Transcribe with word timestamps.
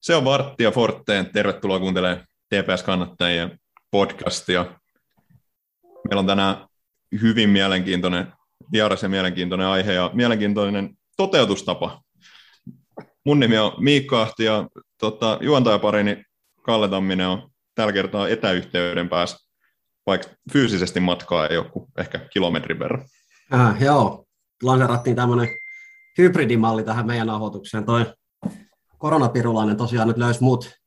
Se 0.00 0.14
on 0.16 0.24
Vartti 0.24 0.62
ja 0.62 0.70
Forteen. 0.70 1.32
Tervetuloa 1.32 1.78
kuuntelemaan 1.78 2.26
TPS-kannattajien 2.48 3.61
podcastia. 3.92 4.66
Meillä 6.08 6.20
on 6.20 6.26
tänään 6.26 6.66
hyvin 7.22 7.50
mielenkiintoinen 7.50 8.32
vieras 8.72 9.02
ja 9.02 9.08
mielenkiintoinen 9.08 9.66
aihe 9.66 9.92
ja 9.92 10.10
mielenkiintoinen 10.14 10.98
toteutustapa. 11.16 12.02
Mun 13.24 13.40
nimi 13.40 13.58
on 13.58 13.72
Miikka 13.78 14.22
Ahti 14.22 14.44
ja 14.44 14.68
tota, 14.98 15.38
juontajaparini 15.40 16.24
Kalle 16.62 16.88
Tamminen 16.88 17.28
on 17.28 17.50
tällä 17.74 17.92
kertaa 17.92 18.28
etäyhteyden 18.28 19.08
päässä, 19.08 19.48
vaikka 20.06 20.28
fyysisesti 20.52 21.00
matkaa 21.00 21.46
ei 21.46 21.64
kuin 21.72 21.88
ehkä 21.98 22.18
kilometrin 22.18 22.78
verran. 22.78 23.04
Äh, 23.54 23.82
joo, 23.82 24.24
lanserattiin 24.62 25.16
tämmöinen 25.16 25.48
hybridimalli 26.18 26.84
tähän 26.84 27.06
meidän 27.06 27.26
nauhoitukseen. 27.26 27.84
Toi 27.84 28.14
koronapirulainen 28.98 29.76
tosiaan 29.76 30.08
nyt 30.08 30.16
löysi 30.16 30.42
mut, 30.42 30.81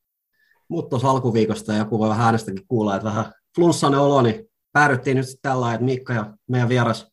mut 0.68 0.90
tuossa 0.90 1.10
alkuviikosta 1.10 1.72
ja 1.72 1.78
joku 1.78 2.00
voi 2.00 2.10
vähän 2.10 2.26
äänestäkin 2.26 2.68
kuulla, 2.68 2.96
että 2.96 3.06
vähän 3.06 3.26
flunssainen 3.56 4.00
olo, 4.00 4.22
niin 4.22 4.46
päädyttiin 4.72 5.18
nyt 5.18 5.28
sitten 5.28 5.52
tällä, 5.52 5.74
että 5.74 5.86
Mikka 5.86 6.14
ja 6.14 6.34
meidän 6.50 6.70
vieras 6.70 7.08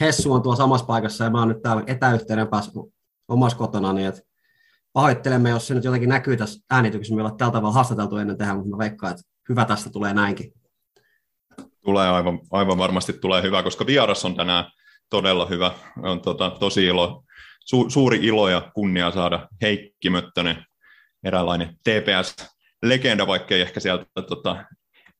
Hessu 0.00 0.32
on 0.32 0.42
tuolla 0.42 0.56
samassa 0.56 0.86
paikassa 0.86 1.24
ja 1.24 1.30
mä 1.30 1.38
oon 1.38 1.48
nyt 1.48 1.62
täällä 1.62 1.82
etäyhteyden 1.86 2.48
päässä 2.48 2.72
omassa 3.28 3.58
kotona, 3.58 3.92
niin 3.92 4.08
että 4.08 4.20
pahoittelemme, 4.92 5.50
jos 5.50 5.66
se 5.66 5.74
nyt 5.74 5.84
jotenkin 5.84 6.08
näkyy 6.08 6.36
tässä 6.36 6.64
äänityksessä. 6.70 7.14
Me 7.14 7.22
ollaan 7.22 7.36
tällä 7.36 7.52
tavalla 7.52 7.74
haastateltu 7.74 8.16
ennen 8.16 8.38
tehdä, 8.38 8.54
mutta 8.54 8.70
mä 8.70 8.78
veikkaan, 8.78 9.12
että 9.12 9.22
hyvä 9.48 9.64
tästä 9.64 9.90
tulee 9.90 10.14
näinkin. 10.14 10.52
Tulee 11.84 12.08
aivan, 12.08 12.40
aivan 12.50 12.78
varmasti 12.78 13.12
tulee 13.12 13.42
hyvä, 13.42 13.62
koska 13.62 13.86
vieras 13.86 14.24
on 14.24 14.36
tänään 14.36 14.64
todella 15.10 15.46
hyvä. 15.46 15.74
On 16.02 16.20
tota, 16.20 16.50
tosi 16.50 16.86
ilo, 16.86 17.24
su, 17.64 17.90
suuri 17.90 18.18
ilo 18.22 18.48
ja 18.48 18.70
kunnia 18.74 19.10
saada 19.10 19.48
Heikki 19.62 20.10
Möttönen, 20.10 20.64
eräänlainen 21.24 21.68
TPS-legenda, 21.68 22.53
vaikka 23.26 23.54
ei 23.54 23.60
ehkä 23.60 23.80
sieltä 23.80 24.22
tota, 24.28 24.64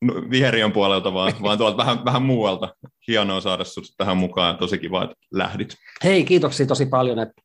no, 0.01 0.15
viheriön 0.31 0.73
puolelta, 0.73 1.15
vaan, 1.15 1.33
vaan 1.43 1.59
tuolta 1.59 1.77
vähän, 1.77 2.05
vähän 2.05 2.23
muualta. 2.23 2.75
Hienoa 3.09 3.41
saada 3.41 3.65
sinut 3.65 3.89
tähän 3.97 4.17
mukaan, 4.17 4.59
tosi 4.59 4.79
kiva, 4.79 5.05
että 5.05 5.17
lähdit. 5.33 5.75
Hei, 6.05 6.25
kiitoksia 6.25 6.67
tosi 6.67 6.87
paljon, 6.87 7.19
että 7.19 7.43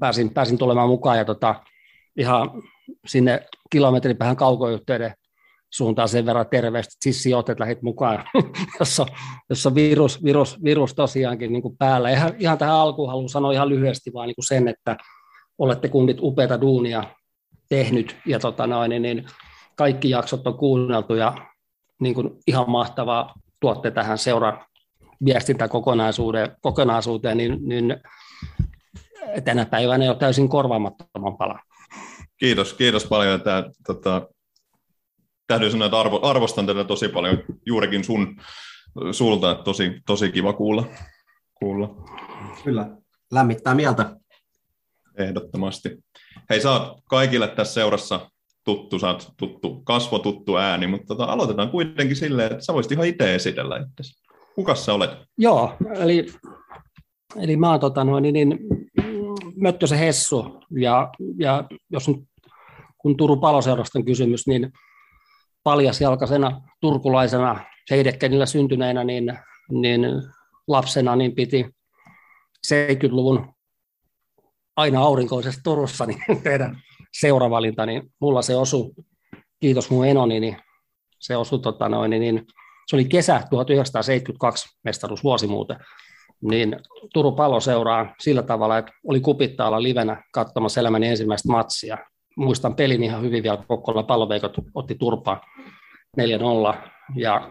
pääsin, 0.00 0.34
pääsin 0.34 0.58
tulemaan 0.58 0.88
mukaan 0.88 1.18
ja 1.18 1.24
tota, 1.24 1.54
ihan 2.16 2.50
sinne 3.06 3.46
kilometrin 3.70 4.16
päähän 4.16 4.36
kaukoyhteyden 4.36 5.14
suuntaan 5.72 6.08
sen 6.08 6.26
verran 6.26 6.46
terveesti, 6.50 6.92
että 6.94 7.04
sissi 7.04 7.34
oot, 7.34 7.48
että 7.48 7.62
lähdit 7.62 7.82
mukaan, 7.82 8.24
jossa, 8.80 9.06
jossa 9.50 9.74
virus, 9.74 10.24
virus, 10.24 10.64
virus 10.64 10.94
tosiaankin 10.94 11.52
niin 11.52 11.62
kuin 11.62 11.76
päällä. 11.76 12.10
Ihan, 12.10 12.32
ihan 12.38 12.58
tähän 12.58 12.74
alkuun 12.74 13.08
haluan 13.08 13.28
sanoa 13.28 13.52
ihan 13.52 13.68
lyhyesti 13.68 14.12
vaan 14.14 14.26
niin 14.26 14.36
kuin 14.36 14.46
sen, 14.46 14.68
että 14.68 14.96
olette 15.58 15.88
kundit 15.88 16.16
upeata 16.20 16.60
duunia 16.60 17.04
tehnyt 17.68 18.16
ja 18.26 18.38
tota 18.38 18.66
noin, 18.66 18.88
niin, 18.88 19.02
niin 19.02 19.26
kaikki 19.76 20.10
jaksot 20.10 20.46
on 20.46 20.58
kuunneltu 20.58 21.14
ja 21.14 21.34
niin 22.00 22.14
kuin 22.14 22.30
ihan 22.46 22.70
mahtavaa 22.70 23.34
tuotte 23.60 23.90
tähän 23.90 24.18
seuran 24.18 24.64
viestintäkokonaisuuteen, 25.24 26.56
kokonaisuuteen, 26.60 27.36
niin, 27.36 27.58
niin 27.68 27.96
tänä 29.44 29.66
päivänä 29.66 30.04
jo 30.04 30.14
täysin 30.14 30.48
korvaamattoman 30.48 31.36
pala. 31.36 31.58
Kiitos, 32.36 32.74
kiitos 32.74 33.06
paljon. 33.06 33.40
Tämä, 33.40 33.64
tota, 33.86 34.28
täytyy 35.46 35.70
sanoa, 35.70 35.86
että 35.86 36.00
arvo, 36.00 36.20
arvostan 36.22 36.66
tätä 36.66 36.84
tosi 36.84 37.08
paljon 37.08 37.38
juurikin 37.66 38.04
sun 38.04 38.40
sulta, 39.12 39.50
että 39.50 39.64
tosi, 39.64 40.00
tosi 40.06 40.32
kiva 40.32 40.52
kuulla. 40.52 40.86
kuulla. 41.54 41.94
Kyllä, 42.64 42.90
lämmittää 43.32 43.74
mieltä. 43.74 44.16
Ehdottomasti. 45.18 45.98
Hei, 46.50 46.60
sä 46.60 46.70
oot 46.70 47.00
kaikille 47.08 47.48
tässä 47.48 47.74
seurassa 47.74 48.30
tuttu, 48.64 48.98
sä 48.98 49.06
oot 49.06 49.32
tuttu, 49.36 49.82
kasvo 49.84 50.18
tuttu 50.18 50.56
ääni, 50.56 50.86
mutta 50.86 51.06
tota, 51.06 51.24
aloitetaan 51.24 51.70
kuitenkin 51.70 52.16
silleen, 52.16 52.52
että 52.52 52.64
sä 52.64 52.74
voisit 52.74 52.92
ihan 52.92 53.06
itse 53.06 53.34
esitellä 53.34 53.76
itse. 53.76 54.12
Kuka 54.54 54.74
sä 54.74 54.94
olet? 54.94 55.10
Joo, 55.38 55.76
eli, 55.94 56.26
eli 57.36 57.56
mä 57.56 57.70
oon 57.70 57.80
tota, 57.80 58.04
noin, 58.04 58.22
niin, 58.22 58.32
niin, 58.34 58.58
Möttösen 59.56 59.98
Hessu, 59.98 60.60
ja, 60.70 61.10
ja 61.38 61.64
jos 61.90 62.08
nyt, 62.08 62.16
kun 62.98 63.16
Turun 63.16 63.40
paloseurasta 63.40 63.98
on 63.98 64.04
kysymys, 64.04 64.46
niin 64.46 64.72
paljasjalkaisena 65.62 66.60
turkulaisena 66.80 67.60
Heidekkenillä 67.90 68.46
syntyneenä, 68.46 69.04
niin, 69.04 69.38
niin 69.70 70.00
lapsena 70.68 71.16
niin 71.16 71.34
piti 71.34 71.66
70-luvun 72.66 73.54
aina 74.76 75.00
aurinkoisessa 75.00 75.60
Turussa 75.64 76.06
niin 76.06 76.22
tehdä 76.42 76.74
seuravalinta, 77.20 77.86
niin 77.86 78.02
mulla 78.20 78.42
se 78.42 78.56
osui, 78.56 78.90
kiitos 79.60 79.90
mun 79.90 80.06
enoni, 80.06 80.40
niin 80.40 80.56
se 81.18 81.36
osui, 81.36 81.58
tota 81.58 81.88
noin, 81.88 82.10
niin 82.10 82.46
se 82.86 82.96
oli 82.96 83.04
kesä 83.04 83.42
1972 83.50 84.78
mestaruusvuosi 84.84 85.46
muuten, 85.46 85.76
niin 86.42 86.76
Turun 87.12 87.34
palo 87.34 87.60
seuraa 87.60 88.14
sillä 88.20 88.42
tavalla, 88.42 88.78
että 88.78 88.92
oli 89.06 89.20
kupittaalla 89.20 89.82
livenä 89.82 90.22
katsomassa 90.32 90.80
elämäni 90.80 91.08
ensimmäistä 91.08 91.52
matsia. 91.52 91.98
Muistan 92.36 92.74
pelin 92.74 93.02
ihan 93.02 93.22
hyvin 93.22 93.42
vielä, 93.42 93.64
Kokkola 93.68 94.02
paloveikot 94.02 94.52
otti 94.74 94.94
turpaa 94.94 95.40
4-0, 96.20 96.22
ja 97.16 97.50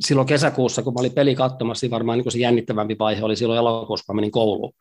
silloin 0.00 0.28
kesäkuussa, 0.28 0.82
kun 0.82 0.94
mä 0.94 1.00
olin 1.00 1.12
peli 1.12 1.34
katsomassa, 1.34 1.84
niin 1.84 1.90
varmaan 1.90 2.18
niin 2.18 2.32
se 2.32 2.38
jännittävämpi 2.38 2.96
vaihe 2.98 3.24
oli 3.24 3.36
silloin 3.36 3.58
elokuussa, 3.58 4.06
kun 4.06 4.14
mä 4.14 4.20
menin 4.20 4.30
kouluun. 4.30 4.72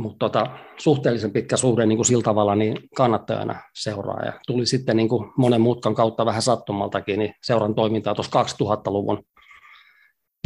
Mutta 0.00 0.28
tota, 0.28 0.46
suhteellisen 0.76 1.32
pitkä 1.32 1.56
suhde 1.56 1.86
niin 1.86 1.98
kuin 1.98 2.06
sillä 2.06 2.22
tavalla 2.22 2.54
niin 2.54 2.76
kannattajana 2.96 3.60
seuraa. 3.74 4.24
Ja 4.24 4.32
tuli 4.46 4.66
sitten 4.66 4.96
niin 4.96 5.08
kuin 5.08 5.32
monen 5.36 5.60
mutkan 5.60 5.94
kautta 5.94 6.26
vähän 6.26 6.42
sattumaltakin 6.42 7.18
niin 7.18 7.34
seuran 7.42 7.74
toimintaa 7.74 8.14
tuossa 8.14 8.42
2000-luvun 8.42 9.22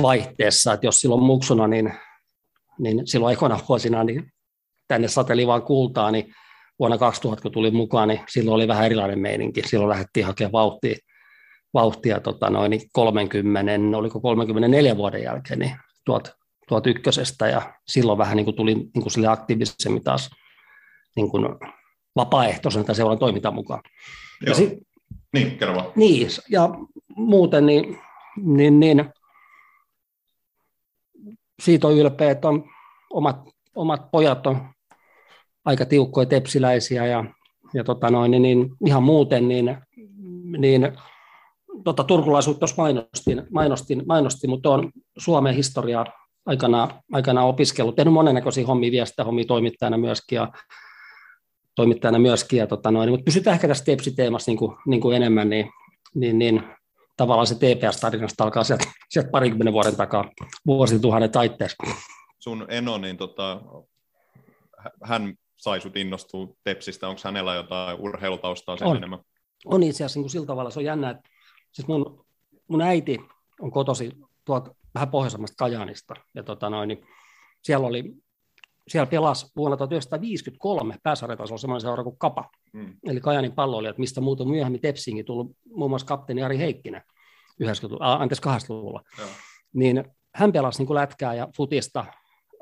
vaihteessa. 0.02 0.72
että 0.72 0.86
jos 0.86 1.00
silloin 1.00 1.22
muksuna, 1.22 1.66
niin, 1.66 1.94
niin 2.78 3.06
silloin 3.06 3.32
ekona 3.32 3.60
vuosina 3.68 4.04
niin 4.04 4.32
tänne 4.88 5.08
sateli 5.08 5.46
vaan 5.46 5.62
kultaa, 5.62 6.10
niin 6.10 6.34
vuonna 6.78 6.98
2000, 6.98 7.42
kun 7.42 7.52
tuli 7.52 7.70
mukaan, 7.70 8.08
niin 8.08 8.20
silloin 8.28 8.54
oli 8.54 8.68
vähän 8.68 8.86
erilainen 8.86 9.18
meininki. 9.18 9.62
Silloin 9.66 9.90
lähdettiin 9.90 10.26
hakemaan 10.26 10.52
vauhtia 10.52 10.96
vauhtia 11.74 12.20
tota 12.20 12.50
noin, 12.50 12.80
30, 12.92 13.98
oliko 13.98 14.20
34 14.20 14.96
vuoden 14.96 15.22
jälkeen, 15.22 15.58
niin 15.58 15.76
tuot, 16.06 16.32
tuot 16.68 16.86
ykkösestä 16.86 17.48
ja 17.48 17.74
silloin 17.86 18.18
vähän 18.18 18.36
niin 18.36 18.44
kuin 18.44 18.56
tuli 18.56 18.74
niin 18.74 19.02
kuin 19.02 19.10
sille 19.10 19.26
aktiivisemmin 19.26 20.04
taas 20.04 20.30
niin 21.16 21.30
kuin 21.30 21.44
vapaaehtoisen 22.16 22.84
tai 22.84 22.94
seuran 22.94 23.18
toiminta 23.18 23.50
mukaan. 23.50 23.80
Joo. 24.40 24.50
Ja 24.50 24.54
sit, 24.54 24.78
Niin, 25.32 25.58
kerro 25.58 25.74
vaan. 25.74 25.92
niin, 25.96 26.28
ja 26.50 26.68
muuten 27.16 27.66
niin, 27.66 27.98
niin, 28.36 28.80
niin 28.80 29.04
siitä 31.62 31.86
on 31.86 31.94
ylpeä, 31.94 32.30
että 32.30 32.48
on 32.48 32.64
omat, 33.10 33.36
omat 33.74 34.10
pojat 34.10 34.46
on 34.46 34.68
aika 35.64 35.84
tiukkoja 35.86 36.26
tepsiläisiä 36.26 37.06
ja, 37.06 37.24
ja 37.74 37.84
tota 37.84 38.10
noin, 38.10 38.30
niin, 38.30 38.42
niin 38.42 38.70
ihan 38.86 39.02
muuten 39.02 39.48
niin, 39.48 39.76
niin 40.58 40.92
tota, 41.84 42.04
turkulaisuutta 42.04 42.58
tuossa 42.58 42.82
mainostin, 42.82 43.42
mainostin, 43.50 44.02
mainostin, 44.06 44.50
mutta 44.50 44.70
on 44.70 44.92
Suomen 45.18 45.54
historiaa 45.54 46.06
aikana, 46.46 47.02
aikana 47.12 47.44
opiskellut, 47.44 47.96
tehnyt 47.96 48.14
monennäköisiä 48.14 48.66
hommia, 48.66 48.90
viestintähommia 48.90 49.44
toimittajana 49.44 49.98
myöskin 49.98 50.36
ja 50.36 50.52
toimittajana 51.74 52.18
myöskin, 52.18 52.58
ja, 52.58 52.66
tota 52.66 52.90
noin, 52.90 53.10
mutta 53.10 53.24
pysytään 53.24 53.54
ehkä 53.54 53.68
tässä 53.68 53.84
tepsiteemassa 53.84 54.50
niin 54.50 54.58
kuin, 54.58 54.76
niin 54.86 55.00
kuin 55.00 55.16
enemmän, 55.16 55.50
niin, 55.50 55.70
niin, 56.14 56.38
niin 56.38 56.62
tavallaan 57.16 57.46
se 57.46 57.54
TPS-tarinasta 57.54 58.44
alkaa 58.44 58.64
sieltä, 58.64 58.84
sieltä 59.08 59.30
parikymmenen 59.30 59.72
vuoden 59.72 59.96
takaa 59.96 60.30
vuosituhannen 60.66 61.32
taitteessa. 61.32 61.84
Sun 62.38 62.66
Eno, 62.68 62.98
niin 62.98 63.16
tota, 63.16 63.60
hän 65.02 65.34
sai 65.56 65.80
sut 65.80 65.96
innostua 65.96 66.48
Tepsistä. 66.64 67.08
Onko 67.08 67.20
hänellä 67.24 67.54
jotain 67.54 68.00
urheilutaustaa 68.00 68.76
sen 68.76 68.86
On. 68.86 68.96
enemmän? 68.96 69.18
On 69.64 69.82
itse 69.82 70.04
asiassa 70.04 70.18
niin 70.18 70.24
kuin 70.24 70.30
sillä 70.30 70.46
tavalla, 70.46 70.70
se 70.70 70.78
on 70.78 70.84
jännä, 70.84 71.10
että 71.10 71.28
siis 71.72 71.88
mun, 71.88 72.24
mun 72.68 72.80
äiti 72.80 73.18
on 73.60 73.70
kotosi 73.70 74.10
tuolta 74.44 74.74
vähän 74.94 75.10
pohjoisemmasta 75.10 75.54
Kajaanista, 75.58 76.14
ja 76.34 76.42
tota 76.42 76.70
noin, 76.70 76.88
niin 76.88 77.06
siellä 77.62 77.86
oli 77.86 78.14
siellä 78.88 79.06
pelasi 79.06 79.46
vuonna 79.56 79.76
1953 79.76 80.98
pääsarjatasolla 81.02 81.58
semmoinen 81.58 81.80
seura 81.80 82.04
kuin 82.04 82.18
Kapa, 82.18 82.50
Mm. 82.72 82.96
eli 83.06 83.20
Kajanin 83.20 83.52
palloilijat, 83.52 83.98
mistä 83.98 84.20
muuten 84.20 84.48
myöhemmin 84.48 84.80
Tepsiinkin 84.80 85.24
tullut 85.24 85.56
muun 85.74 85.90
muassa 85.90 86.06
kapteeni 86.06 86.42
Ari 86.42 86.58
Heikkinen 86.58 87.02
90 87.60 88.04
äh, 88.04 88.22
anteeksi 88.22 88.42
80-luvulla. 88.48 89.02
Joo. 89.18 89.28
Niin 89.74 90.04
hän 90.34 90.52
pelasi 90.52 90.78
niin 90.78 90.86
kuin 90.86 90.94
lätkää 90.94 91.34
ja 91.34 91.48
futista 91.56 92.04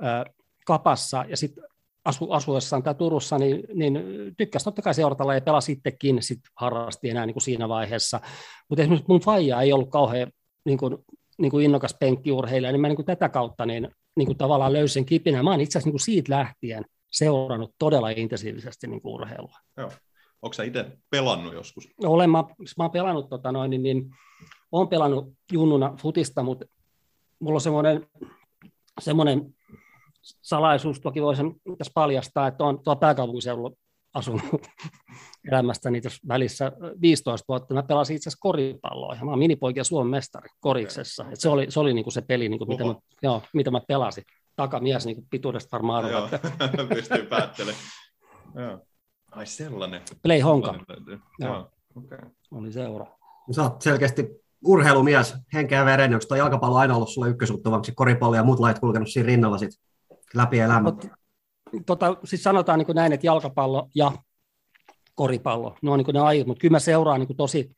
ää, 0.01 0.25
Kapassa 0.67 1.25
ja 1.29 1.37
sitten 1.37 1.65
asu, 2.05 2.31
asuessaan 2.31 2.83
täällä 2.83 2.99
Turussa, 2.99 3.39
niin, 3.39 3.63
niin 3.75 4.01
tykkäsi 4.37 4.65
totta 4.65 4.83
kai 4.83 4.95
seurata 4.95 5.35
ja 5.35 5.41
pelasi 5.41 5.73
itsekin, 5.73 6.23
sit 6.23 6.41
harrasti 6.57 7.11
enää 7.11 7.27
niin 7.27 7.35
kuin 7.35 7.43
siinä 7.43 7.69
vaiheessa. 7.69 8.21
Mutta 8.69 8.83
esimerkiksi 8.83 9.09
mun 9.09 9.21
faija 9.21 9.61
ei 9.61 9.73
ollut 9.73 9.91
kauhean 9.91 10.33
niin 10.65 10.79
kuin, 10.79 10.99
niin 11.39 11.51
kuin 11.51 11.65
innokas 11.65 11.97
penkkiurheilija, 12.01 12.73
niin 12.73 12.81
mä 12.81 12.89
niin 12.89 12.97
kuin 12.97 13.07
tätä 13.07 13.29
kautta 13.29 13.67
niin, 13.67 13.89
niin 14.17 14.27
kuin 14.27 14.39
tavallaan 14.39 14.73
löysin 14.73 15.07
kipinä. 15.07 15.43
Mä 15.43 15.51
oon 15.51 15.61
itse 15.61 15.79
asiassa 15.79 15.87
niin 15.87 15.93
kuin 15.93 16.01
siitä 16.01 16.33
lähtien 16.33 16.85
seurannut 17.11 17.75
todella 17.79 18.11
intensiivisesti 18.11 18.87
niin 18.87 19.03
kuin 19.03 19.15
urheilua. 19.15 19.57
Onko 20.43 20.53
sä 20.53 20.63
itse 20.63 20.99
pelannut 21.11 21.55
joskus? 21.55 21.89
Olen, 22.05 22.31
mä, 22.31 22.45
mä 22.79 22.85
oon 22.85 22.91
pelannut, 22.91 23.29
tota 23.29 23.53
noin, 23.53 23.71
niin, 23.71 23.83
niin, 23.83 24.11
olen 24.73 24.89
pelannut 24.89 25.33
junnuna 25.53 25.95
futista, 26.01 26.43
mutta 26.43 26.65
mulla 27.39 27.57
on 27.57 27.61
semmoinen, 27.61 28.07
semmoinen 29.01 29.55
salaisuus, 30.23 31.01
toki 31.01 31.23
voisin 31.23 31.61
tässä 31.79 31.93
paljastaa, 31.95 32.47
että 32.47 32.65
on 32.65 32.83
tuolla 32.83 33.01
pääkaupunkiseudulla 33.01 33.71
asunut 34.15 34.43
elämästäni 35.53 36.01
tässä 36.01 36.29
välissä 36.29 36.73
15 37.01 37.45
vuotta. 37.49 37.75
Mä 37.75 37.83
pelasin 37.83 38.17
itse 38.17 38.29
asiassa 38.29 38.43
koripalloa 38.43 39.15
ja 39.15 39.25
mä 39.25 39.31
oon 39.31 39.39
minipoikia 39.39 39.85
Suomen 39.85 40.11
mestari 40.11 40.49
koriksessa. 40.61 41.25
Et 41.33 41.41
se 41.41 41.49
oli, 41.49 41.67
se, 41.69 41.81
oli 41.81 41.95
niinku 41.95 42.11
se 42.11 42.23
peli, 42.23 42.49
niinku, 42.49 42.67
mitä, 42.67 42.85
mä, 42.85 42.95
joo, 43.23 43.43
mitä 43.55 43.71
mä 43.71 43.81
pelasin. 43.89 44.25
Takamies 44.57 45.07
niinku 45.07 45.27
pituudesta 45.31 45.69
varmaan 45.73 46.11
Joo, 46.11 46.25
arvaa, 46.25 46.39
että 46.65 46.85
pystyy 46.95 47.27
päättelemään. 47.27 47.85
Joo. 48.55 48.79
Ai 49.31 49.47
sellainen. 49.47 50.03
Play 50.23 50.41
Honka 50.41 50.73
Sellainen. 50.73 51.23
Joo. 51.39 51.55
Joo. 51.55 51.71
Okay. 51.97 52.19
oli 52.51 52.73
seura. 52.73 53.07
Sä 53.51 53.63
oot 53.63 53.83
selkeästi 53.83 54.29
urheilumies, 54.65 55.35
henkeä 55.55 55.79
ja 55.79 55.85
veren, 55.85 56.15
onko 56.15 56.37
jalkapallo 56.37 56.77
aina 56.77 56.97
ollut 56.97 57.09
sulle 57.09 57.29
ykkösjuttu, 57.29 57.71
vai 57.71 57.81
koripallo 57.95 58.37
ja 58.37 58.45
muut 58.45 58.61
lait 58.61 58.79
kulkenut 58.79 59.09
siinä 59.09 59.27
rinnalla 59.27 59.59
sit 59.59 59.71
läpi 60.35 60.59
elämän? 60.59 60.83
Mut, 60.83 61.07
tota, 61.87 62.17
siis 62.25 62.43
sanotaan 62.43 62.79
niin 62.79 62.95
näin, 62.95 63.13
että 63.13 63.27
jalkapallo 63.27 63.89
ja 63.95 64.13
koripallo, 65.15 65.77
ne 65.83 65.91
on 65.91 65.99
niin 65.99 66.15
ne 66.15 66.21
aiot, 66.21 66.47
mutta 66.47 66.61
kyllä 66.61 66.73
mä 66.73 66.79
seuraan 66.79 67.21
niin 67.21 67.37
tosi, 67.37 67.77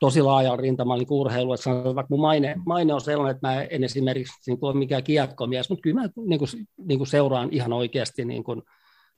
tosi 0.00 0.22
laajalla 0.22 0.56
rintamalla 0.56 1.02
niin 1.02 1.06
urheilua, 1.10 1.54
että 1.54 1.64
sanotaan, 1.64 1.94
vaikka 1.94 2.14
mun 2.14 2.20
maine, 2.20 2.54
maine 2.66 2.94
on 2.94 3.00
sellainen, 3.00 3.36
että 3.36 3.48
mä 3.48 3.62
en 3.62 3.84
esimerkiksi 3.84 4.50
niin 4.50 4.58
ole 4.62 4.74
mikään 4.74 5.04
kiekkomies, 5.04 5.70
mutta 5.70 5.82
kyllä 5.82 6.00
mä 6.00 6.08
niin 6.26 6.38
kuin, 6.38 6.48
niin 6.78 6.98
kuin 6.98 7.08
seuraan 7.08 7.48
ihan 7.52 7.72
oikeasti 7.72 8.24
niin 8.24 8.44
kuin, 8.44 8.62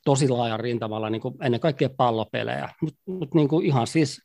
tosi 0.05 0.29
laajan 0.29 0.61
rintamalla 0.61 1.11
niin 1.11 1.23
kuin 1.23 1.35
ennen 1.43 1.61
kaikkea 1.61 1.88
pallopelejä, 1.96 2.69
mutta 2.81 3.00
mut, 3.06 3.35
niin 3.35 3.49
kuin 3.49 3.67
ihan 3.67 3.87
siis 3.87 4.23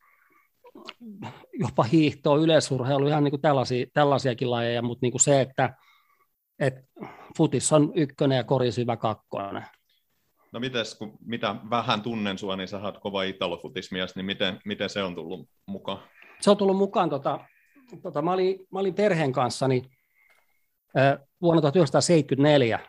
jopa 1.60 1.84
hiihtoa, 1.84 2.38
yleisurheilu, 2.38 3.08
ihan 3.08 3.24
niin 3.24 3.32
kuin 3.32 3.42
tällaisia, 3.42 3.86
tällaisiakin 3.94 4.52
lajeja, 4.52 4.82
mutta 4.82 5.06
niin 5.06 5.12
kuin 5.12 5.22
se, 5.22 5.42
että 5.42 5.76
et 6.60 6.74
futis 7.38 7.74
on 7.74 7.92
ykkönen 7.96 8.36
ja 8.36 8.44
korisyvä 8.44 8.98
kakkonen. 8.98 9.66
No 10.52 10.60
mites, 10.60 10.96
kun 10.96 11.18
mitä 11.26 11.56
vähän 11.70 12.02
tunnen 12.02 12.38
sua, 12.38 12.56
niin 12.56 12.68
sä 12.68 12.80
oot 12.80 12.98
kova 12.98 13.24
italofutismies, 13.24 14.16
niin 14.16 14.26
miten, 14.26 14.60
miten 14.66 14.90
se 14.90 15.04
on 15.04 15.16
tullut 15.16 15.50
mukaan? 15.66 16.00
Se 16.42 16.52
on 16.52 16.58
tullut 16.58 16.78
mukaan, 16.78 17.10
tota, 17.10 17.40
tota, 18.02 18.22
mä, 18.22 18.32
olin, 18.32 18.68
mä 18.72 18.80
olin 18.80 18.94
perheen 18.94 19.34
kanssa 19.34 19.68
niin, 19.68 19.92
äh, 20.98 21.18
vuonna 21.42 21.62
1974 21.62 22.80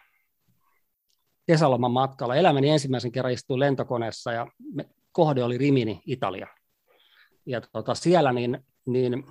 kesäloman 1.47 1.91
matkalla. 1.91 2.37
Elämäni 2.37 2.71
ensimmäisen 2.71 3.13
kerran 3.13 3.33
istuin 3.33 3.61
lentokoneessa 3.61 4.33
ja 4.33 4.47
me, 4.75 4.85
kohde 5.13 5.45
oli 5.45 5.59
Rimini, 5.59 6.03
Italia. 6.07 6.47
Ja 7.47 7.61
tota, 7.61 7.95
siellä 7.95 8.33
niin, 8.33 8.59
niin, 8.87 9.25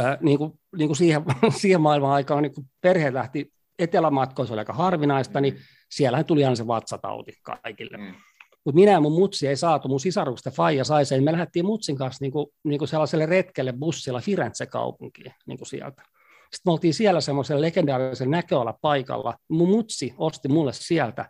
äh, 0.00 0.18
niin, 0.20 0.38
kuin, 0.38 0.52
niin 0.76 0.88
kuin 0.88 0.96
siihen, 0.96 1.22
siihen 1.60 1.80
maailman 1.80 2.10
aikaan, 2.10 2.42
niin 2.42 2.54
kun 2.54 2.64
perhe 2.80 3.14
lähti 3.14 3.52
etelämatkoon, 3.78 4.46
se 4.46 4.52
oli 4.52 4.60
aika 4.60 4.72
harvinaista, 4.72 5.40
niin 5.40 5.58
siellähän 5.90 6.26
tuli 6.26 6.44
aina 6.44 6.56
se 6.56 6.66
vatsatauti 6.66 7.32
kaikille. 7.42 7.96
Mm. 7.96 8.14
Mutta 8.64 8.74
minä 8.74 8.92
ja 8.92 9.00
mun 9.00 9.12
mutsi 9.12 9.48
ei 9.48 9.56
saatu, 9.56 9.88
mun 9.88 10.00
sisarukset 10.00 10.44
ja 10.44 10.50
faija 10.50 10.84
sai 10.84 11.04
sen. 11.04 11.24
Me 11.24 11.32
lähdettiin 11.32 11.66
mutsin 11.66 11.96
kanssa 11.96 12.24
niinku, 12.24 12.52
niinku 12.64 12.86
sellaiselle 12.86 13.26
retkelle 13.26 13.72
bussilla 13.72 14.20
Firenze-kaupunkiin 14.20 15.32
niinku 15.46 15.64
sieltä. 15.64 16.02
Sitten 16.42 16.70
me 16.70 16.72
oltiin 16.72 16.94
siellä 16.94 17.20
semmoisella 17.20 17.62
legendaarisen 17.62 18.30
näköala 18.30 18.78
paikalla. 18.82 19.34
Mun 19.48 19.68
mutsi 19.68 20.14
osti 20.18 20.48
mulle 20.48 20.72
sieltä 20.72 21.28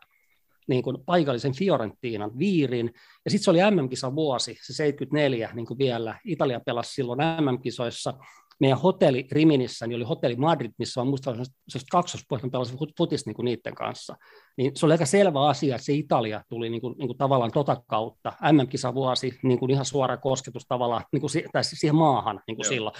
niin 0.69 0.83
kuin 0.83 0.97
paikallisen 1.07 1.55
Fiorentinan 1.55 2.39
viirin. 2.39 2.91
Ja 3.25 3.31
sitten 3.31 3.45
se 3.45 3.51
oli 3.51 3.59
MM-kisa 3.71 4.15
vuosi, 4.15 4.59
se 4.63 4.73
74 4.73 5.51
niin 5.55 5.67
kuin 5.67 5.79
vielä. 5.79 6.19
Italia 6.25 6.61
pelasi 6.61 6.95
silloin 6.95 7.19
MM-kisoissa. 7.41 8.15
Meidän 8.61 8.79
hotelli 8.79 9.27
Riminissä 9.33 9.87
niin 9.87 9.97
oli 9.97 10.05
hotelli 10.05 10.37
Madrid, 10.37 10.73
missä 10.79 11.01
on 11.01 11.09
muista 11.09 11.35
se 11.69 11.79
kaksospuolta 11.91 12.49
pelasi 12.49 12.77
futis 12.99 13.27
niin 13.27 13.35
kuin 13.35 13.45
niiden 13.45 13.75
kanssa. 13.75 14.17
Niin 14.57 14.73
se 14.75 14.87
oli 14.87 14.93
aika 14.93 15.07
selvä 15.07 15.49
asia, 15.49 15.75
että 15.75 15.85
se 15.85 15.93
Italia 15.93 16.43
tuli 16.49 16.71
niin 16.71 16.81
kuin, 16.81 16.95
niin 16.99 17.09
kuin 17.09 17.19
tavallaan 17.19 17.51
tota 17.53 17.83
kautta. 17.87 18.33
MM-kisa 18.53 18.95
vuosi, 18.95 19.39
niin 19.43 19.59
kuin 19.59 19.71
ihan 19.71 19.85
suora 19.85 20.17
kosketus 20.17 20.65
tavallaan 20.69 21.05
niin 21.13 21.21
kuin, 21.21 21.31
tai 21.53 21.65
siihen 21.65 21.95
maahan 21.95 22.41
niin 22.47 22.57
kuin 22.57 22.65
Joo. 22.65 22.71
silloin. 22.71 22.95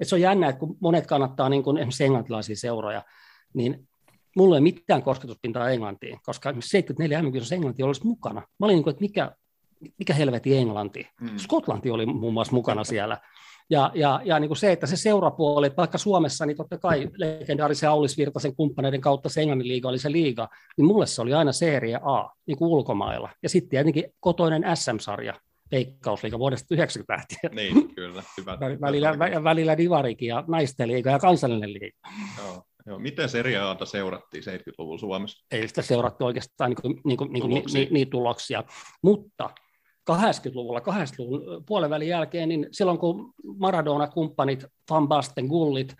Et 0.00 0.08
se 0.08 0.14
on 0.14 0.20
jännä, 0.20 0.48
että 0.48 0.60
kun 0.60 0.76
monet 0.80 1.06
kannattaa 1.06 1.48
niin 1.48 1.62
kuin 1.62 1.76
esimerkiksi 1.76 2.04
englantilaisia 2.04 2.56
seuroja, 2.56 3.02
niin 3.54 3.88
mulla 4.36 4.56
ei 4.56 4.60
mitään 4.60 5.02
kosketuspintaa 5.02 5.70
Englantiin, 5.70 6.18
koska 6.22 6.50
esimerkiksi 6.50 6.70
74 6.70 7.22
mm 7.22 7.54
Englanti 7.54 7.82
olisi 7.82 8.06
mukana. 8.06 8.40
Mä 8.40 8.66
olin 8.66 8.74
niin 8.74 8.82
kuin, 8.82 8.92
että 8.92 9.00
mikä, 9.00 9.32
mikä 9.98 10.14
helvetin 10.14 10.58
Englanti. 10.58 11.08
Mm. 11.20 11.36
Skotlanti 11.36 11.90
oli 11.90 12.06
muun 12.06 12.34
muassa 12.34 12.54
mukana 12.54 12.84
siellä. 12.84 13.18
Ja, 13.70 13.90
ja, 13.94 14.20
ja 14.24 14.40
niin 14.40 14.48
kuin 14.48 14.58
se, 14.58 14.72
että 14.72 14.86
se 14.86 14.96
seurapuoli, 14.96 15.66
että 15.66 15.76
vaikka 15.76 15.98
Suomessa, 15.98 16.46
niin 16.46 16.56
totta 16.56 16.78
kai 16.78 17.08
legendaarisen 17.16 17.90
Aulis 17.90 18.18
Virtasen 18.18 18.56
kumppaneiden 18.56 19.00
kautta 19.00 19.28
se 19.28 19.40
Englannin 19.40 19.68
liiga 19.68 19.88
oli 19.88 19.98
se 19.98 20.12
liiga, 20.12 20.48
niin 20.76 20.86
mulle 20.86 21.06
se 21.06 21.22
oli 21.22 21.34
aina 21.34 21.52
Serie 21.52 21.96
A, 22.02 22.28
niin 22.46 22.58
kuin 22.58 22.68
ulkomailla. 22.68 23.30
Ja 23.42 23.48
sitten 23.48 23.68
tietenkin 23.70 24.04
kotoinen 24.20 24.64
SM-sarja, 24.74 25.34
Veikkausliiga 25.72 26.38
vuodesta 26.38 26.74
90 26.74 27.12
lähtien. 27.12 27.54
Niin, 27.56 27.94
kyllä. 27.94 28.22
Hyvä. 28.36 28.54
Vä- 28.54 28.80
Välillä, 28.80 29.12
vä- 29.12 29.44
välillä 29.44 29.76
Divarikin 29.76 30.28
ja 30.28 30.44
naisten 30.46 30.88
liiga 30.88 31.10
ja 31.10 31.18
kansallinen 31.18 31.72
liiga. 31.72 31.98
Joo, 32.38 32.62
joo. 32.86 32.98
Miten 32.98 33.28
Serie 33.28 33.58
A:ta 33.58 33.86
seurattiin 33.86 34.42
70-luvulla 34.44 34.98
Suomessa? 34.98 35.46
Ei 35.50 35.68
sitä 35.68 35.82
seurattu 35.82 36.24
oikeastaan 36.24 36.70
niin 36.70 36.82
kuin, 36.82 37.00
niin 37.04 37.16
kuin, 37.16 37.32
niin 37.32 37.40
kuin, 37.40 37.50
Tuloksia. 37.50 37.80
ni, 37.80 37.84
ni, 37.84 37.90
niitä 37.92 38.10
tuloksia. 38.10 38.64
Mutta 39.02 39.50
80-luvulla, 40.10 40.80
80-luvun 40.80 41.64
puolen 41.66 41.90
välin 41.90 42.08
jälkeen, 42.08 42.48
niin 42.48 42.66
silloin 42.70 42.98
kun 42.98 43.34
Maradona-kumppanit, 43.58 44.64
Van 44.90 45.08
Basten, 45.08 45.46
Gullit, 45.46 45.94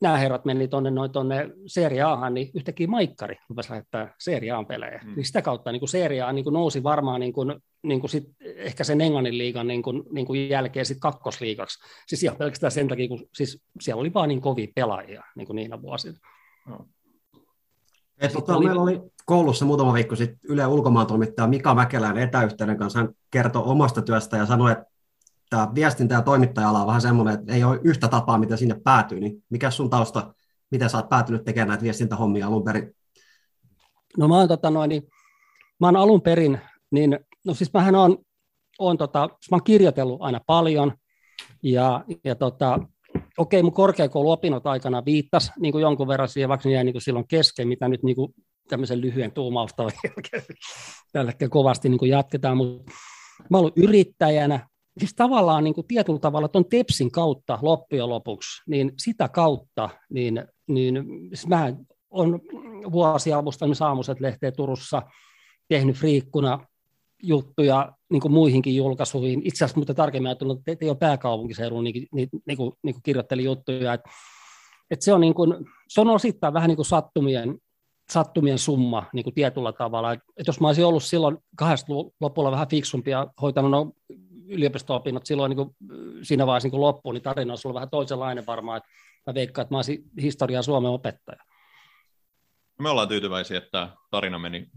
nämä 0.00 0.16
herrat 0.16 0.44
meni 0.44 0.68
tuonne 0.68 0.90
noin 0.90 1.12
tuonne 1.12 1.50
Serie 1.66 2.02
Ahan, 2.02 2.34
niin 2.34 2.50
yhtäkkiä 2.54 2.86
Maikkari 2.86 3.36
rupesi 3.48 3.70
lähettää 3.70 4.14
Serie 4.18 4.50
A:n 4.50 4.66
pelejä. 4.66 5.00
Mm. 5.04 5.14
Niin 5.14 5.24
sitä 5.24 5.42
kautta 5.42 5.72
niin 5.72 5.80
kuin 5.80 5.88
Serie 5.88 6.22
A 6.22 6.32
niin 6.32 6.44
kuin 6.44 6.54
nousi 6.54 6.82
varmaan 6.82 7.20
niin 7.20 7.32
kuin, 7.32 7.54
niin 7.82 8.00
kuin 8.00 8.10
sit 8.10 8.24
ehkä 8.42 8.84
sen 8.84 9.00
Englannin 9.00 9.38
liigan 9.38 9.66
niin 9.66 9.82
kuin, 9.82 10.02
niin 10.12 10.26
kuin 10.26 10.48
jälkeen 10.48 10.86
sit 10.86 10.98
kakkosliigaksi. 11.00 11.78
Siis 12.06 12.22
ihan 12.22 12.36
pelkästään 12.36 12.70
sen 12.70 12.88
takia, 12.88 13.08
kun 13.08 13.26
siis 13.34 13.62
siellä 13.80 14.00
oli 14.00 14.14
vaan 14.14 14.28
niin 14.28 14.40
kovia 14.40 14.68
pelaajia 14.74 15.22
niin 15.36 15.46
kuin 15.46 15.56
niinä 15.56 15.82
vuosina. 15.82 16.18
Et, 18.20 18.32
tota, 18.32 18.60
meillä 18.60 18.82
oli 18.82 19.00
koulussa 19.26 19.64
muutama 19.64 19.92
viikko 19.92 20.16
sitten 20.16 20.38
Yle 20.42 20.66
ulkomaan 20.66 21.06
toimittaja 21.06 21.48
Mika 21.48 21.74
Mäkelän 21.74 22.18
etäyhteyden 22.18 22.76
kanssa. 22.76 22.98
Hän 22.98 23.08
kertoi 23.30 23.62
omasta 23.64 24.02
työstä 24.02 24.36
ja 24.36 24.46
sanoi, 24.46 24.72
että 24.72 24.84
tämä 25.50 25.68
viestintä- 25.74 26.14
ja 26.14 26.22
toimittaja-ala 26.22 26.80
on 26.80 26.86
vähän 26.86 27.00
semmoinen, 27.00 27.34
että 27.34 27.52
ei 27.52 27.64
ole 27.64 27.80
yhtä 27.82 28.08
tapaa, 28.08 28.38
miten 28.38 28.58
sinne 28.58 28.80
päätyy. 28.84 29.20
Niin 29.20 29.44
mikä 29.50 29.70
sun 29.70 29.90
tausta, 29.90 30.34
miten 30.70 30.90
sä 30.90 30.96
oot 30.96 31.08
päätynyt 31.08 31.44
tekemään 31.44 31.68
näitä 31.68 31.84
viestintähommia 31.84 32.46
alun 32.46 32.64
perin? 32.64 32.94
No 34.18 34.28
mä 34.28 34.36
oon, 34.36 34.48
tota, 34.48 34.70
noin, 34.70 34.88
niin, 34.88 35.02
mä 35.80 35.86
oon 35.86 35.96
alun 35.96 36.22
perin, 36.22 36.60
niin, 36.90 37.18
no 37.44 37.54
siis 37.54 37.72
mähän 37.72 37.94
oon, 37.94 38.18
oon, 38.78 38.98
tota, 38.98 39.20
mä 39.20 39.54
oon 39.54 39.64
kirjoitellut 39.64 40.22
aina 40.22 40.40
paljon, 40.46 40.92
ja, 41.62 42.04
ja 42.24 42.34
tota, 42.34 42.80
okei, 43.38 43.62
mun 43.62 43.72
korkeakouluopinnot 43.72 44.66
aikana 44.66 45.04
viittas 45.04 45.52
niin 45.58 45.72
kuin 45.72 45.82
jonkun 45.82 46.08
verran 46.08 46.28
siihen, 46.28 46.48
vaikka 46.48 46.68
ne 46.68 46.74
jäi 46.74 46.84
niin 46.84 47.00
silloin 47.00 47.28
kesken, 47.28 47.68
mitä 47.68 47.88
nyt 47.88 48.02
niin 48.02 48.16
kuin 48.16 48.34
tämmöisen 48.68 49.00
lyhyen 49.00 49.32
jälkeen 50.04 50.42
tällä 51.12 51.30
hetkellä 51.30 51.50
kovasti 51.50 51.88
niin 51.88 51.98
kuin 51.98 52.10
jatketaan, 52.10 52.56
mutta 52.56 52.92
mä 53.50 53.58
ollut 53.58 53.78
yrittäjänä, 53.78 54.68
siis 54.98 55.14
tavallaan 55.14 55.64
niin 55.64 55.74
kuin 55.74 55.86
tietyllä 55.86 56.18
tavalla 56.18 56.48
tuon 56.48 56.68
Tepsin 56.68 57.10
kautta 57.10 57.58
loppujen 57.62 58.08
lopuksi, 58.08 58.62
niin 58.66 58.92
sitä 58.98 59.28
kautta, 59.28 59.90
niin, 60.10 60.44
niin 60.68 61.04
siis 61.28 61.46
mä 61.46 61.72
on 62.10 62.40
vuosia 62.92 63.38
avustanut 63.38 63.78
Saamuset 63.78 64.20
lehteä 64.20 64.52
Turussa, 64.52 65.02
tehnyt 65.68 65.96
friikkuna 65.96 66.66
juttuja 67.22 67.92
niin 68.10 68.20
kuin 68.20 68.32
muihinkin 68.32 68.76
julkaisuihin. 68.76 69.42
Itse 69.44 69.64
asiassa 69.64 69.80
mutta 69.80 69.94
tarkemmin 69.94 70.28
ajatellut, 70.28 70.62
että 70.66 70.84
ei 70.84 70.90
ole 70.90 70.98
pääkaupunkiseudulla 70.98 71.82
niin, 71.82 72.08
niin, 72.12 72.28
niin, 72.46 72.56
kuin, 72.56 72.72
niin 72.82 72.94
kuin 72.94 73.02
kirjoitteli 73.02 73.44
juttuja. 73.44 73.92
Et, 73.92 74.00
et 74.90 75.02
se, 75.02 75.12
on 75.12 75.20
niin 75.20 75.34
kuin, 75.34 75.66
se 75.88 76.00
on 76.00 76.08
osittain 76.08 76.54
vähän 76.54 76.68
niin 76.68 76.76
kuin 76.76 76.86
sattumien 76.86 77.58
sattumien 78.12 78.58
summa 78.58 79.06
niin 79.12 79.24
kuin 79.24 79.34
tietyllä 79.34 79.72
tavalla. 79.72 80.12
Et 80.12 80.46
jos 80.46 80.60
mä 80.60 80.66
olisin 80.66 80.86
ollut 80.86 81.02
silloin 81.02 81.38
kahdesta 81.56 81.92
lopulla 82.20 82.50
vähän 82.50 82.68
fiksumpi 82.68 83.10
ja 83.10 83.26
hoitanut 83.42 83.70
no 83.70 83.92
yliopisto-opinnot 84.48 85.26
silloin 85.26 85.50
niin 85.50 85.56
kuin, 85.56 85.76
siinä 86.22 86.46
vaiheessa 86.46 86.68
niin 86.68 86.80
loppuun, 86.80 87.14
niin 87.14 87.22
tarina 87.22 87.52
olisi 87.52 87.68
ollut 87.68 87.74
vähän 87.74 87.90
toisenlainen 87.90 88.46
varmaan. 88.46 88.76
Et 88.76 88.84
mä 89.26 89.34
veikkaan, 89.34 89.62
että 89.62 89.74
mä 89.74 89.78
olisin 89.78 90.04
historiaa 90.22 90.62
Suomen 90.62 90.90
opettaja. 90.90 91.42
Me 92.80 92.90
ollaan 92.90 93.08
tyytyväisiä, 93.08 93.58
että 93.58 93.88
tarina 94.10 94.38
meni 94.38 94.68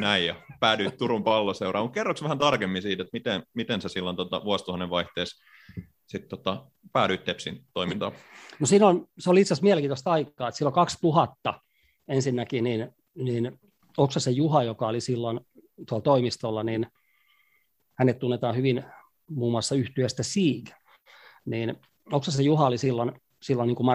näin 0.00 0.26
ja 0.26 0.34
päädyit 0.60 0.96
Turun 0.96 1.24
palloseuraan. 1.24 1.90
Kerroks 1.90 2.22
vähän 2.22 2.38
tarkemmin 2.38 2.82
siitä, 2.82 3.02
että 3.02 3.10
miten, 3.12 3.42
miten 3.54 3.80
sä 3.82 3.88
silloin 3.88 4.16
tota, 4.16 4.44
vuosituhannen 4.44 4.90
vaihteessa 4.90 5.44
sit, 6.06 6.28
tota, 6.28 6.66
päädyit 6.92 7.24
Tepsin 7.24 7.64
toimintaan? 7.74 8.12
No 8.60 8.66
siinä 8.66 8.86
on, 8.86 9.08
se 9.18 9.30
oli 9.30 9.40
itse 9.40 9.54
asiassa 9.54 9.64
mielenkiintoista 9.64 10.10
aikaa, 10.12 10.48
että 10.48 10.58
silloin 10.58 10.74
2000 10.74 11.60
ensinnäkin, 12.08 12.64
niin, 12.64 12.90
niin 13.14 13.60
se 14.08 14.30
Juha, 14.30 14.62
joka 14.62 14.88
oli 14.88 15.00
silloin 15.00 15.40
tuolla 15.88 16.02
toimistolla, 16.02 16.62
niin 16.62 16.86
hänet 17.98 18.18
tunnetaan 18.18 18.56
hyvin 18.56 18.84
muun 19.30 19.52
muassa 19.52 19.74
yhtiöstä 19.74 20.22
Sieg, 20.22 20.66
niin 21.44 21.76
se 22.28 22.42
Juha 22.42 22.66
oli 22.66 22.78
silloin, 22.78 23.12
silloin 23.42 23.66
niin 23.66 23.76
kuin 23.76 23.86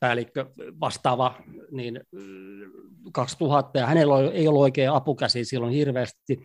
markkinointipäällikkö 0.00 0.46
vastaava, 0.80 1.34
niin 1.70 2.00
2000, 3.12 3.78
ja 3.78 3.86
hänellä 3.86 4.30
ei 4.32 4.48
ollut 4.48 4.62
oikein 4.62 4.90
apukäsi 4.90 5.44
silloin 5.44 5.72
hirveästi, 5.72 6.42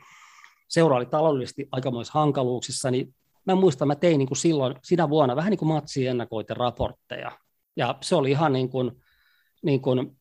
seura 0.68 0.96
oli 0.96 1.06
taloudellisesti 1.06 1.68
aikamoissa 1.72 2.14
hankaluuksissa, 2.14 2.92
niin 2.92 3.16
mä 3.46 3.56
muistan, 3.56 3.88
mä 3.88 3.96
tein 3.96 4.18
niin 4.18 4.28
kuin 4.28 4.38
silloin, 4.38 4.76
sinä 4.84 5.10
vuonna 5.10 5.36
vähän 5.36 5.50
niin 5.50 5.58
kuin 5.58 5.70
matsi 5.70 6.08
ennakoiden 6.08 6.58
raportteja, 6.58 7.32
ja 7.76 7.96
se 8.02 8.16
oli 8.16 8.32
ihan 8.32 8.54
niin 8.54 8.70
kuin, 8.70 8.92
niin 9.64 9.82
kuin 9.82 10.18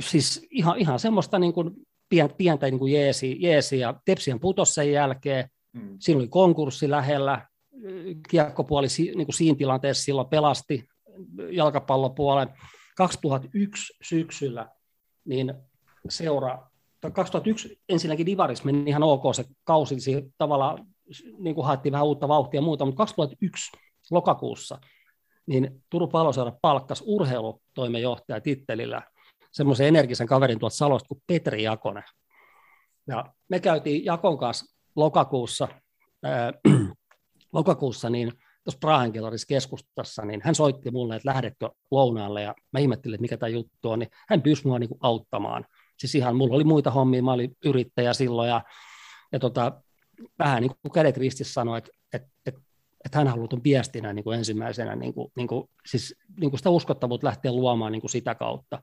siis 0.00 0.46
ihan, 0.50 0.78
ihan 0.78 0.98
semmoista 0.98 1.38
niin 1.38 1.52
kuin 1.52 1.70
pientä, 2.08 2.34
pientä 2.34 2.66
niin 2.66 2.78
kuin 2.78 2.92
jeesi, 2.92 3.36
jeesi, 3.40 3.78
ja 3.78 3.94
Tepsien 4.04 4.40
putos 4.40 4.74
sen 4.74 4.92
jälkeen, 4.92 5.48
mm. 5.72 5.96
silloin 6.00 6.22
oli 6.22 6.28
konkurssi 6.28 6.90
lähellä, 6.90 7.46
kiekkopuoli 8.30 8.86
niin 8.98 9.26
kuin 9.26 9.34
siinä 9.34 9.58
tilanteessa 9.58 10.04
silloin 10.04 10.28
pelasti 10.28 10.88
jalkapallopuolen. 11.50 12.48
2001 12.96 13.94
syksyllä 14.02 14.68
niin 15.24 15.54
seura, 16.08 16.70
2001 17.12 17.80
ensinnäkin 17.88 18.26
Divaris 18.26 18.64
meni 18.64 18.90
ihan 18.90 19.02
ok 19.02 19.22
se 19.34 19.44
kausi, 19.64 19.96
tavallaan 20.38 20.86
niin 21.38 21.54
kuin 21.54 21.66
haettiin 21.66 21.92
vähän 21.92 22.06
uutta 22.06 22.28
vauhtia 22.28 22.58
ja 22.58 22.62
muuta, 22.62 22.84
mutta 22.84 22.96
2001 22.96 23.72
lokakuussa 24.10 24.78
niin 25.46 25.84
Turun 25.90 26.08
paloseura 26.08 26.52
palkkasi 26.62 27.04
urheilutoimenjohtaja 27.06 28.40
tittelillä 28.40 29.02
semmoisen 29.52 29.86
energisen 29.86 30.26
kaverin 30.26 30.58
tuolta 30.58 30.76
Salosta 30.76 31.08
kuin 31.08 31.22
Petri 31.26 31.62
Jakonen. 31.62 32.02
Ja 33.06 33.24
me 33.48 33.60
käytiin 33.60 34.04
Jakon 34.04 34.38
kanssa 34.38 34.76
lokakuussa, 34.96 35.68
ää, 36.22 36.52
lokakuussa 37.54 38.10
niin 38.10 38.32
tuossa 38.64 38.78
Prahenkelarissa 38.80 39.46
keskustassa, 39.46 40.24
niin 40.24 40.40
hän 40.44 40.54
soitti 40.54 40.90
mulle, 40.90 41.16
että 41.16 41.28
lähdetkö 41.28 41.70
lounaalle, 41.90 42.42
ja 42.42 42.54
mä 42.72 42.80
ihmettelin, 42.80 43.14
että 43.14 43.22
mikä 43.22 43.36
tämä 43.36 43.50
juttu 43.50 43.90
on, 43.90 43.98
niin 43.98 44.10
hän 44.28 44.42
pyysi 44.42 44.66
mua 44.66 44.78
niin 44.78 44.88
kuin 44.88 44.98
auttamaan. 45.02 45.64
Siis 45.98 46.14
ihan, 46.14 46.36
mulla 46.36 46.54
oli 46.54 46.64
muita 46.64 46.90
hommia, 46.90 47.22
mä 47.22 47.32
olin 47.32 47.56
yrittäjä 47.64 48.12
silloin, 48.12 48.48
ja, 48.48 48.62
ja 49.32 49.38
tota, 49.38 49.72
vähän 50.38 50.62
niin 50.62 50.72
kuin 50.82 50.92
kädet 50.92 51.16
ristissä 51.16 51.52
sanoi, 51.52 51.78
että, 51.78 51.90
että, 52.12 52.28
että, 52.46 52.60
että 53.04 53.18
hän 53.18 53.28
haluaa 53.28 53.48
tuon 53.48 53.64
viestinä 53.64 54.12
niin 54.12 54.24
kuin 54.24 54.38
ensimmäisenä, 54.38 54.96
niin 54.96 55.14
kuin, 55.14 55.32
niin 55.36 55.48
kuin, 55.48 55.70
siis 55.86 56.16
niin 56.40 56.50
kuin 56.50 56.58
sitä 56.58 56.70
uskottavuutta 56.70 57.26
lähteä 57.26 57.52
luomaan 57.52 57.92
niin 57.92 58.00
kuin 58.00 58.10
sitä 58.10 58.34
kautta. 58.34 58.82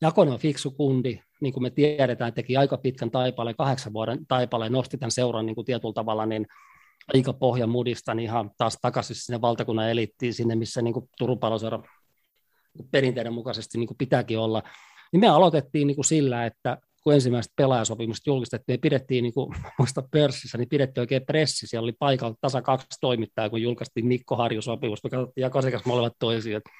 Jakonen 0.00 0.34
on 0.34 0.40
fiksu 0.40 0.70
kundi, 0.70 1.20
niin 1.40 1.52
kuin 1.52 1.62
me 1.62 1.70
tiedetään, 1.70 2.32
teki 2.32 2.56
aika 2.56 2.76
pitkän 2.76 3.10
taipaleen, 3.10 3.56
kahdeksan 3.56 3.92
vuoden 3.92 4.26
taipaleen, 4.26 4.72
nosti 4.72 4.98
tämän 4.98 5.10
seuran 5.10 5.46
niin 5.46 5.54
kuin 5.54 5.64
tietyllä 5.64 5.94
tavalla 5.94 6.26
niin 6.26 6.46
aika 7.14 7.32
pohjan 7.32 7.68
mudista 7.68 8.14
niin 8.14 8.24
ihan 8.24 8.50
taas 8.58 8.78
takaisin 8.82 9.16
sinne 9.16 9.40
valtakunnan 9.40 9.90
elittiin, 9.90 10.34
sinne 10.34 10.54
missä 10.54 10.82
niin 10.82 10.94
Turun 11.18 11.38
paloseura 11.38 11.82
perinteiden 12.90 13.32
mukaisesti 13.32 13.78
niin 13.78 13.88
pitääkin 13.98 14.38
olla. 14.38 14.62
Niin 15.12 15.20
me 15.20 15.28
aloitettiin 15.28 15.86
niin 15.86 16.04
sillä, 16.04 16.46
että 16.46 16.78
kun 17.02 17.14
ensimmäiset 17.14 17.52
pelaajasopimukset 17.56 18.26
julkistettiin, 18.26 18.74
niin 18.74 18.80
pidettiin, 18.80 19.22
niin 19.22 19.34
kuin 19.34 19.56
muista 19.78 20.02
pörssissä, 20.10 20.58
niin 20.58 20.68
pidettiin 20.68 21.02
oikein 21.02 21.26
pressi, 21.26 21.66
siellä 21.66 21.84
oli 21.84 21.94
paikalla 21.98 22.36
tasa 22.40 22.62
kaksi 22.62 22.86
toimittajaa, 23.00 23.50
kun 23.50 23.62
julkaistiin 23.62 24.06
Mikko 24.06 24.36
Harju-sopimus, 24.36 25.04
me 25.04 25.10
katsottiin 25.10 25.42
ja 25.42 25.50
kasikas 25.50 25.84
molemmat 25.84 26.12
että 26.12 26.70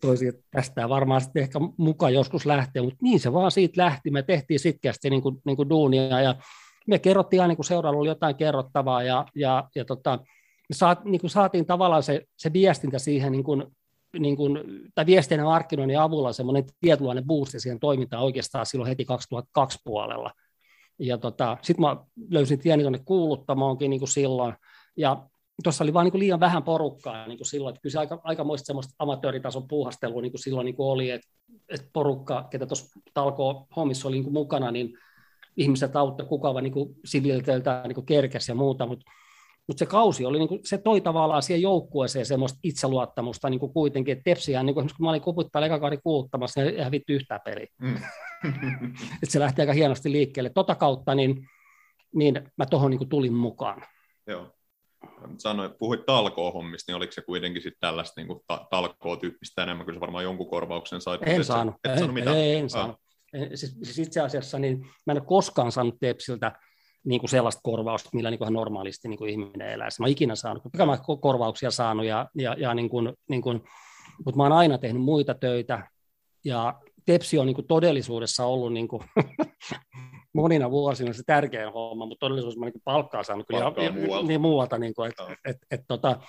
toisiin, 0.00 0.28
että 0.28 0.42
tästä 0.50 0.88
varmaan 0.88 1.20
sitten 1.20 1.42
ehkä 1.42 1.58
mukaan 1.76 2.14
joskus 2.14 2.46
lähtee, 2.46 2.82
mutta 2.82 2.98
niin 3.02 3.20
se 3.20 3.32
vaan 3.32 3.50
siitä 3.50 3.82
lähti, 3.82 4.10
me 4.10 4.22
tehtiin 4.22 4.60
sitkeästi 4.60 5.10
niin 5.10 5.22
kuin, 5.22 5.36
niin 5.44 5.56
kuin 5.56 5.68
duunia 5.68 6.20
ja 6.20 6.34
me 6.86 6.98
kerrottiin 6.98 7.42
aina, 7.42 7.56
kun 7.56 7.64
seuraalla 7.64 8.00
oli 8.00 8.08
jotain 8.08 8.36
kerrottavaa 8.36 9.02
ja, 9.02 9.26
ja, 9.34 9.68
ja 9.74 9.84
tota, 9.84 10.18
me 10.68 10.74
saat, 10.74 11.04
niin 11.04 11.20
kuin 11.20 11.30
saatiin 11.30 11.66
tavallaan 11.66 12.02
se, 12.02 12.22
se 12.36 12.52
viestintä 12.52 12.98
siihen 12.98 13.32
niin 13.32 13.44
kuin, 13.44 13.64
niin 14.18 14.36
kuin, 14.36 14.58
tai 14.94 15.06
viestinnän 15.06 15.46
markkinoinnin 15.46 16.00
avulla 16.00 16.32
semmoinen 16.32 16.64
tietynlainen 16.80 17.24
boosti 17.24 17.60
siihen 17.60 17.80
toimintaan 17.80 18.22
oikeastaan 18.22 18.66
silloin 18.66 18.88
heti 18.88 19.04
2002 19.04 19.78
puolella. 19.84 20.30
Ja 20.98 21.18
tota, 21.18 21.56
sitten 21.62 21.80
mä 21.80 21.96
löysin 22.30 22.58
tieni 22.58 22.82
tuonne 22.82 23.00
kuuluttamoonkin 23.04 23.90
niin 23.90 24.00
kuin 24.00 24.08
silloin, 24.08 24.54
ja 24.96 25.28
tuossa 25.62 25.84
oli 25.84 25.94
vain 25.94 26.04
niin 26.04 26.18
liian 26.18 26.40
vähän 26.40 26.62
porukkaa 26.62 27.26
niin 27.26 27.38
kuin 27.38 27.46
silloin, 27.46 27.72
että 27.72 27.82
kyllä 27.82 27.92
se 27.92 27.98
aika, 27.98 28.20
aikamoista 28.24 28.66
semmoista 28.66 28.94
amatööritason 28.98 29.68
puuhastelua 29.68 30.22
niin 30.22 30.32
kuin 30.32 30.42
silloin 30.42 30.64
niin 30.64 30.76
kuin 30.76 30.86
oli, 30.86 31.10
että, 31.10 31.28
että 31.68 31.86
porukka, 31.92 32.48
ketä 32.50 32.66
tuossa 32.66 33.00
talkoo 33.14 33.66
hommissa 33.76 34.08
oli 34.08 34.16
niin 34.16 34.24
kuin 34.24 34.34
mukana, 34.34 34.70
niin 34.70 34.98
ihmiset 35.56 35.96
auttoi 35.96 36.26
kuka 36.26 36.54
vaan 36.54 36.64
niin 36.64 36.96
sivilteiltä 37.04 37.84
niin 37.86 38.06
kerkesi 38.06 38.50
ja 38.50 38.54
muuta, 38.54 38.86
mutta 38.86 39.10
mutta 39.68 39.78
se 39.78 39.86
kausi 39.86 40.24
oli, 40.24 40.38
niin 40.38 40.48
kuin, 40.48 40.60
se 40.64 40.78
toi 40.78 41.00
tavallaan 41.00 41.42
siihen 41.42 41.62
joukkueeseen 41.62 42.26
semmoista 42.26 42.58
itseluottamusta 42.62 43.50
niin 43.50 43.60
kuin 43.60 43.72
kuitenkin, 43.72 44.12
että 44.12 44.22
Tepsiään, 44.24 44.66
niin 44.66 44.74
kuin, 44.74 44.88
kun 44.96 45.06
mä 45.06 45.10
olin 45.10 45.20
koputtaa 45.20 45.66
eka 45.66 45.80
kauden 45.80 46.02
kuuluttamassa, 46.02 46.60
niin 46.60 46.74
ei 46.74 46.84
hävitty 46.84 47.14
yhtään 47.14 47.40
peliä. 47.44 47.66
Mm. 47.78 47.96
että 49.22 49.32
se 49.32 49.40
lähti 49.40 49.60
aika 49.60 49.72
hienosti 49.72 50.12
liikkeelle. 50.12 50.50
Tota 50.50 50.74
kautta 50.74 51.14
niin, 51.14 51.48
niin 52.14 52.52
mä 52.56 52.66
tuohon 52.66 52.90
niin 52.90 53.08
tulin 53.08 53.34
mukaan. 53.34 53.82
Joo 54.26 54.56
sanoit, 55.38 55.78
puhuit 55.78 56.06
talkoo-hommista, 56.06 56.92
niin 56.92 56.96
oliko 56.96 57.12
se 57.12 57.22
kuitenkin 57.22 57.62
sitten 57.62 57.80
tällaista 57.80 58.20
niin 58.20 58.40
ta- 58.46 58.66
talkoo-tyyppistä 58.70 59.62
enemmän, 59.62 59.84
kuin 59.84 59.94
se 59.94 60.00
varmaan 60.00 60.24
jonkun 60.24 60.50
korvauksen 60.50 61.00
sait? 61.00 61.20
En 61.26 61.44
saanut. 61.44 61.74
Et, 61.84 61.92
et 61.92 61.98
saanut 61.98 62.14
mitään? 62.14 62.36
Ei, 62.36 62.56
en 62.56 62.70
saanut. 62.70 62.96
Siis, 63.54 63.76
siis 63.82 63.98
itse 63.98 64.20
asiassa 64.20 64.58
niin 64.58 64.78
mä 65.06 65.12
en 65.12 65.18
ole 65.18 65.26
koskaan 65.26 65.72
saanut 65.72 65.96
Tepsiltä 66.00 66.52
niin 67.04 67.20
kuin 67.20 67.30
sellaista 67.30 67.60
korvausta, 67.64 68.10
millä 68.12 68.30
niin 68.30 68.38
kuin 68.38 68.52
normaalisti 68.52 69.08
niin 69.08 69.18
kuin 69.18 69.30
ihminen 69.30 69.68
elää. 69.68 69.88
Mä 70.00 70.06
ikinä 70.06 70.34
saanut, 70.34 70.62
koska 70.62 70.86
mä 70.86 70.98
korvauksia 71.20 71.70
saanut, 71.70 72.06
ja, 72.06 72.26
ja, 72.34 72.56
ja 72.58 72.74
niin 72.74 72.88
kuin, 72.88 73.12
niin 73.28 73.42
kuin, 73.42 73.60
mutta 74.24 74.36
mä 74.36 74.42
oon 74.42 74.52
aina 74.52 74.78
tehnyt 74.78 75.02
muita 75.02 75.34
töitä, 75.34 75.90
ja 76.44 76.74
Tepsi 77.06 77.38
on 77.38 77.46
niin 77.46 77.54
kuin 77.54 77.66
todellisuudessa 77.66 78.44
ollut 78.44 78.72
niin 78.72 78.88
kuin 78.88 79.02
monina 80.34 80.70
vuosina 80.70 81.12
se 81.12 81.22
tärkein 81.26 81.72
homma, 81.72 82.06
mutta 82.06 82.26
todellisuudessa 82.26 82.60
mä 82.60 82.66
niin 82.66 82.82
palkkaa 82.84 83.22
saanut 83.22 83.46
kyllä 83.46 83.60
palkkaa 83.60 83.92
muualta. 83.92 84.28
Niin, 84.28 84.40
muualta 84.40 84.78
niin 84.78 84.94
kuin, 84.94 85.08
et, 85.10 85.14
et, 85.30 85.38
et, 85.44 85.56
et, 85.70 85.80
tota, 85.88 86.20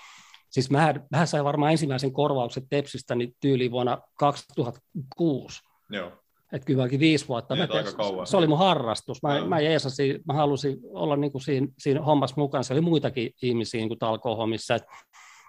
siis 0.50 0.72
mä, 0.72 0.94
mä 1.12 1.26
sain 1.26 1.44
varmaan 1.44 1.72
ensimmäisen 1.72 2.14
korvauksen 2.14 2.68
Tepsistä 2.70 3.16
niin 3.16 3.36
tyyliin 3.40 3.72
vuonna 3.72 4.02
2006. 4.20 5.62
Joo. 5.90 6.12
Että 6.54 6.66
kyllä 6.66 6.80
vaikka 6.80 7.00
viisi 7.00 7.28
vuotta. 7.28 7.56
Mä 7.56 7.68
tein, 7.68 7.86
se 8.26 8.38
oli 8.38 8.48
mun 8.48 8.58
harrastus. 8.58 9.24
Mä, 9.24 9.46
mä, 9.46 9.60
jeesasin, 9.60 10.20
mä 10.26 10.34
halusin 10.34 10.78
olla 10.84 11.16
niin 11.16 11.32
kuin 11.32 11.42
siinä, 11.42 11.68
siinä 11.78 12.02
hommassa 12.02 12.36
mukana. 12.38 12.64
Se 12.64 12.74
oli 12.74 12.82
muitakin 12.82 13.32
ihmisiä 13.42 13.80
niin 13.80 13.90
kuin 13.90 14.00
talkohommissa. 14.00 14.76
Et, 14.76 14.84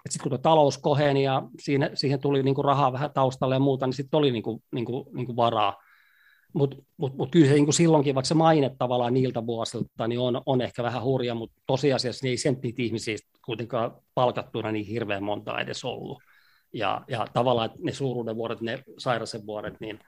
et 0.05 0.11
sitten 0.11 0.29
kun 0.29 0.41
talous 0.41 0.77
koheni 0.77 1.23
ja 1.23 1.43
siihen, 1.59 1.91
siihen 1.93 2.19
tuli 2.19 2.43
niin 2.43 2.55
kuin 2.55 2.65
rahaa 2.65 2.93
vähän 2.93 3.13
taustalle 3.13 3.55
ja 3.55 3.59
muuta, 3.59 3.87
niin 3.87 3.93
sitten 3.93 4.17
oli 4.17 4.31
niin 4.31 4.43
kuin, 4.43 4.63
niin 4.71 4.85
kuin, 4.85 5.05
niin 5.15 5.25
kuin 5.25 5.35
varaa. 5.35 5.77
Mutta 6.53 6.77
mut, 6.97 7.17
mut 7.17 7.31
kyllä 7.31 7.47
se 7.47 7.53
niin 7.53 7.65
kuin 7.65 7.73
silloinkin, 7.73 8.15
vaikka 8.15 8.27
se 8.27 8.33
maine 8.33 8.75
tavallaan 8.77 9.13
niiltä 9.13 9.45
vuosilta, 9.45 10.07
niin 10.07 10.19
on, 10.19 10.41
on 10.45 10.61
ehkä 10.61 10.83
vähän 10.83 11.03
hurja, 11.03 11.35
mutta 11.35 11.61
tosiasiassa 11.67 12.25
niin 12.25 12.31
ei 12.31 12.37
sen 12.37 12.59
ihmisiä 12.77 13.17
kuitenkaan 13.45 13.91
palkattuna 14.13 14.71
niin 14.71 14.85
hirveän 14.85 15.23
monta 15.23 15.59
edes 15.59 15.85
ollut. 15.85 16.23
Ja, 16.73 17.01
ja 17.07 17.27
tavallaan 17.33 17.69
ne 17.77 17.91
suuruuden 17.93 18.35
vuodet, 18.35 18.61
ne 18.61 18.83
sairasen 18.97 19.45
vuodet, 19.45 19.79
niin, 19.79 19.99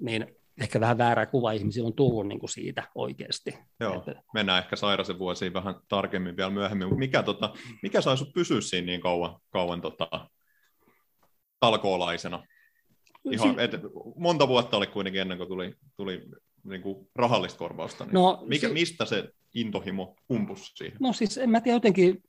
niin 0.00 0.26
ehkä 0.60 0.80
vähän 0.80 0.98
väärä 0.98 1.26
kuva 1.26 1.52
ihmisillä 1.52 1.86
on 1.86 1.94
tullut 1.94 2.28
niin 2.28 2.40
kuin 2.40 2.50
siitä 2.50 2.88
oikeasti. 2.94 3.58
Joo, 3.80 3.94
että... 3.94 4.22
mennään 4.34 4.64
ehkä 4.64 4.76
sairasen 4.76 5.18
vuosiin 5.18 5.52
vähän 5.52 5.74
tarkemmin 5.88 6.36
vielä 6.36 6.50
myöhemmin. 6.50 6.98
Mikä, 6.98 7.22
tota, 7.22 7.54
mikä 7.82 8.00
sai 8.00 8.18
sinut 8.18 8.34
pysyä 8.34 8.60
siinä 8.60 8.86
niin 8.86 9.00
kauan, 9.00 9.40
kauan 9.50 9.80
tota, 9.80 10.28
talkoolaisena? 11.60 12.44
Ihan, 13.30 13.60
et, 13.60 13.70
monta 14.16 14.48
vuotta 14.48 14.76
oli 14.76 14.86
kuitenkin 14.86 15.20
ennen 15.20 15.38
kuin 15.38 15.48
tuli, 15.48 15.74
tuli 15.96 16.22
niin 16.64 16.82
kuin 16.82 17.08
rahallista 17.14 17.58
korvausta. 17.58 18.04
Niin 18.04 18.14
no, 18.14 18.44
mikä, 18.46 18.66
si- 18.66 18.72
mistä 18.72 19.04
se 19.04 19.28
intohimo 19.54 20.16
kumpusi 20.28 20.72
siihen? 20.74 20.96
No 21.00 21.12
siis 21.12 21.38
en 21.38 21.50
mä 21.50 21.60
tiedä 21.60 21.76
jotenkin, 21.76 22.22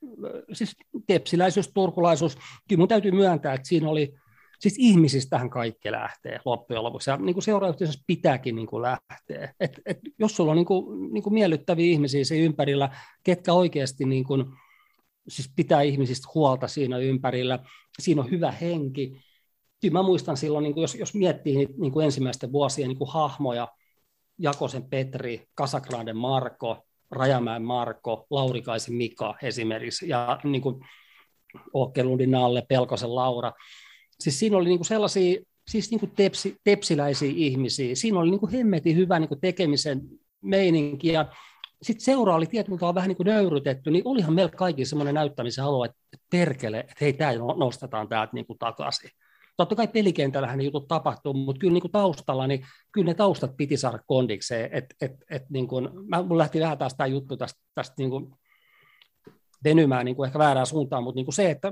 siis 0.54 0.76
tepsiläisyys, 1.08 1.72
turkulaisuus, 1.74 2.38
kyllä 2.68 2.80
mun 2.80 2.88
täytyy 2.88 3.12
myöntää, 3.12 3.54
että 3.54 3.68
siinä 3.68 3.90
oli, 3.90 4.14
siis 4.60 4.76
ihmisistähän 4.78 5.50
kaikki 5.50 5.92
lähtee 5.92 6.40
loppujen 6.46 6.84
lopuksi, 6.84 7.10
ja 7.10 7.18
niin 7.18 7.34
kuin 7.34 7.44
seurayhteisössä 7.44 8.04
pitääkin 8.08 8.56
niin 8.56 8.68
kuin 8.68 8.82
lähteä. 8.82 9.54
Et, 9.60 9.82
et 9.86 10.00
jos 10.20 10.36
sulla 10.36 10.52
on 10.52 10.58
niin 10.58 10.66
kuin, 10.66 11.14
niin 11.14 11.24
kuin 11.24 11.34
miellyttäviä 11.34 11.92
ihmisiä 11.92 12.26
siinä 12.26 12.46
ympärillä, 12.46 12.90
ketkä 13.24 13.54
oikeasti 13.54 14.06
niin 14.06 14.24
kuin, 14.24 14.46
siis 15.28 15.52
pitää 15.56 15.82
ihmisistä 15.82 16.28
huolta 16.36 16.68
siinä 16.68 16.98
ympärillä, 16.98 17.60
siinä 18.00 18.22
on 18.22 18.32
hyvä 18.32 18.52
henki. 18.52 19.22
Kyllä 19.82 19.94
mä 19.94 20.04
muistan 20.04 20.38
silloin, 20.38 20.64
niin 20.64 20.74
kuin 20.74 20.82
jos, 20.82 20.96
jos 20.96 21.14
miettii 21.14 21.56
niin 21.56 21.92
kuin 21.92 22.06
ensimmäisten 22.06 22.52
vuosien 22.52 22.88
niin 22.88 22.98
kuin 22.98 23.12
hahmoja, 23.12 23.68
Jakosen 24.38 24.84
Petri, 24.84 25.48
Kasakraden 25.56 26.18
Marko, 26.18 26.86
Rajamäen 27.12 27.64
Marko, 27.64 28.28
Laurikaisen 28.30 28.94
Mika 28.94 29.36
esimerkiksi, 29.42 30.10
ja 30.10 30.40
niin 30.44 30.62
kuin 30.62 30.76
Okkelundin 31.74 32.32
Nalle, 32.32 32.64
Pelkosen 32.70 33.16
Laura. 33.16 33.52
Siis 34.20 34.40
siinä 34.40 34.58
oli 34.58 34.70
niin 34.70 34.78
kuin 34.78 34.88
sellaisia 34.88 35.42
siis 35.70 35.92
niin 35.92 36.00
kuin 36.00 36.12
tepsi, 36.16 36.58
tepsiläisiä 36.64 37.32
ihmisiä. 37.36 37.96
Siinä 37.96 38.20
oli 38.20 38.30
niin 38.30 38.40
kuin 38.40 38.52
hemmetin 38.52 38.96
hyvä 38.96 39.20
niin 39.20 39.28
kuin 39.28 39.42
tekemisen 39.42 40.02
meininki, 40.42 41.08
ja 41.08 41.26
sitten 41.82 42.06
seura 42.06 42.36
oli 42.36 42.46
tietyllä 42.46 42.78
tavalla 42.78 42.96
vähän 42.96 43.08
niin 43.08 43.18
kuin 43.18 43.28
nöyrytetty, 43.28 43.92
niin 43.92 44.08
olihan 44.08 44.34
meillä 44.34 44.52
kaikki 44.52 44.86
semmoinen 44.86 45.16
näyttämisen 45.16 45.64
halu, 45.64 45.84
että 45.84 45.98
perkele, 46.32 46.80
että 46.80 46.96
hei, 47.02 47.14
tämä 47.14 47.32
nostetaan 47.58 48.10
täältä 48.10 48.34
niin 48.34 48.46
kuin 48.46 48.60
takaisin. 48.60 49.10
Totta 49.58 49.76
kai 49.76 49.88
pelikentällähän 49.88 50.58
ne 50.58 50.64
jutut 50.64 50.88
tapahtuu, 50.88 51.34
mutta 51.34 51.60
kyllä 51.60 51.74
niin 51.74 51.82
kuin 51.82 51.92
taustalla, 51.92 52.48
niin 52.48 52.66
kyllä 52.92 53.06
ne 53.06 53.14
taustat 53.14 53.58
piti 53.58 53.78
saada 53.78 54.00
kondikseen. 54.08 54.70
Et, 54.74 54.86
et, 55.02 55.12
et 55.30 55.50
niin 55.50 55.68
kuin, 55.68 55.90
mä, 56.08 56.24
mun 56.24 56.38
lähti 56.38 56.60
vähän 56.60 56.78
taas 56.78 56.96
tämä 56.96 57.08
juttu 57.08 57.38
tästä, 57.38 57.60
tästä 57.76 57.96
niin 57.98 58.10
kuin 58.10 58.32
venymään 59.64 60.06
niin 60.06 60.16
kuin 60.16 60.28
ehkä 60.28 60.40
väärään 60.40 60.66
suuntaan, 60.66 61.04
mutta 61.04 61.16
niin 61.16 61.26
kuin 61.26 61.36
se, 61.36 61.52
että 61.52 61.72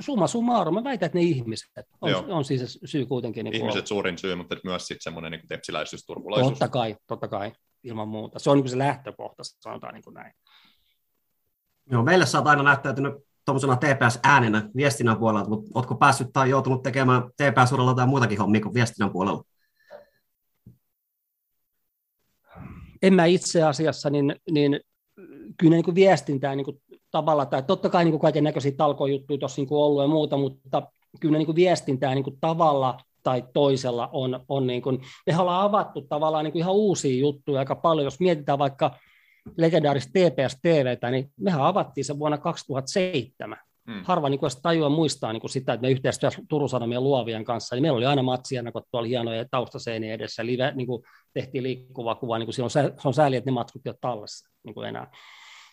summa 0.00 0.26
summarum, 0.26 0.74
mä 0.74 0.84
väitän, 0.84 1.06
että 1.06 1.18
ne 1.18 1.24
ihmiset 1.24 1.70
on, 2.00 2.30
on 2.30 2.44
siis 2.44 2.78
syy 2.84 3.06
kuitenkin. 3.06 3.44
Niin 3.44 3.54
ihmiset 3.54 3.86
suurin 3.86 4.18
syy, 4.18 4.34
mutta 4.34 4.56
myös 4.64 4.86
sitten 4.86 5.02
semmoinen 5.02 5.32
niin 5.32 5.48
tepsiläisyys, 5.48 6.04
turvulaisuus. 6.06 6.52
Totta 6.52 6.68
kai, 6.68 6.96
totta 7.06 7.28
kai, 7.28 7.52
ilman 7.82 8.08
muuta. 8.08 8.38
Se 8.38 8.50
on 8.50 8.56
niin 8.56 8.62
kuin 8.62 8.70
se 8.70 8.78
lähtökohta, 8.78 9.42
sanotaan 9.44 9.94
niin 9.94 10.04
kuin 10.04 10.14
näin. 10.14 10.32
Joo, 11.90 12.02
meille 12.02 12.26
sä 12.26 12.38
oot 12.38 12.46
aina 12.46 12.62
näyttäytynyt 12.62 13.14
tuommoisena 13.44 13.76
TPS-äänenä 13.76 14.70
viestinnän 14.76 15.18
puolella, 15.18 15.48
mutta 15.48 15.70
oletko 15.74 15.94
päässyt 15.94 16.28
tai 16.32 16.50
joutunut 16.50 16.82
tekemään 16.82 17.22
TPS-uralla 17.22 17.90
jotain 17.90 18.08
muutakin 18.08 18.38
hommia 18.38 18.60
kuin 18.60 18.74
viestinnän 18.74 19.12
puolella? 19.12 19.44
En 23.02 23.14
mä 23.14 23.24
itse 23.24 23.62
asiassa, 23.62 24.10
niin, 24.10 24.36
niin 24.50 24.80
kyllä 25.56 25.74
niin 25.74 25.84
kuin 25.84 25.94
viestintää 25.94 26.56
niin 26.56 26.64
kuin 26.64 26.82
tavalla, 27.10 27.46
tai 27.46 27.62
totta 27.62 27.88
kai 27.88 28.04
niin 28.04 28.18
kaiken 28.18 28.44
näköisiä 28.44 28.72
talkojuttuja 28.76 29.38
tuossa 29.38 29.62
niin 29.62 29.68
ollut 29.70 30.02
ja 30.02 30.08
muuta, 30.08 30.36
mutta 30.36 30.82
kyllä 31.20 31.38
niin 31.38 31.46
kuin 31.46 31.56
viestintää 31.56 32.14
niin 32.14 32.24
kuin 32.24 32.38
tavalla 32.40 32.98
tai 33.22 33.44
toisella 33.52 34.08
on, 34.12 34.40
on 34.48 34.66
niin 34.66 34.82
kuin, 34.82 35.00
me 35.26 35.38
ollaan 35.38 35.64
avattu 35.64 36.02
tavallaan 36.02 36.44
niin 36.44 36.52
kuin 36.52 36.60
ihan 36.60 36.74
uusia 36.74 37.20
juttuja 37.20 37.58
aika 37.58 37.76
paljon, 37.76 38.04
jos 38.04 38.20
mietitään 38.20 38.58
vaikka 38.58 38.96
legendaarista 39.56 40.10
TPS 40.10 40.58
TVtä, 40.62 41.10
niin 41.10 41.32
mehän 41.40 41.60
avattiin 41.60 42.04
se 42.04 42.18
vuonna 42.18 42.38
2007. 42.38 43.58
Hmm. 43.90 44.02
Harva 44.04 44.28
niin 44.28 44.40
kuin 44.40 44.50
tajua 44.62 44.88
muistaa 44.88 45.32
niin 45.32 45.40
kuin 45.40 45.50
sitä, 45.50 45.72
että 45.72 45.82
me 45.82 45.90
yhteistyössä 45.90 46.42
Turun 46.48 46.68
Sanomien 46.68 47.04
luovien 47.04 47.44
kanssa, 47.44 47.76
niin 47.76 47.82
meillä 47.82 47.96
oli 47.96 48.06
aina 48.06 48.22
matsia, 48.22 48.72
kun 48.72 48.82
tuolla 48.90 49.08
hienoja 49.08 49.44
taustaseinien 49.50 50.14
edessä, 50.14 50.46
live, 50.46 50.72
niin 50.74 50.86
kuin 50.86 51.02
tehtiin 51.34 51.62
liikkuvaa 51.62 52.14
kuvaa, 52.14 52.38
niin 52.38 52.46
kuin 52.46 52.54
silloin 52.54 52.70
se, 52.70 52.92
on 53.04 53.14
sääli, 53.14 53.36
että 53.36 53.50
ne 53.50 53.54
matskut 53.54 53.86
ei 53.86 53.90
ole 53.90 53.98
tallessa 54.00 54.48
niin 54.64 54.74
kuin 54.74 54.88
enää. 54.88 55.12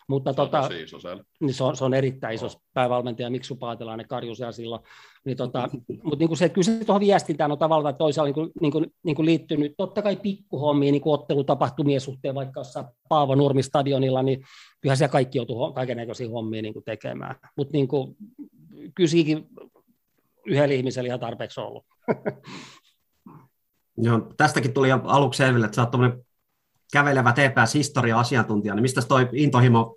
Mutta 0.08 0.34
se, 0.34 0.42
on 0.42 0.50
tota, 0.50 0.70
iso 0.84 0.98
niin 1.40 1.54
se, 1.54 1.64
on, 1.64 1.78
se 1.78 1.86
on 1.86 1.94
erittäin 1.94 2.36
iso 2.36 2.46
oh. 2.46 2.62
päävalmentaja, 2.74 3.30
Miksu 3.30 3.56
Paatelainen 3.56 4.08
karjus 4.08 4.40
ja 4.40 4.52
silloin. 4.52 4.82
Niin 5.26 5.38
tota, 5.38 5.70
mutta 6.04 6.20
niin 6.20 6.28
kuin 6.28 6.38
se, 6.38 6.50
kyllä 6.50 6.66
se 6.66 6.86
tuohon 6.86 7.00
viestintään 7.00 7.52
on 7.52 7.58
tavallaan 7.58 7.96
toisaalta 7.96 8.28
niin 8.28 8.34
kuin, 8.34 8.52
niin 8.62 8.72
kuin, 8.72 8.94
niin 9.04 9.16
kuin 9.16 9.26
liittynyt, 9.26 9.74
totta 9.78 10.02
kai 10.02 10.16
pikkuhommiin, 10.16 10.92
niin 10.92 11.02
kuin 11.02 11.14
ottelutapahtumien 11.14 12.02
suhteen, 12.02 12.36
vaikka 12.36 12.60
jossain 12.60 12.86
Paavo 13.10 13.36
Nurmi 13.36 13.64
stadionilla, 13.64 14.24
niin 14.24 14.44
kyllähän 14.82 14.98
siellä 14.98 15.12
kaikki 15.12 15.38
joutuu 15.38 15.74
kaikenlaisia 15.74 16.30
hommia 16.30 16.62
niin 16.62 16.74
kuin 16.74 16.86
tekemään. 16.86 17.36
Mutta 17.58 17.72
niin 17.72 17.88
kuin, 17.88 18.16
kyllä 18.96 19.10
siinäkin 19.10 19.48
yhdellä 20.46 20.74
ihmisellä 20.76 21.08
ihan 21.08 21.20
tarpeeksi 21.20 21.60
ollut. 21.60 21.86
Joo, 23.98 24.34
tästäkin 24.38 24.74
tuli 24.74 24.92
aluksi 24.92 25.38
selville, 25.38 25.66
että 25.66 25.76
sä 25.76 25.82
oot 25.82 26.28
kävelevä 26.94 27.34
TPS-historia-asiantuntija, 27.34 28.76
niin 28.76 28.82
mistä 28.82 29.02
toi 29.02 29.30
intohimo 29.34 29.97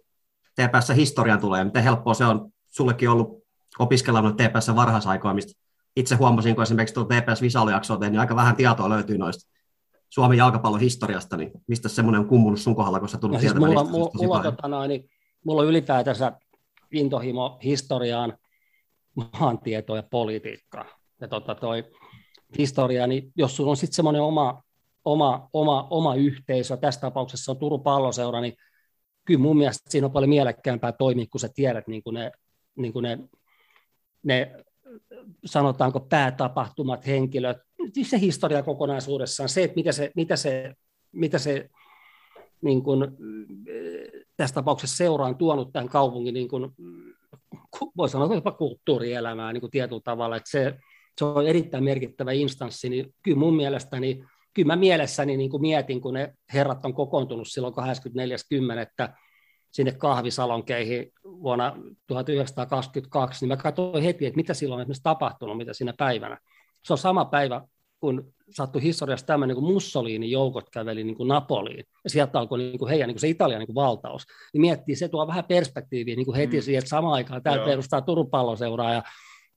TPS-historian 0.68 1.40
tulee, 1.40 1.64
miten 1.64 1.82
helppoa 1.82 2.14
se 2.14 2.24
on? 2.24 2.50
Sullekin 2.66 3.10
ollut 3.10 3.44
opiskella 3.78 4.32
TPS 4.32 4.74
varhaisaikoa, 4.76 5.34
mistä 5.34 5.60
itse 5.96 6.14
huomasin, 6.14 6.54
kun 6.54 6.62
esimerkiksi 6.62 6.94
tuo 6.94 7.04
TPS 7.04 7.42
Visaliaksoa 7.42 7.96
tein, 7.96 8.12
niin 8.12 8.20
aika 8.20 8.36
vähän 8.36 8.56
tietoa 8.56 8.88
löytyy 8.88 9.18
noista 9.18 9.50
Suomen 10.10 10.38
jalkapallon 10.38 10.80
historiasta, 10.80 11.36
niin 11.36 11.50
mistä 11.66 11.88
semmoinen 11.88 12.20
on 12.20 12.28
kummunut 12.28 12.60
sun 12.60 12.76
kohdalla, 12.76 13.00
kun 13.00 13.08
sä 13.08 13.18
tullut 13.18 13.36
no, 13.36 13.40
siis 13.40 13.54
mulla, 13.54 13.84
mulla, 13.84 14.10
mulla, 14.14 14.42
tota 14.42 14.68
noin, 14.68 14.88
niin, 14.88 15.10
mulla 15.44 15.62
on 15.62 15.68
ylipäätänsä 15.68 16.32
intohimo 16.92 17.58
historiaan, 17.64 18.38
maantietoa 19.40 19.96
ja 19.96 20.02
politiikkaa. 20.10 20.84
Ja 21.20 21.28
tota 21.28 21.54
toi 21.54 21.84
historia, 22.58 23.06
niin 23.06 23.32
jos 23.36 23.56
sulla 23.56 23.70
on 23.70 23.76
sitten 23.76 23.94
semmoinen 23.96 24.22
oma 24.22 24.62
oma, 25.04 25.48
oma, 25.52 25.86
oma 25.90 26.14
yhteisö, 26.14 26.76
tässä 26.76 27.00
tapauksessa 27.00 27.52
on 27.52 27.58
Turun 27.58 27.82
palloseura, 27.82 28.40
niin 28.40 28.54
kyllä 29.30 29.42
mun 29.42 29.58
mielestä 29.58 29.90
siinä 29.90 30.06
on 30.06 30.12
paljon 30.12 30.28
mielekkäämpää 30.28 30.92
toimia, 30.92 31.26
kun 31.30 31.40
sä 31.40 31.48
tiedät 31.54 31.88
niin 31.88 32.02
kuin 32.02 32.14
ne, 32.14 32.32
niin 32.76 32.92
kuin 32.92 33.02
ne, 33.02 33.18
ne, 34.22 34.56
sanotaanko 35.44 36.00
päätapahtumat, 36.00 37.06
henkilöt, 37.06 37.56
siis 37.92 38.10
se 38.10 38.20
historia 38.20 38.62
kokonaisuudessaan, 38.62 39.48
se, 39.48 39.62
että 39.62 39.74
mitä 39.76 39.92
se, 39.92 40.10
mitä 40.16 40.36
se, 40.36 40.74
mitä 41.12 41.38
se 41.38 41.70
niin 42.62 42.82
kuin, 42.82 43.06
tässä 44.36 44.54
tapauksessa 44.54 44.96
seura 44.96 45.26
on 45.26 45.36
tuonut 45.36 45.72
tämän 45.72 45.88
kaupungin, 45.88 46.34
niin 46.34 46.48
kuin, 46.48 46.70
voi 47.96 48.08
sanoa 48.08 48.34
jopa 48.34 48.52
kulttuurielämää 48.52 49.52
niin 49.52 49.60
kuin 49.60 49.70
tietyllä 49.70 50.02
tavalla, 50.04 50.36
että 50.36 50.50
se, 50.50 50.78
se 51.18 51.24
on 51.24 51.46
erittäin 51.46 51.84
merkittävä 51.84 52.32
instanssi, 52.32 52.88
niin 52.88 53.14
kyllä 53.22 53.38
mun 53.38 53.56
mielestäni 53.56 54.24
kyllä 54.54 54.66
mä 54.66 54.76
mielessäni 54.76 55.36
niin 55.36 55.50
kuin 55.50 55.60
mietin, 55.60 56.00
kun 56.00 56.14
ne 56.14 56.34
herrat 56.52 56.84
on 56.84 56.94
kokoontunut 56.94 57.48
silloin 57.48 57.74
24.10. 57.74 59.14
sinne 59.70 59.92
kahvisalonkeihin 59.92 61.12
vuonna 61.24 61.76
1922, 62.06 63.44
niin 63.44 63.48
mä 63.48 63.62
katsoin 63.62 64.04
heti, 64.04 64.26
että 64.26 64.36
mitä 64.36 64.54
silloin 64.54 64.76
on 64.76 64.82
esimerkiksi 64.82 65.02
tapahtunut, 65.02 65.56
mitä 65.56 65.72
siinä 65.72 65.94
päivänä. 65.98 66.38
Se 66.84 66.92
on 66.92 66.98
sama 66.98 67.24
päivä, 67.24 67.62
kun 68.00 68.32
sattui 68.50 68.82
historiassa 68.82 69.26
tämmöinen, 69.26 69.56
kun 69.56 69.72
Mussolinin 69.72 70.30
joukot 70.30 70.70
käveli 70.70 71.04
niin 71.04 71.16
kuin 71.16 71.28
Napoliin, 71.28 71.84
ja 72.04 72.10
sieltä 72.10 72.38
alkoi 72.38 72.58
niin 72.58 72.78
kuin 72.78 72.88
heidän 72.88 73.08
niin 73.08 73.14
kuin 73.14 73.20
se 73.20 73.28
Italian 73.28 73.58
niin 73.58 73.66
kuin 73.66 73.74
valtaus, 73.74 74.22
niin 74.52 74.60
miettii, 74.60 74.96
se 74.96 75.08
tuo 75.08 75.26
vähän 75.26 75.44
perspektiiviä 75.44 76.16
niin 76.16 76.26
kuin 76.26 76.36
heti 76.36 76.56
mm. 76.56 76.62
siihen, 76.62 76.78
että 76.78 76.88
samaan 76.88 77.14
aikaan 77.14 77.42
täällä 77.42 77.64
perustaa 77.64 78.00
Turun 78.00 78.30
palloseuraa, 78.30 78.94
ja 78.94 79.02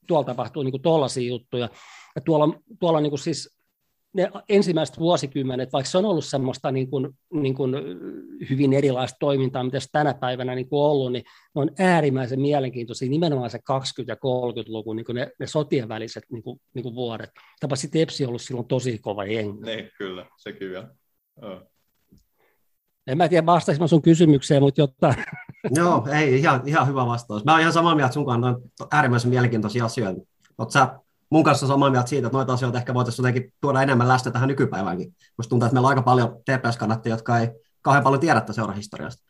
tuolla 0.07 0.25
tapahtuu 0.25 0.63
niin 0.63 0.71
kuin 0.71 0.81
tollaisia 0.81 1.27
juttuja. 1.27 1.69
Ja 2.15 2.21
tuolla, 2.21 2.59
tuolla 2.79 3.01
niin 3.01 3.11
kuin 3.11 3.19
siis 3.19 3.52
ne 4.13 4.31
ensimmäiset 4.49 4.99
vuosikymmenet, 4.99 5.73
vaikka 5.73 5.89
se 5.89 5.97
on 5.97 6.05
ollut 6.05 6.25
semmoista 6.25 6.71
niin 6.71 6.89
kuin, 6.89 7.09
niin 7.33 7.55
kuin 7.55 7.75
hyvin 8.49 8.73
erilaista 8.73 9.17
toimintaa, 9.19 9.63
mitä 9.63 9.79
se 9.79 9.87
tänä 9.91 10.13
päivänä 10.13 10.55
niin 10.55 10.69
kuin 10.69 10.81
ollut, 10.81 11.11
niin 11.11 11.23
ne 11.55 11.61
on 11.61 11.69
äärimmäisen 11.79 12.41
mielenkiintoisia, 12.41 13.09
nimenomaan 13.09 13.49
se 13.49 13.57
20- 13.57 13.61
ja 14.07 14.15
30-luku, 14.15 14.93
niin 14.93 15.05
kuin 15.05 15.15
ne, 15.15 15.31
ne 15.39 15.47
sotien 15.47 15.89
väliset 15.89 16.23
niin 16.31 16.43
kuin, 16.43 16.59
niin 16.73 16.83
kuin 16.83 16.95
vuodet. 16.95 17.29
Tapasi 17.59 17.87
Tepsi 17.87 18.23
on 18.23 18.27
ollut 18.27 18.41
silloin 18.41 18.67
tosi 18.67 18.99
kova 18.99 19.25
jengi. 19.25 19.61
Niin, 19.61 19.89
kyllä, 19.97 20.25
se 20.37 20.51
kyllä. 20.51 20.89
Oh. 21.41 21.61
En 23.07 23.17
mä 23.17 23.29
tiedä, 23.29 23.45
vastasin 23.45 23.89
sun 23.89 24.01
kysymykseen, 24.01 24.63
mutta 24.63 24.81
jotta... 24.81 25.13
Joo, 25.75 26.07
ei, 26.13 26.39
ihan, 26.39 26.61
ihan 26.65 26.87
hyvä 26.87 27.05
vastaus. 27.05 27.45
Mä 27.45 27.51
oon 27.51 27.61
ihan 27.61 27.73
samaa 27.73 27.95
mieltä 27.95 28.13
sun 28.13 28.25
kanssa, 28.25 28.47
on 28.47 28.87
äärimmäisen 28.91 29.29
mielenkiintoisia 29.29 29.85
asioita. 29.85 30.21
Oletko 30.57 30.71
sä 30.71 30.99
mun 31.33 31.43
kanssa 31.43 31.67
samaa 31.67 31.89
mieltä 31.89 32.09
siitä, 32.09 32.27
että 32.27 32.37
noita 32.37 32.53
asioita 32.53 32.77
ehkä 32.77 32.93
voitaisiin 32.93 33.23
jotenkin 33.23 33.53
tuoda 33.61 33.81
enemmän 33.81 34.07
läsnä 34.07 34.31
tähän 34.31 34.47
nykypäiväänkin. 34.47 35.15
Musta 35.37 35.49
tuntuu, 35.49 35.65
että 35.65 35.73
meillä 35.73 35.85
on 35.85 35.89
aika 35.89 36.01
paljon 36.01 36.29
TPS-kannattajia, 36.29 37.13
jotka 37.13 37.39
ei 37.39 37.47
kauhean 37.81 38.03
paljon 38.03 38.19
tiedä 38.19 38.43
seurahistoriasta. 38.51 39.23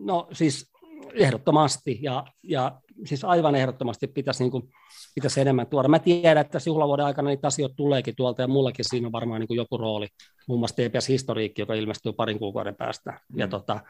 No 0.00 0.28
siis 0.32 0.70
ehdottomasti, 1.14 1.98
ja, 2.02 2.24
ja 2.42 2.80
siis 3.04 3.24
aivan 3.24 3.54
ehdottomasti 3.54 4.06
pitäisi, 4.06 4.42
niin 4.42 4.50
kuin, 4.50 4.68
pitäisi 5.14 5.40
enemmän 5.40 5.66
tuoda. 5.66 5.88
Mä 5.88 5.98
tiedän, 5.98 6.38
että 6.38 6.58
juhlavuoden 6.66 7.06
aikana 7.06 7.28
niitä 7.28 7.48
asioita 7.48 7.76
tuleekin 7.76 8.14
tuolta, 8.16 8.42
ja 8.42 8.48
mullakin 8.48 8.84
siinä 8.88 9.06
on 9.08 9.12
varmaan 9.12 9.40
niin 9.40 9.48
kuin 9.48 9.56
joku 9.56 9.78
rooli, 9.78 10.08
muun 10.48 10.60
muassa 10.60 10.76
TPS-historiikki, 10.76 11.62
joka 11.62 11.74
ilmestyy 11.74 12.12
parin 12.12 12.38
kuukauden 12.38 12.76
päästä, 12.76 13.20
mm. 13.32 13.38
ja 13.38 13.48
tota, 13.48 13.80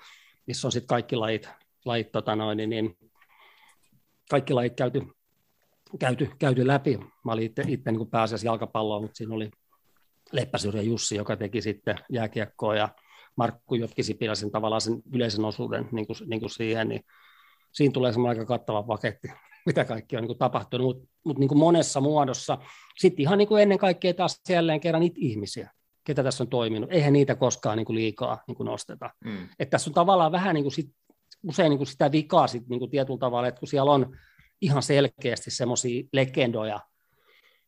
missä 0.47 0.68
on 0.68 0.73
sitten 0.73 0.88
kaikki 0.88 1.16
lajit, 1.16 1.49
lajit 1.85 2.12
tota 2.12 2.37
noin, 2.37 2.57
niin, 2.57 2.71
niin 2.71 2.97
kaikki 4.31 4.55
lajit 4.55 4.75
käyty 4.77 5.03
käyty, 5.98 6.31
käyty 6.38 6.66
läpi. 6.66 6.98
Mä 7.24 7.33
olin 7.33 7.46
itse, 7.46 7.62
itse 7.68 7.92
niin 7.92 8.11
pääasiassa 8.11 8.46
jalkapalloa, 8.46 9.01
mutta 9.01 9.16
siinä 9.16 9.35
oli 9.35 9.51
Leppäsyrjä 10.33 10.83
Jussi, 10.83 11.16
joka 11.16 11.37
teki 11.37 11.62
sitten 11.62 11.96
jääkiekkoa 12.11 12.77
ja 12.77 12.88
Markku 13.37 13.74
Jotkisipilä 13.74 14.35
sen 14.35 14.51
tavallaan 14.51 14.81
sen 14.81 15.03
yleisen 15.12 15.44
osuuden 15.44 15.88
niin 15.92 16.07
kuin, 16.07 16.16
niin 16.27 16.40
kuin 16.40 16.51
siihen, 16.51 16.88
niin 16.88 17.05
siinä 17.72 17.92
tulee 17.92 18.12
semmoinen 18.12 18.40
aika 18.40 18.48
kattava 18.48 18.83
paketti. 18.83 19.29
mitä 19.68 19.85
kaikki 19.85 20.16
on 20.16 20.22
niin 20.22 20.29
kuin 20.29 20.38
tapahtunut, 20.38 20.96
mutta 20.96 21.09
mut 21.24 21.38
niin 21.38 21.48
kuin 21.48 21.59
monessa 21.59 22.01
muodossa. 22.01 22.59
Sitten 22.98 23.22
ihan 23.22 23.38
niin 23.38 23.48
kuin 23.48 23.62
ennen 23.62 23.79
kaikkea 23.79 24.14
taas 24.14 24.40
jälleen 24.48 24.81
kerran 24.81 25.01
niitä 25.01 25.16
ihmisiä, 25.20 25.70
ketä 26.05 26.22
tässä 26.22 26.44
on 26.44 26.48
toiminut. 26.48 26.92
Eihän 26.92 27.12
niitä 27.12 27.35
koskaan 27.35 27.77
niin 27.77 27.87
kuin 27.87 27.96
liikaa 27.96 28.42
niin 28.46 28.57
kuin 28.57 28.64
nosteta. 28.64 29.11
Mm. 29.24 29.48
Että 29.59 29.70
tässä 29.70 29.90
on 29.90 29.94
tavallaan 29.94 30.33
vähän 30.33 30.55
niin 30.55 30.64
kuin 30.64 30.72
sit, 30.72 30.90
usein 31.42 31.70
niin 31.70 31.79
kuin 31.79 31.87
sitä 31.87 32.12
vikaa 32.12 32.46
sit 32.46 32.68
niin 32.68 32.81
kuin 32.81 32.90
tietyllä 32.90 33.18
tavalla, 33.18 33.48
että 33.48 33.59
kun 33.59 33.68
siellä 33.68 33.92
on 33.92 34.16
ihan 34.61 34.83
selkeästi 34.83 35.51
semmoisia 35.51 36.05
legendoja, 36.12 36.81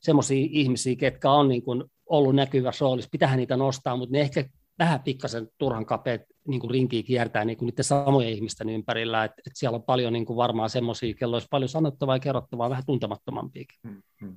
semmoisia 0.00 0.48
ihmisiä, 0.50 0.96
ketkä 0.96 1.30
on 1.30 1.48
niin 1.48 1.62
kuin 1.62 1.84
ollut 2.06 2.34
näkyvässä 2.34 2.82
roolissa, 2.82 3.08
pitää 3.12 3.36
niitä 3.36 3.56
nostaa, 3.56 3.96
mutta 3.96 4.12
ne 4.12 4.20
ehkä 4.20 4.44
vähän 4.78 5.00
pikkasen 5.00 5.48
turhan 5.58 5.86
kapeat 5.86 6.20
niin 6.48 6.70
rinkiä 6.70 7.02
kiertää 7.02 7.44
niin 7.44 7.56
kuin 7.58 7.66
niiden 7.66 7.84
samojen 7.84 8.32
ihmisten 8.32 8.68
ympärillä, 8.68 9.24
että 9.24 9.42
et 9.46 9.52
siellä 9.54 9.76
on 9.76 9.82
paljon 9.82 10.12
niin 10.12 10.26
kuin 10.26 10.36
varmaan 10.36 10.70
semmoisia, 10.70 11.14
kello 11.14 11.36
olisi 11.36 11.48
paljon 11.50 11.68
sanottavaa 11.68 12.16
ja 12.16 12.20
kerrottavaa, 12.20 12.70
vähän 12.70 12.86
tuntemattomampiakin. 12.86 13.78
Mm. 13.82 14.34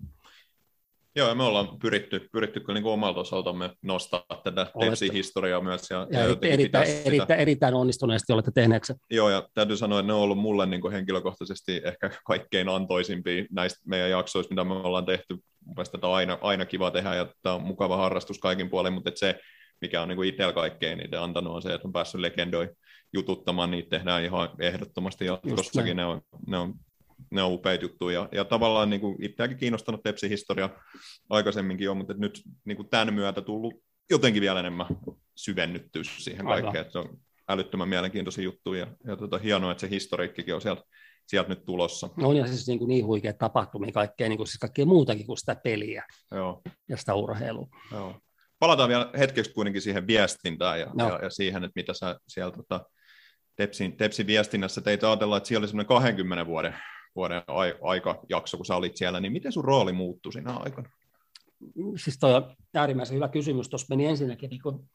Joo, 1.15 1.27
ja 1.27 1.35
me 1.35 1.43
ollaan 1.43 1.79
pyritty, 1.79 2.29
pyritty 2.31 2.59
kyllä 2.59 2.73
niin 2.73 2.83
kuin 2.83 2.93
omalta 2.93 3.19
osaltamme 3.19 3.69
nostaa 3.81 4.25
tätä 4.43 4.67
Tepsi-historiaa 4.79 5.61
myös. 5.61 5.89
Ja, 5.89 6.07
Ja, 6.11 6.19
ja 6.19 6.35
erittäin, 6.41 6.87
erittäin, 7.05 7.39
erittäin 7.39 7.73
onnistuneesti 7.73 8.33
olette 8.33 8.51
tehneet 8.51 8.83
se. 8.83 8.95
Joo, 9.09 9.29
ja 9.29 9.49
täytyy 9.53 9.77
sanoa, 9.77 9.99
että 9.99 10.07
ne 10.07 10.13
on 10.13 10.19
ollut 10.19 10.37
mulle 10.37 10.65
niin 10.65 10.81
kuin 10.81 10.93
henkilökohtaisesti 10.93 11.81
ehkä 11.85 12.09
kaikkein 12.25 12.69
antoisimpia 12.69 13.45
näistä 13.51 13.79
meidän 13.85 14.09
jaksoista, 14.09 14.51
mitä 14.51 14.63
me 14.63 14.73
ollaan 14.73 15.05
tehty. 15.05 15.33
Mun 15.65 15.75
mielestä 15.75 15.97
tätä 15.97 16.07
on 16.07 16.15
aina, 16.15 16.37
aina 16.41 16.65
kiva 16.65 16.91
tehdä, 16.91 17.15
ja 17.15 17.27
tämä 17.41 17.55
on 17.55 17.63
mukava 17.63 17.97
harrastus 17.97 18.39
kaikin 18.39 18.69
puolin, 18.69 18.93
mutta 18.93 19.09
että 19.09 19.19
se, 19.19 19.39
mikä 19.81 20.01
on 20.01 20.07
niin 20.07 20.23
itsellä 20.23 20.53
kaikkein 20.53 20.97
niitä 20.97 21.23
antanut, 21.23 21.55
on 21.55 21.61
se, 21.61 21.73
että 21.73 21.87
on 21.87 21.93
päässyt 21.93 22.21
legendoi 22.21 22.69
jututtamaan, 23.13 23.71
niitä 23.71 23.89
tehdään 23.89 24.23
ihan 24.23 24.49
ehdottomasti 24.59 25.25
jatkossakin, 25.25 25.97
ne 25.97 26.05
on, 26.05 26.21
ne 26.47 26.57
on 26.57 26.73
ne 27.31 27.43
on 27.43 27.51
upeita 27.51 27.85
juttuja. 27.85 28.19
Ja, 28.19 28.29
ja 28.31 28.45
tavallaan 28.45 28.89
niin 28.89 29.01
kuin 29.01 29.23
itseäkin 29.23 29.57
kiinnostanut 29.57 30.03
Tepsi-historia 30.03 30.69
aikaisemminkin 31.29 31.85
jo, 31.85 31.95
mutta 31.95 32.13
nyt 32.13 32.41
niin 32.65 32.75
kuin 32.75 32.89
tämän 32.89 33.13
myötä 33.13 33.41
tullut 33.41 33.73
jotenkin 34.09 34.41
vielä 34.41 34.59
enemmän 34.59 34.87
syvennyttyä 35.35 36.03
siihen 36.03 36.45
kaikkeen. 36.45 36.81
Että 36.81 36.91
se 36.91 36.99
on 36.99 37.17
älyttömän 37.49 37.89
mielenkiintoisia 37.89 38.43
juttuja 38.43 38.79
ja, 38.79 38.87
ja 39.07 39.17
tota, 39.17 39.37
hienoa, 39.37 39.71
että 39.71 39.81
se 39.81 39.89
historiikkikin 39.89 40.55
on 40.55 40.61
sieltä, 40.61 40.81
sieltä 41.27 41.49
nyt 41.49 41.65
tulossa. 41.65 42.09
No 42.17 42.29
on 42.29 42.35
ja 42.35 42.47
siis 42.47 42.67
niin, 42.67 42.79
kuin 42.79 42.89
niin 42.89 43.05
huikea 43.05 43.33
tapahtumia, 43.33 43.91
kaikkea, 43.91 44.29
niin 44.29 44.37
kuin, 44.37 44.47
siis 44.47 44.59
kaikkea 44.59 44.85
muutakin 44.85 45.25
kuin 45.25 45.37
sitä 45.37 45.55
peliä 45.55 46.03
Joo, 46.31 46.61
ja 46.89 46.97
sitä 46.97 47.15
urheilua. 47.15 47.67
joo. 47.91 48.19
Palataan 48.59 48.89
vielä 48.89 49.09
hetkeksi 49.17 49.53
kuitenkin 49.53 49.81
siihen 49.81 50.07
viestintään 50.07 50.79
ja, 50.79 50.87
Joo. 50.97 51.09
ja, 51.09 51.19
ja 51.23 51.29
siihen, 51.29 51.63
että 51.63 51.73
mitä 51.75 51.93
sä 51.93 52.19
siellä 52.27 52.51
tota, 52.51 52.85
Tepsin, 53.55 53.97
Tepsin 53.97 54.27
viestinnässä 54.27 54.81
teit 54.81 55.03
ajatella, 55.03 55.37
että 55.37 55.47
siellä 55.47 55.63
oli 55.63 55.67
semmoinen 55.67 55.87
20 55.87 56.45
vuoden, 56.45 56.75
vuoden 57.15 57.43
ai, 57.47 57.75
aikajakso, 57.81 58.57
kun 58.57 58.65
sä 58.65 58.75
olit 58.75 58.97
siellä, 58.97 59.19
niin 59.19 59.33
miten 59.33 59.51
sun 59.51 59.65
rooli 59.65 59.93
muuttui 59.93 60.33
siinä 60.33 60.53
aikana? 60.53 60.89
Siis 61.95 62.17
toi 62.19 62.35
on 62.35 62.55
äärimmäisen 62.73 63.15
hyvä 63.15 63.27
kysymys. 63.27 63.69
Tuossa 63.69 63.87
meni 63.89 64.05
ensinnäkin 64.05 64.49
niin 64.49 64.61
kuin 64.61 64.89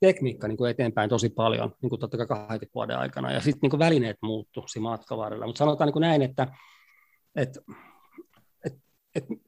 tekniikka 0.00 0.48
niin 0.48 0.66
eteenpäin 0.70 1.10
tosi 1.10 1.28
paljon, 1.28 1.74
niin 1.82 1.90
kuin 1.90 2.00
totta 2.00 2.16
kai 2.16 2.26
20 2.26 2.74
vuoden 2.74 2.98
aikana, 2.98 3.32
ja 3.32 3.40
sitten 3.40 3.70
niin 3.70 3.78
välineet 3.78 4.16
muuttu 4.22 4.64
siinä 4.66 4.82
matkan 4.82 5.18
varrella. 5.18 5.46
Mutta 5.46 5.58
sanotaan 5.58 5.92
niin 5.94 6.00
näin, 6.00 6.22
että, 6.22 6.46
että, 7.36 7.60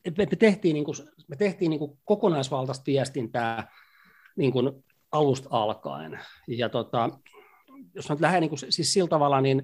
että 0.04 0.18
me 0.18 0.26
tehtiin, 0.26 0.74
niin 0.74 0.84
kuin, 0.84 0.96
me 1.28 1.36
tehtiin 1.36 1.70
niin 1.70 1.78
kuin 1.78 1.98
kokonaisvaltaista 2.04 2.86
viestintää 2.86 3.70
niin 4.36 4.52
kuin 4.52 4.84
alusta 5.12 5.48
alkaen. 5.50 6.20
Ja 6.48 6.68
tota, 6.68 7.10
jos 7.94 8.10
nyt 8.10 8.20
lähden 8.20 8.40
niin 8.40 8.48
kuin, 8.48 8.58
siis 8.58 8.92
sillä 8.92 9.08
tavalla, 9.08 9.40
niin 9.40 9.62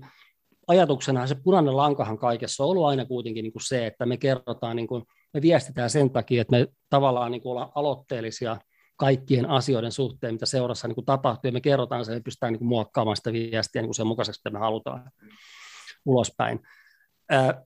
ajatuksena 0.69 1.27
se 1.27 1.37
punainen 1.45 1.77
lankahan 1.77 2.19
kaikessa 2.19 2.65
on 2.65 2.71
ollut 2.71 2.87
aina 2.87 3.05
kuitenkin 3.05 3.43
niin 3.43 3.53
kuin 3.53 3.67
se, 3.67 3.87
että 3.87 4.07
me 4.07 4.17
kerrotaan, 4.17 4.77
niin 4.77 4.89
kuin, 4.89 5.05
me 5.35 5.43
viestitään 5.43 5.91
sen 5.91 6.11
takia, 6.11 6.43
että 6.43 6.57
me 6.57 6.67
tavallaan 6.91 7.33
niin 7.33 7.43
kuin 7.43 7.51
ollaan 7.51 7.73
aloitteellisia 7.75 8.59
kaikkien 8.97 9.49
asioiden 9.51 9.93
suhteen, 9.93 10.35
mitä 10.35 10.47
seurassa 10.47 10.89
niin 10.89 10.95
kuin 10.95 11.05
tapahtuu, 11.05 11.49
ja 11.49 11.53
me 11.53 11.61
kerrotaan 11.61 12.05
sen, 12.05 12.17
että 12.17 12.25
pystytään 12.25 12.53
niin 12.53 12.59
kuin 12.59 12.69
muokkaamaan 12.69 13.17
sitä 13.17 13.33
viestiä 13.33 13.83
niin 13.83 13.89
kuin 13.89 13.95
sen 13.95 14.07
mukaiseksi, 14.07 14.41
että 14.41 14.51
me 14.51 14.59
halutaan 14.59 15.11
ulospäin. 16.07 16.61
Ää, 17.31 17.63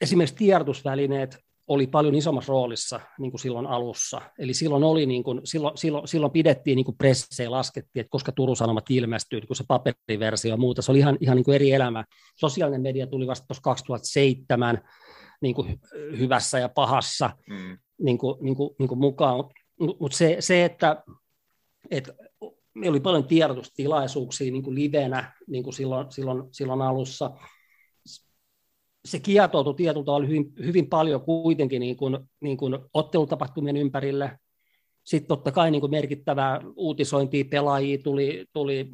Esimerkiksi 0.00 0.36
tiedotusvälineet 0.36 1.45
oli 1.68 1.86
paljon 1.86 2.14
isommassa 2.14 2.50
roolissa 2.52 3.00
niin 3.18 3.30
kuin 3.30 3.40
silloin 3.40 3.66
alussa. 3.66 4.20
Eli 4.38 4.54
silloin, 4.54 4.84
oli 4.84 5.06
niin 5.06 5.24
kuin, 5.24 5.40
silloin, 5.44 5.76
silloin, 5.76 6.08
silloin 6.08 6.32
pidettiin 6.32 6.76
niin 6.76 6.84
kuin 6.84 6.96
pressejä, 6.96 7.50
laskettiin, 7.50 8.00
että 8.00 8.10
koska 8.10 8.32
Turun 8.32 8.56
Sanomat 8.56 8.90
ilmestyy, 8.90 9.40
kun 9.40 9.56
se 9.56 9.64
paperiversio 9.68 10.50
ja 10.50 10.56
muuta, 10.56 10.82
se 10.82 10.90
oli 10.90 10.98
ihan, 10.98 11.18
ihan 11.20 11.36
niin 11.36 11.44
kuin 11.44 11.54
eri 11.54 11.72
elämä. 11.72 12.04
Sosiaalinen 12.36 12.80
media 12.82 13.06
tuli 13.06 13.26
vasta 13.26 13.46
tuossa 13.46 13.62
2007 13.62 14.88
niin 15.40 15.54
kuin 15.54 15.68
hy- 15.68 16.18
hyvässä 16.18 16.58
ja 16.58 16.68
pahassa 16.68 17.30
Mm. 17.48 17.78
niin 17.98 18.18
kuin, 18.18 18.36
niin 18.40 18.56
kuin, 18.56 18.70
niin 18.78 18.88
kuin 18.88 18.98
mukaan. 18.98 19.44
Mutta 20.00 20.16
se, 20.16 20.36
se, 20.40 20.64
että, 20.64 21.04
että 21.90 22.12
meillä 22.74 22.94
oli 22.94 23.00
paljon 23.00 23.24
tiedotustilaisuuksia 23.24 24.52
niin 24.52 24.62
kuin 24.62 24.74
livenä 24.74 25.32
niin 25.46 25.64
kuin 25.64 25.74
silloin, 25.74 26.10
silloin, 26.10 26.42
silloin 26.50 26.82
alussa. 26.82 27.30
Se 29.06 29.18
kietoutui 29.18 29.74
tietyllä 29.74 30.04
tavalla 30.04 30.26
hyvin, 30.26 30.52
hyvin 30.58 30.88
paljon 30.88 31.22
kuitenkin 31.22 31.80
niin 31.80 31.96
kuin, 31.96 32.18
niin 32.40 32.56
kuin 32.56 32.78
ottelutapahtumien 32.94 33.76
ympärille. 33.76 34.38
Sitten 35.04 35.28
totta 35.28 35.52
kai 35.52 35.70
niin 35.70 35.80
kuin 35.80 35.90
merkittävää 35.90 36.60
uutisointia, 36.76 37.44
pelaajia 37.50 37.98
tuli, 37.98 38.46
tuli 38.52 38.90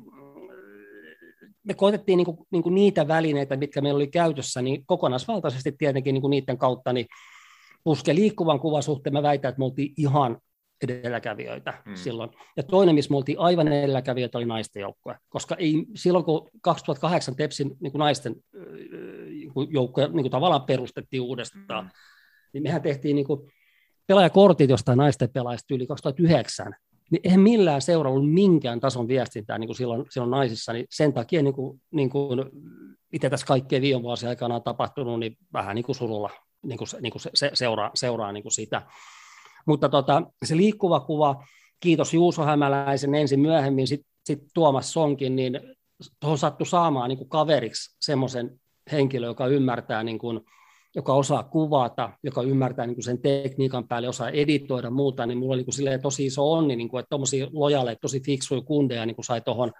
me 1.64 1.74
koetettiin 1.74 2.16
niin 2.16 2.24
kuin, 2.24 2.38
niin 2.50 2.62
kuin 2.62 2.74
niitä 2.74 3.08
välineitä, 3.08 3.56
mitkä 3.56 3.80
meillä 3.80 3.96
oli 3.96 4.06
käytössä, 4.06 4.62
niin 4.62 4.86
kokonaisvaltaisesti 4.86 5.72
tietenkin 5.72 6.12
niin 6.14 6.20
kuin 6.20 6.30
niiden 6.30 6.58
kautta 6.58 6.92
niin 6.92 7.06
puske 7.84 8.14
liikkuvan 8.14 8.60
kuvan 8.60 8.82
suhteen, 8.82 9.12
mä 9.12 9.22
väitän, 9.22 9.48
että 9.48 9.58
me 9.58 9.64
oltiin 9.64 9.94
ihan 9.96 10.38
edelläkävijöitä 10.90 11.74
Mm. 11.84 11.90
mm. 11.90 11.96
silloin. 11.96 12.30
Ja 12.56 12.62
toinen, 12.62 12.94
missä 12.94 13.10
me 13.10 13.16
oltiin 13.16 13.38
aivan 13.38 13.68
edelläkävijöitä, 13.68 14.38
oli 14.38 14.44
naisten 14.46 14.80
joukkue. 14.80 15.18
Koska 15.28 15.54
ei, 15.58 15.86
silloin, 15.94 16.24
kun 16.24 16.50
2008 16.62 17.36
Tepsin 17.36 17.76
niin 17.80 17.92
kuin 17.92 18.00
naisten 18.00 18.34
öö, 18.54 18.76
niin 19.26 19.52
joukkoja 19.70 20.08
niin 20.08 20.22
kuin 20.22 20.30
tavallaan 20.30 20.62
perustettiin 20.62 21.22
uudestaan, 21.22 21.84
Mm. 21.84 21.90
niin 22.52 22.62
mehän 22.62 22.82
tehtiin 22.82 23.16
niin 23.16 23.26
kuin 23.26 23.52
pelaajakortit 24.06 24.70
jostain 24.70 24.98
naisten 24.98 25.30
pelaajista 25.30 25.74
yli 25.74 25.86
2009, 25.86 26.74
niin 27.10 27.20
eihän 27.24 27.40
millään 27.40 27.82
seura 27.82 28.10
ollut 28.10 28.32
minkään 28.32 28.80
tason 28.80 29.08
viestintää 29.08 29.58
niin 29.58 29.68
kuin 29.68 29.76
silloin, 29.76 30.04
silloin 30.10 30.30
naisissa, 30.30 30.72
niin 30.72 30.86
sen 30.90 31.12
takia 31.12 31.42
niin 31.42 31.54
kuin, 31.54 31.80
niin 31.90 32.10
kuin 32.10 32.40
itse 33.12 33.30
tässä 33.30 33.46
kaikkien 33.46 33.82
viime 33.82 34.02
vuosien 34.02 34.30
aikana 34.30 34.54
on 34.54 34.62
tapahtunut, 34.62 35.20
niin 35.20 35.36
vähän 35.52 35.74
niin 35.74 35.84
kuin 35.84 35.96
surulla 35.96 36.30
niin 36.62 36.78
kuin, 36.78 36.88
niin 37.00 37.12
kuin 37.12 37.22
se, 37.22 37.30
se, 37.34 37.50
seuraa, 37.54 37.90
seuraa 37.94 38.32
niin 38.32 38.42
kuin 38.42 38.52
sitä. 38.52 38.82
Mutta 39.66 39.88
tota, 39.88 40.22
se 40.44 40.56
liikkuva 40.56 41.00
kuva, 41.00 41.44
kiitos 41.80 42.14
Juuso 42.14 42.42
Hämäläisen 42.42 43.14
ensin 43.14 43.40
myöhemmin, 43.40 43.86
sitten 43.86 44.12
sit 44.24 44.42
Tuomas 44.54 44.92
Sonkin, 44.92 45.36
niin 45.36 45.60
tuohon 46.20 46.38
sattui 46.38 46.66
saamaan 46.66 47.08
niin 47.08 47.18
kuin 47.18 47.28
kaveriksi 47.28 47.96
semmoisen 48.00 48.60
henkilön, 48.92 49.28
joka 49.28 49.46
ymmärtää, 49.46 50.02
niin 50.02 50.18
kuin, 50.18 50.40
joka 50.94 51.14
osaa 51.14 51.42
kuvata, 51.42 52.10
joka 52.22 52.42
ymmärtää 52.42 52.86
niin 52.86 52.96
kuin 52.96 53.04
sen 53.04 53.22
tekniikan 53.22 53.88
päälle, 53.88 54.08
osaa 54.08 54.30
editoida 54.30 54.90
muuta, 54.90 55.26
niin 55.26 55.38
mulla 55.38 55.54
oli 55.54 55.62
niin 55.62 55.88
kuin 55.88 56.02
tosi 56.02 56.26
iso 56.26 56.52
onni, 56.52 56.76
niin 56.76 56.88
kuin, 56.88 57.00
että 57.00 57.08
tuommoisia 57.10 57.46
lojaaleja, 57.52 57.96
tosi 58.00 58.20
fiksuja 58.20 58.60
kundeja 58.60 59.06
niin 59.06 59.14
kuin 59.16 59.24
sai 59.24 59.40
tuohon 59.40 59.72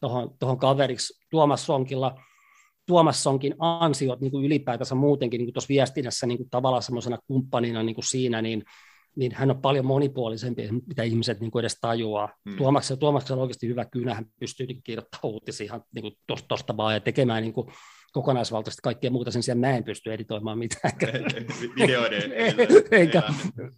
tohon, 0.00 0.30
tohon 0.38 0.58
kaveriksi 0.58 1.26
Tuomas 1.30 1.66
Sonkilla. 1.66 2.20
Tuomas 2.86 3.22
Sonkin 3.22 3.54
ansiot 3.58 4.20
niin 4.20 4.30
kuin 4.30 4.44
ylipäätänsä 4.44 4.94
muutenkin 4.94 5.38
niin 5.38 5.52
tuossa 5.52 5.68
viestinnässä 5.68 6.26
niin 6.26 6.38
kuin 6.38 6.50
tavallaan 6.50 6.82
semmoisena 6.82 7.18
kumppanina 7.26 7.82
niin 7.82 7.94
kuin 7.94 8.04
siinä, 8.04 8.42
niin, 8.42 8.64
niin 9.16 9.32
hän 9.34 9.50
on 9.50 9.60
paljon 9.60 9.86
monipuolisempi, 9.86 10.68
mitä 10.86 11.02
ihmiset 11.02 11.40
niin 11.40 11.50
kuin 11.50 11.60
edes 11.60 11.78
tajuaa. 11.80 12.26
Hmm. 12.26 12.50
Hmm. 12.50 12.56
Tuomaksella, 12.56 13.00
Tuomaksella 13.00 13.40
on 13.40 13.42
oikeasti 13.42 13.68
hyvä 13.68 13.84
kynä, 13.84 14.14
hän 14.14 14.26
pystyy 14.40 14.66
niin 14.66 14.82
kirjoittamaan 14.84 15.32
uutisia 15.34 15.64
ihan 15.64 15.84
niin 15.94 16.02
kuin 16.02 16.14
tosta, 16.26 16.48
tosta 16.48 16.76
vaan 16.76 16.94
ja 16.94 17.00
tekemään 17.00 17.42
niin 17.42 17.52
kuin 17.52 17.66
kokonaisvaltaisesti 18.12 18.82
kaikkea 18.82 19.10
muuta, 19.10 19.30
sen 19.30 19.42
sijaan 19.42 19.58
mä 19.58 19.76
en 19.76 19.84
pysty 19.84 20.12
editoimaan 20.12 20.58
mitään. 20.58 20.92
Videoiden. 21.80 22.32
Eikä, 22.90 23.22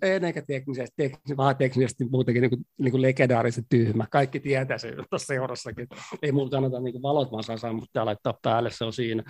eikä 0.03 0.43
teknisesti, 0.43 0.95
teknisesti, 0.97 1.37
vaan 1.37 1.57
teknisesti 1.57 2.05
muutenkin 2.05 2.41
niin 2.41 2.51
kuin, 2.51 2.67
niin 2.79 2.91
kuin 2.91 3.03
legendaarisen 3.03 3.65
tyhmä. 3.69 4.07
Kaikki 4.11 4.41
tietää 4.41 4.79
se 4.79 4.93
tuossa 5.11 5.27
seurassakin. 5.27 5.87
Ei 6.23 6.33
mulla 6.33 6.51
kannata 6.51 6.81
niin 6.81 6.93
kuin 6.93 7.03
valot 7.03 7.33
vaan 7.33 7.45
saa 7.45 7.57
ja 7.95 8.05
laittaa 8.05 8.39
päälle, 8.43 8.71
se 8.71 8.85
on 8.85 8.93
siinä. 8.93 9.23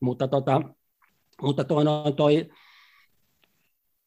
Mutta, 0.00 0.28
tota, 0.28 0.62
mutta 1.42 1.64
toi, 1.64 1.86
on 1.86 2.16
toi, 2.16 2.50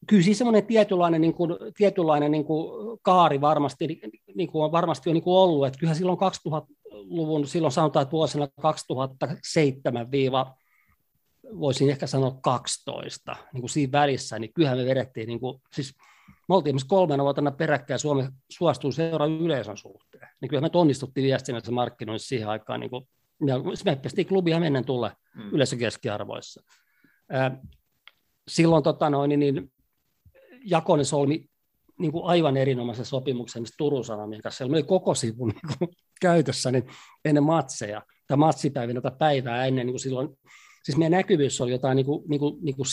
kyllä 0.08 0.24
siis 0.24 0.38
semmoinen 0.38 0.66
tietynlainen, 0.66 1.22
niin 1.22 1.34
kuin, 1.34 1.58
tietynlainen 1.78 2.32
niin 2.32 2.46
kuin 2.46 3.00
kaari 3.02 3.42
varmasti, 3.42 4.02
niin 4.36 4.52
kuin 4.52 4.66
on 4.66 4.72
varmasti 4.72 5.10
on 5.10 5.14
niin 5.14 5.24
kuin 5.24 5.38
ollut, 5.38 5.68
että 5.68 5.80
kyllähän 5.80 5.98
silloin 5.98 6.18
2000-luvun, 6.20 7.48
silloin 7.48 7.72
sanotaan, 7.72 8.04
että 8.04 8.12
vuosina 8.12 8.48
2007 8.62 10.08
voisin 11.60 11.90
ehkä 11.90 12.08
sanoa 12.08 12.38
12, 12.42 13.36
niin 13.54 13.62
kuin 13.62 13.70
siinä 13.70 13.92
välissä, 13.92 14.40
niin 14.40 14.54
kyllähän 14.54 14.78
me 14.78 14.86
vedettiin, 14.86 15.28
niin 15.28 15.40
kuin, 15.40 15.62
siis 15.74 15.94
me 16.50 16.56
oltiin 16.56 16.72
esimerkiksi 16.72 16.88
kolmena 16.88 17.24
vuotena 17.24 17.52
peräkkäin 17.52 18.00
Suomi 18.00 18.24
suostui 18.50 18.94
seuraa 18.94 19.28
yleisön 19.28 19.78
suhteen. 19.78 20.28
Niin 20.42 20.50
kyllä 20.50 20.62
me 20.62 20.70
onnistuttiin 20.74 21.26
viestinnässä 21.26 21.72
markkinoissa 21.72 22.28
siihen 22.28 22.50
aikaan, 22.50 22.80
niin 22.80 22.90
kuin, 22.90 23.08
ja 23.46 23.60
me 23.86 23.96
pestiin 23.96 24.28
klubia 24.28 24.60
menneen 24.60 24.86
tulle 24.86 25.12
Mm. 25.36 25.50
yleisön 25.52 25.80
keskiarvoissa. 25.80 26.64
silloin 28.48 28.84
tota 28.84 29.10
noin, 29.10 29.30
niin, 29.30 29.40
niin 29.40 29.73
Jakonen 30.66 31.06
solmi 31.06 31.46
niin 32.00 32.12
kuin 32.12 32.26
aivan 32.26 32.58
erinomaisen 32.58 33.06
sopimuksen 33.06 33.64
Turun 33.78 34.06
Sanomien 34.06 34.42
kanssa. 34.42 34.58
Siellä 34.58 34.74
oli 34.74 34.84
koko 34.84 35.16
sivun 35.16 35.50
niin 35.50 35.78
kuin, 35.80 35.90
käytössä 36.22 36.72
niin 36.72 36.84
ennen 37.26 37.44
matseja, 37.44 38.02
tai 38.28 38.38
matsipäivinä 38.38 39.02
tai 39.02 39.12
päivää 39.20 39.66
ennen, 39.66 39.86
niin 39.86 39.94
kuin 39.94 40.00
silloin, 40.00 40.30
siis 40.84 40.98
meidän 40.98 41.12
näkyvyys 41.12 41.62
oli 41.62 41.72
jotain 41.72 41.96
niin 41.96 42.06
kuin, 42.06 42.24
niin 42.28 42.40
kuin, 42.40 42.58
niin 42.62 42.76
kuin 42.76 42.88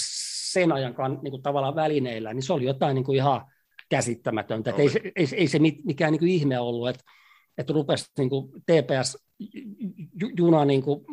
sen 0.53 0.73
ajan 0.73 0.95
niin 1.23 1.31
kuin 1.31 1.43
tavallaan 1.43 1.75
välineillä, 1.75 2.35
niin 2.35 2.43
se 2.43 2.53
oli 2.53 2.65
jotain 2.65 2.95
niin 2.95 3.05
kuin 3.05 3.17
ihan 3.17 3.47
käsittämätöntä. 3.91 4.71
Ei, 4.71 4.89
se, 4.89 5.01
ei, 5.17 5.27
ei 5.33 5.49
se 5.49 5.59
mikään 5.59 6.13
niin 6.13 6.19
kuin 6.19 6.33
ihme 6.33 6.59
ollut, 6.59 6.89
että, 6.89 7.05
että 7.59 7.73
rupesi 7.73 8.05
niin 8.19 8.31
kuin 8.31 8.51
TPS-juna 8.53 8.95
niin 10.65 10.83
kuin 10.83 11.05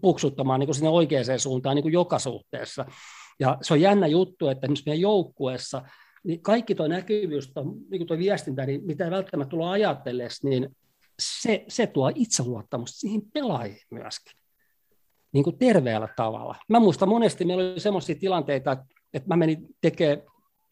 puksuttamaan 0.00 0.60
niin 0.60 0.66
kuin 0.66 0.74
sinne 0.74 0.88
oikeaan 0.88 1.38
suuntaan 1.38 1.76
niin 1.76 1.82
kuin 1.82 1.92
joka 1.92 2.18
suhteessa. 2.18 2.86
Ja 3.40 3.58
se 3.62 3.74
on 3.74 3.80
jännä 3.80 4.06
juttu, 4.06 4.48
että 4.48 4.66
esimerkiksi 4.66 4.84
meidän 4.86 5.00
joukkueessa, 5.00 5.82
niin 6.24 6.42
kaikki 6.42 6.74
tuo 6.74 6.86
näkyvyys, 6.88 7.52
tuo, 7.52 7.64
niin 7.90 8.06
tuo 8.06 8.18
viestintä, 8.18 8.66
niin 8.66 8.84
mitä 8.84 9.04
ei 9.04 9.10
välttämättä 9.10 9.50
tulla 9.50 9.70
ajatellessa, 9.70 10.48
niin 10.48 10.76
se, 11.18 11.64
se 11.68 11.86
tuo 11.86 12.12
itseluottamusta 12.14 12.98
siihen 12.98 13.22
pelaajiin 13.32 13.86
myöskin, 13.90 14.32
niin 15.32 15.44
kuin 15.44 15.58
terveellä 15.58 16.08
tavalla. 16.16 16.56
Mä 16.68 16.80
muistan 16.80 17.08
monesti, 17.08 17.44
meillä 17.44 17.70
oli 17.70 17.80
sellaisia 17.80 18.14
tilanteita, 18.14 18.72
että, 19.12 19.28
mä 19.28 19.36
menin 19.36 19.66
tekemään 19.80 20.22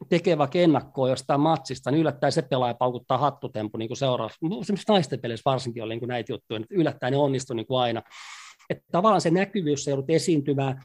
tekee 0.09 0.39
vaikka 0.39 0.59
ennakkoa 0.59 1.09
jostain 1.09 1.41
matsista, 1.41 1.91
niin 1.91 2.01
yllättäen 2.01 2.33
se 2.33 2.43
pelaaja 2.43 2.75
paukuttaa 2.75 3.19
hattutempu 3.19 3.79
niin 3.79 3.97
seuraavaksi. 3.97 4.39
Esimerkiksi 4.61 4.93
naisten 4.93 5.21
peleissä 5.21 5.51
varsinkin 5.51 5.83
oli 5.83 5.95
niin 5.95 6.01
kuin 6.01 6.09
näitä 6.09 6.33
juttuja, 6.33 6.61
että 6.61 6.75
yllättäen 6.75 7.13
ne 7.13 7.17
onnistui 7.17 7.57
niin 7.57 7.67
kuin 7.67 7.81
aina. 7.81 8.03
Että 8.71 8.85
tavallaan 8.93 9.21
se 9.21 9.31
näkyvyys, 9.31 9.85
se 9.85 9.91
joudut 9.91 10.11
esiintymään, 10.11 10.83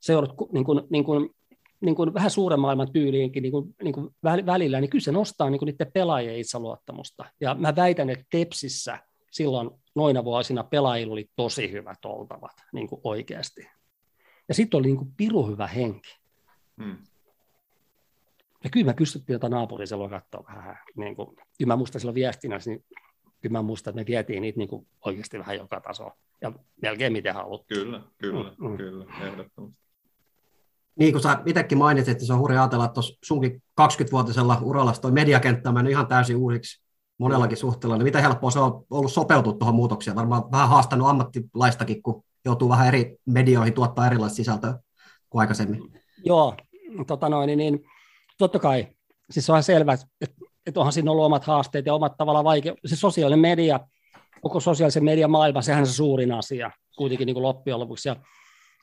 se 0.00 0.12
joudut 0.12 0.52
niin 0.52 0.64
kuin, 0.64 0.82
niin 0.90 1.04
kuin, 1.04 1.30
niin 1.80 1.94
kuin 1.94 2.14
vähän 2.14 2.30
suuren 2.30 2.60
maailman 2.60 2.92
tyyliinkin 2.92 3.42
niin 3.42 3.52
kuin, 3.52 3.74
niin 3.82 3.94
kuin 3.94 4.14
välillä, 4.46 4.80
niin 4.80 4.90
kyllä 4.90 5.02
se 5.02 5.12
nostaa 5.12 5.50
niin 5.50 5.58
kuin 5.58 5.66
niiden 5.66 5.92
pelaajien 5.92 6.38
itseluottamusta. 6.38 7.24
Ja 7.40 7.54
mä 7.54 7.76
väitän, 7.76 8.10
että 8.10 8.24
Tepsissä 8.30 8.98
silloin 9.30 9.70
noina 9.94 10.24
vuosina 10.24 10.64
pelaajilla 10.64 11.12
oli 11.12 11.30
tosi 11.36 11.72
hyvät 11.72 12.04
oltavat 12.04 12.52
niin 12.72 12.88
kuin 12.88 13.00
oikeasti. 13.04 13.68
Ja 14.48 14.54
sitten 14.54 14.78
oli 14.78 14.86
niin 14.86 14.96
kuin 14.96 15.12
piru 15.16 15.46
hyvä 15.46 15.66
henki. 15.66 16.18
Hmm. 16.82 16.96
Ja 18.64 18.70
kyllä 18.70 18.86
mä 18.86 18.94
kysyttiin 18.94 19.34
jotain 19.34 19.50
naapuria 19.50 19.86
silloin 19.86 20.10
katsoa 20.10 20.44
vähän. 20.48 20.78
Niin 20.96 21.16
kuin, 21.16 21.36
kyllä 21.36 21.72
mä 21.72 21.76
muistan 21.76 22.00
silloin 22.00 22.14
viestinnässä, 22.14 22.70
niin 22.70 22.84
kyllä 23.40 23.52
mä 23.52 23.62
muistan, 23.62 23.90
että 23.90 24.00
me 24.00 24.06
vietiin 24.06 24.42
niitä 24.42 24.58
niin 24.58 24.68
kuin 24.68 24.86
oikeasti 25.04 25.38
vähän 25.38 25.56
joka 25.56 25.80
taso. 25.80 26.10
Ja 26.40 26.52
melkein 26.82 27.12
miten 27.12 27.34
haluttiin. 27.34 27.80
Kyllä, 27.80 28.02
kyllä, 28.18 28.54
mm, 28.58 28.68
mm. 28.68 28.76
kyllä, 28.76 29.06
ehdottomasti. 29.20 29.80
Niin 31.00 31.12
kuin 31.12 31.22
sä 31.22 31.38
itsekin 31.46 31.78
mainitsit, 31.78 32.12
että 32.12 32.24
se 32.24 32.32
on 32.32 32.38
hurja 32.38 32.60
ajatella, 32.62 32.84
että 32.84 33.00
sunkin 33.24 33.62
20-vuotisella 33.80 34.58
uralla 34.62 34.92
toi 34.92 35.12
mediakenttä 35.12 35.68
on 35.68 35.74
mennyt 35.74 35.90
ihan 35.90 36.06
täysin 36.06 36.36
uusiksi 36.36 36.82
monellakin 37.18 37.56
suhteella. 37.56 37.96
Niin 37.96 38.04
miten 38.04 38.22
helppoa 38.22 38.50
se 38.50 38.58
on 38.58 38.84
ollut 38.90 39.12
sopeutua 39.12 39.52
tuohon 39.52 39.74
muutokseen? 39.74 40.16
Varmaan 40.16 40.50
vähän 40.52 40.68
haastanut 40.68 41.08
ammattilaistakin, 41.08 42.02
kun 42.02 42.24
joutuu 42.44 42.68
vähän 42.68 42.88
eri 42.88 43.16
medioihin 43.26 43.74
tuottaa 43.74 44.06
erilaista 44.06 44.36
sisältöä 44.36 44.78
kuin 45.30 45.40
aikaisemmin. 45.40 45.92
Joo, 46.24 46.56
tota 47.06 47.28
noin, 47.28 47.46
niin, 47.46 47.58
niin 47.58 47.84
totta 48.38 48.58
kai, 48.58 48.86
siis 49.30 49.50
on 49.50 49.62
selvä, 49.62 49.92
että, 49.92 50.06
että 50.66 50.80
onhan 50.80 50.92
siinä 50.92 51.10
ollut 51.10 51.24
omat 51.24 51.44
haasteet 51.44 51.86
ja 51.86 51.94
omat 51.94 52.16
tavallaan 52.16 52.44
vaikea, 52.44 52.74
se 52.86 52.96
sosiaalinen 52.96 53.40
media, 53.40 53.80
koko 54.40 54.60
sosiaalisen 54.60 55.04
median 55.04 55.30
maailma, 55.30 55.62
sehän 55.62 55.80
on 55.80 55.86
se 55.86 55.92
suurin 55.92 56.32
asia 56.32 56.70
kuitenkin 56.96 57.26
niin 57.26 57.34
kuin 57.34 57.42
loppujen 57.42 57.80
lopuksi, 57.80 58.08
ja 58.08 58.16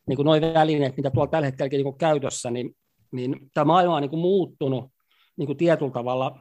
niin 0.07 0.15
kuin 0.15 0.25
nuo 0.25 0.35
välineet, 0.53 0.97
mitä 0.97 1.11
tuolla 1.11 1.31
tällä 1.31 1.45
hetkellä 1.45 1.83
niin 1.83 1.97
käytössä, 1.97 2.51
niin, 2.51 2.75
niin 3.11 3.35
tämä 3.53 3.65
maailma 3.65 3.95
on 3.95 4.01
niin 4.01 4.09
kuin 4.09 4.19
muuttunut 4.19 4.91
niin 5.37 5.57
tietyllä 5.57 5.91
tavalla, 5.91 6.39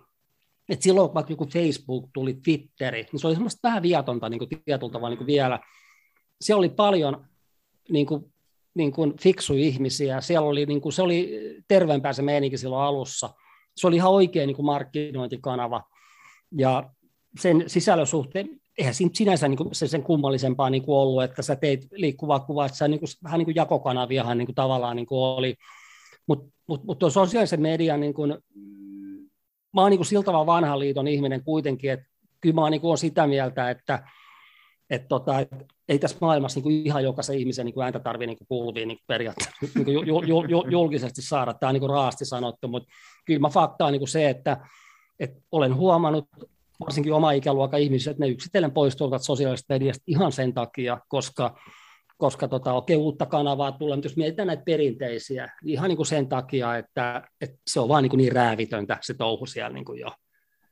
että 0.69 0.85
silloin 0.85 1.15
vaikka 1.15 1.33
joku 1.33 1.47
Facebook 1.47 2.11
tuli, 2.15 2.35
Twitteri, 2.35 3.07
niin 3.13 3.21
se 3.21 3.27
oli 3.27 3.35
semmoista 3.35 3.69
vähän 3.69 3.83
viatonta 3.83 4.29
niin 4.29 4.39
kuin 4.39 4.49
tietyllä 4.49 4.93
tavalla 4.93 5.09
niin 5.09 5.19
kuin 5.19 5.27
vielä. 5.27 5.61
Siellä 6.41 6.59
oli 6.59 6.69
paljon 6.69 7.27
niin 7.89 8.07
kuin 8.07 8.33
niin 8.77 8.93
kuin 8.93 9.15
fiksu 9.21 9.55
ihmisiä. 9.55 10.21
Siellä 10.21 10.49
oli, 10.49 10.67
niin 10.67 10.81
kuin, 10.81 10.93
se 10.93 11.03
oli 11.03 11.41
terveempää 11.69 12.13
se 12.13 12.23
meininki 12.23 12.59
silloin 12.59 12.83
alussa. 12.83 13.31
Se 13.77 13.87
oli 13.87 13.97
ihan 13.97 14.13
oikea 14.13 14.47
niin 14.47 14.57
kuin 14.57 14.67
markkinointikanava. 14.67 15.83
Ja 16.59 16.91
sen 17.41 17.65
sisällön 17.67 18.07
suhteen, 18.07 18.61
eihän 18.79 18.95
siinä 18.95 19.11
sinänsä 19.15 19.49
niin 19.49 19.59
kuin 19.59 19.75
se 19.75 19.89
sen 19.89 20.03
kummallisempaa 20.03 20.71
niin 20.71 20.83
kuin 20.83 20.97
ollut, 20.97 21.23
että 21.23 21.43
sä 21.43 21.57
teit 21.57 21.89
liikkuvaa 21.93 22.41
kuvaa, 22.41 22.67
että 22.67 22.79
sä 22.79 22.89
niin 22.89 23.01
kuin, 23.01 23.09
vähän 23.25 23.39
niin 23.39 23.47
kuin 23.47 23.55
jakokanaviahan 23.55 24.39
niin 24.39 24.47
kuin 24.47 24.55
tavallaan 24.55 24.97
niin 24.97 25.07
kuin 25.07 25.19
oli. 25.19 25.55
Mutta 26.27 26.51
mut, 26.67 26.85
mut 26.85 26.99
tuo 26.99 27.11
sosiaalisen 27.11 27.63
median, 27.63 28.01
niin 28.01 28.15
kuin, 28.15 28.39
mä 29.75 29.81
oon 29.81 29.91
niin 29.91 29.99
kuin 29.99 30.07
siltä 30.07 30.33
vanhan 30.33 30.79
liiton 30.79 31.09
ihminen 31.09 31.45
kuitenkin, 31.45 31.93
että 31.93 32.07
kyllä 32.41 32.55
mä 32.55 32.61
oon 32.61 32.71
niin 32.71 32.81
kuin 32.81 32.99
sitä 32.99 33.27
mieltä, 33.27 33.71
että 33.71 34.03
et 34.91 35.09
tota, 35.09 35.41
et 35.41 35.49
ei 35.89 35.99
tässä 35.99 36.17
maailmassa 36.21 36.59
niin 36.59 36.63
kuin 36.63 36.87
ihan 36.87 37.05
jokaisen 37.05 37.39
ihmisen 37.39 37.67
niin 37.67 37.75
kuin 37.75 37.85
ääntä 37.85 37.99
tarvitse 37.99 38.27
niin 38.27 38.49
kuuluvia 38.49 38.87
niin 38.87 38.99
periaatteessa 39.07 39.53
niin 39.75 39.85
kuin 39.85 40.07
jul, 40.07 40.49
jul, 40.49 40.71
julkisesti 40.71 41.23
saada. 41.23 41.55
Tämä 41.55 41.69
on 41.69 41.75
niin 41.75 41.81
kuin 41.81 41.91
raasti 41.91 42.25
sanottu, 42.25 42.69
mutta 42.69 42.89
kyllä 43.25 43.41
mä 43.41 43.49
fakta 43.49 43.87
on 43.87 43.93
niin 43.93 44.01
kuin 44.01 44.09
se, 44.09 44.29
että, 44.29 44.67
että 45.21 45.41
olen 45.53 45.75
huomannut 45.75 46.29
varsinkin 46.81 47.13
oma 47.13 47.33
ikäluokan 47.33 47.81
ihmisiä, 47.81 48.11
että 48.11 48.25
ne 48.25 48.31
yksitellen 48.31 48.73
poistuvat 48.73 49.23
sosiaalisesta 49.23 49.75
mediasta 49.75 50.05
ihan 50.07 50.33
sen 50.33 50.55
takia, 50.55 51.01
koska, 51.09 51.59
koska 52.19 52.49
tota, 52.49 52.73
okei, 52.73 52.97
uutta 52.97 53.27
kanavaa 53.27 53.73
tulee, 53.73 53.97
mutta 53.97 54.07
jos 54.07 54.17
mietitään 54.17 54.47
näitä 54.47 54.63
perinteisiä, 54.67 55.53
niin 55.63 55.73
ihan 55.73 55.89
niin 55.89 55.97
kuin 55.97 56.07
sen 56.07 56.29
takia, 56.29 56.77
että, 56.77 57.23
että 57.41 57.57
se 57.67 57.81
on 57.81 57.89
vaan 57.89 58.03
niin, 58.03 58.11
kuin 58.11 58.19
niin 58.19 58.33
räävitöntä 58.33 58.99
se 59.03 59.15
touhu 59.15 59.47
siellä 59.47 59.75
niin 59.75 59.85
kuin 59.85 60.01
jo. 60.01 60.09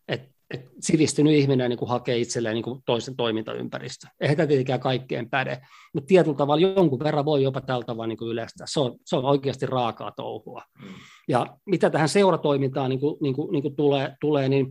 Et 0.08 0.34
että 0.50 0.70
sivistynyt 0.80 1.32
ihminen 1.32 1.70
niin 1.70 1.78
kuin 1.78 1.88
hakee 1.88 2.18
itselleen 2.18 2.54
niin 2.54 2.62
kuin 2.62 2.82
toisen 2.86 3.16
toimintaympäristö. 3.16 4.06
Eihän 4.20 4.36
tämä 4.36 4.46
tietenkään 4.46 4.80
kaikkeen 4.80 5.30
päde, 5.30 5.60
mutta 5.94 6.06
tietyllä 6.06 6.36
tavalla 6.36 6.66
jonkun 6.66 6.98
verran 6.98 7.24
voi 7.24 7.42
jopa 7.42 7.60
tällä 7.60 7.84
tavalla 7.84 8.06
niin 8.06 8.18
kuin 8.18 8.30
yleistää. 8.30 8.66
Se 8.70 8.80
on, 8.80 8.96
se 9.04 9.16
on 9.16 9.24
oikeasti 9.24 9.66
raakaa 9.66 10.12
touhua. 10.16 10.62
Mm. 10.82 10.88
Ja 11.28 11.56
mitä 11.66 11.90
tähän 11.90 12.08
seuratoimintaan 12.08 12.90
niin 12.90 13.00
kuin, 13.00 13.16
niin 13.20 13.34
kuin, 13.34 13.52
niin 13.52 13.62
kuin 13.62 13.76
tulee, 13.76 14.16
tulee, 14.20 14.48
niin 14.48 14.66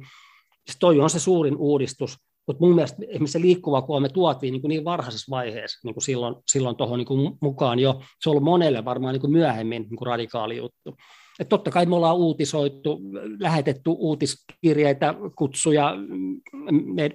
siis 0.65 0.77
toi 0.79 0.99
on 0.99 1.09
se 1.09 1.19
suurin 1.19 1.57
uudistus, 1.57 2.17
mutta 2.47 2.65
mun 2.65 2.75
mielestä 2.75 2.97
esimerkiksi 3.01 3.31
se 3.31 3.41
liikkuva 3.41 3.81
kun 3.81 4.01
me 4.01 4.09
tuotiin 4.09 4.51
niin, 4.51 4.61
kuin 4.61 4.69
niin 4.69 4.85
varhaisessa 4.85 5.29
vaiheessa 5.29 5.79
niin 5.83 5.93
kuin 5.93 6.03
silloin, 6.03 6.35
silloin 6.51 6.75
tuohon 6.75 6.99
niin 6.99 7.37
mukaan 7.41 7.79
jo. 7.79 8.01
Se 8.21 8.29
on 8.29 8.31
ollut 8.31 8.43
monelle 8.43 8.85
varmaan 8.85 9.13
niin 9.13 9.21
kuin 9.21 9.31
myöhemmin 9.31 9.81
niin 9.81 9.97
kuin 9.97 10.07
radikaali 10.07 10.57
juttu. 10.57 10.97
Et 11.39 11.49
totta 11.49 11.71
kai 11.71 11.85
me 11.85 11.95
ollaan 11.95 12.17
uutisoitu, 12.17 12.99
lähetetty 13.39 13.89
uutiskirjeitä, 13.89 15.13
kutsuja 15.37 15.93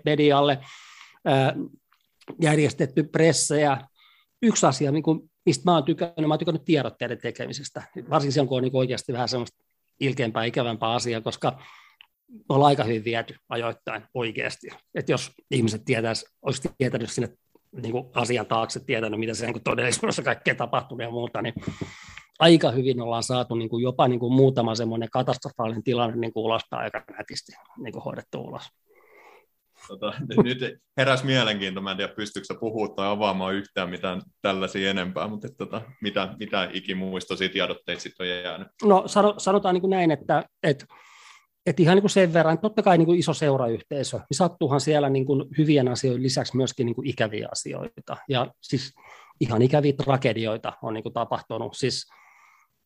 medialle, 0.05 0.59
järjestetty 2.43 3.03
pressejä. 3.03 3.79
Yksi 4.43 4.67
asia, 4.67 4.93
niin 4.93 5.03
kuin, 5.03 5.31
mistä 5.47 5.63
mä 5.65 5.75
oon 5.75 5.85
tykännyt, 5.85 6.29
mä 6.29 6.35
oon 6.35 6.39
tykännyt 6.39 6.65
tiedotteiden 6.65 7.19
tekemisestä, 7.23 7.83
varsinkin 8.11 8.33
silloin, 8.33 8.49
kun 8.49 8.57
on 8.57 8.63
niin 8.63 8.77
oikeasti 8.77 9.13
vähän 9.13 9.29
semmoista 9.29 9.65
ilkeämpää, 10.01 10.45
ikävämpää 10.45 10.93
asiaa, 10.93 11.21
koska 11.21 11.59
me 12.29 12.45
ollaan 12.49 12.69
aika 12.69 12.85
hyvin 12.85 13.05
viety 13.05 13.35
ajoittain 13.49 14.03
oikeasti. 14.15 14.69
Et 14.95 15.09
jos 15.09 15.33
ihmiset 15.51 15.85
tietäisi, 15.85 16.27
olisi 16.43 16.69
tietänyt 16.79 17.11
sinne 17.11 17.29
niin 17.83 17.93
kuin 17.93 18.07
asian 18.15 18.47
taakse, 18.47 18.81
tietänyt, 18.81 19.21
mitä 19.21 19.35
se 19.35 19.47
niin 19.47 19.63
todellisuudessa 19.65 20.23
kaikkea 20.23 20.55
tapahtuu 20.55 20.99
ja 21.01 21.11
muuta, 21.11 21.43
niin 21.43 21.55
aika 22.39 22.71
hyvin 22.71 23.01
ollaan 23.01 23.23
saatu 23.23 23.55
niin 23.55 23.69
kuin 23.69 23.83
jopa 23.83 24.09
niin 24.09 24.21
kuin 24.21 24.33
muutama 24.33 24.75
semmoinen 24.75 25.11
katastrofaalinen 25.13 25.83
tilanne 25.83 26.17
niin 26.17 26.33
kuin 26.33 26.45
ulospäin 26.45 26.83
aika 26.83 27.05
nätisti 27.19 27.53
niin 27.79 27.93
kuin 27.93 28.03
hoidettu 28.03 28.41
ulos. 28.41 28.63
Tota, 29.89 30.13
nyt 30.45 30.59
heräsi 30.97 31.27
mielenkiinto, 31.27 31.81
mä 31.81 31.91
en 31.91 31.97
tiedä 31.97 32.15
pystyykö 32.15 32.55
puhua 32.61 32.89
tai 32.89 33.09
avaamaan 33.09 33.55
yhtään 33.55 33.91
mitään 33.91 34.23
tällaisia 34.43 34.91
enempää, 34.91 35.29
mutta 35.29 35.49
tota, 35.59 35.83
mitä, 36.03 36.35
mitä 36.39 36.71
ikimuistoisia 36.73 37.49
tiedotteita 37.49 38.03
sitten 38.03 38.25
on 38.25 38.31
jäänyt? 38.31 38.69
No 38.85 39.05
sanotaan 39.39 39.75
niin 39.75 39.81
kuin 39.81 39.91
näin, 39.91 40.11
että, 40.11 40.45
että 40.63 40.87
että 41.69 41.83
ihan 41.83 41.97
niin 41.97 42.03
kuin 42.03 42.11
sen 42.11 42.33
verran, 42.33 42.59
totta 42.59 42.83
kai 42.83 42.99
niin 42.99 43.07
kuin 43.07 43.19
iso 43.19 43.35
seurayhteisö, 43.35 44.17
niin 44.17 44.37
sattuuhan 44.37 44.81
siellä 44.81 45.09
niin 45.09 45.27
kuin 45.27 45.45
hyvien 45.59 45.89
asioiden 45.89 46.23
lisäksi 46.23 46.57
myöskin 46.57 46.87
niin 46.87 46.95
kuin 46.95 47.09
ikäviä 47.09 47.49
asioita. 47.53 48.17
Ja 48.29 48.53
siis 48.61 48.95
ihan 49.41 49.63
ikäviä 49.63 49.93
tragedioita 49.93 50.73
on 50.83 50.95
niin 50.95 51.03
kuin 51.03 51.13
tapahtunut. 51.13 51.77
Siis 51.77 52.07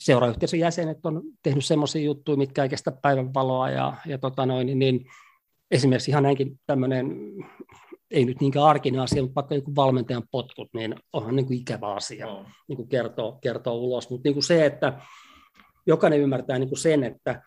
seurayhteisön 0.01 0.61
jäsenet 0.61 1.07
on 1.07 1.23
tehnyt 1.43 1.65
semmoisia 1.65 2.03
juttuja, 2.03 2.37
mitkä 2.37 2.63
ei 2.63 2.69
kestä 2.69 2.93
päivänvaloa 2.93 3.71
ja, 3.71 3.97
ja 4.07 4.19
tota 4.19 4.47
noin, 4.47 4.67
niin, 4.67 4.79
niin 4.79 5.07
esimerkiksi 5.71 6.11
ihan 6.11 6.23
näinkin 6.23 6.61
tämmöinen, 6.67 7.07
ei 8.11 8.25
nyt 8.25 8.41
niinkään 8.41 8.67
arkinen 8.67 9.01
asia, 9.01 9.23
mutta 9.23 9.35
vaikka 9.35 9.55
niin 9.55 9.77
valmentajan 9.77 10.29
potkut, 10.31 10.69
niin 10.75 10.95
onhan 11.13 11.37
niin 11.37 11.47
kuin 11.47 11.59
ikävä 11.59 11.95
asia 11.95 12.27
no. 12.27 12.47
niin 12.69 12.77
kuin 12.77 12.89
kertoo, 12.89 13.33
kertoo 13.33 13.75
ulos. 13.75 14.11
Mutta 14.11 14.29
niin 14.29 14.35
kuin 14.35 14.45
se, 14.45 14.67
että 14.67 15.01
jokainen 15.87 16.21
ymmärtää 16.21 16.59
niin 16.59 16.69
kuin 16.69 16.79
sen, 16.79 17.05
että, 17.05 17.43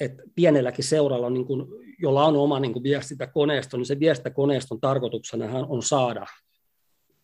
että 0.00 0.22
pienelläkin 0.34 0.84
seuralla, 0.84 1.26
on 1.26 1.34
niin 1.34 1.46
kuin, 1.46 1.66
jolla 1.98 2.24
on 2.24 2.36
oma 2.36 2.60
niin 2.60 2.72
kuin 2.72 2.82
viestintäkoneisto, 2.82 3.76
niin 3.76 3.86
se 3.86 4.00
viestintäkoneiston 4.00 4.80
tarkoituksena 4.80 5.66
on 5.68 5.82
saada 5.82 6.26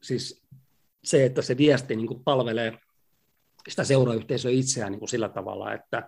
siis 0.02 0.46
se, 1.04 1.24
että 1.24 1.42
se 1.42 1.56
viesti 1.56 1.96
niin 1.96 2.06
kuin 2.06 2.24
palvelee 2.24 2.78
sitä 3.68 3.84
seurayhteisöä 3.84 4.50
itseään 4.50 4.92
niin 4.92 4.98
kuin 4.98 5.08
sillä 5.08 5.28
tavalla, 5.28 5.72
että, 5.72 5.98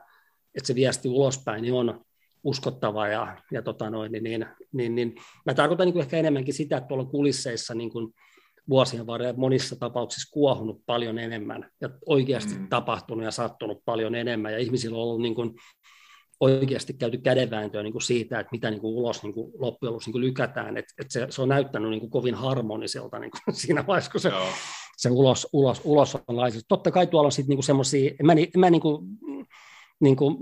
että 0.54 0.66
se 0.66 0.74
viesti 0.74 1.09
ulospäin 1.09 1.62
niin 1.62 1.74
on 1.74 2.04
uskottava 2.44 3.09
ja, 3.09 3.42
ja 3.52 3.62
tota 3.62 3.90
noin, 3.90 4.12
niin, 4.12 4.24
niin, 4.24 4.46
niin, 4.72 4.94
niin, 4.94 5.16
mä 5.46 5.54
tarkoitan 5.54 5.87
niin 5.87 5.92
kuin 5.92 6.02
ehkä 6.02 6.16
enemmänkin 6.16 6.54
sitä, 6.54 6.76
että 6.76 6.88
tuolla 6.88 7.04
kulisseissa 7.04 7.74
niin 7.74 7.90
kuin 7.90 8.14
vuosien 8.68 9.07
varrella 9.07 9.38
monissa 9.38 9.76
tapauksissa 9.76 10.33
kuohunut 10.33 10.83
paljon 10.87 11.18
enemmän 11.18 11.70
ja 11.81 11.90
oikeasti 12.07 12.54
mm. 12.54 12.68
tapahtunut 12.68 13.24
ja 13.24 13.31
sattunut 13.31 13.83
paljon 13.85 14.14
enemmän 14.14 14.52
ja 14.52 14.59
ihmisillä 14.59 14.96
on 14.96 15.02
ollut 15.02 15.22
niin 15.22 15.35
kuin 15.35 15.54
oikeasti 16.40 16.92
käyty 16.92 17.18
kädenvääntöä 17.18 17.83
niin 17.83 17.92
kuin 17.92 18.03
siitä, 18.03 18.40
että 18.40 18.51
mitä 18.53 18.70
niin 18.70 18.81
kuin 18.81 18.94
ulos 18.94 19.22
niin 19.22 19.35
kuin 19.35 19.53
loppujen 19.59 19.92
lopuksi 19.92 20.09
niin 20.09 20.12
kuin 20.12 20.24
lykätään, 20.24 20.77
että, 20.77 20.94
että 21.01 21.12
se, 21.12 21.27
se, 21.31 21.42
on 21.42 21.48
näyttänyt 21.48 21.90
niin 21.90 22.01
kuin 22.01 22.11
kovin 22.11 22.35
harmoniselta 22.35 23.18
niin 23.18 23.31
kuin 23.31 23.55
siinä 23.57 23.87
vaiheessa, 23.87 24.11
kun 24.11 24.20
se, 24.20 24.31
se 24.96 25.11
ulos, 25.11 25.48
ulos, 25.53 25.81
ulos 25.85 26.16
on 26.29 26.37
laitettu. 26.37 26.64
Totta 26.68 26.90
kai 26.90 27.07
tuolla 27.07 27.27
on 27.27 27.33
sitten 27.33 27.57
niin 27.57 27.64
semmoisia, 27.64 28.11
mä, 28.22 28.33
mä 28.57 28.70
niin 28.70 28.81
kuin, 28.81 29.07
niin 30.01 30.16
kuin 30.16 30.37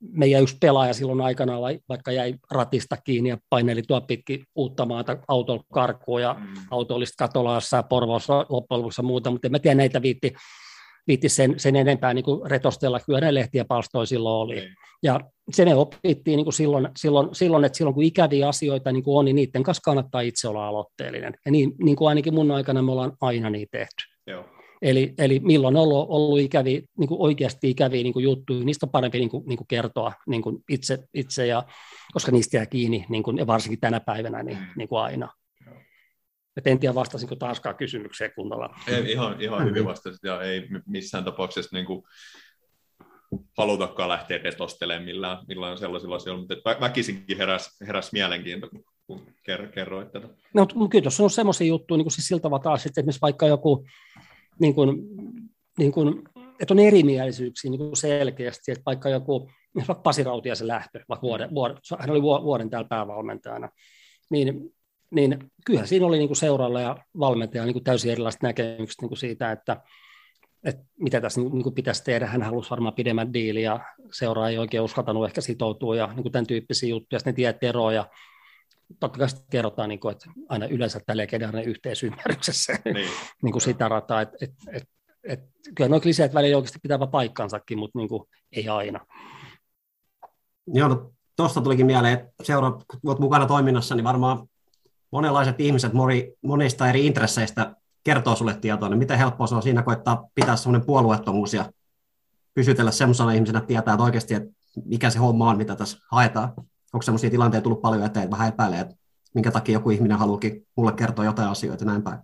meidän 0.00 0.42
yksi 0.42 0.56
pelaaja 0.60 0.94
silloin 0.94 1.20
aikana, 1.20 1.60
vaikka 1.88 2.12
jäi 2.12 2.34
ratista 2.50 2.96
kiinni 2.96 3.28
ja 3.28 3.38
paineli 3.50 3.82
tuo 3.82 4.00
pitkin 4.00 4.44
uutta 4.54 4.86
maata 4.86 5.16
autolla 5.28 5.64
karkuun 5.72 6.22
ja 6.22 6.36
mm. 6.38 6.54
auto 6.70 6.94
olisi 6.94 7.14
Katolassa 7.18 7.76
ja 7.76 7.82
Porvoossa 7.82 8.46
loppujen 8.48 8.78
lopuksi 8.78 9.02
muuta, 9.02 9.30
mutta 9.30 9.48
en 9.48 9.52
mä 9.52 9.58
tiedä 9.58 9.74
näitä 9.74 10.02
viitti, 10.02 10.34
viitti 11.10 11.28
sen, 11.28 11.54
sen 11.56 11.76
enempää 11.76 12.14
niin 12.14 12.24
kuin 12.24 12.50
retostella, 12.50 13.00
kyllä 13.00 13.20
ne 13.20 13.34
lehtiä 13.34 13.64
palstoja 13.64 14.06
silloin 14.06 14.42
oli. 14.42 14.58
Ei. 14.58 14.68
Ja 15.02 15.20
se 15.52 15.64
me 15.64 15.74
opittiin 15.74 16.36
niin 16.36 16.44
kuin 16.44 16.54
silloin, 16.54 16.88
silloin, 16.96 17.28
silloin, 17.32 17.64
että 17.64 17.76
silloin 17.76 17.94
kun 17.94 18.02
ikäviä 18.02 18.48
asioita 18.48 18.92
niin 18.92 19.02
kuin 19.02 19.18
on, 19.18 19.24
niin 19.24 19.36
niiden 19.36 19.62
kanssa 19.62 19.80
kannattaa 19.84 20.20
itse 20.20 20.48
olla 20.48 20.68
aloitteellinen. 20.68 21.34
Ja 21.44 21.52
niin, 21.52 21.72
niin 21.84 21.96
kuin 21.96 22.08
ainakin 22.08 22.34
mun 22.34 22.50
aikana 22.50 22.82
me 22.82 22.92
ollaan 22.92 23.12
aina 23.20 23.50
niin 23.50 23.68
tehty. 23.70 24.04
Joo. 24.26 24.44
Eli, 24.82 25.14
eli 25.18 25.40
milloin 25.40 25.76
on 25.76 25.82
ollut, 25.82 26.06
ollut 26.08 26.40
ikäviä, 26.40 26.80
niin 26.98 27.08
kuin 27.08 27.20
oikeasti 27.20 27.70
ikäviä 27.70 28.02
niin 28.02 28.12
kuin 28.12 28.22
juttuja, 28.22 28.64
niistä 28.64 28.86
on 28.86 28.90
parempi 28.90 29.18
niin 29.18 29.30
kuin, 29.30 29.44
niin 29.46 29.56
kuin 29.56 29.68
kertoa 29.68 30.12
niin 30.26 30.42
kuin 30.42 30.56
itse, 30.68 30.98
itse 31.14 31.46
ja, 31.46 31.62
koska 32.12 32.32
niistä 32.32 32.56
jää 32.56 32.66
kiinni, 32.66 33.06
niin 33.08 33.22
kuin, 33.22 33.46
varsinkin 33.46 33.80
tänä 33.80 34.00
päivänä, 34.00 34.42
niin, 34.42 34.58
mm. 34.58 34.66
niin 34.76 34.88
kuin 34.88 35.00
aina. 35.00 35.28
Et 36.56 36.66
en 36.66 36.78
tiedä, 36.78 36.94
vastasinko 36.94 37.36
taaskaan 37.36 37.76
kysymykseen 37.76 38.32
kunnolla. 38.34 38.74
Ei, 38.88 39.12
ihan, 39.12 39.40
ihan 39.40 39.64
hyvin 39.64 39.84
vastasit, 39.84 40.22
ja 40.22 40.42
ei 40.42 40.68
missään 40.86 41.24
tapauksessa 41.24 41.76
niin 41.76 41.86
kuin 41.86 42.02
halutakaan 43.58 44.08
lähteä 44.08 44.38
retostelemaan 44.38 45.04
millään, 45.04 45.38
millään 45.48 45.78
sellaisilla 45.78 46.16
asioilla, 46.16 46.40
mutta 46.40 46.80
väkisinkin 46.80 47.38
heräs, 47.38 47.76
heräs 47.86 48.12
mielenkiinto, 48.12 48.68
kun 49.06 49.26
kerroit 49.74 50.12
tätä. 50.12 50.28
No, 50.54 50.66
kyllä 50.90 51.02
tuossa 51.02 51.22
on 51.22 51.30
semmoisia 51.30 51.66
juttuja, 51.66 51.96
niin 51.96 52.04
kuin 52.04 52.12
siis 52.12 52.28
siltä 52.28 52.48
taas, 52.62 52.86
että 52.86 53.00
esimerkiksi 53.00 53.20
vaikka 53.20 53.46
joku 53.46 53.86
niin 54.60 54.74
kuin, 54.74 54.96
niin 55.78 55.92
kuin, 55.92 56.22
että 56.60 56.74
on 56.74 56.78
erimielisyyksiä 56.78 57.70
niin 57.70 57.78
kuin 57.78 57.96
selkeästi, 57.96 58.72
että 58.72 58.82
vaikka 58.86 59.08
joku, 59.08 59.50
vaikka 59.76 59.94
Pasi 59.94 60.22
Rautiaisen 60.22 60.66
lähtö, 60.68 61.00
vaikka 61.08 61.26
vuoden, 61.26 61.54
vuoden, 61.54 61.76
hän 61.98 62.10
oli 62.10 62.22
vuoden 62.22 62.70
täällä 62.70 62.88
päävalmentajana, 62.88 63.68
niin, 64.30 64.74
niin 65.10 65.50
kyllähän 65.66 65.88
siinä 65.88 66.06
oli 66.06 66.18
niin 66.18 66.28
kuin 66.28 66.36
seuralla 66.36 66.80
ja 66.80 66.96
valmentaja 67.18 67.64
niin 67.64 67.72
kuin 67.72 67.84
täysin 67.84 68.12
erilaiset 68.12 68.42
näkemykset 68.42 69.00
niin 69.00 69.08
kuin 69.08 69.18
siitä, 69.18 69.52
että, 69.52 69.76
että 70.64 70.84
mitä 70.98 71.20
tässä 71.20 71.40
niin 71.40 71.62
kuin 71.62 71.74
pitäisi 71.74 72.04
tehdä. 72.04 72.26
Hän 72.26 72.42
halusi 72.42 72.70
varmaan 72.70 72.94
pidemmän 72.94 73.32
diili 73.32 73.62
ja 73.62 73.80
seuraa 74.12 74.48
ei 74.48 74.58
oikein 74.58 74.82
uskaltanut 74.82 75.26
ehkä 75.26 75.40
sitoutua 75.40 75.96
ja 75.96 76.06
niin 76.06 76.22
kuin 76.22 76.32
tämän 76.32 76.46
tyyppisiä 76.46 76.88
juttuja, 76.88 77.18
sitten 77.18 77.32
ne 77.32 77.36
tiedät 77.36 77.64
eroja. 77.64 78.06
Totta 79.00 79.18
kai 79.18 79.28
kerrotaan, 79.50 79.88
niin 79.88 80.00
kuin, 80.00 80.12
että 80.12 80.30
aina 80.48 80.66
yleensä 80.66 81.00
tällä 81.06 81.26
kedainen 81.26 81.64
yhteisymmärryksessä 81.64 82.78
niin. 82.84 82.96
niin 83.42 83.52
kuin 83.52 83.62
sitä 83.62 83.88
rataa, 83.88 84.20
että, 84.20 84.36
että, 84.40 84.64
että, 84.72 84.88
että 85.24 85.46
kyllä 85.74 85.90
nuo 85.90 86.00
kliseet 86.00 86.34
välillä 86.34 86.56
oikeasti 86.56 86.78
pitää 86.82 86.98
paikkansakin, 86.98 87.78
mutta 87.78 87.98
niin 87.98 88.08
kuin, 88.08 88.24
ei 88.52 88.68
aina. 88.68 89.06
Joo, 90.66 90.88
no, 90.88 91.12
tuosta 91.36 91.60
tulikin 91.60 91.86
mieleen, 91.86 92.14
että 92.14 92.30
seura, 92.42 92.70
kun 92.70 93.00
olet 93.04 93.18
mukana 93.18 93.46
toiminnassa, 93.46 93.94
niin 93.94 94.04
varmaan 94.04 94.49
monenlaiset 95.12 95.60
ihmiset 95.60 95.92
moni, 95.92 96.32
monista 96.42 96.88
eri 96.88 97.06
intresseistä 97.06 97.76
kertoo 98.04 98.36
sulle 98.36 98.54
tietoa, 98.54 98.88
niin 98.88 98.98
miten 98.98 99.18
helppoa 99.18 99.46
se 99.46 99.54
on 99.54 99.62
siinä 99.62 99.82
koittaa 99.82 100.28
pitää 100.34 100.56
semmoinen 100.56 100.86
puolueettomuus 100.86 101.54
ja 101.54 101.72
pysytellä 102.54 102.90
semmoisena 102.90 103.32
ihmisenä, 103.32 103.60
tietää 103.60 103.94
että 103.94 104.04
oikeasti, 104.04 104.34
että 104.34 104.50
mikä 104.84 105.10
se 105.10 105.18
homma 105.18 105.50
on, 105.50 105.56
mitä 105.56 105.76
tässä 105.76 105.98
haetaan. 106.10 106.52
Onko 106.92 107.02
semmoisia 107.02 107.30
tilanteita 107.30 107.62
tullut 107.62 107.82
paljon 107.82 108.04
eteen, 108.04 108.24
että 108.24 108.36
vähän 108.36 108.48
epäilee, 108.48 108.80
että 108.80 108.94
minkä 109.34 109.50
takia 109.50 109.72
joku 109.72 109.90
ihminen 109.90 110.18
haluukin 110.18 110.66
mulle 110.76 110.92
kertoa 110.92 111.24
jotain 111.24 111.48
asioita 111.48 111.84
näin 111.84 112.02
päin. 112.02 112.18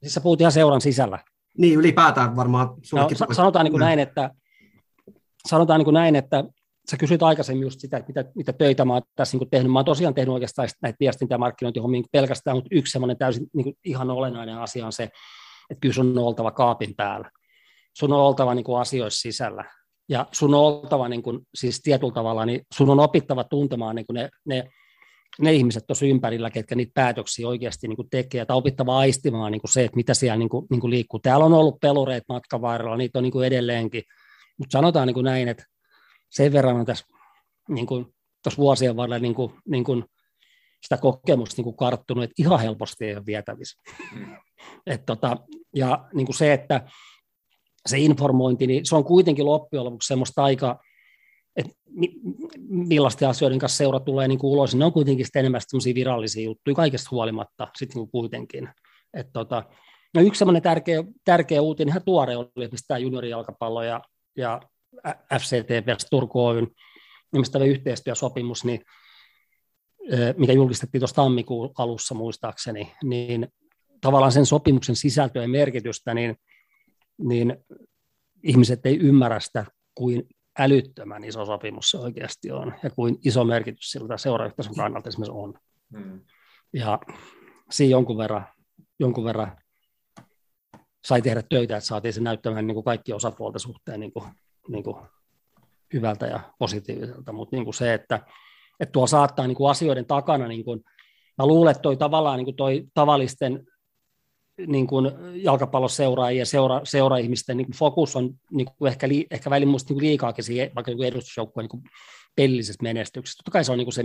Siis 0.00 0.14
sä 0.14 0.20
puhut 0.20 0.40
ihan 0.40 0.52
seuran 0.52 0.80
sisällä. 0.80 1.18
Niin, 1.58 1.78
ylipäätään 1.78 2.36
varmaan. 2.36 2.68
No, 2.92 3.08
sanotaan 3.32 3.64
niin 3.64 3.72
kuin 3.72 3.80
näin, 3.80 3.98
että, 3.98 4.30
sanotaan 5.48 5.78
niin 5.78 5.84
kuin 5.84 5.94
näin, 5.94 6.16
että 6.16 6.44
sä 6.90 6.96
kysyit 6.96 7.22
aikaisemmin 7.22 7.62
just 7.62 7.80
sitä, 7.80 7.96
että 7.96 8.08
mitä, 8.08 8.24
mitä 8.34 8.52
töitä 8.52 8.84
mä 8.84 8.92
oon 8.92 9.02
tässä 9.16 9.38
niin 9.38 9.50
tehnyt. 9.50 9.72
Mä 9.72 9.78
oon 9.78 9.84
tosiaan 9.84 10.14
tehnyt 10.14 10.34
oikeastaan 10.34 10.68
näitä 10.82 10.96
viestintä- 11.00 11.34
ja 11.34 11.38
markkinointihommia 11.38 12.00
niin 12.00 12.08
pelkästään, 12.12 12.56
mutta 12.56 12.68
yksi 12.72 12.92
semmoinen 12.92 13.18
täysin 13.18 13.46
niin 13.54 13.74
ihan 13.84 14.10
olennainen 14.10 14.58
asia 14.58 14.86
on 14.86 14.92
se, 14.92 15.02
että 15.70 15.80
kyllä 15.80 15.94
sun 15.94 16.18
on 16.18 16.24
oltava 16.24 16.50
kaapin 16.50 16.94
päällä. 16.96 17.30
Sun 17.96 18.12
on 18.12 18.20
oltava 18.20 18.54
niin 18.54 18.64
kuin 18.64 18.80
asioissa 18.80 19.20
sisällä. 19.20 19.64
Ja 20.08 20.26
sun 20.32 20.54
on 20.54 20.60
oltava 20.60 21.08
niin 21.08 21.22
kuin, 21.22 21.40
siis 21.54 21.80
tietyllä 21.82 22.12
tavalla, 22.12 22.46
niin 22.46 22.60
sun 22.74 22.90
on 22.90 23.00
opittava 23.00 23.44
tuntemaan 23.44 23.96
niin 23.96 24.06
kuin 24.06 24.14
ne, 24.14 24.28
ne, 24.44 24.70
ne 25.40 25.52
ihmiset 25.52 25.86
tuossa 25.86 26.06
ympärillä, 26.06 26.50
ketkä 26.50 26.74
niitä 26.74 26.92
päätöksiä 26.94 27.48
oikeasti 27.48 27.88
niin 27.88 27.96
kuin 27.96 28.10
tekee, 28.10 28.44
tai 28.44 28.56
opittava 28.56 28.98
aistimaan 28.98 29.52
niin 29.52 29.60
kuin 29.60 29.72
se, 29.72 29.84
että 29.84 29.96
mitä 29.96 30.14
siellä 30.14 30.36
niin 30.36 30.48
kuin, 30.48 30.66
niin 30.70 30.80
kuin 30.80 30.90
liikkuu. 30.90 31.20
Täällä 31.20 31.46
on 31.46 31.52
ollut 31.52 31.80
pelureita 31.80 32.32
matkan 32.32 32.62
varrella, 32.62 32.96
niitä 32.96 33.18
on 33.18 33.22
niin 33.22 33.32
kuin 33.32 33.46
edelleenkin, 33.46 34.02
mutta 34.58 34.72
sanotaan 34.72 35.06
niin 35.06 35.14
kuin 35.14 35.24
näin, 35.24 35.48
että 35.48 35.64
sen 36.34 36.52
verran 36.52 36.76
on 36.76 36.86
tässä 36.86 37.06
niin 37.68 37.86
kuin, 37.86 38.14
tuossa 38.42 38.62
vuosien 38.62 38.96
varrella 38.96 39.18
niin 39.18 39.34
kuin, 39.34 39.52
niin 39.68 39.84
kuin 39.84 40.04
sitä 40.82 40.96
kokemusta 40.96 41.54
niin 41.56 41.64
kuin 41.64 41.76
karttunut, 41.76 42.24
että 42.24 42.34
ihan 42.38 42.60
helposti 42.60 43.04
ei 43.04 43.16
ole 43.16 43.26
vietävissä. 43.26 43.82
Mm. 44.14 44.36
Et 44.86 45.06
tota, 45.06 45.36
ja 45.74 46.08
niin 46.14 46.26
kuin 46.26 46.36
se, 46.36 46.52
että 46.52 46.86
se 47.86 47.98
informointi, 47.98 48.66
niin 48.66 48.86
se 48.86 48.96
on 48.96 49.04
kuitenkin 49.04 49.44
loppujen 49.44 49.84
lopuksi 49.84 50.06
semmoista 50.06 50.44
aika, 50.44 50.80
että 51.56 51.72
millaisten 52.68 53.28
asioiden 53.28 53.58
kanssa 53.58 53.76
seura 53.76 54.00
tulee 54.00 54.28
niin 54.28 54.38
kuin 54.38 54.50
ulos, 54.50 54.72
niin 54.72 54.78
ne 54.78 54.84
on 54.84 54.92
kuitenkin 54.92 55.26
sitten 55.26 55.40
enemmän 55.40 55.60
semmoisia 55.60 55.94
virallisia 55.94 56.44
juttuja 56.44 56.74
kaikesta 56.74 57.08
huolimatta 57.10 57.68
sitten 57.76 58.00
niin 58.00 58.10
kuitenkin. 58.10 58.68
Et 59.14 59.28
tota, 59.32 59.62
no 60.14 60.20
yksi 60.20 60.38
semmoinen 60.38 60.62
tärkeä, 60.62 61.04
tärkeä 61.24 61.62
uutinen, 61.62 61.92
ihan 61.92 62.02
tuore 62.04 62.36
oli 62.36 62.48
esimerkiksi 62.56 62.88
tämä 62.88 62.98
juniorijalkapallo 62.98 63.82
ja, 63.82 64.00
ja 64.36 64.60
FCT 65.38 65.86
versus 65.86 66.10
Turku 66.10 66.46
Oyn 66.46 66.68
nimistävä 67.32 67.64
yhteistyösopimus, 67.64 68.64
niin, 68.64 68.80
mikä 70.36 70.52
julkistettiin 70.52 71.00
tuossa 71.00 71.16
tammikuun 71.16 71.72
alussa 71.78 72.14
muistaakseni, 72.14 72.92
niin 73.04 73.48
tavallaan 74.00 74.32
sen 74.32 74.46
sopimuksen 74.46 74.96
sisältöä 74.96 75.42
ja 75.42 75.48
merkitystä, 75.48 76.14
niin, 76.14 76.36
niin 77.18 77.56
ihmiset 78.42 78.86
ei 78.86 78.98
ymmärrä 78.98 79.40
sitä, 79.40 79.64
kuin 79.94 80.28
älyttömän 80.58 81.24
iso 81.24 81.46
sopimus 81.46 81.90
se 81.90 81.98
oikeasti 81.98 82.50
on, 82.50 82.74
ja 82.82 82.90
kuin 82.90 83.18
iso 83.24 83.44
merkitys 83.44 83.90
sillä 83.90 84.16
seurayhteisön 84.16 84.74
kannalta 84.74 85.08
esimerkiksi 85.08 85.32
on. 85.32 85.54
Hmm. 85.98 86.20
Ja 86.72 86.98
siinä 87.70 87.90
jonkun 87.90 88.18
verran, 88.18 88.46
jonkun 88.98 89.24
verran 89.24 89.56
sai 91.04 91.22
tehdä 91.22 91.42
töitä, 91.48 91.76
että 91.76 91.86
saatiin 91.86 92.12
se 92.12 92.20
näyttämään 92.20 92.66
niin 92.66 92.74
kuin 92.74 92.84
kaikki 92.84 93.12
osapuolten 93.12 93.60
suhteen 93.60 94.00
niin 94.00 94.12
kuin 94.12 94.24
niin 94.68 94.84
kuin 94.84 94.96
hyvältä 95.92 96.26
ja 96.26 96.40
positiiviselta, 96.58 97.32
mutta 97.32 97.56
niin 97.56 97.64
kuin 97.64 97.74
se, 97.74 97.94
että, 97.94 98.20
että 98.80 98.92
tuo 98.92 99.06
saattaa 99.06 99.46
niin 99.46 99.56
kuin 99.56 99.70
asioiden 99.70 100.06
takana, 100.06 100.48
niin 100.48 100.64
kuin, 100.64 100.80
mä 101.38 101.46
luulen, 101.46 101.70
että 101.70 101.82
toi 101.82 101.96
tavallaan 101.96 102.36
niin 102.36 102.44
kuin 102.44 102.56
toi 102.56 102.84
tavallisten 102.94 103.66
niin 104.66 104.86
kuin 104.86 105.10
jalkapalloseuraajien 105.34 106.38
ja 106.38 106.46
seura, 106.46 106.80
seura-ihmisten 106.84 107.56
niin 107.56 107.66
kuin 107.66 107.76
fokus 107.76 108.16
on 108.16 108.30
niin 108.50 108.66
kuin 108.78 108.88
ehkä, 108.88 109.08
li, 109.08 109.26
ehkä 109.30 109.50
välillä 109.50 109.70
musta 109.70 109.94
niin 109.94 110.02
liikaakin 110.02 110.44
siihen, 110.44 110.70
vaikka 110.74 110.92
niin 110.92 111.04
edustusjoukkueen 111.04 111.68
niin 111.72 111.82
pelillisestä 112.36 112.82
menestyksestä. 112.82 113.38
Totta 113.38 113.50
kai 113.50 113.64
se 113.64 113.72
on 113.72 113.78
niin 113.78 113.86
kuin 113.86 113.94
se, 113.94 114.04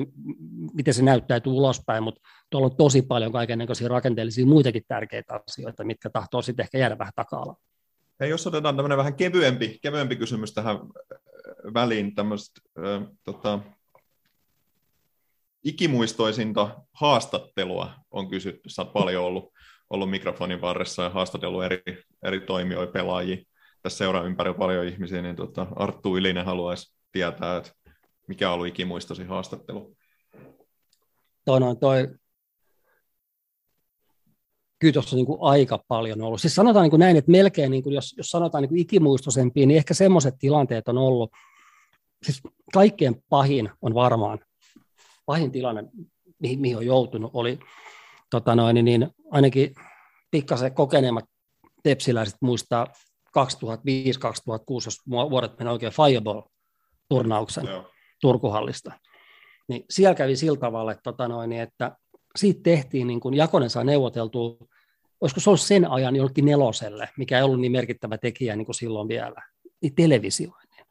miten 0.74 0.94
se 0.94 1.04
näyttäytyy 1.04 1.54
ulospäin, 1.54 2.04
mutta 2.04 2.22
tuolla 2.50 2.68
on 2.68 2.76
tosi 2.76 3.02
paljon 3.02 3.32
kaikenlaisia 3.32 3.88
rakenteellisia 3.88 4.46
muitakin 4.46 4.84
tärkeitä 4.88 5.40
asioita, 5.48 5.84
mitkä 5.84 6.10
tahtoo 6.10 6.42
sitten 6.42 6.64
ehkä 6.64 6.78
jäädä 6.78 6.98
vähän 6.98 7.14
taka 7.16 7.56
Hei, 8.20 8.30
jos 8.30 8.48
otetaan 8.48 8.76
tämmöinen 8.76 8.98
vähän 8.98 9.16
kevyempi, 9.16 9.80
kevyempi 9.82 10.16
kysymys 10.16 10.54
tähän 10.54 10.76
äh, 10.76 10.84
väliin, 11.74 12.16
tämmöistä 12.16 12.62
äh, 12.78 13.08
tota, 13.24 13.60
ikimuistoisinta 15.64 16.84
haastattelua 16.92 17.92
on 18.12 18.30
kysytty. 18.30 18.70
Sä 18.70 18.86
paljon 18.86 19.24
ollut, 19.24 19.54
ollut 19.90 20.10
mikrofonin 20.10 20.62
varressa 20.62 21.04
ja 21.04 21.10
haastatellut 21.10 21.64
eri, 21.64 21.84
eri 22.24 22.40
toimijoita, 22.40 22.92
pelaajia. 22.92 23.38
Tässä 23.82 23.98
seuraa 23.98 24.24
ympärillä 24.24 24.58
paljon 24.58 24.86
ihmisiä, 24.86 25.22
niin 25.22 25.36
tota, 25.36 25.68
Arttu 25.76 26.18
Ylinen 26.18 26.46
haluaisi 26.46 26.94
tietää, 27.12 27.58
että 27.58 27.72
mikä 28.28 28.50
on 28.50 28.54
ollut 28.54 28.68
ikimuistosi 28.68 29.24
haastattelu? 29.24 29.96
Toi, 31.46 31.60
no, 31.60 31.76
toi 31.76 32.08
kyllä 34.80 34.94
tuossa 34.94 35.16
niin 35.16 35.26
kuin 35.26 35.38
aika 35.42 35.84
paljon 35.88 36.22
ollut. 36.22 36.42
Siis 36.42 36.56
sanotaan 36.56 36.84
niin 36.84 36.90
kuin 36.90 37.00
näin, 37.00 37.18
että 37.18 37.32
melkein, 37.32 37.72
niin 37.72 37.84
kuin 37.84 37.96
jos, 37.96 38.14
jos 38.18 38.30
sanotaan 38.30 38.62
niin 38.62 38.70
kuin 38.70 38.80
ikimuistoisempia, 38.82 39.68
niin 39.68 39.78
ehkä 39.78 39.94
semmoiset 39.94 40.36
tilanteet 40.40 40.88
on 40.88 40.98
ollut, 40.98 41.32
siis 42.24 42.42
kaikkein 42.74 43.24
pahin 43.30 43.70
on 43.82 43.94
varmaan, 43.94 44.40
pahin 45.26 45.52
tilanne, 45.52 45.84
mihin, 46.40 46.60
mihin 46.60 46.78
on 46.78 46.86
joutunut, 46.86 47.32
oli 47.34 47.60
tota 48.30 48.56
noin, 48.56 48.74
niin, 48.74 48.86
niin 48.86 49.08
ainakin 49.32 49.76
pikkasen 50.32 50.74
kokeneemmat 50.74 51.26
tepsiläiset 51.84 52.36
muistaa 52.42 52.88
2005-2006, 53.30 53.32
jos 54.86 54.98
vuodet 55.08 55.60
meni 55.60 55.72
oikein 55.72 55.94
Fireball-turnauksen 55.94 57.66
Joo. 57.66 57.92
Turkuhallista. 58.22 58.92
Niin 59.68 59.86
siellä 59.90 60.16
kävi 60.16 60.36
sillä 60.36 60.58
tavalla, 60.58 60.92
että, 60.92 61.04
tota 61.04 61.28
noin, 61.28 61.50
niin 61.50 61.62
että 61.62 61.98
siitä 62.36 62.60
tehtiin, 62.64 63.08
niin 63.08 63.20
kuin 63.20 63.34
Jakonen 63.34 63.70
saa 63.70 63.84
neuvoteltua, 63.84 64.58
olisiko 65.22 65.40
se 65.40 65.50
ollut 65.50 65.62
sen 65.62 65.92
ajan 65.92 66.16
jollekin 66.16 66.46
neloselle, 66.46 67.10
mikä 67.18 67.38
ei 67.38 67.44
ollut 67.44 67.62
niin 67.62 67.72
merkittävä 67.72 68.18
tekijä 68.18 68.56
niin 68.56 68.66
kuin 68.66 68.76
silloin 68.76 69.08
vielä, 69.08 69.42
niin 69.82 69.96
televisioinnin. 69.96 70.86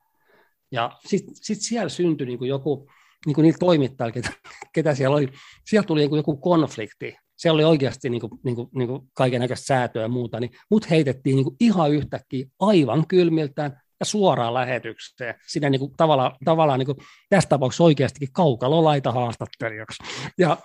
Ja 0.72 0.98
sitten 1.06 1.34
sit 1.34 1.60
siellä 1.60 1.88
syntyi 1.88 2.26
niin 2.26 2.38
kuin 2.38 2.48
joku, 2.48 2.88
niin 3.26 3.34
kuin 3.34 3.42
niillä 3.42 3.58
toimittajilla, 3.58 4.12
ketä, 4.12 4.32
ketä 4.72 4.94
siellä 4.94 5.16
oli, 5.16 5.28
siellä 5.66 5.86
tuli 5.86 6.00
niin 6.00 6.10
kuin 6.10 6.18
joku 6.18 6.36
konflikti. 6.36 7.16
Se 7.36 7.50
oli 7.50 7.64
oikeasti 7.64 8.10
niin 8.10 8.20
kuin, 8.20 8.30
niin 8.44 8.56
kuin, 8.56 8.68
niin 8.74 8.88
kuin 8.88 9.02
kaiken 9.14 9.40
näköistä 9.40 9.66
säätöä 9.66 10.02
ja 10.02 10.08
muuta, 10.08 10.40
niin 10.40 10.50
mut 10.70 10.90
heitettiin 10.90 11.36
niin 11.36 11.44
kuin 11.44 11.56
ihan 11.60 11.90
yhtäkkiä 11.90 12.46
aivan 12.60 13.06
kylmiltään 13.06 13.80
ja 14.00 14.06
suoraan 14.06 14.54
lähetykseen. 14.54 15.34
Siinä 15.46 15.70
niin 15.70 15.80
kuin, 15.80 15.92
tavallaan, 15.96 16.32
tavallaan 16.44 16.78
niin 16.78 16.86
kuin, 16.86 16.98
tässä 17.28 17.48
tapauksessa 17.48 17.84
oikeastikin 17.84 18.32
kaukalolaita 18.32 19.12
haastattelijaksi. 19.12 20.02
Ja 20.38 20.56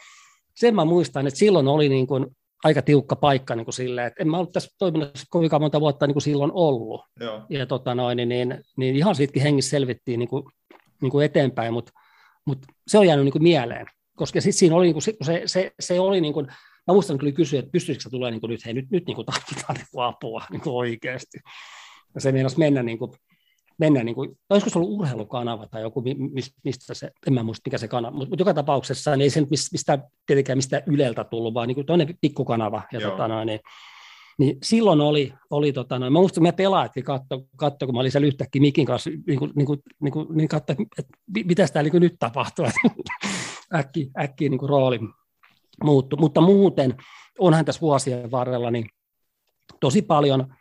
sen 0.56 0.76
mä 0.76 0.86
muistan, 0.86 1.28
että 1.28 1.40
silloin 1.40 1.68
oli 1.68 1.90
niin 1.90 2.08
kuin 2.08 2.26
aika 2.64 2.82
tiukka 2.82 3.16
paikka 3.16 3.56
niin 3.56 3.66
kuin 3.66 3.74
silleen, 3.74 4.08
että 4.08 4.24
en 4.24 4.30
mä 4.30 4.38
ollut 4.38 4.52
tässä 4.52 4.76
toiminnassa 4.80 5.28
kovinkaan 5.30 5.62
monta 5.62 5.82
vuotta 5.82 6.08
niin 6.08 6.14
kuin 6.14 6.24
silloin 6.24 6.52
ollut. 6.54 7.02
Joo. 7.20 7.42
Ja 7.50 7.66
tota 7.66 7.96
noin, 7.96 8.16
niin, 8.16 8.30
niin, 8.30 8.62
niin 8.78 8.96
ihan 8.96 9.16
siitäkin 9.16 9.42
hengissä 9.42 9.70
selvittiin 9.70 10.20
niin 10.20 10.30
kuin, 10.30 10.44
niin 11.02 11.12
kuin 11.12 11.26
eteenpäin, 11.26 11.74
mutta 11.74 11.92
mut 12.46 12.66
se 12.88 12.98
on 12.98 13.08
jäänyt 13.08 13.26
niin 13.26 13.32
kuin 13.32 13.44
mieleen. 13.44 13.86
Koska 14.16 14.42
sitten 14.42 14.60
siinä 14.60 14.76
oli, 14.76 14.86
niin 14.86 14.94
kuin, 14.94 15.04
se, 15.22 15.42
se, 15.46 15.72
se 15.80 16.00
oli 16.00 16.22
niin 16.22 16.34
kuin, 16.34 16.48
mä 16.88 16.94
muistan 16.94 17.18
kyllä 17.18 17.32
kysyä, 17.32 17.60
että 17.60 17.72
pystyisikö 17.72 18.10
tulee 18.10 18.32
niin 18.32 18.42
kuin 18.42 18.50
nyt, 18.50 18.66
hei 18.66 18.74
nyt, 18.74 18.92
nyt 18.92 19.06
niin 19.08 19.16
kuin 19.16 19.26
tarvitaan 19.26 19.76
niin 19.76 19.88
kuin 19.92 20.06
apua 20.06 20.44
niin 20.52 20.62
kuin 20.62 20.76
oikeasti. 20.76 21.40
Ja 22.16 22.22
se 22.22 22.32
meinasi 22.32 22.60
mennä 22.60 22.84
niin 22.84 22.98
kuin, 22.98 23.12
mennä, 23.80 24.04
niin 24.04 24.16
kuin, 24.16 24.38
olisiko 24.50 24.70
se 24.70 24.80
ollut 24.80 25.00
urheilukanava 25.00 25.68
tai 25.68 25.82
joku, 25.82 26.04
mistä 26.64 26.94
se, 26.94 27.12
en 27.28 27.34
mä 27.34 27.44
muista 27.44 27.62
mikä 27.68 27.78
se 27.78 27.88
kanava, 27.88 28.18
mutta 28.18 28.36
joka 28.40 28.54
tapauksessa 28.54 29.16
niin 29.16 29.22
ei 29.22 29.30
se 29.30 29.40
nyt 29.42 29.50
mistään, 29.50 30.04
tietenkään 30.26 30.58
mistään 30.58 30.84
Yleltä 30.86 31.24
tullut, 31.24 31.54
vaan 31.54 31.68
niin 31.68 31.76
kuin 31.76 31.86
toinen 31.86 32.18
pikkukanava. 32.22 32.82
Ja 32.92 33.02
tota 33.02 33.28
noin, 33.28 33.46
niin, 33.46 33.60
niin 34.40 34.58
silloin 34.64 35.02
oli, 35.02 35.34
oli 35.50 35.74
tota 35.74 36.00
noin, 36.00 36.14
mä 36.14 36.20
muistan, 36.20 36.46
että 36.46 36.54
me 36.54 36.64
pelaajatkin 36.64 37.04
katto, 37.04 37.44
katto, 37.56 37.86
kun 37.86 37.96
mä 37.96 38.00
olin 38.00 38.12
siellä 38.12 38.28
yhtäkkiä 38.28 38.62
Mikin 38.62 38.86
kanssa, 38.86 39.10
niin 39.28 39.40
kuin, 39.40 39.52
niin 39.56 39.66
kuin, 39.66 39.80
niin 40.02 40.12
kuin, 40.12 40.28
niin 40.32 40.48
katso, 40.48 40.74
että 40.98 41.14
mitä 41.46 41.68
täällä 41.68 41.90
niin 41.90 42.02
nyt 42.02 42.16
tapahtuu, 42.20 42.66
äkki, 43.76 44.12
äkki 44.20 44.50
niin 44.50 44.70
rooli 44.70 45.00
muuttui, 45.84 46.20
mutta 46.20 46.42
muuten 46.42 46.96
onhan 47.40 47.66
tässä 47.66 47.82
vuosien 47.82 48.32
varrella 48.32 48.72
niin 48.72 48.86
tosi 49.80 50.02
paljon, 50.02 50.54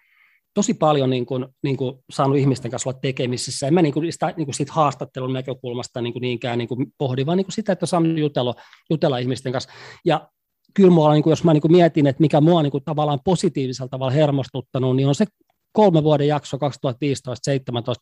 tosi 0.55 0.75
paljon 0.75 1.11
niin 1.11 1.27
kuin, 1.27 1.47
niin 1.63 1.77
kuin 1.77 1.99
saanut 2.11 2.37
ihmisten 2.37 2.71
kanssa 2.71 2.91
olla 2.91 2.99
tekemisissä. 3.03 3.67
En 3.67 3.75
mä 3.75 3.83
niin 3.83 3.95
kuin 3.95 4.13
sitä 4.13 4.35
niin 4.37 4.47
kuin 4.47 4.55
siitä 4.55 4.73
haastattelun 4.73 5.33
näkökulmasta 5.33 6.01
niin 6.01 6.13
kuin 6.13 6.21
niinkään 6.21 6.59
niin 6.59 6.69
kuin 6.69 6.87
pohdi, 6.99 7.27
vaan 7.27 7.37
niin 7.37 7.45
kuin 7.45 7.53
sitä, 7.53 7.73
että 7.73 7.87
saanut 7.87 8.19
jutella, 8.19 8.55
jutella 8.91 9.19
ihmisten 9.19 9.53
kanssa. 9.53 9.71
Ja 10.05 10.29
kyllä 10.75 10.91
mua, 10.91 11.13
niin 11.13 11.23
kuin, 11.23 11.31
jos 11.33 11.45
mä 11.45 11.53
niin 11.53 11.61
kuin 11.61 11.73
mietin, 11.73 12.07
että 12.07 12.21
mikä 12.21 12.41
mua 12.41 12.63
niin 12.63 12.71
kuin 12.71 12.85
tavallaan 12.85 13.21
positiivisella 13.25 13.89
tavalla 13.89 14.13
hermostuttanut, 14.13 14.97
niin 14.97 15.09
on 15.09 15.15
se 15.15 15.27
kolme 15.73 16.03
vuoden 16.03 16.29
jakso 16.29 16.57
2015-2017, 16.57 16.61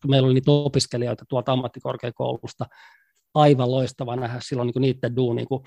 kun 0.02 0.10
meillä 0.10 0.26
oli 0.26 0.34
niitä 0.34 0.50
opiskelijoita 0.50 1.24
tuolta 1.28 1.52
ammattikorkeakoulusta. 1.52 2.66
Aivan 3.34 3.70
loistava 3.70 4.16
nähdä 4.16 4.38
silloin 4.42 4.66
niin 4.66 4.72
kuin 4.72 4.80
niiden 4.80 5.16
duuni, 5.16 5.46
kun, 5.46 5.62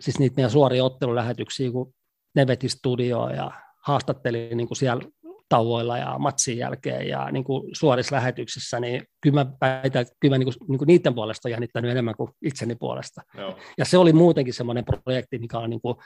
siis 0.00 0.18
niitä 0.18 0.36
meidän 0.36 0.50
suoria 0.50 0.84
ottelulähetyksiä, 0.84 1.70
kun 1.70 1.92
ne 2.34 2.46
veti 2.46 2.68
studioa 2.68 3.32
ja 3.32 3.50
haastatteli 3.86 4.50
niin 4.54 4.68
kuin 4.68 4.78
siellä 4.78 5.02
tauoilla 5.52 5.98
ja 5.98 6.18
matsin 6.18 6.58
jälkeen 6.58 7.08
ja 7.08 7.30
niin 7.30 7.44
kuin 7.44 7.70
suorissa 7.72 8.16
lähetyksissä, 8.16 8.80
niin 8.80 9.02
kyllä 9.20 9.44
mä 9.44 9.52
väitän, 9.60 10.02
että 10.02 10.14
kyllä 10.20 10.34
mä 10.34 10.38
niin 10.38 10.46
kuin, 10.46 10.68
niin 10.68 10.78
kuin 10.78 10.86
niiden 10.86 11.14
puolesta 11.14 11.48
on 11.48 11.52
jännittänyt 11.52 11.90
enemmän 11.90 12.14
kuin 12.16 12.30
itseni 12.42 12.74
puolesta. 12.74 13.22
Joo. 13.38 13.58
Ja 13.78 13.84
se 13.84 13.98
oli 13.98 14.12
muutenkin 14.12 14.54
semmoinen 14.54 14.84
projekti, 15.04 15.38
mikä 15.38 15.58
on 15.58 15.70
niin 15.70 15.80
kuin, 15.80 15.96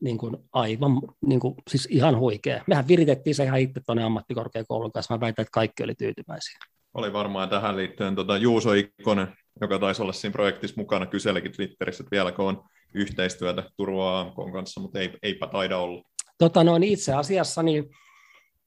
niin 0.00 0.18
kuin 0.18 0.36
aivan, 0.52 1.00
niin 1.26 1.40
kuin, 1.40 1.54
siis 1.70 1.88
ihan 1.90 2.18
huikea. 2.18 2.64
Mehän 2.66 2.88
viritettiin 2.88 3.34
se 3.34 3.44
ihan 3.44 3.60
itse 3.60 3.80
tuonne 3.86 4.04
ammattikorkeakoulun 4.04 4.92
kanssa, 4.92 5.14
mä 5.14 5.20
väitän, 5.20 5.42
että 5.42 5.52
kaikki 5.52 5.84
oli 5.84 5.94
tyytyväisiä. 5.94 6.58
Oli 6.94 7.12
varmaan 7.12 7.48
tähän 7.48 7.76
liittyen 7.76 8.14
tota 8.14 8.36
Juuso 8.36 8.72
Ikkonen, 8.72 9.28
joka 9.60 9.78
taisi 9.78 10.02
olla 10.02 10.12
siinä 10.12 10.32
projektissa 10.32 10.80
mukana, 10.80 11.06
kyselikin 11.06 11.52
Twitterissä, 11.52 12.02
että 12.02 12.16
vieläkö 12.16 12.42
on 12.42 12.62
yhteistyötä 12.94 13.62
Turvaa 13.76 14.20
AMK 14.20 14.52
kanssa, 14.52 14.80
mutta 14.80 14.98
ei, 14.98 15.18
eipä 15.22 15.46
taida 15.46 15.78
olla. 15.78 16.02
Tota 16.38 16.64
noin, 16.64 16.82
itse 16.82 17.14
asiassa 17.14 17.62
niin 17.62 17.84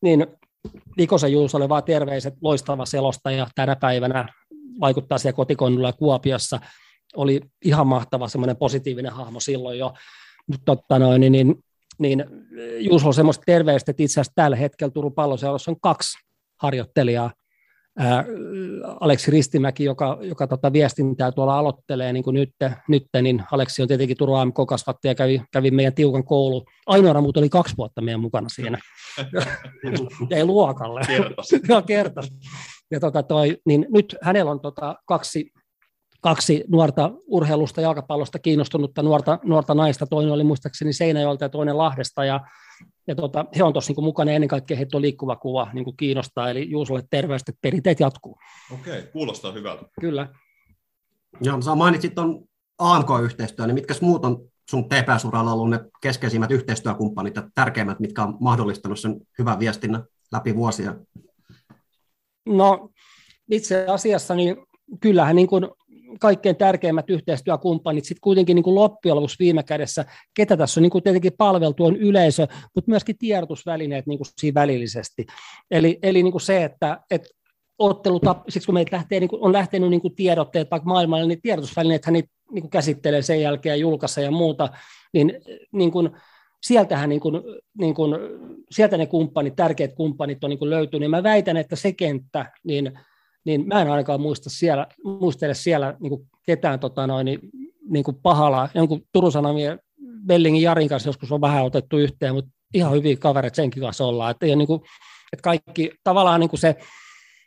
niin 0.03 0.27
Ikosen 0.97 1.31
Juusolle 1.31 1.69
vaan 1.69 1.83
terveiset, 1.83 2.33
loistava 2.41 2.85
selostaja 2.85 3.47
tänä 3.55 3.75
päivänä, 3.75 4.33
vaikuttaa 4.79 5.17
siellä 5.17 5.35
kotikonnulla 5.35 5.93
Kuopiossa, 5.93 6.59
oli 7.15 7.41
ihan 7.65 7.87
mahtava 7.87 8.27
semmoinen 8.27 8.57
positiivinen 8.57 9.11
hahmo 9.11 9.39
silloin 9.39 9.79
jo, 9.79 9.93
mutta 10.47 10.65
totta 10.65 10.99
noin, 10.99 11.21
niin, 11.21 11.31
niin, 11.31 11.55
niin 11.99 12.25
Juuso 12.79 13.07
on 13.07 13.13
semmoista 13.13 13.43
terveistä, 13.45 13.91
että 13.91 14.03
itse 14.03 14.13
asiassa 14.13 14.33
tällä 14.35 14.55
hetkellä 14.55 14.91
Turun 14.91 15.13
palloseurassa 15.13 15.71
on 15.71 15.79
kaksi 15.81 16.17
harjoittelijaa, 16.61 17.31
ää, 17.99 18.25
Aleksi 18.99 19.31
Ristimäki, 19.31 19.83
joka, 19.83 20.17
joka 20.21 20.47
tota 20.47 20.73
viestintää 20.73 21.31
tuolla 21.31 21.57
aloittelee 21.57 22.13
niin 22.13 22.23
kuin 22.23 22.33
nyt, 22.33 22.49
nyt, 22.87 23.03
niin 23.21 23.43
Aleksi 23.51 23.81
on 23.81 23.87
tietenkin 23.87 24.17
Turun 24.17 24.39
AMK-kasvattaja, 24.39 25.15
kävi, 25.15 25.41
kävi 25.51 25.71
meidän 25.71 25.93
tiukan 25.93 26.23
koulu. 26.23 26.65
Ainoa 26.85 27.21
muut 27.21 27.37
oli 27.37 27.49
kaksi 27.49 27.77
vuotta 27.77 28.01
meidän 28.01 28.19
mukana 28.19 28.49
siinä. 28.49 28.77
Jäi 30.29 30.45
luokalle. 30.45 31.01
Kertas. 31.07 31.47
Joo, 31.69 31.81
kertas. 31.81 32.29
Ja 32.91 32.99
tota 32.99 33.23
toi, 33.23 33.57
niin 33.65 33.85
nyt 33.89 34.15
hänellä 34.21 34.51
on 34.51 34.59
tota 34.59 34.95
kaksi, 35.05 35.51
kaksi 36.21 36.63
nuorta 36.67 37.11
urheilusta, 37.27 37.81
jalkapallosta 37.81 38.39
kiinnostunutta 38.39 39.03
nuorta, 39.03 39.39
nuorta 39.43 39.73
naista. 39.73 40.07
Toinen 40.07 40.33
oli 40.33 40.43
muistaakseni 40.43 40.93
Seinäjoelta 40.93 41.45
ja 41.45 41.49
toinen 41.49 41.77
Lahdesta. 41.77 42.25
Ja 42.25 42.39
ja 43.07 43.15
tota, 43.15 43.45
he 43.57 43.63
on 43.63 43.73
tuossa 43.73 43.93
niin 43.93 44.03
mukana 44.03 44.31
ja 44.31 44.35
ennen 44.35 44.47
kaikkea 44.47 44.77
heitä 44.77 44.97
on 44.97 45.01
liikkuva 45.01 45.35
kuva 45.35 45.67
niin 45.73 45.97
kiinnostaa, 45.97 46.49
eli 46.49 46.69
Juusolle 46.69 47.03
terveistä, 47.09 47.51
että 47.51 47.59
perinteet 47.61 47.99
jatkuu. 47.99 48.37
Okei, 48.73 48.99
okay, 48.99 49.11
kuulostaa 49.11 49.51
hyvältä. 49.51 49.85
Kyllä. 50.01 50.27
Joo, 51.41 51.61
sä 51.61 51.75
mainitsit 51.75 52.15
tuon 52.15 52.45
AMK-yhteistyön, 52.77 53.67
niin 53.67 53.75
mitkä 53.75 53.93
muut 54.01 54.25
on 54.25 54.49
sun 54.69 54.89
TPS-uralla 54.89 55.53
ollut 55.53 55.69
ne 55.69 55.79
keskeisimmät 56.01 56.51
yhteistyökumppanit 56.51 57.35
ja 57.35 57.49
tärkeimmät, 57.55 57.99
mitkä 57.99 58.23
on 58.23 58.37
mahdollistanut 58.39 58.99
sen 58.99 59.21
hyvän 59.39 59.59
viestinnän 59.59 60.03
läpi 60.31 60.55
vuosia? 60.55 60.95
No 62.45 62.89
itse 63.51 63.85
asiassa 63.87 64.35
niin 64.35 64.57
kyllähän 64.99 65.35
niin 65.35 65.47
kuin 65.47 65.67
kaikkein 66.19 66.55
tärkeimmät 66.55 67.09
yhteistyökumppanit 67.09 68.05
sitten 68.05 68.21
kuitenkin 68.21 68.55
niin 68.55 68.63
kuin 68.63 68.75
loppujen 68.75 69.15
lopuksi 69.15 69.35
viime 69.39 69.63
kädessä, 69.63 70.05
ketä 70.35 70.57
tässä 70.57 70.79
on 70.79 70.81
niin 70.81 70.91
kuin 70.91 71.03
tietenkin 71.03 71.33
palveltu, 71.37 71.85
on 71.85 71.95
yleisö, 71.95 72.47
mutta 72.75 72.91
myöskin 72.91 73.17
tiedotusvälineet 73.17 74.07
niin 74.07 74.19
kuin 74.19 74.27
siinä 74.37 74.61
välillisesti. 74.61 75.25
Eli, 75.71 75.99
eli 76.03 76.23
niin 76.23 76.31
kuin 76.31 76.41
se, 76.41 76.63
että, 76.63 76.99
että 77.11 77.29
ottelutap, 77.79 78.43
siksi 78.49 78.65
kun 78.65 78.73
meitä 78.73 78.95
lähtee, 78.95 79.19
niin 79.19 79.29
kuin, 79.29 79.41
on 79.41 79.53
lähtenyt 79.53 79.89
niin 79.89 80.01
kuin 80.01 80.15
tiedotteet 80.15 80.71
vaikka 80.71 80.89
maailmalle, 80.89 81.27
niin 81.27 81.41
tiedotusvälineet 81.41 82.07
niitä 82.07 82.29
niin 82.51 82.61
kuin 82.63 82.71
käsittelee 82.71 83.21
sen 83.21 83.41
jälkeen 83.41 83.79
julkaissa 83.79 84.21
ja 84.21 84.31
muuta, 84.31 84.69
niin, 85.13 85.33
niin 85.71 85.91
kuin, 85.91 86.09
sieltähän 86.63 87.09
niin 87.09 87.21
kuin, 87.21 87.41
niin 87.77 87.93
kuin, 87.93 88.15
sieltä 88.71 88.97
ne 88.97 89.05
kumppanit, 89.05 89.55
tärkeät 89.55 89.93
kumppanit 89.93 90.43
on 90.43 90.49
niin 90.49 90.59
kuin 90.59 90.69
löytynyt, 90.69 90.99
niin 90.99 91.11
mä 91.11 91.23
väitän, 91.23 91.57
että 91.57 91.75
se 91.75 91.91
kenttä, 91.91 92.51
niin 92.63 92.99
niin 93.45 93.67
mä 93.67 93.81
en 93.81 93.91
ainakaan 93.91 94.21
muista 94.21 94.49
siellä, 94.49 94.87
muistele 95.03 95.53
siellä 95.53 95.97
niin 95.99 96.09
kuin 96.09 96.29
ketään 96.45 96.79
tota 96.79 97.07
noin, 97.07 97.25
niin, 97.89 98.03
kuin 98.03 98.17
pahalla, 98.23 98.69
jonkun 98.75 99.01
Turun 99.11 99.31
Sanomien 99.31 99.79
Bellingin 100.27 100.61
Jarin 100.61 100.89
kanssa 100.89 101.09
joskus 101.09 101.31
on 101.31 101.41
vähän 101.41 101.63
otettu 101.63 101.97
yhteen, 101.97 102.35
mutta 102.35 102.51
ihan 102.73 102.93
hyviä 102.93 103.15
kavereita 103.17 103.55
senkin 103.55 103.83
kanssa 103.83 104.05
ollaan, 104.05 104.31
että, 104.31 104.45
niin 104.45 104.67
kuin, 104.67 104.81
että 105.33 105.43
kaikki 105.43 105.91
tavallaan 106.03 106.39
niin 106.39 106.49
kuin 106.49 106.59
se, 106.59 106.75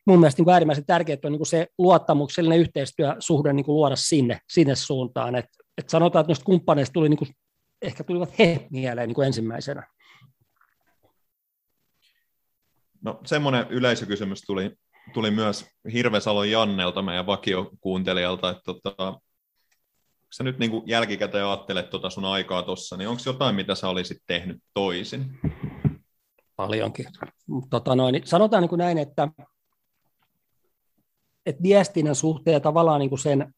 mun 0.06 0.20
mielestä 0.20 0.38
niin 0.40 0.44
kuin 0.44 0.52
äärimmäisen 0.52 0.86
tärkeää 0.86 1.18
on 1.24 1.32
niin 1.32 1.38
kuin 1.38 1.46
se 1.46 1.66
luottamuksellinen 1.78 2.58
yhteistyösuhde 2.58 3.52
niin 3.52 3.64
kuin 3.64 3.74
luoda 3.74 3.96
sinne, 3.96 4.38
sinne 4.48 4.74
suuntaan, 4.74 5.34
että, 5.34 5.58
että 5.78 5.90
sanotaan, 5.90 6.20
että 6.20 6.30
noista 6.30 6.44
kumppaneista 6.44 6.92
tuli 6.92 7.08
niin 7.08 7.18
kuin, 7.18 7.30
ehkä 7.82 8.04
tulivat 8.04 8.38
he 8.38 8.66
mieleen 8.70 9.08
niin 9.08 9.14
kuin 9.14 9.26
ensimmäisenä. 9.26 9.86
No 13.04 13.20
semmoinen 13.24 13.66
yleisökysymys 13.70 14.42
tuli 14.42 14.76
tuli 15.14 15.30
myös 15.30 15.66
Hirvesalon 15.92 16.50
Jannelta, 16.50 17.02
meidän 17.02 17.26
vakiokuuntelijalta, 17.26 18.50
että 18.50 18.62
tota, 18.64 19.20
sä 20.32 20.44
nyt 20.44 20.58
niin 20.58 20.82
jälkikäteen 20.86 21.44
ajattelet 21.44 21.90
tuota 21.90 22.10
sun 22.10 22.24
aikaa 22.24 22.62
tuossa, 22.62 22.96
niin 22.96 23.08
onko 23.08 23.22
jotain, 23.26 23.54
mitä 23.54 23.74
sä 23.74 23.88
olisit 23.88 24.18
tehnyt 24.26 24.62
toisin? 24.74 25.38
Paljonkin. 26.56 27.06
Tota 27.70 27.96
noin, 27.96 28.12
niin 28.12 28.26
sanotaan 28.26 28.62
niin 28.62 28.68
kuin 28.68 28.78
näin, 28.78 28.98
että, 28.98 29.28
että 31.46 31.62
viestinnän 31.62 32.14
suhteen 32.14 32.52
ja 32.52 32.60
tavallaan 32.60 33.00
niin 33.00 33.08
kuin 33.08 33.18
sen, 33.18 33.54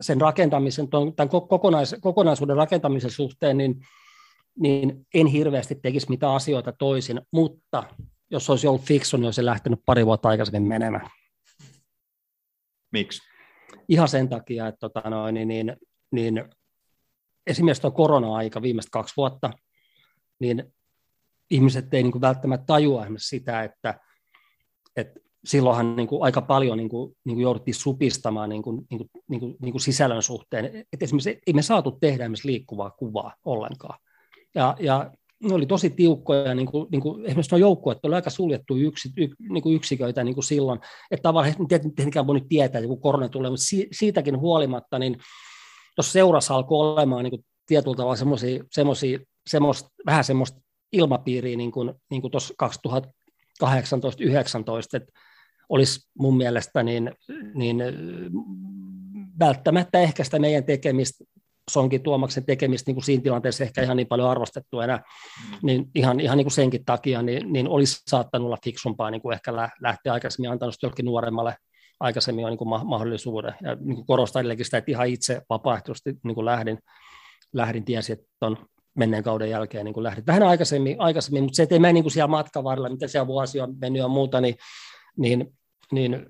sen 0.00 0.20
rakentamisen, 0.20 0.88
tämän 1.16 1.28
kokonais, 1.28 1.96
kokonaisuuden 2.00 2.56
rakentamisen 2.56 3.10
suhteen, 3.10 3.56
niin, 3.56 3.80
niin 4.60 5.06
en 5.14 5.26
hirveästi 5.26 5.74
tekisi 5.74 6.10
mitään 6.10 6.34
asioita 6.34 6.72
toisin, 6.72 7.20
mutta 7.32 7.84
jos 8.30 8.50
olisi 8.50 8.66
ollut 8.66 8.82
fiksu, 8.82 9.16
niin 9.16 9.24
olisi 9.24 9.44
lähtenyt 9.44 9.80
pari 9.86 10.06
vuotta 10.06 10.28
aikaisemmin 10.28 10.68
menemään. 10.68 11.10
Miksi? 12.92 13.22
Ihan 13.88 14.08
sen 14.08 14.28
takia, 14.28 14.66
että 14.66 14.78
tota 14.78 15.10
noin, 15.10 15.34
niin, 15.34 15.48
niin, 15.48 15.76
niin 16.12 16.44
esimerkiksi 17.46 17.82
tuo 17.82 17.90
korona-aika 17.90 18.62
viimeiset 18.62 18.90
kaksi 18.90 19.16
vuotta, 19.16 19.50
niin 20.40 20.74
ihmiset 21.50 21.94
ei 21.94 22.02
niin 22.02 22.12
kuin 22.12 22.22
välttämättä 22.22 22.66
tajua 22.66 23.06
sitä, 23.16 23.62
että, 23.62 24.00
että 24.96 25.20
silloinhan 25.44 25.96
niin 25.96 26.08
kuin 26.08 26.22
aika 26.22 26.42
paljon 26.42 26.78
niin 26.78 26.88
kuin, 26.88 27.16
niin 27.24 27.36
kuin 27.36 27.42
jouduttiin 27.42 27.74
supistamaan 27.74 28.48
niin 28.48 28.62
kuin, 28.62 28.86
niin 28.90 28.98
kuin, 28.98 29.10
niin 29.28 29.40
kuin, 29.40 29.56
niin 29.62 29.72
kuin 29.72 29.82
sisällön 29.82 30.22
suhteen. 30.22 30.84
Et 30.92 31.02
esimerkiksi 31.02 31.38
ei 31.46 31.52
me 31.54 31.62
saatu 31.62 31.90
tehdä 31.90 32.24
esimerkiksi 32.24 32.48
liikkuvaa 32.48 32.90
kuvaa 32.90 33.34
ollenkaan. 33.44 33.98
Ja, 34.54 34.76
ja 34.80 35.12
ne 35.42 35.54
oli 35.54 35.66
tosi 35.66 35.90
tiukkoja, 35.90 36.54
niin 36.54 36.66
kuin, 36.66 36.86
niin 36.92 37.00
kuin, 37.00 37.24
esimerkiksi 37.26 37.54
nuo 37.54 37.58
joukkueet 37.58 37.98
oli 38.02 38.14
aika 38.14 38.30
suljettu 38.30 38.76
yksi, 38.76 39.08
y, 39.16 39.28
niin 39.48 39.62
kuin 39.62 39.76
yksiköitä 39.76 40.24
niin 40.24 40.34
kuin 40.34 40.44
silloin, 40.44 40.80
että 41.10 41.22
tavallaan 41.22 41.68
tietenkään 41.68 42.26
voi 42.26 42.34
nyt 42.34 42.48
tietää, 42.48 42.82
kun 42.82 43.00
korona 43.00 43.28
tulee, 43.28 43.50
mutta 43.50 43.66
si, 43.66 43.88
siitäkin 43.92 44.40
huolimatta, 44.40 44.98
niin 44.98 45.16
jos 45.96 46.12
seurassa 46.12 46.54
alkoi 46.54 46.92
olemaan 46.92 47.24
niin 47.24 47.30
kuin 47.30 47.44
tietyllä 47.66 47.96
tavalla 47.96 48.16
semmoisia, 48.16 48.64
semmoisia, 48.70 49.18
semmoista, 49.46 49.88
vähän 50.06 50.24
semmoista 50.24 50.60
ilmapiiriä 50.92 51.56
niin 51.56 51.72
kuin, 51.72 51.92
niin 52.10 52.22
kuin 52.22 52.30
tuossa 52.30 52.54
2018-2019, 53.64 53.66
että 54.94 55.12
olisi 55.68 56.10
mun 56.18 56.36
mielestä 56.36 56.82
niin, 56.82 57.12
niin 57.54 57.76
välttämättä 59.38 60.00
ehkä 60.00 60.24
sitä 60.24 60.38
meidän 60.38 60.64
tekemistä 60.64 61.24
Sonkin 61.68 62.02
Tuomaksen 62.02 62.44
tekemistä 62.44 62.88
niin 62.88 62.96
kuin 62.96 63.04
siinä 63.04 63.22
tilanteessa 63.22 63.64
ehkä 63.64 63.82
ihan 63.82 63.96
niin 63.96 64.06
paljon 64.06 64.30
arvostettu 64.30 64.80
enää, 64.80 64.96
mm. 64.96 65.58
niin 65.62 65.84
ihan, 65.94 66.20
ihan 66.20 66.36
niin 66.36 66.44
kuin 66.44 66.52
senkin 66.52 66.84
takia 66.84 67.22
niin, 67.22 67.52
niin 67.52 67.68
olisi 67.68 68.02
saattanut 68.06 68.46
olla 68.46 68.58
fiksumpaa 68.64 69.10
niin 69.10 69.22
kuin 69.22 69.34
ehkä 69.34 69.52
lähteä 69.82 70.12
aikaisemmin 70.12 70.50
antanut 70.50 70.74
jollekin 70.82 71.04
nuoremmalle 71.04 71.56
aikaisemmin 72.00 72.44
on 72.44 72.50
niin 72.50 72.58
kuin 72.58 72.68
mahdollisuuden. 72.68 73.54
Ja 73.62 73.74
niin 73.74 73.94
kuin 73.94 74.06
korostan 74.06 74.40
edelleenkin 74.40 74.64
sitä, 74.64 74.78
että 74.78 74.90
ihan 74.90 75.08
itse 75.08 75.42
vapaaehtoisesti 75.50 76.14
niin 76.24 76.34
kuin 76.34 76.44
lähdin, 76.44 76.78
lähdin 77.52 77.84
tiesi, 77.84 78.12
että 78.12 78.26
on 78.40 78.56
menneen 78.94 79.22
kauden 79.22 79.50
jälkeen 79.50 79.84
niin 79.84 79.94
kuin 79.94 80.04
lähdin 80.04 80.26
vähän 80.26 80.42
aikaisemmin, 80.42 80.96
aikaisemmin 80.98 81.42
mutta 81.42 81.56
se, 81.56 81.62
että 81.62 81.74
ei 81.74 81.78
mene 81.78 81.92
niin 81.92 82.04
kuin 82.04 82.12
siellä 82.12 82.28
matkan 82.28 82.64
varrella, 82.64 82.88
mitä 82.88 83.08
siellä 83.08 83.26
vuosia 83.26 83.64
on 83.64 83.74
mennyt 83.80 84.00
ja 84.00 84.08
muuta, 84.08 84.40
niin, 84.40 84.54
niin 85.16 85.57
niin 85.92 86.26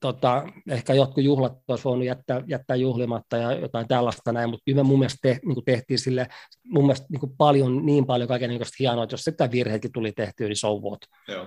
tota, 0.00 0.44
ehkä 0.68 0.94
jotkut 0.94 1.24
juhlat 1.24 1.52
olisi 1.68 1.84
voinut 1.84 2.06
jättää, 2.06 2.42
jättää 2.46 2.76
juhlimatta 2.76 3.36
ja 3.36 3.52
jotain 3.52 3.88
tällaista 3.88 4.32
näin, 4.32 4.50
mutta 4.50 4.62
kyllä 4.64 4.76
me 4.76 4.82
mun 4.82 4.98
mielestä 4.98 5.18
te, 5.22 5.40
niin 5.44 5.64
tehtiin 5.64 5.98
sille 5.98 6.26
mun 6.64 6.86
mielestä 6.86 7.06
niin 7.10 7.36
paljon, 7.38 7.86
niin 7.86 8.06
paljon 8.06 8.28
kaiken 8.28 8.50
hienoa, 8.78 9.04
että 9.04 9.14
jos 9.14 9.24
sitä 9.24 9.50
virheetkin 9.50 9.92
tuli 9.92 10.12
tehtyä, 10.12 10.48
niin 10.48 10.56
so 10.56 10.78
what. 10.78 11.00
Joo. 11.28 11.46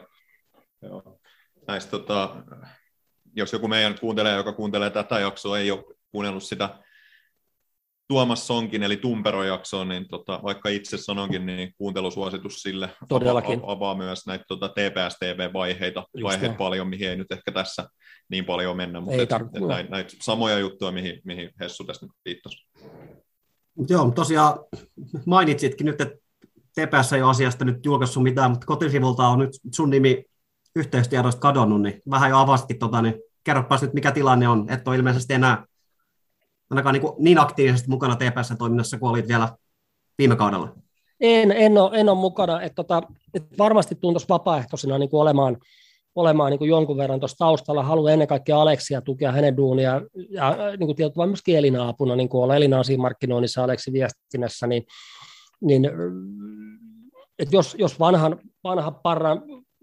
Joo. 0.81 1.19
Näistä, 1.67 1.91
tota, 1.91 2.35
jos 3.35 3.53
joku 3.53 3.67
meidän 3.67 3.99
kuuntelee, 3.99 4.35
joka 4.35 4.53
kuuntelee 4.53 4.89
tätä 4.89 5.19
jaksoa, 5.19 5.59
ei 5.59 5.71
ole 5.71 5.83
kuunnellut 6.11 6.43
sitä 6.43 6.79
Tuomas 8.07 8.47
Sonkin, 8.47 8.83
eli 8.83 8.97
Tumpero-jaksoon, 8.97 9.87
niin 9.87 10.07
tota, 10.07 10.39
vaikka 10.43 10.69
itse 10.69 10.97
sanonkin, 10.97 11.45
niin 11.45 11.73
kuuntelusuositus 11.77 12.55
sille 12.61 12.89
Todellakin. 13.09 13.59
Avaa, 13.59 13.71
avaa 13.71 13.95
myös 13.95 14.27
näitä 14.27 14.45
tota, 14.47 14.69
TPS-TV-vaiheita 14.69 16.03
vaiheita 16.23 16.57
paljon, 16.57 16.87
mihin 16.87 17.09
ei 17.09 17.15
nyt 17.15 17.31
ehkä 17.31 17.51
tässä 17.51 17.87
niin 18.29 18.45
paljon 18.45 18.77
mennä, 18.77 18.99
mutta 18.99 19.21
et, 19.21 19.31
et 19.31 19.67
näitä, 19.67 19.89
näitä 19.89 20.13
samoja 20.21 20.59
juttuja, 20.59 20.91
mihin, 20.91 21.21
mihin 21.23 21.49
Hessu 21.59 21.83
tässä 21.83 22.05
nyt 22.05 22.11
viittasi. 22.25 22.67
Joo, 23.89 24.11
tosiaan 24.11 24.59
mainitsitkin 25.25 25.85
nyt, 25.85 26.01
että 26.01 26.15
TPS 26.71 27.13
ei 27.13 27.21
ole 27.21 27.29
asiasta 27.29 27.65
nyt 27.65 27.85
julkaissut 27.85 28.23
mitään, 28.23 28.51
mutta 28.51 28.65
kotisivulta 28.65 29.27
on 29.27 29.39
nyt 29.39 29.51
sun 29.73 29.89
nimi 29.89 30.23
yhteystiedoista 30.75 31.41
kadonnut, 31.41 31.81
niin 31.81 32.01
vähän 32.09 32.29
jo 32.29 32.37
avasitkin, 32.37 32.79
tota, 32.79 33.01
niin 33.01 33.15
kerropas 33.43 33.81
nyt 33.81 33.93
mikä 33.93 34.11
tilanne 34.11 34.47
on, 34.47 34.69
että 34.69 34.89
on 34.89 34.95
ilmeisesti 34.95 35.33
enää 35.33 35.65
ainakaan 36.73 36.93
niin, 36.93 37.13
niin 37.19 37.39
aktiivisesti 37.39 37.89
mukana 37.89 38.15
TPS-toiminnassa 38.15 38.99
kuin 38.99 39.09
olit 39.09 39.27
vielä 39.27 39.49
viime 40.17 40.35
kaudella? 40.35 40.75
En, 41.19 41.51
en, 41.51 41.77
ole, 41.77 41.99
en 41.99 42.09
ole 42.09 42.17
mukana. 42.17 42.61
Että 42.61 42.75
tota, 42.75 43.03
että 43.33 43.57
varmasti 43.57 43.95
tuntuisi 43.95 44.29
vapaaehtoisena 44.29 44.97
niin 44.97 45.09
kuin 45.09 45.21
olemaan, 45.21 45.57
olemaan 46.15 46.51
niin 46.51 46.59
kuin 46.59 46.69
jonkun 46.69 46.97
verran 46.97 47.19
tuossa 47.19 47.37
taustalla. 47.37 47.83
Haluan 47.83 48.13
ennen 48.13 48.27
kaikkea 48.27 48.61
Aleksia 48.61 49.01
tukea 49.01 49.31
hänen 49.31 49.57
duunia 49.57 50.01
ja 50.29 50.57
niin 50.77 50.87
kuin 50.87 50.95
tietysti 50.95 51.19
myös 51.25 51.41
Elina-apuna, 51.47 52.15
niin 52.15 52.29
kuin 52.29 52.43
olla 52.43 52.55
Elina 52.55 52.81
markkinoinnissa 52.97 53.63
Aleksi 53.63 53.93
viestinnässä, 53.93 54.67
niin, 54.67 54.83
niin 55.61 55.89
että 57.39 57.55
jos, 57.55 57.75
jos 57.79 57.99
vanhan, 57.99 58.39
vanha 58.63 58.91
parran 58.91 59.41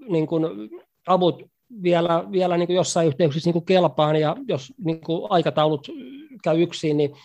niin 0.09 0.27
kuin 0.27 0.47
avut 1.07 1.43
vielä, 1.83 2.25
vielä 2.33 2.57
niin 2.57 2.67
kuin 2.67 2.77
jossain 2.77 3.09
yhteyksissä 3.09 3.49
niin 3.49 3.53
kuin 3.53 3.65
kelpaan 3.65 4.17
ja 4.17 4.37
jos 4.49 4.73
niin 4.85 5.01
kuin 5.01 5.27
aikataulut 5.31 5.89
käy 6.43 6.63
yksin, 6.63 6.97
niin, 6.97 7.17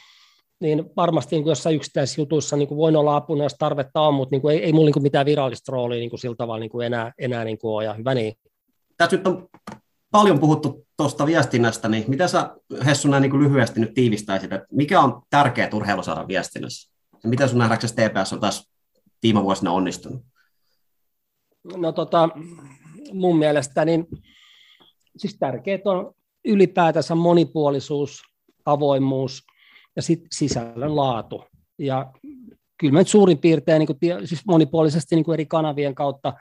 niin 0.60 0.86
varmasti 0.96 1.36
niin 1.36 1.44
kuin 1.44 1.52
jossain 1.52 1.76
yksittäisissä 1.76 2.22
jutuissa 2.22 2.58
niin 2.58 2.68
kuin 2.68 2.78
voin 2.78 2.96
olla 2.96 3.16
apuna, 3.16 3.44
jos 3.44 3.56
tarvetta 3.60 4.02
on, 4.02 4.14
mutta 4.14 4.34
niin 4.34 4.42
kuin 4.42 4.56
ei, 4.56 4.64
ei 4.64 4.74
mulla 4.74 4.86
niin 4.86 4.94
kuin 4.94 5.04
mitään 5.04 5.26
virallista 5.26 5.72
roolia 5.72 6.00
niin 6.00 6.10
kuin 6.10 6.20
sillä 6.20 6.36
tavalla 6.36 6.60
niin 6.60 6.70
kuin 6.70 6.86
enää, 6.86 7.14
enää 7.20 7.44
niin 7.44 7.58
kuin 7.58 7.72
ole, 7.72 7.84
ja 7.84 7.94
hyvä 7.94 8.14
niin. 8.14 8.34
Tässä 8.98 9.18
nyt 9.18 9.28
on 9.28 9.48
paljon 10.12 10.40
puhuttu 10.40 10.88
tuosta 10.98 11.26
viestinnästä, 11.26 11.90
niin 11.90 12.04
mitä 12.08 12.28
sä 12.28 12.56
Hessu 12.86 13.08
näin 13.08 13.22
niin 13.22 13.32
kuin 13.32 13.44
lyhyesti 13.44 13.80
nyt 13.80 13.94
tiivistäisit, 13.94 14.54
että 14.54 14.68
mikä 14.72 15.02
on 15.02 15.22
tärkeä 15.30 15.70
urheilusaaran 15.74 16.28
viestinnässä? 16.28 16.94
Ja 17.24 17.30
miten 17.30 17.50
sun 17.50 17.60
nähdäksesi 17.60 17.96
TPS 17.96 18.34
on 18.34 18.40
tässä 18.40 18.72
viime 19.24 19.44
vuosina 19.44 19.72
onnistunut? 19.72 20.22
No 21.76 21.92
tota, 21.92 22.30
mun 23.14 23.38
mielestä 23.38 23.86
niin 23.86 24.08
siis 25.18 25.38
tärkeää 25.40 25.80
on 25.86 26.14
ylipäätänsä 26.46 27.16
monipuolisuus, 27.16 28.22
avoimuus 28.66 29.44
ja 29.96 30.02
sit 30.02 30.20
sisällön 30.32 30.96
laatu. 30.96 31.44
Ja 31.78 32.12
kyllä 32.78 32.94
mä 32.94 33.00
nyt 33.00 33.08
suurin 33.08 33.38
piirtein 33.38 33.80
niin 33.80 33.88
kuin, 33.88 34.28
siis 34.28 34.42
monipuolisesti 34.48 35.16
niin 35.16 35.26
kuin 35.26 35.34
eri 35.34 35.46
kanavien 35.46 35.96
kautta 35.96 36.34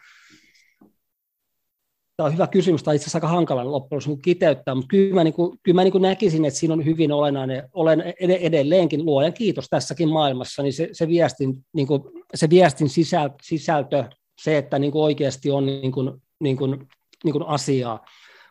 Tämä 2.16 2.26
on 2.26 2.32
hyvä 2.32 2.46
kysymys, 2.46 2.82
tai 2.82 2.96
itse 2.96 3.04
asiassa 3.04 3.16
aika 3.18 3.28
hankala 3.28 3.70
loppujen 3.70 4.02
lopuksi 4.06 4.22
kiteyttää, 4.22 4.74
mutta 4.74 4.88
kyllä 4.88 5.14
mä, 5.14 5.24
niin 5.24 5.34
kuin, 5.34 5.58
kyllä 5.62 5.76
mä 5.76 5.82
niin 5.82 5.92
kuin 5.92 6.02
näkisin, 6.02 6.44
että 6.44 6.60
siinä 6.60 6.74
on 6.74 6.84
hyvin 6.84 7.12
olennainen, 7.12 7.68
olen 7.72 8.14
edelleenkin 8.20 9.04
luojan 9.04 9.32
kiitos 9.32 9.66
tässäkin 9.70 10.08
maailmassa, 10.08 10.62
niin 10.62 10.72
se, 10.72 10.88
se, 10.92 11.08
viestin, 11.08 11.64
niin 11.72 11.86
kuin, 11.86 12.02
se 12.34 12.50
viestin 12.50 12.88
sisältö, 12.88 13.34
sisältö, 13.42 14.04
se, 14.42 14.58
että 14.58 14.78
niin 14.78 14.92
kuin 14.92 15.02
oikeasti 15.02 15.50
on 15.50 15.66
niin 15.66 15.92
kuin, 15.92 16.22
niin 16.40 16.56
kuin, 16.56 16.88
niin 17.24 17.32
kuin 17.32 17.46
asiaa, 17.46 18.04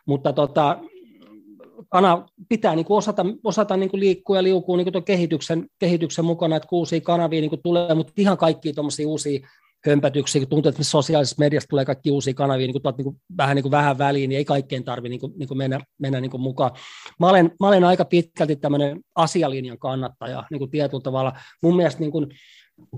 mutta 0.06 0.32
tota, 0.32 0.78
kana, 1.94 2.26
pitää 2.48 2.74
niin 2.74 2.86
kuin 2.86 2.98
osata, 2.98 3.26
osata 3.44 3.76
niin 3.76 3.90
kuin 3.90 4.00
liikkua 4.00 4.36
ja 4.36 4.42
liukua 4.42 4.76
niin 4.76 4.92
kuin 4.92 5.04
kehityksen, 5.04 5.66
kehityksen 5.78 6.24
mukana, 6.24 6.56
että 6.56 6.68
uusia 6.72 7.00
kanavia 7.00 7.40
niin 7.40 7.50
kuin 7.50 7.62
tulee, 7.62 7.94
mutta 7.94 8.12
ihan 8.16 8.36
kaikki 8.36 8.72
tuommoisia 8.72 9.08
uusia 9.08 9.48
hömpätyksiä, 9.86 10.40
kun 10.40 10.48
tuntuu, 10.48 10.68
että 10.68 10.84
sosiaalisessa 10.84 11.36
mediassa 11.38 11.68
tulee 11.68 11.84
kaikki 11.84 12.10
uusia 12.10 12.34
kanavia 12.34 12.66
niin 12.66 12.72
kuin, 12.72 12.82
tuot, 12.82 12.96
niin 12.96 13.04
kuin, 13.04 13.16
vähän, 13.38 13.56
niin 13.56 13.62
kuin 13.62 13.70
vähän 13.70 13.98
väliin, 13.98 14.28
niin 14.28 14.38
ei 14.38 14.44
kaikkeen 14.44 14.84
tarvitse 14.84 15.08
niin 15.08 15.20
kuin, 15.20 15.32
niin 15.36 15.48
kuin 15.48 15.58
mennä, 15.58 15.80
mennä 15.98 16.20
niin 16.20 16.30
kuin 16.30 16.40
mukaan. 16.40 16.70
Mä 17.20 17.28
olen, 17.28 17.50
mä 17.60 17.68
olen 17.68 17.84
aika 17.84 18.04
pitkälti 18.04 18.56
tämmöinen 18.56 19.00
asialinjan 19.14 19.78
kannattaja 19.78 20.44
niin 20.50 20.58
kuin 20.58 20.70
tietyllä 20.70 21.02
tavalla. 21.02 21.32
Mun 21.62 21.76
mielestä 21.76 22.00
niin 22.00 22.12
kuin, 22.12 22.26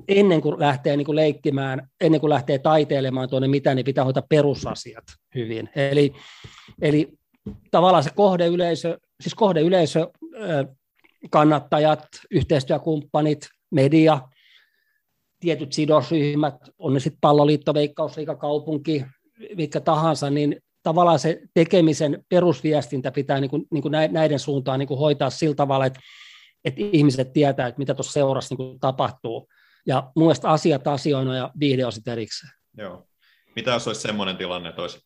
ennen 0.09 0.41
kuin 0.41 0.61
lähtee 0.61 0.97
niin 0.97 1.07
kuin 1.07 1.17
leikkimään, 1.17 1.89
ennen 2.01 2.21
kuin 2.21 2.31
lähtee 2.31 2.59
taiteilemaan 2.59 3.29
tuonne 3.29 3.49
mitä, 3.49 3.75
niin 3.75 3.85
pitää 3.85 4.05
hoitaa 4.05 4.27
perusasiat 4.29 5.05
hyvin. 5.35 5.69
Eli, 5.75 6.13
eli 6.83 7.19
tavallaan 7.71 8.05
se 8.05 8.11
kohdeyleisö, 8.15 8.99
siis 9.21 9.35
kohdeyleisö, 9.35 10.11
kannattajat, 11.31 12.07
yhteistyökumppanit, 12.31 13.49
media, 13.71 14.21
tietyt 15.41 15.73
sidosryhmät, 15.73 16.55
on 16.79 16.95
ne 16.95 17.01
sitten 17.01 17.21
palloliitto, 17.21 17.75
veikkausliika, 17.75 18.37
kaupunki, 18.37 19.05
mikä 19.57 19.81
tahansa, 19.81 20.31
niin 20.31 20.57
tavallaan 20.83 21.19
se 21.19 21.41
tekemisen 21.55 22.25
perusviestintä 22.29 23.13
pitää 23.13 23.41
niin 23.41 23.51
kuin, 23.51 23.67
niin 23.71 23.83
kuin 23.83 23.93
näiden 24.11 24.39
suuntaan 24.39 24.79
niin 24.79 24.89
kuin 24.89 25.01
hoitaa 25.01 25.31
sillä 25.31 25.55
tavalla, 25.55 25.87
että, 25.87 26.01
että 26.65 26.81
ihmiset 26.93 27.33
tietää, 27.33 27.67
että 27.67 27.79
mitä 27.79 27.95
tuossa 27.95 28.13
seurassa 28.13 28.53
niin 28.55 28.69
kuin 28.69 28.81
tapahtuu. 28.81 29.49
Ja 29.87 30.11
mun 30.17 30.27
mielestä 30.27 30.49
asiat 30.49 30.87
asioina 30.87 31.37
ja 31.37 31.51
viihde 31.61 31.87
on 31.87 31.93
sitten 31.93 32.13
erikseen. 32.13 32.53
Joo. 32.79 33.07
Mitä 33.57 33.71
jos 33.71 33.87
olisi 33.87 34.01
semmoinen 34.01 34.37
tilanne, 34.37 34.69
että 34.69 34.83
olisi, 34.83 35.06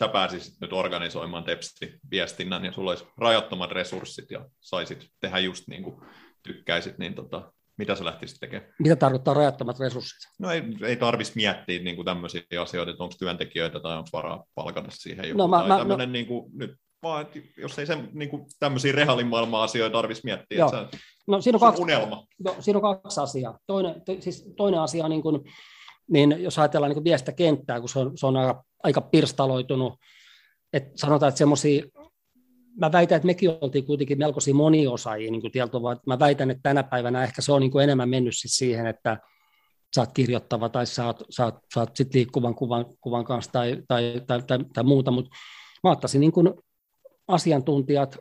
sä 0.00 0.08
pääsisit 0.08 0.54
nyt 0.60 0.72
organisoimaan 0.72 1.44
tepsi-viestinnän 1.44 2.64
ja 2.64 2.72
sulla 2.72 2.90
olisi 2.90 3.04
rajattomat 3.18 3.70
resurssit 3.72 4.30
ja 4.30 4.44
saisit 4.60 5.06
tehdä 5.20 5.38
just 5.38 5.68
niin 5.68 5.82
kuin 5.82 5.96
tykkäisit, 6.42 6.98
niin 6.98 7.14
tota, 7.14 7.52
mitä 7.78 7.94
sä 7.94 8.04
lähtisit 8.04 8.36
tekemään? 8.40 8.72
Mitä 8.78 8.96
tarkoittaa 8.96 9.34
rajattomat 9.34 9.80
resurssit? 9.80 10.18
No 10.38 10.50
ei, 10.50 10.62
ei 10.82 10.96
tarvitsisi 10.96 11.36
miettiä 11.38 11.82
niin 11.82 11.96
kuin 11.96 12.06
tämmöisiä 12.06 12.42
asioita, 12.60 12.90
että 12.90 13.02
onko 13.04 13.14
työntekijöitä 13.18 13.80
tai 13.80 13.96
onko 13.96 14.08
varaa 14.12 14.44
palkata 14.54 14.88
siihen 14.90 15.28
joku. 15.28 15.38
No, 15.38 15.48
mä- 15.48 15.58
tai 15.58 15.68
mä- 15.68 15.78
tämmöinen, 15.78 16.12
niin 16.12 16.26
kuin, 16.26 16.50
nyt, 16.58 16.70
vaan, 17.02 17.22
että 17.22 17.38
jos 17.56 17.78
ei 17.78 17.86
sen 17.86 18.08
niin 18.12 18.30
kuin, 18.30 18.42
tämmöisiä 18.60 18.92
reaalimaailman 18.92 19.62
asioita 19.62 19.92
tarvitsisi 19.92 20.26
miettiä, 20.26 20.58
Joo. 20.58 20.68
että 20.68 20.96
sä, 20.96 21.02
No, 21.26 21.40
siinä, 21.40 21.56
on 21.56 21.60
kaksi, 21.60 21.82
unelma. 21.82 22.26
no, 22.44 22.56
siinä 22.60 22.78
on 22.78 23.00
kaksi 23.02 23.20
asiaa. 23.20 23.58
Toinen, 23.66 24.02
to, 24.04 24.16
siis 24.20 24.52
toinen 24.56 24.80
asia 24.80 25.04
on, 25.04 25.10
niin 25.10 25.22
kuin, 25.22 25.40
niin 26.10 26.36
jos 26.38 26.58
ajatellaan 26.58 26.92
niin 26.92 27.04
viestintäkenttää, 27.04 27.80
kun 27.80 27.88
se 27.88 27.98
on, 27.98 28.18
se 28.18 28.26
on 28.26 28.36
aika, 28.36 28.64
aika 28.82 29.00
pirstaloitunut, 29.00 29.94
että 30.72 30.90
sanotaan, 30.94 31.28
että 31.28 31.38
semmoisia, 31.38 31.84
mä 32.76 32.92
väitän, 32.92 33.16
että 33.16 33.26
mekin 33.26 33.50
oltiin 33.60 33.86
kuitenkin 33.86 34.18
melkoisia 34.18 34.54
moniosaajia 34.54 35.30
niin 35.30 35.70
tavalla. 35.70 36.00
mä 36.06 36.18
väitän, 36.18 36.50
että 36.50 36.62
tänä 36.62 36.82
päivänä 36.82 37.24
ehkä 37.24 37.42
se 37.42 37.52
on 37.52 37.60
niin 37.60 37.80
enemmän 37.82 38.08
mennyt 38.08 38.36
sit 38.36 38.50
siihen, 38.50 38.86
että 38.86 39.18
sä 39.96 40.00
oot 40.00 40.12
kirjoittava 40.14 40.68
tai 40.68 40.86
sä 40.86 41.06
oot, 41.06 41.22
sä 41.30 41.44
oot, 41.44 41.54
sä 41.74 41.80
oot 41.80 41.96
sit 41.96 42.14
liikkuvan 42.14 42.54
kuvan, 42.54 42.86
kuvan 43.00 43.24
kanssa 43.24 43.52
tai, 43.52 43.82
tai, 43.88 44.22
tai, 44.26 44.42
tai, 44.42 44.58
tai 44.74 44.84
muuta, 44.84 45.10
mutta 45.10 45.30
mä 45.84 45.90
ottaisin 45.90 46.20
niin 46.20 46.32
kuin 46.32 46.54
asiantuntijat, 47.28 48.18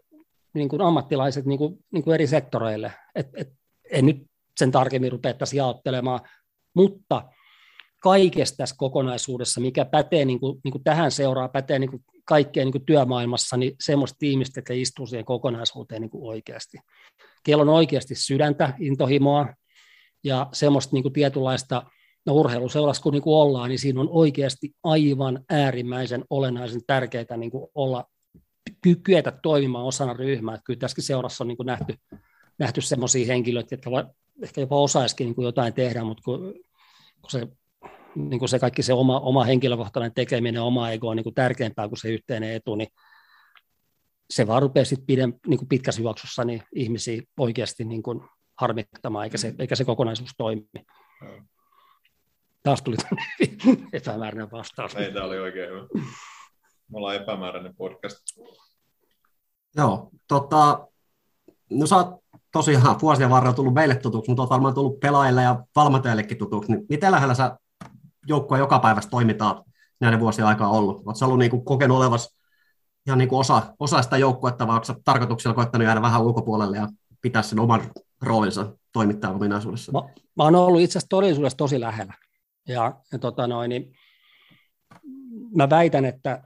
niin 0.54 0.70
kuin 0.70 0.82
ammattilaiset 0.82 1.46
niin 1.46 1.58
kuin, 1.58 1.78
niin 1.92 2.04
kuin 2.04 2.14
eri 2.14 2.28
sektoreille. 2.28 2.94
Et, 3.16 3.28
et, 3.38 3.50
en 3.92 4.06
nyt 4.06 4.18
sen 4.58 4.72
tarkemmin 4.72 5.12
rupea 5.12 5.34
tässä 5.34 5.56
jaottelemaan, 5.56 6.20
mutta 6.76 7.24
kaikessa 8.00 8.58
tässä 8.58 8.76
kokonaisuudessa, 8.78 9.62
mikä 9.62 9.86
pätee 9.86 10.26
niin 10.26 10.40
kuin, 10.40 10.60
niin 10.64 10.72
kuin 10.72 10.84
tähän 10.84 11.12
seuraa, 11.12 11.50
pätee 11.50 11.80
niin 11.80 11.90
kuin 11.90 12.04
kaikkeen 12.26 12.66
niin 12.66 12.72
kuin 12.72 12.86
työmaailmassa, 12.86 13.58
niin 13.58 13.76
semmoista 13.80 14.18
tiimistä, 14.20 14.60
että 14.60 14.74
istuu 14.74 15.06
siihen 15.06 15.26
kokonaisuuteen 15.26 16.02
niin 16.02 16.10
kuin 16.10 16.30
oikeasti. 16.30 16.78
Kello 17.44 17.62
on 17.62 17.70
oikeasti 17.70 18.16
sydäntä, 18.16 18.74
intohimoa 18.80 19.54
ja 20.24 20.48
semmoista 20.54 20.96
niin 20.96 21.04
kuin 21.04 21.14
tietynlaista, 21.14 21.84
no 22.26 22.34
urheiluseurassa 22.34 23.04
kun 23.04 23.14
niin 23.14 23.22
kuin 23.22 23.36
ollaan, 23.36 23.70
niin 23.70 23.80
siinä 23.80 24.02
on 24.02 24.10
oikeasti 24.12 24.72
aivan 24.84 25.46
äärimmäisen 25.50 26.26
olennaisen 26.30 26.82
tärkeää 26.88 27.38
niin 27.38 27.52
kuin 27.52 27.70
olla 27.76 28.06
ky- 28.82 28.96
kyetä 28.96 29.32
toimimaan 29.44 29.86
osana 29.86 30.14
ryhmää. 30.14 30.56
Että 30.56 30.64
kyllä 30.66 30.80
tässäkin 30.80 31.04
seurassa 31.04 31.44
on 31.44 31.48
niin 31.48 31.58
kuin 31.58 31.68
nähty, 31.68 31.96
nähty 32.60 32.82
sellaisia 32.82 33.28
henkilöitä, 33.28 33.76
jotka 33.76 34.14
ehkä 34.44 34.62
jopa 34.62 34.82
osaisikin 34.82 35.26
niin 35.26 35.36
kuin 35.36 35.46
jotain 35.46 35.74
tehdä, 35.74 36.04
mutta 36.04 36.24
kun, 36.24 36.40
kun 37.22 37.32
se, 37.32 37.48
niin 38.16 38.40
kuin 38.40 38.50
se 38.50 38.60
kaikki 38.60 38.84
se 38.84 38.94
oma, 38.94 39.20
oma 39.20 39.44
henkilökohtainen 39.44 40.14
tekeminen, 40.14 40.62
oma 40.62 40.92
ego 40.92 41.10
on 41.10 41.16
niin 41.16 41.24
kuin 41.24 41.36
tärkeämpää 41.36 41.88
kuin 41.88 42.00
se 42.00 42.10
yhteinen 42.10 42.54
etu, 42.54 42.76
niin 42.76 42.88
se 44.30 44.48
vaan 44.48 44.62
rupeaa 44.62 44.86
sitten 44.86 45.06
pidem, 45.06 45.34
niin 45.48 45.58
kuin 45.58 45.70
pitkässä 45.70 46.02
juoksussa 46.02 46.44
niin 46.44 46.64
ihmisiä 46.76 47.22
oikeasti 47.40 47.86
niin 47.86 48.04
kuin 48.04 48.22
harmittamaan, 48.58 49.24
eikä 49.24 49.38
se, 49.38 49.56
eikä 49.60 49.76
se 49.76 49.86
kokonaisuus 49.86 50.32
toimi. 50.38 50.66
Taas 52.64 52.82
tuli 52.82 52.96
epämääräinen 53.94 54.52
vastaus. 54.52 54.96
Ei, 54.96 55.14
tämä 55.14 55.26
oli 55.26 55.40
oikein 55.40 55.70
hyvä. 55.70 55.88
Me 56.92 56.98
ollaan 56.98 57.16
epämääräinen 57.16 57.76
podcast. 57.76 58.20
Joo, 59.76 60.10
tota, 60.28 60.88
no 61.70 61.86
sä 61.86 61.96
oot 61.96 62.24
tosiaan 62.52 63.02
vuosien 63.02 63.30
varrella 63.30 63.56
tullut 63.56 63.74
meille 63.74 63.96
tutuksi, 63.96 64.32
mutta 64.32 64.42
oot 64.42 64.50
varmaan 64.50 64.74
tullut 64.74 65.00
pelaajille 65.00 65.44
ja 65.44 65.64
valmentajillekin 65.76 66.38
tutuksi, 66.38 66.72
niin 66.72 66.86
miten 66.90 67.12
lähellä 67.12 67.34
sä 67.34 67.58
joukkue 68.28 68.58
joka 68.58 68.80
päivästä 68.80 69.10
toimitaan 69.10 69.64
näiden 70.02 70.20
vuosien 70.20 70.48
aikaa 70.48 70.70
ollut? 70.70 70.96
Oletko 71.06 71.26
ollut 71.26 71.40
niin 71.40 71.52
kuin 71.52 71.66
kokenut 71.66 71.98
olevas 71.98 72.40
ihan 73.08 73.18
niin 73.18 73.30
kuin 73.30 73.40
osa, 73.40 73.76
osa 73.80 74.02
sitä 74.02 74.18
joukkuetta, 74.18 74.68
vai 74.68 74.76
onko 74.76 74.86
sä 74.86 74.96
tarkoituksella 75.06 75.56
koettanut 75.56 75.86
jäädä 75.86 76.02
vähän 76.02 76.22
ulkopuolelle 76.22 76.78
ja 76.78 76.88
pitää 77.22 77.42
sen 77.42 77.60
oman 77.60 77.82
roolinsa 78.22 78.74
toimittajan 78.94 79.36
ominaisuudessa? 79.36 79.92
Mä, 79.92 80.00
mä 80.36 80.44
oon 80.44 80.56
ollut 80.56 80.82
itse 80.82 80.92
asiassa 80.92 81.10
todellisuudessa 81.10 81.58
tosi 81.58 81.80
lähellä. 81.80 82.14
Ja, 82.68 82.94
ja 83.12 83.20
tota 83.20 83.48
noin, 83.48 83.70
niin 83.70 83.94
mä 85.56 85.70
väitän, 85.70 86.06
että 86.06 86.44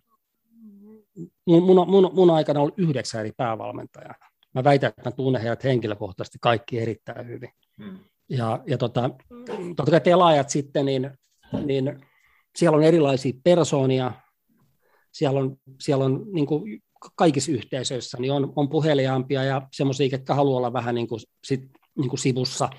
mun, 1.47 1.63
mun, 1.63 1.89
mun, 1.89 2.11
mun 2.13 2.30
aikana 2.30 2.59
on 2.59 2.63
ollut 2.63 2.80
yhdeksän 2.80 3.19
eri 3.19 3.32
päävalmentajaa. 3.38 4.15
Mä 4.53 4.63
väitän, 4.63 4.89
että 4.89 5.01
mä 5.05 5.11
tunnen 5.11 5.41
heidät 5.41 5.63
henkilökohtaisesti 5.63 6.38
kaikki 6.41 6.80
erittäin 6.80 7.28
hyvin. 7.28 7.49
Hmm. 7.78 7.99
Ja, 8.30 8.59
ja 8.67 8.78
tota, 8.78 9.09
totta 9.76 9.91
kai 9.91 10.01
pelaajat 10.01 10.49
sitten, 10.49 10.86
niin, 10.86 11.11
niin 11.66 11.99
siellä 12.56 12.78
on 12.78 12.84
erilaisia 12.84 13.34
persoonia, 13.43 14.12
siellä 15.12 15.39
on, 15.39 15.58
siellä 15.82 16.06
on 16.06 16.26
niin 16.34 16.45
kuin 16.45 16.84
kaikissa 17.16 17.51
yhteisöissä 17.51 18.18
niin 18.20 18.32
on, 18.32 18.54
on 18.56 18.70
puheliaampia 18.70 19.43
ja 19.43 19.68
semmoisia, 19.72 20.08
jotka 20.12 20.36
haluaa 20.36 20.58
olla 20.58 20.74
vähän 20.74 20.95
niin 20.95 21.08
kuin, 21.08 21.22
sit, 21.43 21.62
niin 21.97 22.10
kuin 22.10 22.20
sivussa 22.20 22.70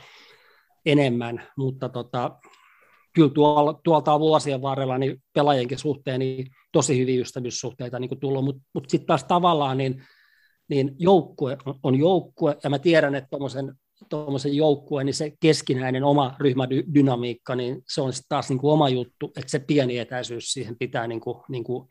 enemmän, 0.87 1.49
mutta 1.57 1.89
tota, 1.89 2.39
kyllä 3.13 3.31
tuolla, 3.31 3.81
tuolta 3.85 4.15
on 4.15 4.21
vuosien 4.21 4.63
varrella 4.63 4.99
niin 4.99 5.23
pelaajienkin 5.33 5.79
suhteen 5.79 6.19
niin 6.19 6.47
tosi 6.73 6.99
hyviä 6.99 7.21
ystävyyssuhteita 7.21 7.99
niin 7.99 8.09
kuin 8.09 8.21
tullut, 8.21 8.45
mutta 8.45 8.63
mut 8.75 8.91
sitten 8.91 9.07
taas 9.07 9.25
tavallaan 9.25 9.79
niin, 9.79 10.05
niin 10.69 10.97
joukkue 10.99 11.57
on- 11.67 11.79
on 11.83 11.99
joukkue, 11.99 12.57
ja 12.65 12.71
mä 12.71 12.79
tiedän, 12.79 13.15
että 13.15 13.29
tuommoisen 13.31 13.75
tuommoisen 14.09 14.55
joukkueen, 14.55 15.07
niin 15.07 15.15
se 15.15 15.33
keskinäinen 15.41 16.05
oma 16.05 16.35
ryhmädynamiikka, 16.41 17.55
niin 17.55 17.83
se 17.89 18.01
on 18.01 18.13
sitten 18.13 18.29
taas 18.29 18.49
niin 18.49 18.59
kuin 18.59 18.73
oma 18.73 18.89
juttu, 18.89 19.33
että 19.37 19.51
se 19.51 19.59
pieni 19.59 19.99
etäisyys 19.99 20.53
siihen 20.53 20.77
pitää 20.79 21.07
niin 21.07 21.21
kuin, 21.21 21.43
niin 21.49 21.65
kuin, 21.65 21.89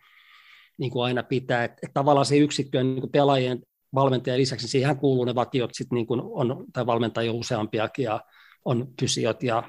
niin 0.78 0.92
kuin 0.92 1.06
aina 1.06 1.24
pitää, 1.24 1.64
että, 1.64 1.78
että 1.84 1.94
tavallaan 1.94 2.26
se 2.26 2.38
yksikkö 2.38 2.84
niin 2.84 3.02
kuin 3.02 3.12
pelaajien 3.12 3.62
valmentajien 3.96 4.40
lisäksi, 4.40 4.64
niin 4.64 4.72
siihen 4.72 4.98
kuuluu 4.98 5.26
ne 5.26 5.36
vakiot, 5.36 5.70
sit 5.74 5.92
niin 5.92 6.08
kuin 6.08 6.22
on, 6.24 6.66
tai 6.74 6.86
valmentajia 6.86 7.32
on 7.32 7.38
useampiakin, 7.38 8.04
ja 8.04 8.22
on 8.66 8.88
fysiot 9.00 9.44
ja 9.44 9.64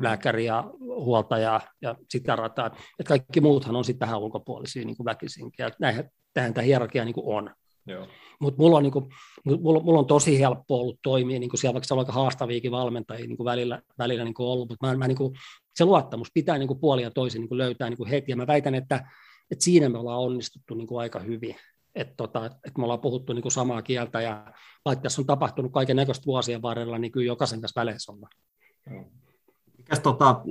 lääkäri 0.00 0.44
ja 0.44 0.64
huoltaja 0.80 1.60
ja 1.82 1.96
sitä 2.10 2.36
rataa, 2.36 2.66
että 2.66 3.08
kaikki 3.08 3.40
muuthan 3.40 3.76
on 3.76 3.84
sitten 3.84 4.06
vähän 4.06 4.20
ulkopuolisia 4.20 4.84
niin 4.84 4.96
kuin 4.96 5.04
väkisinkin, 5.04 5.64
ja 5.64 5.70
näinhän, 5.80 6.10
tähän 6.34 6.54
tämä 6.54 6.64
hierarkia 6.64 7.04
niin 7.04 7.14
kuin 7.14 7.36
on. 7.36 7.54
Mutta 8.40 8.62
mulla, 8.62 8.76
on 8.76 8.82
niinku, 8.82 9.08
mulla, 9.44 9.80
mulla 9.80 9.98
on 9.98 10.06
tosi 10.06 10.38
helppo 10.38 10.80
ollut 10.80 10.98
toimia, 11.02 11.38
niinku 11.38 11.56
siellä 11.56 11.74
vaikka 11.74 11.86
se 11.86 11.94
on 11.94 12.00
aika 12.00 12.12
haastaviakin 12.12 12.70
valmentajia 12.70 13.26
niinku 13.26 13.44
välillä, 13.44 13.82
välillä 13.98 14.24
niinku 14.24 14.52
ollut, 14.52 14.68
mutta 14.68 14.86
mä, 14.86 14.96
mä 14.96 15.08
niinku, 15.08 15.32
se 15.74 15.84
luottamus 15.84 16.30
pitää 16.34 16.58
niinku 16.58 16.74
puoli 16.74 17.02
ja 17.02 17.10
toisin 17.10 17.40
niinku 17.40 17.58
löytää 17.58 17.88
niinku 17.88 18.06
heti, 18.06 18.32
ja 18.32 18.36
mä 18.36 18.46
väitän, 18.46 18.74
että, 18.74 18.96
että 19.50 19.64
siinä 19.64 19.88
me 19.88 19.98
ollaan 19.98 20.20
onnistuttu 20.20 20.74
niinku 20.74 20.96
aika 20.96 21.18
hyvin, 21.18 21.56
että 21.94 22.14
tota, 22.16 22.46
et 22.46 22.78
me 22.78 22.84
ollaan 22.84 23.00
puhuttu 23.00 23.32
niinku 23.32 23.50
samaa 23.50 23.82
kieltä, 23.82 24.20
ja 24.20 24.52
vaikka 24.84 25.02
tässä 25.02 25.22
on 25.22 25.26
tapahtunut 25.26 25.72
kaiken 25.72 25.96
näköistä 25.96 26.26
vuosien 26.26 26.62
varrella, 26.62 26.98
niin 26.98 27.12
kyllä 27.12 27.26
jokaisen 27.26 27.60
tässä 27.60 27.80
väleissä 27.80 28.12
ollaan. 28.12 28.32
Mikäs 29.78 30.00
tota, 30.00 30.42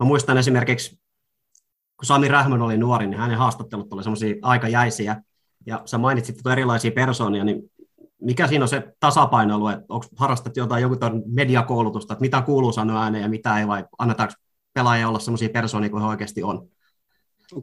mä 0.00 0.06
muistan 0.06 0.38
esimerkiksi, 0.38 0.90
kun 1.96 2.06
Sami 2.06 2.28
Rähmön 2.28 2.62
oli 2.62 2.76
nuori, 2.76 3.06
niin 3.06 3.20
hänen 3.20 3.38
haastattelut 3.38 3.92
oli 3.92 4.02
semmoisia 4.02 4.34
aika 4.42 4.68
jäisiä, 4.68 5.22
ja 5.66 5.82
sä 5.84 5.98
mainitsit 5.98 6.36
että 6.36 6.48
on 6.48 6.52
erilaisia 6.52 6.90
persoonia, 6.90 7.44
niin 7.44 7.70
mikä 8.20 8.46
siinä 8.46 8.64
on 8.64 8.68
se 8.68 8.94
tasapaino 9.00 9.56
ollut, 9.56 9.70
että 9.70 9.84
onko 9.88 10.06
harrastettu 10.16 10.60
jotain 10.60 10.82
joku 10.82 10.96
mediakoulutusta, 11.26 12.14
että 12.14 12.20
mitä 12.20 12.42
kuuluu 12.42 12.72
sanoa 12.72 13.02
ääneen 13.02 13.22
ja 13.22 13.28
mitä 13.28 13.58
ei, 13.58 13.66
vai 13.66 13.84
annetaanko 13.98 14.34
pelaajia 14.74 15.08
olla 15.08 15.18
semmoisia 15.18 15.48
persoonia 15.48 15.90
kuin 15.90 16.02
he 16.02 16.08
oikeasti 16.08 16.42
on? 16.42 16.68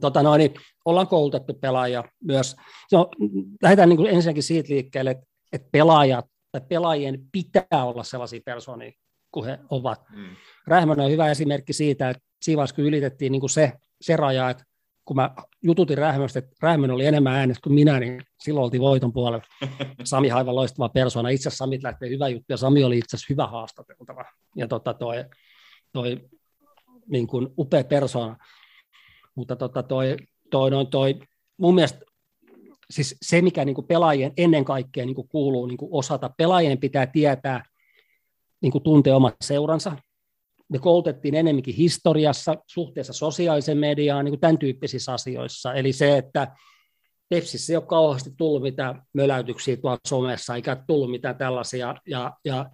tota 0.00 0.22
noin, 0.22 0.38
niin 0.38 0.54
ollaan 0.84 1.06
koulutettu 1.06 1.54
pelaajia 1.54 2.04
myös. 2.24 2.56
No, 2.92 3.08
lähdetään 3.62 3.88
niin 3.88 3.96
kuin 3.96 4.10
ensinnäkin 4.10 4.42
siitä 4.42 4.68
liikkeelle, 4.72 5.10
että, 5.10 5.26
että 5.52 5.68
pelaajat 5.72 6.26
tai 6.52 6.60
pelaajien 6.68 7.20
pitää 7.32 7.84
olla 7.84 8.04
sellaisia 8.04 8.40
persoonia 8.44 8.92
kuin 9.30 9.46
he 9.46 9.58
ovat. 9.70 10.00
Mm. 10.16 10.36
Rähmön 10.66 11.00
on 11.00 11.10
hyvä 11.10 11.30
esimerkki 11.30 11.72
siitä, 11.72 12.10
että 12.10 12.22
siinä 12.42 12.62
ylitettiin 12.78 13.32
niin 13.32 13.40
kuin 13.40 13.50
se, 13.50 13.72
se 14.00 14.16
raja, 14.16 14.50
että 14.50 14.64
kun 15.10 15.16
mä 15.16 15.30
jututin 15.62 15.98
Rähmöstä, 15.98 16.38
että 16.38 16.56
Rähmön 16.62 16.90
oli 16.90 17.06
enemmän 17.06 17.34
äänestä 17.34 17.60
kuin 17.64 17.74
minä, 17.74 18.00
niin 18.00 18.22
silloin 18.40 18.64
oltiin 18.64 18.80
voiton 18.80 19.12
puolella. 19.12 19.44
Sami 20.04 20.30
aivan 20.30 20.54
loistava 20.54 20.88
persona. 20.88 21.28
Itse 21.28 21.48
asiassa 21.48 21.64
Sami 21.64 21.78
lähtee 21.82 22.08
hyvä 22.08 22.28
juttu, 22.28 22.44
ja 22.48 22.56
Sami 22.56 22.84
oli 22.84 22.98
itse 22.98 23.16
asiassa 23.16 23.32
hyvä 23.32 23.46
haastateltava. 23.46 24.24
Ja 24.56 24.68
tota 24.68 24.94
toi, 24.94 25.24
toi 25.92 26.20
niin 27.06 27.26
kuin 27.26 27.48
upea 27.58 27.84
persona. 27.84 28.36
Mutta 29.34 29.56
tota 29.56 29.82
toi, 29.82 30.16
toi, 30.50 30.70
toi, 30.70 30.86
toi, 30.86 31.18
mun 31.56 31.74
mielestä 31.74 31.98
siis 32.90 33.16
se, 33.22 33.42
mikä 33.42 33.64
niin 33.64 33.74
kuin 33.74 33.86
pelaajien 33.86 34.32
ennen 34.36 34.64
kaikkea 34.64 35.06
niin 35.06 35.16
kuin 35.16 35.28
kuuluu 35.28 35.66
niin 35.66 35.78
kuin 35.78 35.90
osata, 35.92 36.30
pelaajien 36.36 36.78
pitää 36.78 37.06
tietää, 37.06 37.64
niin 38.62 38.72
kuin 38.72 38.84
tuntea 38.84 39.16
omat 39.16 39.36
seuransa. 39.40 39.96
Me 40.70 40.78
koulutettiin 40.78 41.34
enemmänkin 41.34 41.74
historiassa, 41.74 42.54
suhteessa 42.66 43.12
sosiaaliseen 43.12 43.78
mediaan, 43.78 44.24
niin 44.24 44.32
kuin 44.32 44.40
tämän 44.40 44.58
tyyppisissä 44.58 45.12
asioissa. 45.12 45.74
Eli 45.74 45.92
se, 45.92 46.18
että 46.18 46.48
Tepsissä 47.28 47.72
ei 47.72 47.76
ole 47.76 47.84
kauheasti 47.86 48.30
tullut 48.36 48.62
mitään 48.62 49.02
möläytyksiä 49.12 49.76
tuolla 49.76 49.98
somessa, 50.06 50.54
eikä 50.54 50.76
tullut 50.86 51.10
mitään 51.10 51.36
tällaisia, 51.36 51.94
ja, 52.06 52.32
ja 52.44 52.70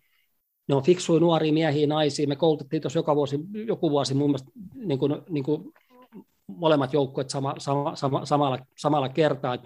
ne 0.69 0.75
on 0.75 0.83
fiksuja 0.83 1.21
nuoria 1.21 1.53
miehiä, 1.53 1.87
naisia. 1.87 2.29
Me 2.29 2.37
koulutettiin 2.37 2.83
tuossa 2.83 2.99
joka 2.99 3.17
vuosi, 3.17 3.39
joku 3.67 3.91
vuosi 3.91 4.15
mun 4.15 4.31
mielestä 4.31 4.51
niin 4.75 4.99
kuin, 4.99 5.15
niin 5.29 5.45
kuin 5.45 5.73
molemmat 6.47 6.93
joukkueet 6.93 7.31
sama, 7.31 7.55
sama, 7.59 7.97
sama, 7.97 8.25
samalla, 8.25 8.59
samalla 8.79 9.09
kertaa. 9.09 9.59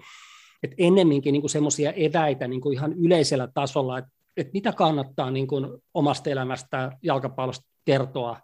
Et 0.63 0.71
ennemminkin 0.77 1.33
niin 1.33 1.49
semmoisia 1.49 1.91
eväitä 1.91 2.47
niin 2.47 2.61
kuin 2.61 2.73
ihan 2.73 2.93
yleisellä 2.93 3.47
tasolla, 3.53 3.97
että 3.97 4.11
että 4.37 4.51
mitä 4.53 4.71
kannattaa 4.71 5.31
niin 5.31 5.47
kuin 5.47 5.67
omasta 5.93 6.29
elämästä 6.29 6.91
jalkapallosta 7.03 7.69
kertoa, 7.85 8.37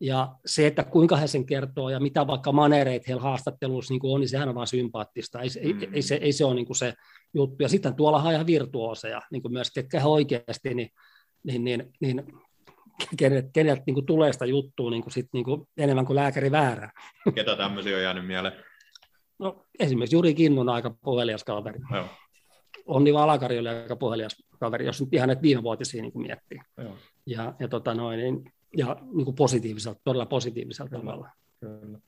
ja 0.00 0.34
se, 0.46 0.66
että 0.66 0.84
kuinka 0.84 1.16
he 1.16 1.26
sen 1.26 1.46
kertoo 1.46 1.90
ja 1.90 2.00
mitä 2.00 2.26
vaikka 2.26 2.52
manereita 2.52 3.04
heillä 3.08 3.22
haastattelussa 3.22 3.94
niin 3.94 4.00
on, 4.04 4.20
niin 4.20 4.28
sehän 4.28 4.48
on 4.48 4.54
vaan 4.54 4.66
sympaattista. 4.66 5.40
Ei, 5.40 5.48
mm. 5.72 5.80
ei, 5.80 5.88
ei, 5.92 6.02
se, 6.02 6.14
ei 6.14 6.32
se 6.32 6.44
ole 6.44 6.54
niin 6.54 6.66
kuin 6.66 6.76
se 6.76 6.94
juttu. 7.34 7.62
Ja 7.62 7.68
sitten 7.68 7.94
tuolla 7.94 8.22
on 8.22 8.32
ihan 8.32 8.46
virtuoseja, 8.46 9.22
niin 9.30 9.42
kuin 9.42 9.52
myös, 9.52 9.70
ketkä 9.70 10.00
he 10.00 10.06
oikeasti, 10.06 10.74
niin, 10.74 10.90
niin, 11.44 11.64
niin, 11.64 11.92
niin 12.00 12.24
kenet, 13.16 13.46
kenet 13.52 13.86
niin 13.86 13.94
kuin 13.94 14.06
tulee 14.06 14.32
sitä 14.32 14.46
juttua 14.46 14.90
niin 14.90 15.02
kuin 15.02 15.12
sit, 15.12 15.26
niin 15.32 15.44
kuin 15.44 15.68
enemmän 15.76 16.06
kuin 16.06 16.16
lääkäri 16.16 16.50
väärää. 16.50 16.92
Ketä 17.34 17.56
tämmöisiä 17.56 17.96
on 17.96 18.02
jäänyt 18.02 18.26
mieleen? 18.26 18.54
No, 19.38 19.66
esimerkiksi 19.78 20.16
Juri 20.16 20.34
Kinnun 20.34 20.68
aika 20.68 20.94
puhelias 21.00 21.44
kaveri. 21.44 21.80
Joo. 21.94 22.04
Onni 22.86 23.14
Valakari 23.14 23.58
oli 23.58 23.68
aika 23.68 23.96
puhelias 23.96 24.36
kaveri, 24.58 24.86
jos 24.86 25.00
nyt 25.00 25.14
ihan 25.14 25.26
näitä 25.26 25.42
viimevuotisia 25.42 26.02
niin 26.02 26.12
miettii. 26.14 26.58
Joo. 26.76 26.96
Ja, 27.26 27.54
ja, 27.60 27.68
tota 27.68 27.94
noin, 27.94 28.18
niin, 28.18 28.52
ja 28.76 28.96
niin 29.12 29.24
kuin 29.24 29.34
positiiviselta, 29.34 30.00
todella 30.04 30.26
positiivisella 30.26 30.90
tavalla. 30.90 31.30
Kyllä. 31.60 31.98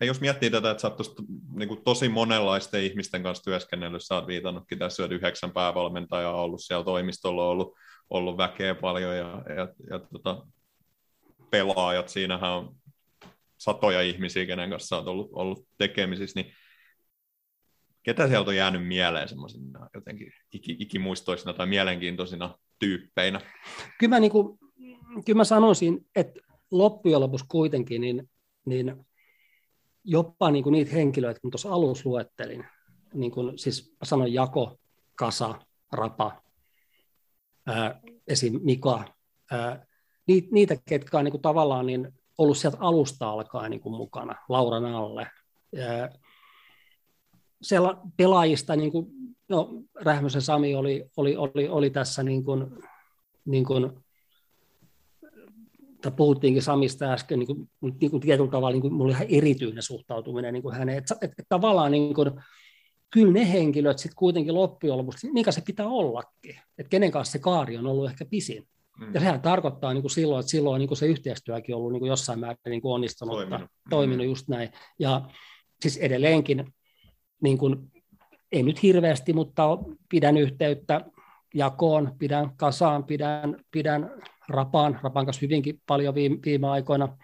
Ja 0.00 0.06
jos 0.06 0.20
miettii 0.20 0.50
tätä, 0.50 0.70
että 0.70 0.80
sä 0.80 0.88
oot 0.88 0.96
tosta, 0.96 1.22
niin 1.54 1.68
kuin 1.68 1.84
tosi 1.84 2.08
monenlaisten 2.08 2.82
ihmisten 2.82 3.22
kanssa 3.22 3.44
työskennellyt, 3.44 4.04
sä 4.04 4.14
oot 4.14 4.26
viitannutkin 4.26 4.78
tässä, 4.78 5.04
että 5.04 5.14
yhdeksän 5.14 5.52
päävalmentajaa 5.52 6.34
on 6.34 6.40
ollut 6.40 6.60
siellä 6.62 6.84
toimistolla, 6.84 7.44
on 7.44 7.50
ollut, 7.50 7.74
ollut 8.10 8.36
väkeä 8.36 8.74
paljon 8.74 9.16
ja, 9.16 9.42
ja, 9.56 9.68
ja 9.90 9.98
tota, 9.98 10.46
pelaajat, 11.50 12.08
siinähän 12.08 12.50
on 12.50 12.76
satoja 13.58 14.02
ihmisiä, 14.02 14.46
kenen 14.46 14.70
kanssa 14.70 14.96
olet 14.96 15.08
ollut, 15.08 15.30
ollut 15.32 15.66
tekemisissä, 15.78 16.40
niin 16.40 16.54
ketä 18.02 18.28
sieltä 18.28 18.50
on 18.50 18.56
jäänyt 18.56 18.86
mieleen 18.86 19.28
semmoisina 19.28 19.88
jotenkin 19.94 20.32
ikimuistoisina 20.52 21.52
tai 21.52 21.66
mielenkiintoisina 21.66 22.58
tyyppeinä? 22.78 23.40
Kyllä 23.98 24.16
mä, 24.16 24.20
niin 24.20 24.32
kuin, 24.32 24.58
kyllä 25.24 25.36
mä 25.36 25.44
sanoisin, 25.44 26.06
että 26.16 26.40
loppujen 26.70 27.20
lopuksi 27.20 27.46
kuitenkin, 27.48 28.00
niin, 28.00 28.30
niin 28.66 29.06
jopa 30.04 30.50
niin 30.50 30.62
kuin 30.62 30.72
niitä 30.72 30.92
henkilöitä, 30.92 31.40
kun 31.40 31.50
tuossa 31.50 31.72
alussa 31.72 32.08
luettelin, 32.08 32.64
niin 33.14 33.30
kuin, 33.30 33.58
siis 33.58 33.96
sanoin 34.02 34.34
Jako, 34.34 34.78
Kasa, 35.14 35.58
Rapa, 35.92 36.42
ää, 37.66 38.00
esim. 38.28 38.60
Mika, 38.62 39.04
ää, 39.50 39.86
niitä, 40.50 40.76
ketkä 40.88 41.18
on 41.18 41.24
niin 41.24 41.32
kuin 41.32 41.42
tavallaan 41.42 41.86
niin 41.86 42.14
ollut 42.38 42.58
sieltä 42.58 42.76
alusta 42.80 43.30
alkaen 43.30 43.70
niin 43.70 43.80
kuin 43.80 43.94
mukana, 43.94 44.34
Laura 44.48 44.80
Nalle. 44.80 45.26
Ää, 45.78 46.10
siellä 47.62 47.96
pelaajista, 48.16 48.76
niin 48.76 48.92
kuin, 48.92 49.06
no, 49.48 49.70
Rähmösen 49.94 50.42
Sami 50.42 50.74
oli, 50.74 51.10
oli, 51.16 51.36
oli, 51.36 51.68
oli 51.68 51.90
tässä 51.90 52.22
niin 52.22 52.44
kuin, 52.44 52.66
niin 53.44 53.64
kuin, 53.64 53.90
tai 56.02 56.12
puhuttiinkin 56.16 56.62
Samista 56.62 57.12
äsken, 57.12 57.38
niin 57.38 57.46
kuin, 57.46 57.70
niin 58.00 58.10
kuin 58.10 58.20
tietyllä 58.20 58.50
tavalla 58.50 58.72
niin 58.72 58.82
kuin, 58.82 58.92
mulla 58.92 59.04
oli 59.04 59.12
ihan 59.12 59.38
erityinen 59.38 59.82
suhtautuminen 59.82 60.54
niin 60.54 60.62
kuin 60.62 60.74
häneen. 60.74 60.98
Että, 60.98 61.14
että, 61.14 61.26
että 61.38 61.48
tavallaan 61.48 61.90
niin 61.90 62.14
kuin, 62.14 62.30
kyllä 63.10 63.32
ne 63.32 63.52
henkilöt 63.52 63.98
sitten 63.98 64.16
kuitenkin 64.16 64.54
loppujen 64.54 64.98
lopuksi, 64.98 65.32
mikä 65.32 65.52
se 65.52 65.60
pitää 65.60 65.88
ollakin, 65.88 66.58
että 66.78 66.90
kenen 66.90 67.10
kanssa 67.10 67.32
se 67.32 67.38
kaari 67.38 67.76
on 67.76 67.86
ollut 67.86 68.10
ehkä 68.10 68.24
pisin. 68.24 68.66
Mm. 69.00 69.14
Ja 69.14 69.20
sehän 69.20 69.40
tarkoittaa 69.40 69.94
niin 69.94 70.02
kuin 70.02 70.10
silloin, 70.10 70.40
että 70.40 70.50
silloin 70.50 70.78
niin 70.78 70.88
kuin 70.88 70.98
se 70.98 71.06
yhteistyökin 71.06 71.74
on 71.74 71.78
ollut 71.78 71.92
niin 71.92 72.00
kuin 72.00 72.08
jossain 72.08 72.40
määrin 72.40 72.58
niin 72.64 72.82
kuin 72.82 72.92
onnistunut, 72.92 73.36
toiminut. 73.36 73.60
Mm. 73.60 73.90
toiminut 73.90 74.26
just 74.26 74.48
näin. 74.48 74.68
Ja 74.98 75.28
siis 75.82 75.96
edelleenkin, 75.96 76.72
niin 77.42 77.58
kuin, 77.58 77.90
ei 78.52 78.62
nyt 78.62 78.82
hirveästi, 78.82 79.32
mutta 79.32 79.78
pidän 80.08 80.36
yhteyttä 80.36 81.00
jakoon, 81.54 82.14
pidän 82.18 82.50
kasaan, 82.56 83.04
pidän, 83.04 83.56
pidän 83.70 84.10
rapaan, 84.48 84.98
rapan 85.02 85.26
kanssa 85.26 85.40
hyvinkin 85.42 85.80
paljon 85.86 86.14
viime, 86.14 86.38
viime 86.44 86.68
aikoina 86.68 87.16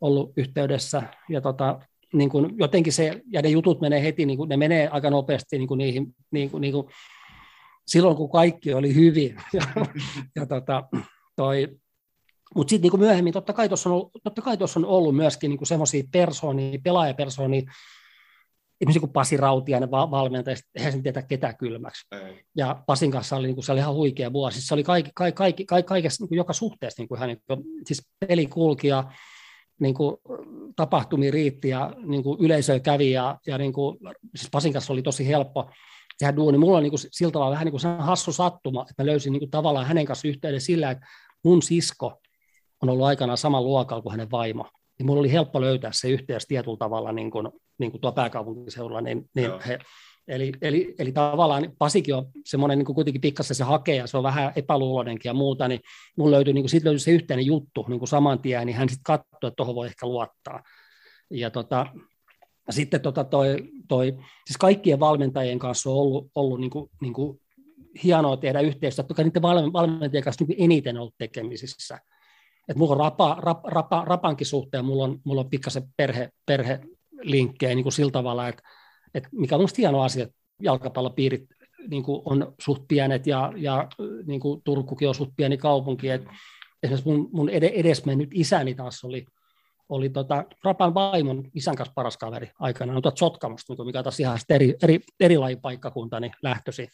ollut 0.00 0.32
yhteydessä. 0.36 1.02
Ja 1.28 1.40
tota, 1.40 1.80
niin 2.12 2.30
kuin 2.30 2.54
jotenkin 2.58 2.92
se, 2.92 3.22
ja 3.26 3.42
ne 3.42 3.48
jutut 3.48 3.80
menee 3.80 4.02
heti, 4.02 4.26
niin 4.26 4.36
kuin, 4.36 4.48
ne 4.48 4.56
menee 4.56 4.88
aika 4.88 5.10
nopeasti 5.10 5.58
niin 5.58 5.68
kuin 5.68 5.78
niihin, 5.78 6.14
niin 6.30 6.50
kuin, 6.50 6.60
niin 6.60 6.72
kuin, 6.72 6.86
silloin 7.86 8.16
kun 8.16 8.30
kaikki 8.30 8.74
oli 8.74 8.94
hyvin. 8.94 9.36
ja, 9.52 9.62
ja 10.36 10.46
tota, 10.46 10.84
toi, 11.36 11.68
mutta 12.54 12.70
sitten 12.70 12.90
niin 12.90 13.00
myöhemmin, 13.00 13.32
totta 13.32 13.52
kai 13.52 13.68
tuossa 13.68 13.90
on, 13.90 14.84
on 14.84 14.90
ollut 14.90 15.16
myöskin 15.16 15.50
niin 15.50 15.66
semmoisia 15.66 16.04
persoonia, 16.12 16.78
pelaajapersoonia, 16.84 17.62
ihmisiä 18.82 19.00
kuin 19.00 19.12
Pasi 19.12 19.36
Rautiainen 19.36 19.90
valmentaja, 19.90 20.56
eihän 20.74 20.92
sen 20.92 21.02
tietää 21.02 21.22
ketä 21.22 21.52
kylmäksi. 21.52 22.06
Ei. 22.12 22.44
Ja 22.56 22.82
Pasin 22.86 23.10
kanssa 23.10 23.36
oli, 23.36 23.46
niin 23.46 23.54
kuin, 23.54 23.64
se 23.64 23.72
oli 23.72 23.80
ihan 23.80 23.94
huikea 23.94 24.32
vuosi. 24.32 24.62
Se 24.62 24.74
oli 24.74 24.82
kaikki, 24.82 25.10
kaikki, 25.14 25.36
kaikki, 25.36 25.64
kaikki, 25.64 25.88
kaikessa, 25.88 26.22
niin 26.22 26.28
kuin 26.28 26.36
joka 26.36 26.52
suhteessa, 26.52 27.02
niin 27.02 27.08
kuin, 27.08 27.18
hän, 27.18 27.28
niin 27.28 27.42
kuin, 27.46 27.64
siis 27.86 28.08
peli 28.28 28.46
kulki 28.46 28.88
ja 28.88 29.04
niin 29.80 29.94
kuin, 29.94 30.16
tapahtumia 30.76 31.30
riitti 31.30 31.68
ja 31.68 31.92
niin 32.06 32.22
kuin, 32.22 32.40
yleisöä 32.40 32.80
kävi 32.80 33.10
ja, 33.10 33.38
ja 33.46 33.58
niin 33.58 33.72
kuin, 33.72 33.98
siis 34.36 34.50
Pasin 34.52 34.72
kanssa 34.72 34.92
oli 34.92 35.02
tosi 35.02 35.26
helppo 35.26 35.70
tehdä 36.18 36.36
duuni. 36.36 36.58
Mulla 36.58 36.76
on 36.76 36.82
niin 36.82 36.90
kuin, 36.90 37.00
sillä 37.10 37.32
tavalla 37.32 37.52
vähän 37.52 37.64
niin 37.64 37.80
kuin 37.80 37.98
hassu 37.98 38.32
sattuma, 38.32 38.86
että 38.90 39.02
mä 39.02 39.06
löysin 39.06 39.32
niin 39.32 39.40
kuin, 39.40 39.50
tavallaan 39.50 39.86
hänen 39.86 40.06
kanssa 40.06 40.28
yhteyden 40.28 40.60
sillä, 40.60 40.90
että 40.90 41.06
mun 41.44 41.62
sisko 41.62 42.20
on 42.82 42.88
ollut 42.88 43.06
aikanaan 43.06 43.38
saman 43.38 43.64
luokalla 43.64 44.02
kuin 44.02 44.10
hänen 44.10 44.30
vaimo 44.30 44.68
niin 44.98 45.06
mulla 45.06 45.20
oli 45.20 45.32
helppo 45.32 45.60
löytää 45.60 45.90
se 45.94 46.08
yhteys 46.08 46.46
tietyllä 46.46 46.76
tavalla 46.76 47.12
niin 47.12 47.30
kuin, 47.30 47.48
niin 47.78 47.90
kuin 47.90 48.00
tuo 48.00 48.12
pääkaupunkiseudulla. 48.12 49.00
Niin, 49.00 49.30
niin 49.34 49.50
he, 49.66 49.78
eli, 50.28 50.52
eli, 50.62 50.94
eli 50.98 51.12
tavallaan 51.12 51.72
Pasikin 51.78 52.14
on 52.14 52.26
semmoinen 52.44 52.78
niin 52.78 52.86
kuin 52.86 52.94
kuitenkin 52.94 53.20
pikkasen 53.20 53.56
se 53.56 53.64
hakee 53.64 53.96
ja 53.96 54.06
se 54.06 54.16
on 54.16 54.22
vähän 54.22 54.52
epäluuloinenkin 54.56 55.28
ja 55.28 55.34
muuta, 55.34 55.68
niin 55.68 55.80
mun 56.16 56.30
löytyi, 56.30 56.54
niin 56.54 56.62
kuin, 56.62 56.70
sit 56.70 56.84
löytyi 56.84 57.00
se 57.00 57.10
yhteinen 57.10 57.46
juttu 57.46 57.84
niin 57.88 57.98
kuin 57.98 58.08
saman 58.08 58.38
tien, 58.38 58.66
niin 58.66 58.76
hän 58.76 58.88
sitten 58.88 59.04
katsoi, 59.04 59.48
että 59.48 59.56
tuohon 59.56 59.74
voi 59.74 59.86
ehkä 59.86 60.06
luottaa. 60.06 60.62
Ja 61.30 61.50
tota, 61.50 61.86
sitten 62.70 63.00
tota 63.00 63.24
toi, 63.24 63.56
toi, 63.88 64.12
siis 64.46 64.56
kaikkien 64.58 65.00
valmentajien 65.00 65.58
kanssa 65.58 65.90
on 65.90 65.96
ollut, 65.96 66.30
ollut 66.34 66.60
niin 66.60 66.70
kuin, 66.70 66.90
niin 67.00 67.12
kuin 67.12 67.40
hienoa 68.04 68.36
tehdä 68.36 68.60
yhteistyötä, 68.60 69.08
toki 69.08 69.24
niiden 69.24 69.42
valmentajien 69.42 70.24
kanssa 70.24 70.44
niin 70.48 70.64
eniten 70.64 70.98
ollut 70.98 71.14
tekemisissä 71.18 71.98
että 72.68 72.78
mulla 72.78 72.92
on 72.92 73.00
rapa, 73.00 73.36
rap, 73.40 73.64
rapa, 73.64 74.04
rapankin 74.04 74.46
suhteen, 74.46 74.84
mulla 74.84 75.04
on, 75.04 75.20
mulla 75.24 75.40
on 75.40 75.50
pikkasen 75.50 75.82
perhe, 75.96 76.30
perhelinkkejä 76.46 77.74
niin 77.74 77.82
kuin 77.82 77.92
sillä 77.92 78.12
tavalla, 78.12 78.48
että, 78.48 78.62
että 79.14 79.28
mikä 79.32 79.54
on 79.54 79.60
minusta 79.60 79.76
hieno 79.78 80.02
asia, 80.02 80.22
että 80.22 80.36
jalkapallopiirit 80.62 81.44
niin 81.88 82.02
kuin 82.02 82.22
on 82.24 82.54
suht 82.60 82.82
pienet 82.88 83.26
ja, 83.26 83.52
ja 83.56 83.88
niin 84.26 84.40
kuin 84.40 84.62
Turkukin 84.64 85.08
on 85.08 85.14
suht 85.14 85.30
pieni 85.36 85.56
kaupunki. 85.56 86.08
Että 86.08 86.30
esimerkiksi 86.82 87.08
mun, 87.10 87.28
mun 87.32 87.48
edesmennyt 87.48 88.30
isäni 88.32 88.74
taas 88.74 89.04
oli, 89.04 89.26
oli 89.88 90.08
tota, 90.08 90.44
Rapan 90.64 90.94
vaimon 90.94 91.50
isän 91.54 91.76
kanssa 91.76 91.92
paras 91.94 92.16
kaveri 92.16 92.50
aikana, 92.58 93.00
tuot 93.00 93.18
Sotkamosta, 93.18 93.84
mikä 93.84 93.98
on 93.98 94.04
taas 94.04 94.20
ihan 94.20 94.38
eri, 94.48 94.74
eri, 94.82 95.00
eri 95.20 95.38
lajipaikkakunta 95.38 96.20
niin 96.20 96.32
lähtösi. 96.42 96.88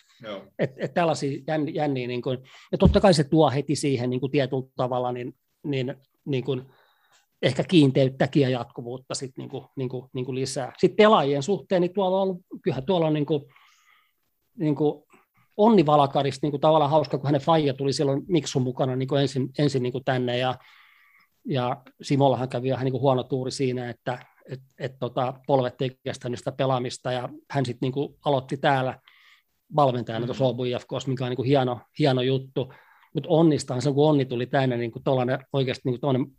Että 0.58 0.76
et 0.84 0.94
tällaisia 0.94 1.42
jänniä, 1.46 1.74
jänniä 1.74 2.08
niin 2.08 2.22
kuin, 2.22 2.38
ja 2.72 2.78
totta 2.78 3.00
kai 3.00 3.14
se 3.14 3.24
tuo 3.24 3.50
heti 3.50 3.76
siihen 3.76 4.10
niin 4.10 4.20
kuin 4.20 4.32
tietyllä 4.32 4.62
tavalla 4.76 5.12
niin 5.12 5.34
niin, 5.70 5.94
niin 6.24 6.44
kuin 6.44 6.62
ehkä 7.42 7.64
kiinteyttäkin 7.64 8.42
ja 8.42 8.48
jatkuvuutta 8.48 9.14
sit 9.14 9.36
niin 9.36 9.48
kuin, 9.48 9.64
niin 9.76 9.88
kuin, 9.88 10.06
niin 10.12 10.24
kuin 10.24 10.34
lisää. 10.34 10.72
Sitten 10.78 10.96
pelaajien 10.96 11.42
suhteen, 11.42 11.82
niin 11.82 11.94
tuolla 11.94 12.16
on 12.16 12.22
ollut, 12.22 12.42
kyllähän 12.62 12.86
tuolla 12.86 13.06
on 13.06 13.14
niin 13.14 13.26
kuin, 13.26 13.42
niin 14.58 14.74
kuin 14.74 15.04
Onni 15.56 15.86
Valakarista 15.86 16.44
niin 16.44 16.50
kuin 16.50 16.60
tavallaan 16.60 16.90
hauska, 16.90 17.18
kun 17.18 17.26
hänen 17.26 17.40
faija 17.40 17.74
tuli 17.74 17.92
silloin 17.92 18.22
Miksun 18.28 18.62
mukana 18.62 18.96
niin 18.96 19.08
kuin 19.08 19.20
ensin, 19.20 19.50
ensin 19.58 19.82
niin 19.82 19.92
kuin 19.92 20.04
tänne, 20.04 20.38
ja, 20.38 20.54
ja 21.44 21.82
Simollahan 22.02 22.48
kävi 22.48 22.70
vähän 22.70 22.84
niin 22.84 22.92
kuin 22.92 23.00
huono 23.00 23.22
tuuri 23.22 23.50
siinä, 23.50 23.90
että 23.90 24.18
et, 24.50 24.60
et, 24.78 24.98
tota, 24.98 25.34
polvet 25.46 25.82
ei 25.82 25.98
kestänyt 26.04 26.38
sitä 26.38 26.52
pelaamista, 26.52 27.12
ja 27.12 27.28
hän 27.50 27.66
sitten 27.66 27.90
niin 27.90 28.16
aloitti 28.24 28.56
täällä 28.56 28.98
valmentajana 29.76 30.20
mm-hmm. 30.20 30.26
tuossa 30.26 30.44
Obu 30.44 30.62
mikä 31.06 31.24
on 31.24 31.30
niin 31.30 31.36
kuin 31.36 31.48
hieno, 31.48 31.80
hieno 31.98 32.22
juttu 32.22 32.72
mutta 33.14 33.28
onnistaan 33.28 33.82
se, 33.82 33.92
kun 33.92 34.08
onni 34.08 34.24
tuli 34.24 34.46
tänne 34.46 34.76
niin 34.76 34.90
kuin 34.90 35.02
oikeasti 35.52 35.82
niin 35.84 36.00
kuin 36.00 36.36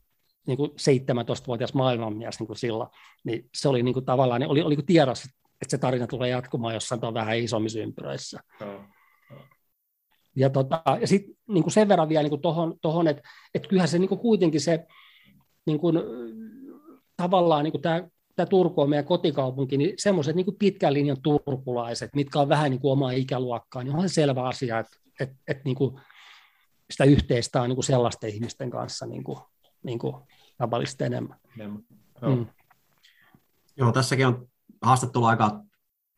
niin 0.47 0.57
kuin 0.57 0.71
17-vuotias 0.71 1.73
maailmanmies 1.73 2.39
niin 2.39 2.47
kuin 2.47 2.57
silloin, 2.57 2.89
niin 3.23 3.49
se 3.55 3.69
oli 3.69 3.83
niin 3.83 3.93
kuin 3.93 4.05
tavallaan, 4.05 4.41
niin 4.41 4.49
oli, 4.49 4.61
oli 4.61 4.75
kuin 4.75 4.85
tiedossa, 4.85 5.29
että 5.61 5.71
se 5.71 5.77
tarina 5.77 6.07
tulee 6.07 6.29
jatkumaan 6.29 6.73
jossain 6.73 7.01
tuon 7.01 7.13
vähän 7.13 7.37
isommissa 7.37 7.79
ympyröissä. 7.79 8.39
Oh. 8.61 8.81
Ja, 10.35 10.49
tota, 10.49 10.83
ja 11.01 11.07
sitten 11.07 11.35
niin 11.47 11.71
sen 11.71 11.87
verran 11.87 12.09
vielä 12.09 12.29
niin 12.29 12.41
tuohon, 12.41 12.75
tohon, 12.81 13.07
että 13.07 13.21
et 13.53 13.67
kyllähän 13.67 13.89
se 13.89 13.99
niin 13.99 14.09
kuin 14.09 14.19
kuitenkin 14.19 14.61
se 14.61 14.85
niin 15.65 15.79
kuin, 15.79 15.97
tavallaan 17.17 17.63
niin 17.63 17.81
tämä 17.81 18.03
tämä 18.39 18.45
Turku 18.45 18.81
on 18.81 18.89
meidän 18.89 19.05
kotikaupunki, 19.05 19.77
niin 19.77 19.93
semmoiset 19.97 20.35
niin 20.35 20.57
pitkän 20.59 20.93
linjan 20.93 21.21
turkulaiset, 21.21 22.15
mitkä 22.15 22.39
on 22.39 22.49
vähän 22.49 22.71
niin 22.71 22.81
kuin 22.81 22.91
omaa 22.91 23.11
ikäluokkaa, 23.11 23.83
niin 23.83 23.95
on 23.95 24.09
se 24.09 24.13
selvä 24.13 24.43
asia, 24.43 24.79
että, 24.79 24.97
että, 25.19 25.35
että 25.47 25.63
niin 25.65 25.75
kuin 25.75 26.01
sitä 26.91 27.03
yhteistä 27.03 27.61
on 27.61 27.69
niin 27.69 27.75
kuin 27.75 27.85
sellaisten 27.85 28.29
ihmisten 28.29 28.69
kanssa 28.69 29.05
niin 29.05 29.23
kuin, 29.23 29.39
niin 29.83 29.99
kuin 29.99 30.15
tavallisesti 30.57 31.03
enemmän. 31.03 31.39
Joo. 31.57 32.35
Mm. 32.35 32.45
Joo, 33.77 33.91
tässäkin 33.91 34.27
on 34.27 34.47
haastattelu 34.81 35.25
aika 35.25 35.59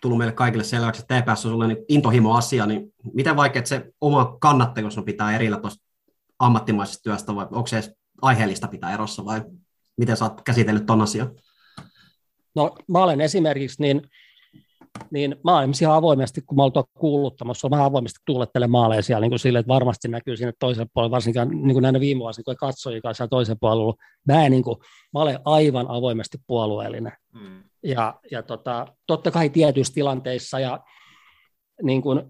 tullut 0.01 0.17
meille 0.17 0.33
kaikille 0.33 0.63
selväksi, 0.63 1.01
että 1.01 1.21
TPS 1.21 1.45
on 1.45 1.51
sulle 1.51 1.67
niin 1.67 1.85
intohimo-asia, 1.89 2.65
niin 2.65 2.93
miten 3.13 3.35
vaikea 3.35 3.65
se 3.65 3.91
oma 4.01 4.37
kannattajuus 4.39 4.97
on 4.97 5.05
pitää 5.05 5.35
erillä 5.35 5.57
tuosta 5.59 5.85
ammattimaisesta 6.39 7.03
työstä, 7.03 7.35
vai 7.35 7.47
onko 7.51 7.67
se 7.67 7.93
aiheellista 8.21 8.67
pitää 8.67 8.93
erossa, 8.93 9.25
vai 9.25 9.41
miten 9.97 10.17
sä 10.17 10.25
oot 10.25 10.41
käsitellyt 10.41 10.85
ton 10.85 11.01
asian? 11.01 11.35
No 12.55 12.75
mä 12.87 13.03
olen 13.03 13.21
esimerkiksi, 13.21 13.81
niin, 13.81 14.01
niin 15.11 15.35
mä 15.43 15.57
olen 15.57 15.71
ihan 15.81 15.95
avoimesti, 15.95 16.41
kun 16.41 16.55
mä 16.55 16.63
olen 16.63 16.83
kuuluttamassa, 16.93 17.69
mä 17.69 17.85
avoimesti 17.85 18.19
tuulettelen 18.25 18.71
maaleja 18.71 19.01
siellä 19.01 19.21
niin 19.21 19.31
kuin 19.31 19.39
sille, 19.39 19.59
että 19.59 19.73
varmasti 19.73 20.07
näkyy 20.07 20.37
sinne 20.37 20.53
toiselle 20.59 20.89
puolelle, 20.93 21.11
varsinkin 21.11 21.41
niin 21.49 21.73
kuin 21.73 21.83
näinä 21.83 21.99
viime 21.99 22.19
vuosina, 22.19 22.43
kun 22.43 22.55
katsojia 22.55 23.01
kanssa 23.01 23.27
toisen 23.27 23.57
puolella 23.59 23.93
Mä, 24.27 24.45
en, 24.45 24.51
niin 24.51 24.63
kuin, 24.63 24.77
mä 25.13 25.19
olen 25.19 25.39
aivan 25.45 25.85
avoimesti 25.89 26.37
puolueellinen. 26.47 27.13
Mm. 27.33 27.63
Ja, 27.83 28.19
ja 28.31 28.43
tota, 28.43 28.87
totta 29.07 29.31
kai 29.31 29.49
tietyissä 29.49 29.93
tilanteissa, 29.93 30.59
ja 30.59 30.79
niin 31.83 32.01
kuin, 32.01 32.21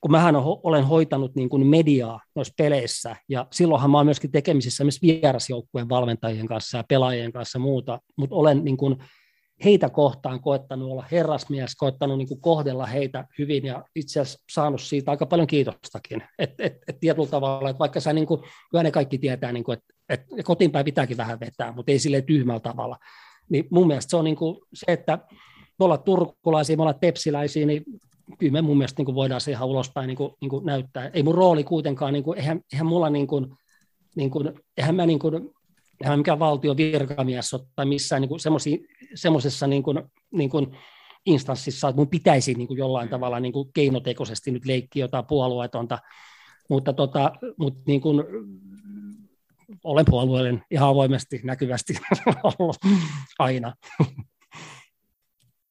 kun 0.00 0.10
mähän 0.10 0.36
olen 0.36 0.84
hoitanut 0.84 1.34
niin 1.34 1.48
kuin 1.48 1.66
mediaa 1.66 2.20
noissa 2.34 2.54
peleissä, 2.56 3.16
ja 3.28 3.46
silloinhan 3.52 3.90
mä 3.90 3.98
olen 3.98 4.06
myöskin 4.06 4.32
tekemisissä 4.32 4.84
myös 4.84 5.02
vierasjoukkueen 5.02 5.88
valmentajien 5.88 6.46
kanssa 6.46 6.78
ja 6.78 6.84
pelaajien 6.88 7.32
kanssa 7.32 7.56
ja 7.56 7.60
muuta, 7.60 8.00
mutta 8.16 8.36
olen 8.36 8.64
niin 8.64 8.76
kuin, 8.76 8.96
heitä 9.64 9.88
kohtaan 9.88 10.40
koettanut 10.40 10.90
olla 10.90 11.04
herrasmies, 11.12 11.76
koettanut 11.76 12.18
niin 12.18 12.28
kuin 12.28 12.40
kohdella 12.40 12.86
heitä 12.86 13.26
hyvin 13.38 13.64
ja 13.64 13.84
itse 13.94 14.20
asiassa 14.20 14.44
saanut 14.52 14.80
siitä 14.80 15.10
aika 15.10 15.26
paljon 15.26 15.46
kiitostakin. 15.46 16.22
Että 16.38 16.64
et, 16.64 16.76
et 16.88 17.00
tietyllä 17.00 17.28
tavalla, 17.28 17.70
että 17.70 17.78
vaikka 17.78 18.00
sä, 18.00 18.12
niin 18.12 18.26
kuin, 18.26 18.42
kyllä 18.70 18.82
ne 18.82 18.90
kaikki 18.90 19.18
tietää, 19.18 19.52
niin 19.52 19.64
kuin, 19.64 19.78
että 19.78 19.94
et 20.08 20.44
kotiinpäin 20.44 20.84
pitääkin 20.84 21.16
vähän 21.16 21.40
vetää, 21.40 21.72
mutta 21.72 21.92
ei 21.92 21.98
sille 21.98 22.22
tyhmällä 22.22 22.60
tavalla. 22.60 22.96
Niin 23.48 23.66
mun 23.70 23.86
mielestä 23.86 24.10
se 24.10 24.16
on 24.16 24.24
niin 24.24 24.36
kuin 24.36 24.58
se, 24.74 24.84
että 24.88 25.18
me 25.78 25.84
ollaan 25.84 26.02
turkulaisia, 26.02 26.76
me 26.76 26.82
ollaan 26.82 27.00
tepsiläisiä, 27.00 27.66
niin 27.66 27.84
kyllä 28.38 28.52
me 28.52 28.62
mun 28.62 28.78
mielestä 28.78 29.00
niin 29.00 29.06
kuin 29.06 29.14
voidaan 29.14 29.40
se 29.40 29.50
ihan 29.50 29.68
ulospäin 29.68 30.06
niin 30.06 30.16
kuin, 30.16 30.32
niin 30.40 30.48
kuin 30.48 30.66
näyttää. 30.66 31.10
Ei 31.14 31.22
mun 31.22 31.34
rooli 31.34 31.64
kuitenkaan, 31.64 32.12
niin 32.12 32.24
kuin, 32.24 32.38
eihän, 32.38 32.60
eihän 32.72 32.86
mulla 32.86 33.10
niin 33.10 33.26
kuin, 33.26 33.46
niin 34.16 34.30
kuin, 34.30 34.52
eihän 34.76 34.94
mä 34.94 35.06
niin 35.06 35.18
kuin, 35.18 35.50
eihän 36.02 36.18
mikään 36.18 36.38
valtion 36.38 36.76
virkamies 36.76 37.54
ole 37.54 37.62
tai 37.76 37.86
missään 37.86 38.22
niin 38.22 38.80
semmoisessa 39.14 39.66
niin 39.66 39.82
kuin, 39.82 40.02
niin 40.32 40.50
kuin 40.50 40.76
instanssissa, 41.26 41.88
että 41.88 41.96
mun 41.96 42.10
pitäisi 42.10 42.54
niin 42.54 42.68
kuin 42.68 42.78
jollain 42.78 43.08
tavalla 43.08 43.40
niin 43.40 43.52
kuin 43.52 43.72
keinotekoisesti 43.72 44.50
nyt 44.50 44.64
leikkiä 44.64 45.04
jotain 45.04 45.26
puolueetonta, 45.26 45.98
mutta, 46.70 46.92
tota, 46.92 47.32
mutta 47.58 47.80
niin 47.86 48.00
kuin, 48.00 48.24
olen 49.84 50.04
puolueellinen 50.10 50.64
ihan 50.70 50.88
avoimesti, 50.88 51.40
näkyvästi 51.44 51.94
aina. 53.38 53.74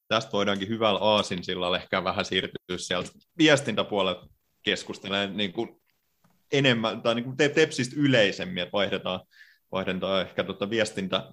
Tästä 0.08 0.32
voidaankin 0.32 0.68
hyvällä 0.68 1.00
aasinsillalla 1.00 1.76
ehkä 1.76 2.04
vähän 2.04 2.24
siirtyä 2.24 2.76
sieltä 2.76 3.10
viestintäpuolelle 3.38 4.28
keskustelemaan 4.62 5.36
niin 5.36 5.52
kuin 5.52 5.82
enemmän, 6.52 7.02
tai 7.02 7.14
niin 7.14 7.24
kuin 7.24 7.36
tepsistä 7.36 7.96
yleisemmin, 7.98 8.62
että 8.62 8.72
vaihdetaan, 8.72 9.20
vaihdetaan 9.72 10.22
ehkä 10.22 10.44
tuota 10.44 10.70
viestintä, 10.70 11.32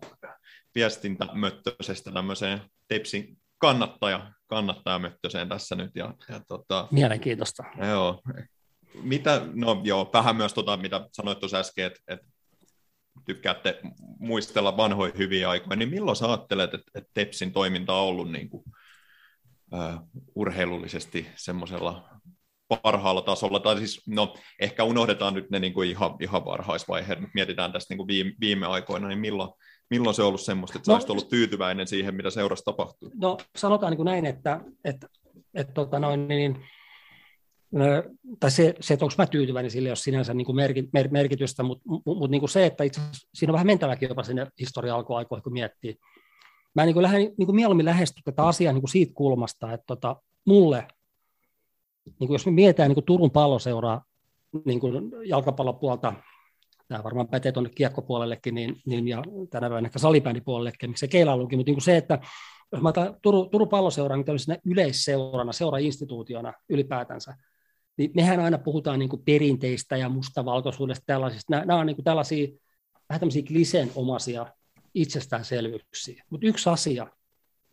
viestintämöttöisestä 0.76 2.12
tämmöiseen 2.12 2.62
tepsin 2.88 3.38
kannattaja, 3.58 4.32
kannattajamöttöiseen 4.48 5.50
tässä 5.50 5.76
nyt. 5.76 5.92
Ja, 5.96 6.14
ja 6.30 6.40
tota, 6.48 6.88
Mielenkiintoista. 6.92 7.64
Joo. 7.90 8.22
Mitä, 9.04 9.42
no 9.54 9.82
joo, 9.84 10.10
vähän 10.14 10.36
myös 10.36 10.54
tota, 10.54 10.78
mitä 10.78 11.10
sanoit 11.12 11.40
tuossa 11.40 11.58
äsken, 11.58 11.86
että, 11.86 12.00
että 12.08 12.28
tykkäätte 13.26 13.80
muistella 14.20 14.78
vanhoja 14.78 15.14
hyviä 15.18 15.50
aikoja, 15.50 15.76
niin 15.76 15.90
milloin 15.90 16.16
sä 16.16 16.28
ajattelet, 16.28 16.74
että, 16.74 16.92
että 16.96 17.10
Tepsin 17.14 17.54
toiminta 17.54 17.94
on 17.94 18.08
ollut 18.08 18.32
niin 18.32 18.50
kuin, 18.50 18.64
uh, 19.74 20.24
urheilullisesti 20.36 21.28
semmoisella 21.36 22.10
parhaalla 22.78 23.22
tasolla, 23.22 23.60
tai 23.60 23.78
siis 23.78 24.02
no 24.08 24.36
ehkä 24.60 24.84
unohdetaan 24.84 25.34
nyt 25.34 25.50
ne 25.50 25.60
niin 25.60 25.74
kuin 25.74 25.90
ihan, 25.90 26.16
ihan 26.20 26.46
varhaisvaiheet, 26.46 27.20
mutta 27.20 27.34
mietitään 27.34 27.72
tästä 27.72 27.92
niin 27.92 27.98
kuin 27.98 28.08
viime, 28.08 28.32
viime 28.40 28.66
aikoina, 28.66 29.08
niin 29.08 29.20
milloin, 29.20 29.50
milloin 29.90 30.16
se 30.16 30.22
on 30.22 30.28
ollut 30.28 30.42
semmoista, 30.42 30.78
että 30.78 30.92
no, 30.92 31.00
sä 31.00 31.08
ollut 31.10 31.30
tyytyväinen 31.30 31.88
siihen, 31.88 32.16
mitä 32.16 32.30
seurassa 32.30 32.66
tapahtuu? 32.66 33.12
No 33.16 33.38
sanotaan 33.56 33.92
niin 33.92 33.98
kuin 33.98 34.06
näin, 34.06 34.26
että, 34.26 34.60
että, 34.84 35.08
että 35.54 35.74
tota 35.74 36.00
noin, 36.00 36.28
niin, 36.28 36.66
tai 38.40 38.52
se, 38.52 38.76
se 38.80 38.94
että 38.94 39.06
onko 39.06 39.16
mä 39.18 39.28
tyytyväinen 39.28 39.72
sille, 39.72 39.90
jos 39.90 40.04
sinänsä 40.04 40.34
niin 40.34 40.46
kuin 40.46 40.56
merki, 40.56 40.90
mer, 40.94 41.08
merkitystä, 41.12 41.64
mutta 41.64 41.84
mut, 42.06 42.32
niin 42.32 42.42
kuin 42.42 42.50
se, 42.50 42.66
että 42.66 42.84
itse 42.84 43.02
siinä 43.34 43.52
on 43.52 43.54
vähän 43.54 43.68
mentäväkin 43.68 44.10
jopa 44.10 44.24
sinne 44.24 44.48
historia 44.60 44.96
alkuaikoihin, 44.96 45.44
kun 45.44 45.54
miettii. 45.54 45.96
Mä 46.76 46.86
niin 46.86 46.94
kuin 46.94 47.04
lähden, 47.04 47.22
niin 47.22 47.46
kuin 47.46 47.56
mieluummin 47.56 47.86
lähestyn 47.86 48.24
tätä 48.24 48.44
asiaa 48.44 48.74
niin 48.74 48.82
kuin 48.82 48.92
siitä 48.92 49.14
kulmasta, 49.16 49.74
että 49.74 49.86
tota, 49.88 50.16
mulle, 50.46 50.88
niin 52.06 52.28
kuin 52.28 52.34
jos 52.34 52.46
me 52.46 52.52
mietitään 52.52 52.90
niin 52.90 52.96
kuin 52.96 53.06
Turun 53.06 53.32
palloseuraa 53.32 54.04
niin 54.66 54.80
kuin 54.80 55.12
jalkapallopuolta, 55.26 56.14
tämä 56.88 57.04
varmaan 57.04 57.28
pätee 57.28 57.52
tuonne 57.52 57.70
kiekkopuolellekin, 57.76 58.56
niin, 58.56 58.82
niin, 58.86 59.08
ja 59.08 59.24
tänä 59.50 59.70
päivänä 59.70 59.88
ehkä 59.88 60.00
salibändipuolellekin, 60.00 60.94
se 60.96 61.08
keilailukin, 61.08 61.60
mutta 61.60 61.70
niin 61.70 61.76
kuin 61.76 61.84
se, 61.84 61.98
että 61.98 62.20
jos 62.72 62.82
mä 62.82 62.90
otan 62.90 63.16
Turun, 63.22 63.50
Turun 63.50 63.70
palloseuraa 63.70 64.18
niin 64.18 64.60
yleisseurana, 64.66 65.54
seura-instituutiona 65.54 66.54
ylipäätänsä, 66.70 67.36
niin 67.98 68.12
mehän 68.16 68.40
aina 68.40 68.58
puhutaan 68.58 69.00
niin 69.00 69.10
kuin 69.10 69.24
perinteistä 69.26 69.98
ja 69.98 70.10
mustavalkoisuudesta 70.10 71.04
tällaisista. 71.06 71.52
Nämä, 71.54 71.66
nämä 71.66 71.80
on 71.80 71.86
niin 71.86 71.96
kuin 71.96 72.04
tällaisia 72.04 72.48
vähän 73.10 73.20
tämmöisiä 73.20 73.44
kliseenomaisia 73.48 74.46
itsestäänselvyyksiä. 74.94 76.24
Mutta 76.30 76.48
yksi 76.48 76.70
asia, 76.70 77.08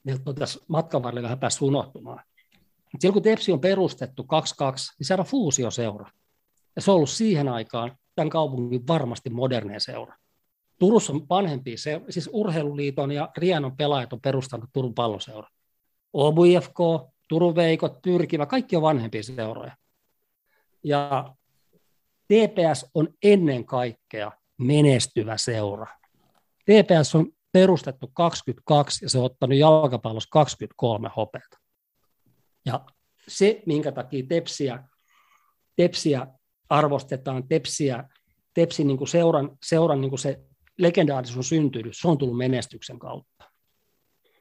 miltä 0.04 0.22
on 0.26 0.34
tässä 0.34 0.60
matkan 0.68 1.02
varrella 1.02 1.26
vähän 1.26 1.38
päässyt 1.38 1.62
unohtumaan. 1.62 2.24
Silloin 2.98 3.12
kun 3.12 3.22
Tepsi 3.22 3.52
on 3.52 3.60
perustettu 3.60 4.24
22, 4.24 4.92
niin 4.98 5.06
se 5.06 5.14
on 5.14 5.24
fuusioseura. 5.24 6.10
Ja 6.76 6.82
se 6.82 6.90
on 6.90 6.94
ollut 6.94 7.10
siihen 7.10 7.48
aikaan 7.48 7.96
tämän 8.14 8.30
kaupungin 8.30 8.86
varmasti 8.86 9.30
moderneja 9.30 9.80
seura. 9.80 10.16
Turussa 10.78 11.12
on 11.12 11.28
vanhempia, 11.28 11.78
se, 11.78 12.00
siis 12.08 12.30
Urheiluliiton 12.32 13.12
ja 13.12 13.28
Rienon 13.36 13.76
pelaajat 13.76 14.12
on 14.12 14.20
perustanut 14.20 14.70
Turun 14.72 14.94
palloseura. 14.94 15.48
OBFK, 16.12 16.78
Turun 17.28 17.54
Veikot, 17.54 18.02
Pyrkivä, 18.02 18.46
kaikki 18.46 18.76
on 18.76 18.82
vanhempia 18.82 19.22
seuroja. 19.22 19.76
Ja 20.84 21.34
TPS 22.28 22.86
on 22.94 23.08
ennen 23.22 23.64
kaikkea 23.64 24.32
menestyvä 24.58 25.36
seura. 25.36 25.86
TPS 26.64 27.14
on 27.14 27.32
perustettu 27.52 28.10
22 28.14 29.04
ja 29.04 29.10
se 29.10 29.18
on 29.18 29.24
ottanut 29.24 29.58
jalkapallossa 29.58 30.28
23 30.32 31.10
hopeata. 31.16 31.59
Ja 32.66 32.84
se, 33.28 33.62
minkä 33.66 33.92
takia 33.92 34.26
tepsiä, 34.28 34.84
tepsiä 35.76 36.26
arvostetaan, 36.68 37.48
tepsiä, 37.48 38.04
tepsi 38.54 38.84
niin 38.84 38.98
kuin 38.98 39.08
seuran, 39.08 39.58
seuran 39.64 40.00
niin 40.00 40.10
kuin 40.10 40.18
se 40.20 40.40
legendaarisuus 40.78 41.48
syntynyt, 41.48 41.96
se 41.96 42.08
on 42.08 42.18
tullut 42.18 42.38
menestyksen 42.38 42.98
kautta. 42.98 43.44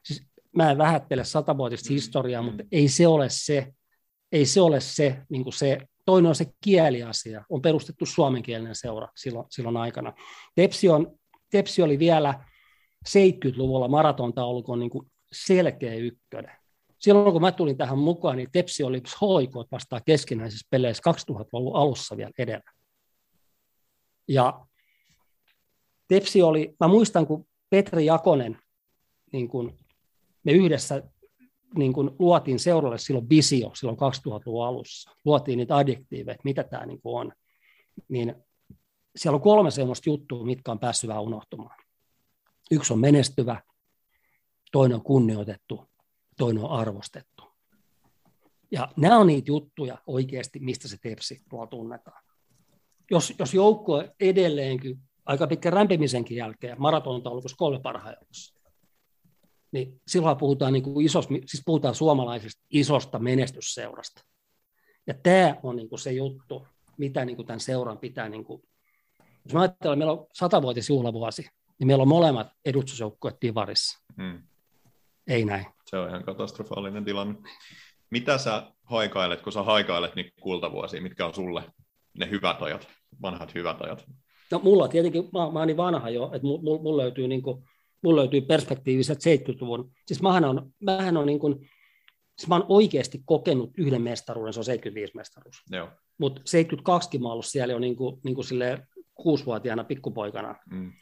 Siis 0.04 0.26
mä 0.56 0.70
en 0.70 0.78
vähättele 0.78 1.24
satavuotista 1.24 1.92
historiaa, 1.92 2.42
mutta 2.42 2.64
ei 2.72 2.88
se 2.88 3.06
ole 3.06 3.26
se, 3.28 3.72
ei 4.32 4.46
se, 4.46 4.60
ole 4.60 4.80
se, 4.80 5.22
niin 5.28 5.42
kuin 5.42 5.52
se 5.52 5.78
Toinen 6.10 6.28
on 6.28 6.34
se 6.34 6.46
kieliasia. 6.60 7.44
On 7.48 7.62
perustettu 7.62 8.06
suomenkielinen 8.06 8.74
seura 8.74 9.08
silloin, 9.16 9.46
silloin 9.50 9.76
aikana. 9.76 10.12
Tepsi, 10.54 10.88
on, 10.88 11.18
Tepsi 11.50 11.82
oli 11.82 11.98
vielä 11.98 12.44
70-luvulla 13.08 13.88
maratontaulukon 13.88 14.78
niin 14.78 14.90
kuin 14.90 15.10
selkeä 15.32 15.94
ykkönen. 15.94 16.56
Silloin 17.00 17.32
kun 17.32 17.40
mä 17.42 17.52
tulin 17.52 17.76
tähän 17.76 17.98
mukaan, 17.98 18.36
niin 18.36 18.48
Tepsi 18.52 18.84
oli 18.84 19.02
hoikoot 19.20 19.72
vastaan 19.72 20.02
keskinäisissä 20.06 20.66
peleissä 20.70 21.02
2000-luvun 21.10 21.76
alussa 21.76 22.16
vielä 22.16 22.30
edellä. 22.38 22.72
Ja 24.28 24.66
Tepsi 26.08 26.42
oli, 26.42 26.76
mä 26.80 26.88
muistan, 26.88 27.26
kun 27.26 27.46
Petri 27.70 28.06
Jakonen, 28.06 28.58
niin 29.32 29.48
kun 29.48 29.78
me 30.44 30.52
yhdessä 30.52 31.02
niin 31.74 31.92
kuin 31.92 32.10
luotiin 32.18 32.58
seuralle 32.58 32.98
silloin 32.98 33.28
visio 33.28 33.70
silloin 33.74 33.98
2000-luvun 33.98 34.66
alussa, 34.66 35.10
luotiin 35.24 35.56
niitä 35.56 35.76
adjektiiveja, 35.76 36.32
että 36.32 36.44
mitä 36.44 36.64
tämä 36.64 36.86
niin 36.86 37.00
on, 37.04 37.32
niin 38.08 38.34
siellä 39.16 39.36
on 39.36 39.42
kolme 39.42 39.70
sellaista 39.70 40.10
juttua, 40.10 40.44
mitkä 40.44 40.72
on 40.72 40.78
päässyt 40.78 41.08
vähän 41.08 41.22
unohtumaan. 41.22 41.80
Yksi 42.70 42.92
on 42.92 42.98
menestyvä, 42.98 43.62
toinen 44.72 44.94
on 44.94 45.02
kunnioitettu, 45.02 45.89
toinen 46.40 46.64
on 46.64 46.70
arvostettu. 46.70 47.44
Ja 48.70 48.88
nämä 48.96 49.18
on 49.18 49.26
niitä 49.26 49.50
juttuja 49.50 49.98
oikeasti, 50.06 50.58
mistä 50.58 50.88
se 50.88 50.96
tepsi 51.02 51.42
tuolla 51.50 51.66
tunnetaan. 51.66 52.24
Jos, 53.10 53.34
jos 53.38 53.54
joukko 53.54 54.04
edelleenkin 54.20 54.98
aika 55.26 55.46
pitkän 55.46 55.72
rämpimisenkin 55.72 56.36
jälkeen 56.36 56.80
maratonta 56.80 57.30
on 57.30 57.42
kolme 57.56 57.80
parhaan 57.80 58.14
joukossa, 58.20 58.54
niin 59.72 60.00
silloin 60.06 60.36
puhutaan, 60.36 60.72
niin 60.72 60.82
kuin 60.82 61.06
isos, 61.06 61.28
siis 61.28 61.62
puhutaan 61.66 61.94
suomalaisesta 61.94 62.62
isosta 62.70 63.18
menestysseurasta. 63.18 64.24
Ja 65.06 65.14
tämä 65.22 65.56
on 65.62 65.76
niin 65.76 65.88
kuin 65.88 65.98
se 65.98 66.12
juttu, 66.12 66.66
mitä 66.98 67.24
niin 67.24 67.36
kuin 67.36 67.46
tämän 67.46 67.60
seuran 67.60 67.98
pitää, 67.98 68.28
niin 68.28 68.44
kuin, 68.44 68.62
jos 69.44 69.54
mä 69.54 69.60
ajattelen, 69.60 69.98
meillä 69.98 70.12
on 70.12 70.26
satavuotisjuhlavuosi, 70.32 71.42
niin 71.78 71.86
meillä 71.86 72.02
on 72.02 72.08
molemmat 72.08 72.48
edustusjoukkueet 72.64 73.36
Divarissa. 73.42 73.98
Hmm. 74.16 74.42
ei 75.26 75.44
näin. 75.44 75.66
Se 75.90 75.96
on 75.96 76.08
ihan 76.08 76.24
katastrofaalinen 76.24 77.04
tilanne. 77.04 77.34
Mitä 78.10 78.38
sä 78.38 78.72
haikailet, 78.84 79.40
kun 79.40 79.52
sä 79.52 79.62
haikailet 79.62 80.14
niin 80.14 80.32
kultavuosia, 80.40 81.02
mitkä 81.02 81.26
on 81.26 81.34
sulle 81.34 81.64
ne 82.18 82.30
hyvät 82.30 82.62
ajat, 82.62 82.88
vanhat 83.22 83.54
hyvät 83.54 83.82
ajat? 83.82 84.06
No 84.50 84.58
mulla 84.58 84.88
tietenkin, 84.88 85.22
mä, 85.22 85.50
mä 85.52 85.58
oon 85.58 85.66
niin 85.66 85.76
vanha 85.76 86.10
jo, 86.10 86.30
että 86.34 86.46
mulla 86.46 86.82
mul 86.82 86.96
löytyy, 86.96 87.28
niin 87.28 87.42
kuin, 87.42 87.64
mul 88.02 88.16
löytyy 88.16 88.40
perspektiiviset 88.40 89.18
70-luvun. 89.18 89.92
Siis 90.06 90.22
mähän 90.22 90.44
on, 90.44 90.72
mähän 90.80 91.16
on 91.16 91.26
niin 91.26 91.38
kuin, 91.38 91.58
siis 92.38 92.48
mä 92.48 92.54
oon 92.54 92.66
oikeasti 92.68 93.22
kokenut 93.24 93.70
yhden 93.78 94.02
mestaruuden, 94.02 94.52
se 94.52 94.60
on 94.60 94.64
75 94.64 95.16
mestaruus. 95.16 95.62
Joo. 95.70 95.88
Mutta 96.18 96.40
72 96.44 97.18
mä 97.18 97.24
oon 97.24 97.32
ollut 97.32 97.46
siellä 97.46 97.72
jo 97.72 97.78
niin 97.78 97.96
kuin, 97.96 98.20
niin 98.24 98.34
kuin 98.34 98.46
kuusivuotiaana 99.14 99.84
pikkupoikana. 99.84 100.54
Mm. 100.70 100.92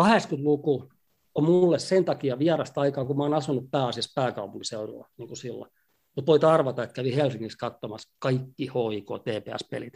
80-luku 0.00 0.92
on 1.34 1.44
mulle 1.44 1.78
sen 1.78 2.04
takia 2.04 2.38
vierasta 2.38 2.80
aikaa, 2.80 3.04
kun 3.04 3.16
mä 3.16 3.22
oon 3.22 3.34
asunut 3.34 3.70
pääasiassa 3.70 4.12
pääkaupunkiseudulla 4.14 5.08
niin 5.16 5.28
kuin 5.28 5.38
silloin. 5.38 5.70
Mutta 6.16 6.26
voit 6.26 6.44
arvata, 6.44 6.82
että 6.82 6.94
kävi 6.94 7.16
Helsingissä 7.16 7.58
katsomassa 7.58 8.14
kaikki 8.18 8.66
HIK 8.66 9.06
TPS-pelit 9.24 9.92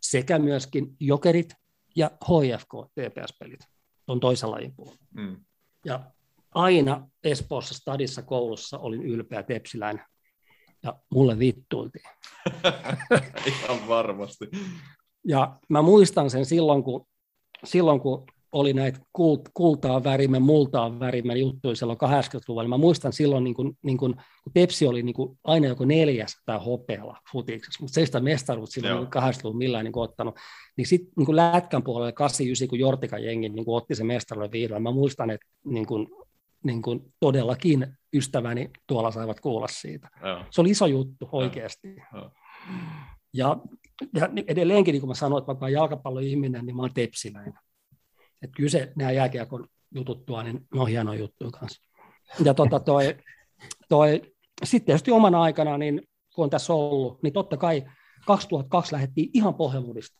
sekä 0.00 0.38
myöskin 0.38 0.96
Jokerit 1.00 1.54
ja 1.96 2.10
HFK 2.24 2.72
TPS-pelit 2.94 3.60
on 4.06 4.20
toisen 4.20 4.50
lajin 4.50 4.74
puolella. 4.76 5.04
Mm. 5.14 5.36
Ja 5.84 6.10
aina 6.54 7.08
Espoossa 7.24 7.74
stadissa 7.74 8.22
koulussa 8.22 8.78
olin 8.78 9.02
ylpeä 9.02 9.42
tepsiläinen 9.42 10.04
ja 10.82 10.98
mulle 11.10 11.38
vittuiltiin. 11.38 12.04
Ihan 13.46 13.88
varmasti. 13.88 14.50
Ja 15.24 15.58
mä 15.68 15.82
muistan 15.82 16.30
sen 16.30 16.46
silloin, 16.46 16.82
kun, 16.82 17.06
silloin, 17.64 18.00
kun 18.00 18.26
oli 18.54 18.72
näitä 18.72 19.00
kult, 19.12 19.40
kultaa 19.54 20.04
värimä, 20.04 20.40
multaa 20.40 21.00
värimä 21.00 21.34
juttuja 21.34 21.76
silloin 21.76 21.98
80-luvulla. 22.02 22.68
Mä 22.68 22.78
muistan 22.78 23.12
silloin, 23.12 23.44
niin 23.44 23.54
kun, 23.54 23.76
niin 23.82 23.98
kun, 23.98 24.14
kun 24.14 24.52
Tepsi 24.52 24.86
oli 24.86 25.02
niin 25.02 25.14
kun 25.14 25.38
aina 25.44 25.66
joko 25.66 25.84
neljäs 25.84 26.36
tai 26.46 26.58
hopealla 26.64 27.18
futiksessa, 27.32 27.78
mutta 27.80 27.94
se 27.94 28.00
ei 28.00 28.06
sitä 28.06 28.20
mestaruut 28.20 28.70
silloin 28.70 28.94
niin 28.94 29.06
80-luvulla 29.06 29.58
millään 29.58 29.84
niin 29.84 29.98
ottanut. 29.98 30.36
Niin 30.76 30.86
sitten 30.86 31.12
niin 31.16 31.36
Lätkän 31.36 31.82
puolelle 31.82 32.12
89, 32.12 32.68
kun 32.68 32.78
Jortikan 32.78 33.24
jengi 33.24 33.48
niin 33.48 33.64
otti 33.66 33.94
se 33.94 34.04
mestaruuden 34.04 34.52
vihdoin, 34.52 34.82
mä 34.82 34.90
muistan, 34.90 35.30
että 35.30 35.46
niin 35.64 35.86
kun, 35.86 36.26
niin 36.64 36.82
kun 36.82 37.12
todellakin 37.20 37.86
ystäväni 38.14 38.70
tuolla 38.86 39.10
saivat 39.10 39.40
kuulla 39.40 39.68
siitä. 39.68 40.08
Joo. 40.24 40.40
Se 40.50 40.60
oli 40.60 40.70
iso 40.70 40.86
juttu 40.86 41.28
oikeasti. 41.32 41.96
Joo. 42.14 42.30
Ja, 43.32 43.56
ja 44.14 44.28
edelleenkin, 44.46 44.92
niin 44.92 45.00
kuin 45.00 45.08
mä 45.08 45.14
sanoin, 45.14 45.38
että 45.38 45.46
vaikka 45.46 45.64
olen 45.64 45.72
jalkapalloihminen, 45.72 46.66
niin 46.66 46.76
mä 46.76 46.82
oon 46.82 46.94
tepsiläinen. 46.94 47.64
Että 48.44 48.56
kyllä 48.56 48.70
se, 48.70 48.92
nämä 48.96 49.10
jääkiekon 49.10 49.68
jutut 49.94 50.26
tuo, 50.26 50.42
niin 50.42 50.66
ne 50.74 50.80
on 50.80 50.88
hienoja 50.88 51.18
juttuja 51.18 51.50
kanssa. 51.50 51.82
Ja 52.44 52.54
tota 52.54 52.80
toi, 52.80 53.16
toi, 53.88 54.22
sitten 54.64 54.86
tietysti 54.86 55.10
omana 55.10 55.42
aikana, 55.42 55.78
niin 55.78 56.02
kun 56.34 56.44
on 56.44 56.50
tässä 56.50 56.72
ollut, 56.72 57.22
niin 57.22 57.32
totta 57.32 57.56
kai 57.56 57.84
2002 58.26 58.92
lähdettiin 58.92 59.30
ihan 59.34 59.54
pohjamudista, 59.54 60.18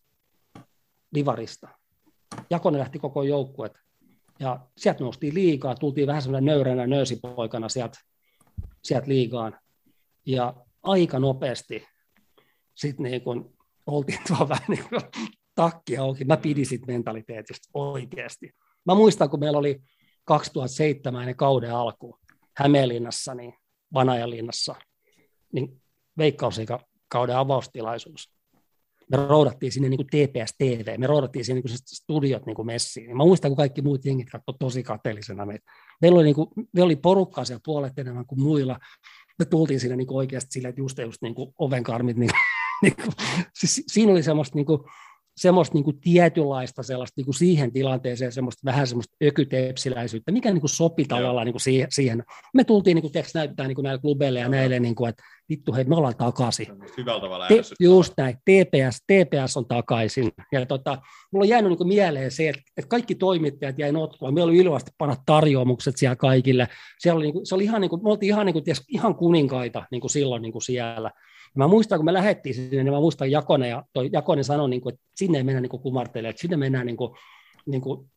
Divarista. 1.14 1.68
Jakonen 2.50 2.80
lähti 2.80 2.98
koko 2.98 3.22
joukkuet. 3.22 3.72
Ja 4.40 4.60
sieltä 4.76 5.04
noustiin 5.04 5.34
liikaa, 5.34 5.74
tultiin 5.74 6.06
vähän 6.06 6.22
semmoinen 6.22 6.44
nöyränä 6.44 6.86
nöysipoikana 6.86 7.68
sieltä, 7.68 7.98
sieltä 8.84 9.08
liigaan. 9.08 9.58
Ja 10.26 10.54
aika 10.82 11.18
nopeasti 11.18 11.86
sitten 12.74 13.04
niin 13.04 13.22
kun 13.22 13.54
oltiin 13.86 14.18
tuo 14.28 14.48
vähän 14.48 14.64
niin 14.68 14.84
kuin 14.88 15.00
takki 15.54 15.96
auki. 15.96 16.24
Mä 16.24 16.36
pidin 16.36 16.66
sit 16.66 16.86
mentaliteetistä 16.86 17.68
oikeasti. 17.74 18.50
Mä 18.86 18.94
muistan, 18.94 19.30
kun 19.30 19.40
meillä 19.40 19.58
oli 19.58 19.80
2007 20.24 21.26
ne 21.26 21.34
kauden 21.34 21.74
alku 21.74 22.18
Hämeenlinnassa, 22.56 23.34
niin 23.34 23.54
Vanajalinnassa, 23.94 24.74
niin 25.52 25.82
kauden 27.08 27.36
avaustilaisuus. 27.36 28.34
Me 29.10 29.16
roudattiin 29.16 29.72
sinne 29.72 29.88
niin 29.88 29.98
kuin 29.98 30.06
TPS 30.06 30.54
TV, 30.58 30.98
me 30.98 31.06
roudattiin 31.06 31.44
sinne 31.44 31.54
niin 31.54 31.62
kuin 31.62 31.78
studiot 31.86 32.46
niin 32.46 32.56
kuin 32.56 32.66
messiin. 32.66 33.16
Mä 33.16 33.24
muistan, 33.24 33.50
kun 33.50 33.56
kaikki 33.56 33.82
muut 33.82 34.04
jengit 34.04 34.30
katsoivat 34.30 34.58
tosi 34.58 34.82
kateellisena 34.82 35.46
meitä. 35.46 35.72
Meillä 36.00 36.16
oli, 36.16 36.24
niin 36.24 36.34
kuin, 36.34 36.48
meillä 36.72 36.86
oli 36.86 36.96
porukkaa 36.96 37.44
siellä 37.44 37.60
puolet 37.64 37.98
enemmän 37.98 38.26
kuin 38.26 38.42
muilla. 38.42 38.78
Me 39.38 39.44
tultiin 39.44 39.80
sinne 39.80 39.96
niin 39.96 40.06
kuin 40.06 40.16
oikeasti 40.16 40.52
silleen, 40.52 40.70
että 40.70 40.80
just, 40.80 40.98
just 40.98 41.22
niin 41.22 41.34
kuin 41.34 41.54
ovenkarmit. 41.58 42.16
Niin, 42.16 42.30
niin 42.82 42.96
kuin, 42.96 43.12
siis 43.54 43.84
siinä 43.86 44.12
oli 44.12 44.22
semmoista 44.22 44.56
niin 44.56 44.66
kuin, 44.66 44.80
semmoista 45.36 45.74
niin 45.74 45.84
kuin 45.84 46.00
tietynlaista 46.00 46.82
sellaista 46.82 47.14
niin 47.16 47.24
kuin 47.24 47.34
siihen 47.34 47.72
tilanteeseen 47.72 48.32
semmoista 48.32 48.60
vähän 48.64 48.86
semmoista 48.86 49.16
ökytepsiläisyyttä, 49.24 50.32
mikä 50.32 50.52
niin 50.52 50.60
kuin 50.60 50.70
sopi 50.70 51.04
tavallaan 51.04 51.44
niin 51.44 51.52
kuin 51.52 51.60
siihen, 51.60 51.88
siihen. 51.90 52.24
Me 52.54 52.64
tultiin, 52.64 52.94
niin 52.94 53.02
kuin, 53.02 53.12
tiedätkö, 53.12 53.38
näyttää 53.38 53.66
niin 53.66 53.74
kuin 53.74 53.82
näille 53.82 54.00
klubeille 54.00 54.40
ja 54.40 54.48
näille, 54.48 54.80
niin 54.80 54.94
kuin, 54.94 55.08
että 55.08 55.22
vittu, 55.48 55.74
hei, 55.74 55.84
me 55.84 55.96
ollaan 55.96 56.16
takaisin. 56.16 56.66
Hyvällä 56.96 57.20
tavalla 57.20 57.48
Te, 57.48 57.62
just 57.80 58.12
näin, 58.16 58.36
TPS, 58.36 59.02
TPS 59.06 59.56
on 59.56 59.66
takaisin. 59.66 60.32
Ja 60.52 60.66
tota, 60.66 60.98
mulla 61.32 61.44
on 61.44 61.48
jäänyt 61.48 61.70
niin 61.70 61.78
kuin 61.78 61.88
mieleen 61.88 62.30
se, 62.30 62.48
että, 62.48 62.62
että 62.76 62.88
kaikki 62.88 63.14
toimittajat 63.14 63.78
jäi 63.78 63.92
notkoa. 63.92 64.30
Meillä 64.30 64.50
oli 64.50 64.58
ilmasti 64.58 64.90
panat 64.98 65.20
tarjoamukset 65.26 65.96
siellä 65.96 66.16
kaikille. 66.16 66.68
Siellä 66.98 67.16
oli, 67.16 67.24
niin 67.24 67.32
kuin, 67.32 67.46
se 67.46 67.54
oli 67.54 67.64
ihan, 67.64 67.80
niin 67.80 67.90
kuin, 67.90 68.02
me 68.02 68.10
oltiin 68.10 68.28
ihan, 68.28 68.46
niin 68.46 68.52
kuin, 68.54 68.64
ties, 68.64 68.82
ihan 68.88 69.14
kuninkaita 69.14 69.86
niin 69.90 70.00
kuin 70.00 70.10
silloin 70.10 70.42
niin 70.42 70.52
kuin 70.52 70.62
siellä. 70.62 71.10
Mä 71.54 71.68
muistan, 71.68 71.98
kun 71.98 72.04
me 72.04 72.12
lähdettiin 72.12 72.54
sinne, 72.54 72.84
niin 72.84 72.92
mä 72.92 73.00
muistan 73.00 73.30
Jakonen, 73.30 73.70
ja 73.70 73.84
toi 73.92 74.10
Jakonen 74.12 74.44
sanoi, 74.44 74.70
niin 74.70 74.80
kuin, 74.80 74.94
että 74.94 75.06
sinne 75.16 75.38
ei 75.38 75.44
mennä 75.44 75.60
niin 75.60 75.70
kumartelemaan, 75.70 76.30
että 76.30 76.40
sinne 76.40 76.56
mennään 76.56 76.86
niin 76.86 76.96
kuin, 76.96 77.10
niin 77.66 77.80
kuin, 77.80 78.10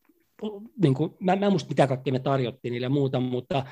niin 0.82 0.94
kuin, 0.94 1.14
mä, 1.20 1.36
mä 1.36 1.46
en 1.46 1.52
muista 1.52 1.68
mitä 1.68 1.86
kaikkea 1.86 2.12
me 2.12 2.18
tarjottiin 2.18 2.72
niille 2.72 2.84
ja 2.84 2.90
muuta, 2.90 3.20
mutta, 3.20 3.66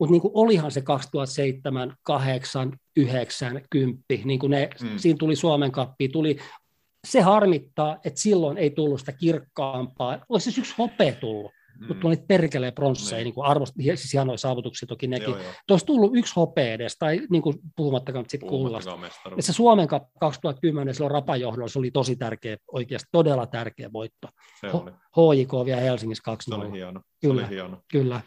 mutta 0.00 0.10
niin 0.12 0.22
kuin 0.22 0.32
olihan 0.34 0.70
se 0.70 0.80
2007, 0.80 1.96
8, 2.02 2.72
9, 2.96 3.60
10, 3.70 3.98
niin 4.24 4.38
kuin 4.38 4.50
ne, 4.50 4.70
mm. 4.82 4.88
siinä 4.96 5.16
tuli 5.18 5.36
Suomen 5.36 5.72
kappi, 5.72 6.08
tuli, 6.08 6.36
se 7.06 7.20
harmittaa, 7.20 7.96
että 8.04 8.20
silloin 8.20 8.58
ei 8.58 8.70
tullut 8.70 9.00
sitä 9.00 9.12
kirkkaampaa, 9.12 10.18
olisi 10.28 10.44
siis 10.44 10.58
yksi 10.58 10.74
hopea 10.78 11.12
tullut, 11.12 11.52
mm. 11.78 11.86
mutta 11.88 12.08
niitä 12.08 12.24
perkeleen 12.28 12.74
pronsseja, 12.74 13.24
niin. 13.24 13.34
niin 13.36 13.44
arvost, 13.44 13.74
siis 13.76 14.12
hienoja 14.12 14.38
saavutuksia 14.38 14.86
toki 14.86 15.06
nekin. 15.06 15.28
Joo, 15.28 15.38
joo. 15.38 15.52
olisi 15.70 15.86
tullut 15.86 16.16
yksi 16.16 16.32
hopea 16.36 16.72
edes, 16.72 16.96
tai 16.98 17.20
niin 17.30 17.42
kuin, 17.42 17.58
puhumattakaan 17.76 18.24
sitten 18.28 18.48
kullasta. 18.48 18.98
se 19.40 19.52
Suomen 19.52 19.88
2010 20.20 20.94
silloin 20.94 21.10
rapajohdolla, 21.10 21.68
se 21.68 21.78
oli 21.78 21.90
tosi 21.90 22.16
tärkeä, 22.16 22.56
oikeasti 22.72 23.08
todella 23.12 23.46
tärkeä 23.46 23.92
voitto. 23.92 24.28
Se 24.60 24.66
oli. 24.72 24.90
HJK 24.90 25.52
vielä 25.64 25.80
Helsingissä 25.80 26.32
2-0. 26.32 26.36
Se 26.40 26.54
oli 26.54 26.72
hieno. 26.72 27.00
Kyllä, 27.20 27.40
se 27.40 27.46
oli 27.46 27.54
hieno. 27.54 27.82
kyllä. 27.92 28.20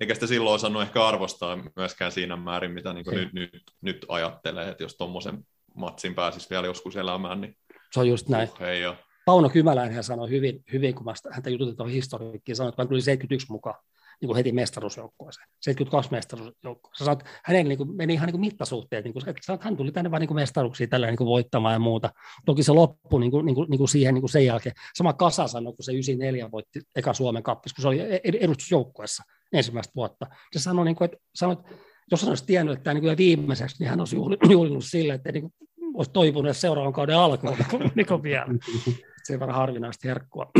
Eikä 0.00 0.14
sitä 0.14 0.26
silloin 0.26 0.54
osannut 0.54 0.82
ehkä 0.82 1.06
arvostaa 1.06 1.58
myöskään 1.76 2.12
siinä 2.12 2.36
määrin, 2.36 2.72
mitä 2.72 2.92
niin 2.92 3.06
nyt, 3.10 3.32
nyt, 3.32 3.62
nyt 3.80 4.06
ajattelee, 4.08 4.68
että 4.68 4.84
jos 4.84 4.96
tuommoisen 4.96 5.38
matsin 5.74 6.14
pääsisi 6.14 6.50
vielä 6.50 6.66
joskus 6.66 6.96
elämään, 6.96 7.40
niin 7.40 7.56
se 7.92 8.00
on 8.00 8.08
just 8.08 8.28
näin. 8.28 8.48
Hei. 8.60 8.82
Pauno 9.24 9.48
Kymäläinen 9.48 10.04
sanoi 10.04 10.30
hyvin, 10.30 10.64
hyvin 10.72 10.94
kun 10.94 11.04
mä 11.04 11.14
häntä 11.30 11.50
jututin 11.50 11.86
historiikkiin, 11.86 12.56
sanoi, 12.56 12.68
että 12.68 12.82
hän 12.82 12.88
tuli 12.88 13.00
71 13.00 13.52
mukaan 13.52 13.76
niin 14.20 14.26
kuin 14.26 14.36
heti 14.36 14.52
mestaruusjoukkueeseen, 14.52 15.48
72 15.60 16.10
mestaruusjoukkueeseen. 16.10 17.06
Sä 17.06 17.16
hänen 17.44 17.68
niin 17.68 17.78
kuin, 17.78 17.96
meni 17.96 18.14
ihan 18.14 18.26
niin 18.26 18.32
kuin 18.32 18.40
mittasuhteet, 18.40 19.04
niin 19.04 19.12
kuin, 19.12 19.28
että 19.28 19.58
hän 19.60 19.76
tuli 19.76 19.92
tänne 19.92 20.10
vain 20.10 20.20
niin 20.20 20.34
mestaruuksia 20.34 20.86
tällä 20.86 21.06
niin 21.06 21.16
kuin 21.16 21.28
voittamaan 21.28 21.72
ja 21.72 21.78
muuta. 21.78 22.10
Toki 22.46 22.62
se 22.62 22.72
loppui 22.72 23.20
niin 23.20 23.30
kuin, 23.30 23.46
niin 23.46 23.54
kuin, 23.54 23.70
niin 23.70 23.78
kuin 23.78 23.88
siihen 23.88 24.14
niin 24.14 24.22
kuin 24.22 24.30
sen 24.30 24.46
jälkeen. 24.46 24.74
Sama 24.94 25.12
Kasa 25.12 25.48
sanoi, 25.48 25.72
kun 25.72 25.84
se 25.84 25.92
94 25.92 26.50
voitti 26.50 26.80
eka 26.96 27.12
Suomen 27.12 27.42
kappis, 27.42 27.74
kun 27.74 27.82
se 27.82 27.88
oli 27.88 27.98
edustusjoukkueessa 28.24 29.22
ensimmäistä 29.52 29.92
vuotta. 29.96 30.26
Se 30.52 30.58
sanoi, 30.58 30.84
niin 30.84 30.96
kuin, 30.96 31.04
että, 31.04 31.16
sanoi, 31.34 31.52
että 31.52 31.74
jos 32.10 32.22
hän 32.22 32.28
olisi 32.28 32.46
tiennyt, 32.46 32.72
että 32.72 32.84
tämä 32.84 33.00
niin 33.00 33.16
viimeiseksi, 33.16 33.76
niin 33.78 33.90
hän 33.90 34.00
olisi 34.00 34.16
juhlinut 34.50 34.84
sille, 34.84 35.14
että 35.14 35.32
niin 35.32 35.42
kuin, 35.42 35.52
olisi 35.94 36.10
toivonut 36.10 36.56
seuraavan 36.56 36.92
kauden 36.92 37.16
alkuun 37.16 37.56
niin 37.94 38.06
kuin 38.06 38.22
vielä. 38.22 38.46
Se 39.24 39.38
on 39.40 39.54
harvinaista 39.54 40.08
herkkua. 40.08 40.50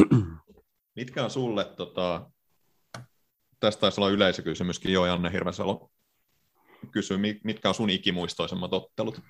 Mitkä 0.97 1.25
on 1.25 1.31
sulle, 1.31 1.65
tota, 1.65 2.31
tästä 3.61 3.81
taisi 3.81 4.01
olla 4.01 4.11
yleisökysymyskin 4.11 4.93
jo, 4.93 5.07
Janne 5.07 5.33
Hirvesalo 5.33 5.91
kysyy, 6.91 7.19
mitkä 7.45 7.69
on 7.69 7.75
sun 7.75 7.91
ikimuistoisemmat 7.91 8.73
ottelut? 8.73 9.21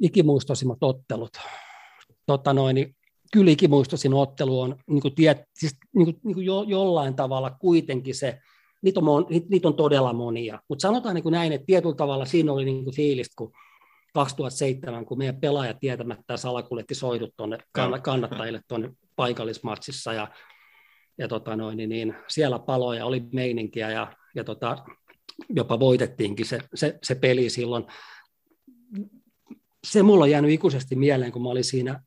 Ikimuistoisimmat 0.00 0.82
ottelut. 0.82 1.36
Tota 2.26 2.52
noin, 2.52 2.96
kyllä 3.32 3.50
ikimuistoisin 3.50 4.14
ottelu 4.14 4.60
on 4.60 4.76
niin 4.86 5.02
kuin 5.02 5.14
tiet, 5.14 5.38
siis, 5.54 5.76
niin 5.94 6.04
kuin, 6.04 6.20
niin 6.24 6.34
kuin 6.34 6.46
jo, 6.46 6.62
jollain 6.62 7.16
tavalla 7.16 7.50
kuitenkin 7.50 8.14
se, 8.14 8.38
niitä 8.82 9.00
on, 9.00 9.26
niitä 9.48 9.68
on 9.68 9.74
todella 9.74 10.12
monia, 10.12 10.58
mutta 10.68 10.82
sanotaan 10.82 11.14
niin 11.14 11.22
kuin 11.22 11.32
näin, 11.32 11.52
että 11.52 11.66
tietyllä 11.66 11.94
tavalla 11.94 12.24
siinä 12.24 12.52
oli 12.52 12.64
niin 12.64 12.84
kuin 12.84 12.96
fiilistä, 12.96 13.34
kun 13.38 13.52
2007, 14.14 15.06
kun 15.06 15.18
meidän 15.18 15.40
pelaajat 15.40 15.80
tietämättä 15.80 16.36
salakuljetti 16.36 16.94
soidut 16.94 17.36
tuonne 17.36 17.58
kannattajille 18.02 18.60
tuonne 18.68 18.90
paikallismatsissa 19.16 20.12
ja, 20.12 20.28
ja 21.18 21.28
tota 21.28 21.56
noin, 21.56 21.76
niin, 21.76 21.88
niin, 21.88 22.14
siellä 22.28 22.58
paloja 22.58 23.06
oli 23.06 23.22
meininkiä 23.32 23.90
ja, 23.90 24.12
ja 24.34 24.44
tota, 24.44 24.84
jopa 25.48 25.80
voitettiinkin 25.80 26.46
se, 26.46 26.58
se, 26.74 26.98
se 27.02 27.14
peli 27.14 27.50
silloin. 27.50 27.84
Se 29.86 30.02
mulla 30.02 30.24
on 30.24 30.30
jäänyt 30.30 30.50
ikuisesti 30.50 30.96
mieleen, 30.96 31.32
kun 31.32 31.42
mä 31.42 31.48
olin 31.48 31.64
siinä, 31.64 32.00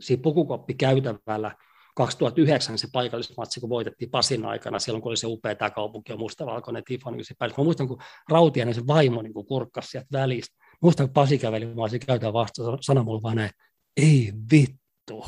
siinä 0.00 0.22
pukukoppikäytävällä 0.22 1.52
2009 1.94 2.78
se 2.78 2.88
paikallismatsi, 2.92 3.60
kun 3.60 3.70
voitettiin 3.70 4.10
Pasin 4.10 4.44
aikana, 4.44 4.78
silloin 4.78 5.02
kun 5.02 5.10
oli 5.10 5.16
se 5.16 5.26
upea 5.26 5.54
tämä 5.54 5.70
kaupunki 5.70 6.12
ja 6.12 6.16
mustavalkoinen 6.16 6.84
tifo, 6.84 7.10
niin 7.10 7.24
se 7.24 7.34
pääsi. 7.38 7.54
Mä 7.58 7.64
muistan, 7.64 7.88
kun 7.88 8.02
Rautiainen 8.30 8.74
se 8.74 8.86
vaimo 8.86 9.22
niin 9.22 9.46
kurkkasi 9.48 9.88
sieltä 9.88 10.08
välistä. 10.12 10.65
Muistan, 10.82 11.06
kun 11.06 11.14
Pasi 11.14 11.38
käveli, 11.38 11.66
mä 11.66 11.82
olisin 11.82 12.00
käytää 12.06 12.32
vastaan, 12.32 12.78
sanoi 12.80 13.04
mulle 13.04 13.22
vaan 13.22 13.36
näin, 13.36 13.50
ei 13.96 14.32
vittu. 14.52 15.26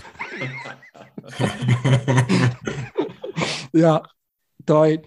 ja 3.82 4.02
toi, 4.66 5.02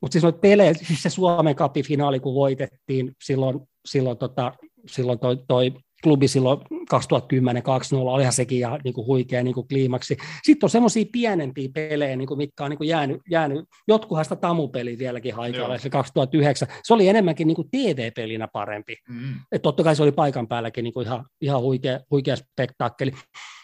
mutta 0.00 0.12
siis 0.12 0.22
noita 0.22 0.38
pelejä, 0.38 0.74
siis 0.74 1.02
se 1.02 1.10
Suomen 1.10 1.56
kapifinaali, 1.56 2.20
kun 2.20 2.34
voitettiin 2.34 3.16
silloin, 3.24 3.60
silloin, 3.84 4.18
tota, 4.18 4.52
silloin 4.86 5.18
toi, 5.18 5.44
toi 5.48 5.72
klubi 6.02 6.28
silloin 6.28 6.60
2010 6.88 7.62
2 7.62 7.94
olihan 7.96 8.32
sekin 8.32 8.60
ja 8.60 8.78
niin 8.84 8.94
kuin 8.94 9.06
huikea 9.06 9.42
niin 9.42 9.54
kuin 9.54 9.68
kliimaksi. 9.68 10.16
Sitten 10.42 10.66
on 10.66 10.70
semmoisia 10.70 11.04
pienempiä 11.12 11.68
pelejä, 11.74 12.16
niin 12.16 12.28
kuin, 12.28 12.38
mitkä 12.38 12.64
on 12.64 12.70
niin 12.70 12.78
kuin 12.78 12.88
jäänyt, 12.88 13.20
jäänyt, 13.30 13.64
jotkuhan 13.88 14.24
sitä 14.24 14.36
tamupeliä 14.36 14.98
vieläkin 14.98 15.34
haikalla, 15.34 15.78
se 15.78 15.90
2009. 15.90 16.68
Se 16.82 16.94
oli 16.94 17.08
enemmänkin 17.08 17.46
niin 17.46 17.56
kuin 17.56 17.70
TV-pelinä 17.70 18.48
parempi. 18.52 18.96
Mm. 19.08 19.34
Et 19.52 19.62
totta 19.62 19.84
kai 19.84 19.96
se 19.96 20.02
oli 20.02 20.12
paikan 20.12 20.48
päälläkin 20.48 20.84
niin 20.84 20.94
kuin 20.94 21.06
ihan, 21.06 21.24
ihan 21.40 21.62
huikea, 21.62 22.00
huikea 22.10 22.36
spektaakkeli. 22.36 23.12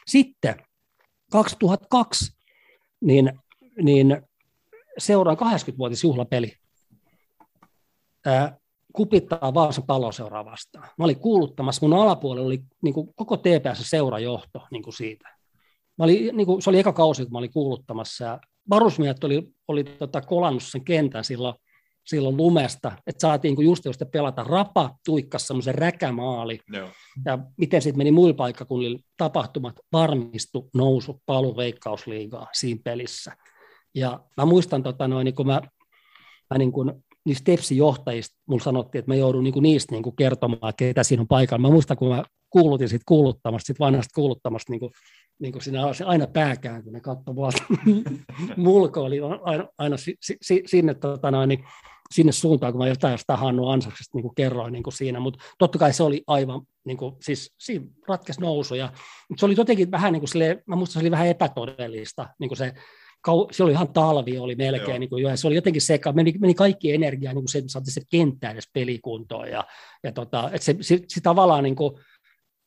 Sitten 0.06 0.54
2002, 1.32 2.32
niin, 3.00 3.32
niin 3.82 4.22
seuraan 4.98 5.38
80-vuotisjuhlapeli. 5.38 6.52
Ää, 8.26 8.56
kupittaa 8.92 9.54
Vaasan 9.54 9.84
paloseuraa 9.86 10.44
vastaan. 10.44 10.88
Mä 10.98 11.04
olin 11.04 11.20
kuuluttamassa, 11.20 11.86
mun 11.86 11.98
alapuolella 11.98 12.46
oli 12.46 12.60
niin 12.82 12.94
kuin 12.94 13.14
koko 13.16 13.36
TPS-seurajohto 13.36 14.66
niin 14.70 14.82
kuin 14.82 14.94
siitä. 14.94 15.28
Mä 15.98 16.04
olin, 16.04 16.36
niin 16.36 16.46
kuin, 16.46 16.62
se 16.62 16.70
oli 16.70 16.78
eka 16.78 16.92
kausi, 16.92 17.22
kun 17.22 17.32
mä 17.32 17.38
olin 17.38 17.52
kuuluttamassa, 17.52 18.24
ja 18.24 18.40
varusmiehet 18.70 19.24
oli, 19.24 19.48
oli 19.68 19.84
tota, 19.84 20.20
kolannut 20.20 20.62
sen 20.62 20.84
kentän 20.84 21.24
silloin, 21.24 21.54
silloin 22.06 22.36
lumesta, 22.36 22.92
että 23.06 23.20
saatiin 23.20 23.56
kun 23.56 23.64
just 23.64 23.84
just 23.84 24.02
pelata 24.12 24.44
rapa 24.44 24.90
tuikkas 25.04 25.46
semmoisen 25.46 25.74
räkämaali, 25.74 26.58
Joo. 26.72 26.88
ja 27.24 27.38
miten 27.56 27.82
sitten 27.82 27.98
meni 27.98 28.10
muilla 28.10 28.34
paikkakunnilla 28.34 28.98
tapahtumat, 29.16 29.80
varmistu 29.92 30.70
nousu 30.74 31.22
palu 31.26 31.56
veikkausliigaa 31.56 32.46
siinä 32.52 32.80
pelissä. 32.84 33.36
Ja 33.94 34.20
mä 34.36 34.44
muistan, 34.44 34.82
tota, 34.82 35.08
noin, 35.08 35.24
niin 35.24 35.34
kun 35.34 35.46
mä, 35.46 35.60
mä 36.50 36.58
niin 36.58 36.72
kun 36.72 37.02
niistä 37.28 37.44
Tepsin 37.44 37.78
johtajista 37.78 38.36
mulla 38.46 38.64
sanottiin, 38.64 39.00
että 39.00 39.10
mä 39.10 39.14
joudun 39.14 39.44
niinku 39.44 39.60
niistä 39.60 39.94
niinku 39.94 40.12
kertomaan, 40.12 40.68
että 40.68 40.78
ketä 40.78 41.02
siinä 41.02 41.20
on 41.20 41.28
paikalla. 41.28 41.62
Mä 41.62 41.70
muistan, 41.70 41.96
kun 41.96 42.08
mä 42.08 42.24
kuulutin 42.50 42.88
siitä 42.88 43.04
kuuluttamasta, 43.08 43.66
siitä 43.66 43.84
vanhasta 43.84 44.14
kuuluttamasta, 44.14 44.72
niin 44.72 44.80
kuin, 44.80 44.92
niin 45.38 45.52
kuin 45.52 45.62
siinä 45.62 45.82
aina 46.06 46.26
pääkään, 46.26 46.84
kun 46.84 46.92
ne 46.92 47.00
katsoi 47.00 47.36
vaan, 47.36 47.52
mulko 48.56 49.02
oli 49.02 49.20
aina, 49.42 49.68
aina 49.78 49.96
si, 49.96 50.16
si, 50.42 50.62
sinne, 50.66 50.94
tota 50.94 51.30
noin, 51.30 51.48
niin, 51.48 51.64
sinne 52.14 52.32
suuntaan, 52.32 52.72
kun 52.72 52.82
mä 52.82 52.88
jotain 52.88 53.18
sitä 53.18 53.36
Hannu 53.36 53.68
Ansaksesta 53.68 54.18
niin 54.18 54.34
kerroin 54.34 54.72
niin 54.72 54.82
siinä, 54.92 55.20
mutta 55.20 55.44
totta 55.58 55.78
kai 55.78 55.92
se 55.92 56.02
oli 56.02 56.22
aivan, 56.26 56.62
niin 56.84 56.96
kuin, 56.96 57.16
siis 57.20 57.54
siinä 57.58 57.86
ratkesi 58.08 58.40
nousu, 58.40 58.74
ja, 58.74 58.92
mutta 59.28 59.40
se 59.40 59.46
oli 59.46 59.54
jotenkin 59.56 59.90
vähän 59.90 60.12
niin 60.12 60.20
kuin 60.20 60.28
silleen, 60.28 60.62
mä 60.66 60.76
muistan, 60.76 60.92
se 60.92 60.98
oli 60.98 61.10
vähän 61.10 61.28
epätodellista, 61.28 62.28
niin 62.38 62.48
kuin 62.48 62.58
se, 62.58 62.74
se 63.50 63.64
oli 63.64 63.72
ihan 63.72 63.92
talvi, 63.92 64.38
oli 64.38 64.54
melkein, 64.54 65.00
niin 65.00 65.10
kuin, 65.10 65.24
ja 65.24 65.36
se 65.36 65.46
oli 65.46 65.54
jotenkin 65.54 65.82
seka, 65.82 66.12
meni, 66.12 66.34
meni 66.38 66.54
kaikki 66.54 66.92
energia 66.92 67.32
niin 67.32 67.42
kuin 67.42 67.48
se, 67.48 67.58
että 67.58 67.72
saatiin 67.72 67.94
se 67.94 68.00
kenttä 68.10 68.50
edes 68.50 68.70
pelikuntoon, 68.72 69.50
ja, 69.50 69.64
ja 70.04 70.12
tota, 70.12 70.50
että 70.52 70.64
se, 70.64 70.76
se, 70.80 71.00
se, 71.08 71.20
tavallaan 71.20 71.64
niin 71.64 71.76
kuin, 71.76 71.94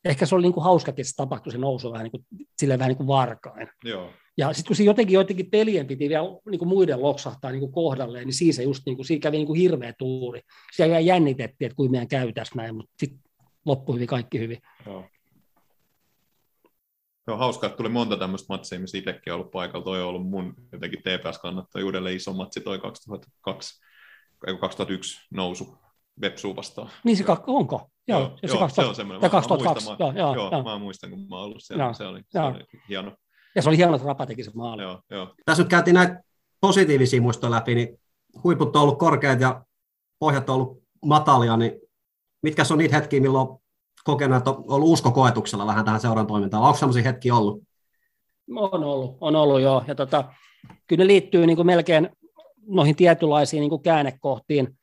ehkä 0.05 0.25
se 0.25 0.35
oli 0.35 0.41
niin 0.41 0.53
kuin 0.53 0.63
hauskakin, 0.63 1.03
että 1.03 1.09
se 1.09 1.15
tapahtui 1.15 1.51
se 1.51 1.57
nousu 1.57 1.91
vähän 1.91 2.03
niin 2.03 2.11
kuin, 2.11 2.25
silleen 2.59 2.79
vähän 2.79 2.89
niin 2.89 2.97
kuin 2.97 3.07
varkain. 3.07 3.67
Joo. 3.83 4.09
Ja 4.37 4.53
sitten 4.53 4.67
kun 4.67 4.75
se 4.75 4.83
jotenkin 4.83 5.13
jotenkin 5.13 5.49
pelien 5.49 5.87
piti 5.87 6.09
vielä 6.09 6.23
niin 6.49 6.59
kuin 6.59 6.69
muiden 6.69 7.01
loksahtaa 7.01 7.51
niin 7.51 7.59
kuin 7.59 7.71
kohdalleen, 7.71 8.25
niin 8.25 8.33
siinä, 8.33 8.53
se 8.53 8.63
just, 8.63 8.83
niin 8.85 8.95
kuin, 8.95 9.05
siinä 9.05 9.21
kävi 9.21 9.37
niin 9.37 9.47
kuin 9.47 9.59
hirveä 9.59 9.93
tuuri. 9.97 10.41
Siellä 10.75 10.99
jännitettiin, 10.99 11.65
että 11.65 11.75
kuinka 11.75 11.91
meidän 11.91 12.07
käytäisiin 12.07 12.57
näin, 12.57 12.75
mutta 12.75 12.91
sitten 12.99 13.19
loppui 13.65 13.95
hyvin, 13.95 14.07
kaikki 14.07 14.39
hyvin. 14.39 14.57
Joo. 14.85 15.05
Se 17.25 17.31
on 17.31 17.39
hauskaa, 17.39 17.67
että 17.67 17.77
tuli 17.77 17.89
monta 17.89 18.17
tämmöistä 18.17 18.53
matsia, 18.53 18.79
missä 18.79 18.97
itsekin 18.97 19.33
ollut 19.33 19.51
paikalla. 19.51 19.83
Toi 19.83 20.01
on 20.01 20.07
ollut 20.07 20.29
mun 20.29 20.53
jotenkin 20.71 20.99
TPS-kannattajuudelle 20.99 22.15
iso 22.15 22.33
matsi 22.33 22.61
toi 22.61 22.79
2002, 22.79 23.81
2001 24.59 25.21
nousu 25.31 25.77
Vepsuun 26.21 26.55
vastaan. 26.55 26.89
Niin 27.03 27.17
se 27.17 27.23
onko? 27.47 27.89
Joo, 28.07 28.19
joo, 28.19 28.29
joo 28.43 28.51
se, 28.51 28.57
2000, 28.57 28.81
se 28.81 28.89
on 28.89 28.95
semmoinen. 28.95 29.21
Mä, 29.21 29.29
2002. 29.29 29.89
Mä, 29.89 29.95
joo, 29.99 30.11
joo, 30.11 30.35
joo, 30.35 30.51
joo, 30.51 30.63
mä 30.63 30.77
muistan, 30.77 31.09
kun 31.09 31.19
mä 31.29 31.35
oon 31.35 31.45
ollut 31.45 31.63
siellä. 31.63 31.83
Joo, 31.83 31.93
se, 31.93 32.05
oli, 32.05 32.21
se 32.29 32.39
oli 32.39 32.63
hieno. 32.89 33.15
Ja 33.55 33.61
se 33.61 33.69
oli 33.69 33.77
hieno, 33.77 33.95
että 33.95 34.07
Rapa 34.07 34.25
teki 34.25 34.43
se 34.43 34.51
maali. 34.55 34.81
Joo, 34.81 35.01
joo. 35.09 35.35
Tässä 35.45 35.63
nyt 35.63 35.69
käytiin 35.69 35.93
näitä 35.93 36.23
positiivisia 36.61 37.21
muistoja 37.21 37.51
läpi, 37.51 37.75
niin 37.75 37.99
huiput 38.43 38.75
on 38.75 38.81
ollut 38.81 38.99
korkeat 38.99 39.41
ja 39.41 39.63
pohjat 40.19 40.49
on 40.49 40.55
ollut 40.55 40.83
matalia, 41.05 41.57
niin 41.57 41.71
mitkä 42.43 42.63
on 42.71 42.77
niitä 42.77 42.95
hetkiä, 42.95 43.21
milloin 43.21 43.60
kokenut, 44.03 44.37
että 44.37 44.49
on 44.49 44.63
ollut 44.67 44.89
usko 44.89 45.11
koetuksella 45.11 45.67
vähän 45.67 45.85
tähän 45.85 45.99
seuran 45.99 46.27
toimintaan? 46.27 46.63
Onko 46.63 46.77
sellaisia 46.77 47.03
hetkiä 47.03 47.35
ollut? 47.35 47.63
On 48.55 48.83
ollut, 48.83 49.17
on 49.21 49.35
ollut 49.35 49.61
joo. 49.61 49.83
Ja 49.87 49.95
tota, 49.95 50.23
kyllä 50.87 51.03
ne 51.03 51.07
liittyy 51.07 51.47
niin 51.47 51.55
kuin 51.55 51.65
melkein 51.65 52.09
noihin 52.67 52.95
tietynlaisiin 52.95 53.61
niin 53.61 53.69
kuin 53.69 53.81
käännekohtiin, 53.81 54.77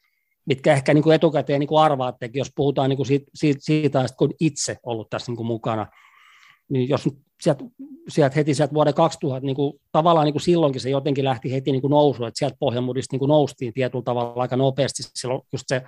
mitkä 0.47 0.73
ehkä 0.73 0.95
niin 0.95 1.05
kuin 1.05 1.15
etukäteen 1.15 1.61
niin 1.61 1.69
kuin 1.69 1.83
arvaattekin, 1.83 2.41
jos 2.41 2.53
puhutaan 2.57 2.91
niin 2.91 2.97
kuin 2.97 3.07
siitä, 3.07 3.31
siitä, 3.35 3.61
siitä, 3.63 4.07
kun 4.19 4.35
itse 4.41 4.77
ollut 4.83 5.11
tässä 5.11 5.33
niin 5.33 5.37
kuin 5.37 5.47
mukana. 5.47 5.87
Niin 6.69 6.89
jos 6.89 7.09
sieltä, 7.43 7.65
sieltä 8.09 8.35
heti 8.35 8.55
sieltä 8.55 8.75
vuoden 8.75 8.95
2000, 8.95 9.47
niin 9.47 9.57
kuin, 9.57 9.73
tavallaan 9.93 10.25
niin 10.25 10.33
kuin 10.33 10.43
silloinkin 10.43 10.81
se 10.81 10.91
jotenkin 10.91 11.25
lähti 11.25 11.53
heti 11.53 11.73
niin 11.73 11.83
kuin 11.83 11.91
nousu, 11.91 12.25
että 12.25 12.39
sieltä 12.39 12.57
Pohjanmudista 12.61 13.15
niin 13.15 13.19
kuin 13.19 13.29
noustiin 13.29 13.73
tietyllä 13.73 14.05
tavalla 14.05 14.43
aika 14.43 14.57
nopeasti 14.57 15.03
silloin 15.15 15.43
just 15.53 15.65
se 15.69 15.83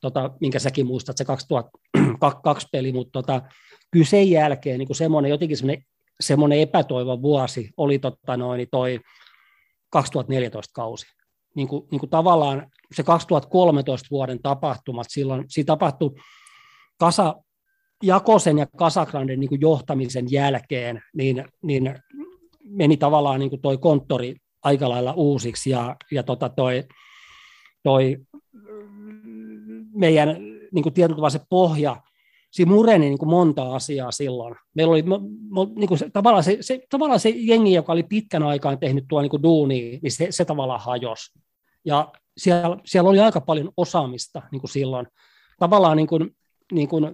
tota, 0.00 0.30
minkä 0.40 0.58
säkin 0.58 0.86
muistat, 0.86 1.16
se 1.16 1.24
2002 1.24 2.68
peli, 2.72 2.92
mutta 2.92 3.12
tota, 3.12 3.42
kyllä 3.90 4.06
sen 4.06 4.30
jälkeen 4.30 4.78
niin 4.78 4.94
semmoinen 4.94 5.30
jotenkin 5.30 5.56
semmoinen, 5.56 5.84
semmoinen 6.20 6.58
epätoivon 6.58 7.22
vuosi 7.22 7.70
oli 7.76 7.98
tota, 7.98 8.36
noin, 8.36 8.68
toi 8.70 9.00
2014 9.90 10.72
kausi. 10.74 11.06
Niin 11.54 11.68
kuin, 11.68 11.88
niin 11.90 12.00
kuin 12.00 12.10
tavallaan 12.10 12.70
se 12.94 13.02
2013 13.02 14.06
vuoden 14.10 14.42
tapahtumat, 14.42 15.06
silloin 15.10 15.44
siinä 15.48 15.66
tapahtui 15.66 16.14
kasa, 16.98 17.34
Jakosen 18.02 18.58
ja 18.58 18.66
Kasakranden 18.76 19.40
niin 19.40 19.60
johtamisen 19.60 20.26
jälkeen, 20.30 21.02
niin, 21.14 21.44
niin 21.62 21.98
meni 22.64 22.96
tavallaan 22.96 23.40
niin 23.40 23.60
toi 23.62 23.78
konttori 23.78 24.36
aika 24.62 24.88
lailla 24.88 25.12
uusiksi 25.12 25.70
ja, 25.70 25.96
ja 26.12 26.22
tota 26.22 26.48
toi, 26.48 26.84
toi 27.82 28.16
meidän 29.96 30.36
niin 30.72 30.82
kuin 30.82 30.92
tietyllä 30.92 31.16
tavalla 31.16 31.30
se 31.30 31.40
pohja, 31.48 32.02
siinä 32.50 32.72
mureni 32.72 33.06
niin 33.06 33.18
kuin 33.18 33.28
monta 33.28 33.74
asiaa 33.74 34.12
silloin. 34.12 34.54
Meillä 34.74 34.92
oli 34.92 35.04
niin 35.76 35.88
kuin 35.88 35.98
se, 35.98 36.10
tavallaan, 36.10 36.44
se, 36.44 36.58
se, 36.60 36.80
tavallaan 36.90 37.20
se 37.20 37.28
jengi, 37.28 37.72
joka 37.72 37.92
oli 37.92 38.02
pitkän 38.02 38.42
aikaan 38.42 38.78
tehnyt 38.78 39.04
tuo 39.08 39.22
niin 39.22 39.30
kuin 39.30 39.42
duunia, 39.42 39.98
niin 40.02 40.12
se, 40.12 40.26
se 40.30 40.44
tavallaan 40.44 40.80
hajosi. 40.80 41.38
Ja 41.84 42.12
siellä, 42.36 42.76
siellä 42.84 43.10
oli 43.10 43.20
aika 43.20 43.40
paljon 43.40 43.70
osaamista 43.76 44.42
niin 44.52 44.60
kuin 44.60 44.70
silloin. 44.70 45.06
Tavallaan 45.58 45.96
niin 45.96 46.06
kuin, 46.06 46.36
niin 46.72 46.88
kuin 46.88 47.10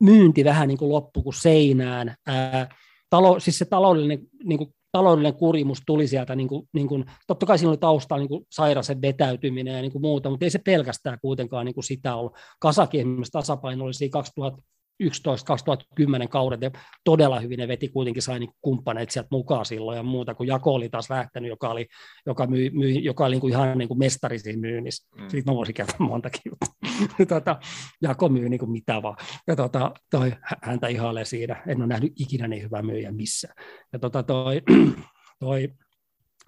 myynti 0.00 0.44
vähän 0.44 0.68
niin 0.68 0.78
kuin 0.78 0.92
loppu 0.92 1.22
kuin 1.22 1.34
seinään. 1.34 2.14
Ää, 2.26 2.74
talo, 3.10 3.40
siis 3.40 3.58
se 3.58 3.64
taloudellinen 3.64 4.18
niin 4.44 4.58
kuin 4.58 4.74
taloudellinen 4.92 5.38
kurimus 5.38 5.82
tuli 5.86 6.06
sieltä, 6.06 6.36
niin 6.36 6.48
kuin, 6.48 6.68
niin 6.72 6.88
kuin, 6.88 7.04
totta 7.26 7.46
kai 7.46 7.58
siinä 7.58 7.70
oli 7.70 7.78
taustalla 7.78 8.20
niin 8.20 8.28
kuin 8.28 8.46
sairasen 8.50 9.02
vetäytyminen 9.02 9.74
ja 9.74 9.82
niin 9.82 9.92
kuin 9.92 10.02
muuta, 10.02 10.30
mutta 10.30 10.46
ei 10.46 10.50
se 10.50 10.58
pelkästään 10.58 11.18
kuitenkaan 11.20 11.66
niin 11.66 11.74
kuin 11.74 11.84
sitä 11.84 12.16
ollut. 12.16 12.36
Kasakin 12.60 13.00
esimerkiksi 13.00 13.32
tasapaino 13.32 13.84
oli 13.84 13.94
siinä 13.94 14.12
2000, 14.12 14.62
2011-2010 15.02 16.28
kaudet 16.28 16.60
ja 16.60 16.70
todella 17.04 17.40
hyvin 17.40 17.58
ne 17.58 17.68
veti 17.68 17.88
kuitenkin 17.88 18.22
sai 18.22 18.38
niin 18.38 18.50
kumppaneet 18.60 19.10
sieltä 19.10 19.28
mukaan 19.30 19.64
silloin 19.64 19.96
ja 19.96 20.02
muuta, 20.02 20.34
kun 20.34 20.46
Jako 20.46 20.74
oli 20.74 20.88
taas 20.88 21.10
lähtenyt, 21.10 21.48
joka 21.48 21.68
oli, 21.68 21.86
joka 22.26 22.46
myi, 22.46 22.70
myi, 22.70 23.04
joka 23.04 23.24
oli 23.24 23.34
niin 23.34 23.40
kuin 23.40 23.52
ihan 23.52 23.78
niin 23.78 23.88
kuin 23.88 23.98
mestari 23.98 24.38
siinä 24.38 24.60
myynnissä. 24.60 25.08
Mm. 25.16 25.28
Siitä 25.28 25.50
mä 25.50 25.56
voisin 25.56 25.74
kertoa 25.74 26.06
montakin 26.06 26.52
tota, 27.28 27.58
Jako 28.02 28.28
myy 28.28 28.48
niin 28.48 28.60
kuin 28.60 28.70
mitä 28.70 29.02
vaan. 29.02 29.16
Ja 29.46 29.56
tota, 29.56 29.92
toi, 30.10 30.32
häntä 30.62 30.88
ihailee 30.88 31.24
siinä. 31.24 31.62
En 31.66 31.78
ole 31.78 31.86
nähnyt 31.86 32.12
ikinä 32.16 32.48
niin 32.48 32.62
hyvää 32.62 32.82
myyjä 32.82 33.12
missään. 33.12 33.54
Ja 33.92 33.98
tota, 33.98 34.22
toi, 34.22 34.62
toi, 35.40 35.68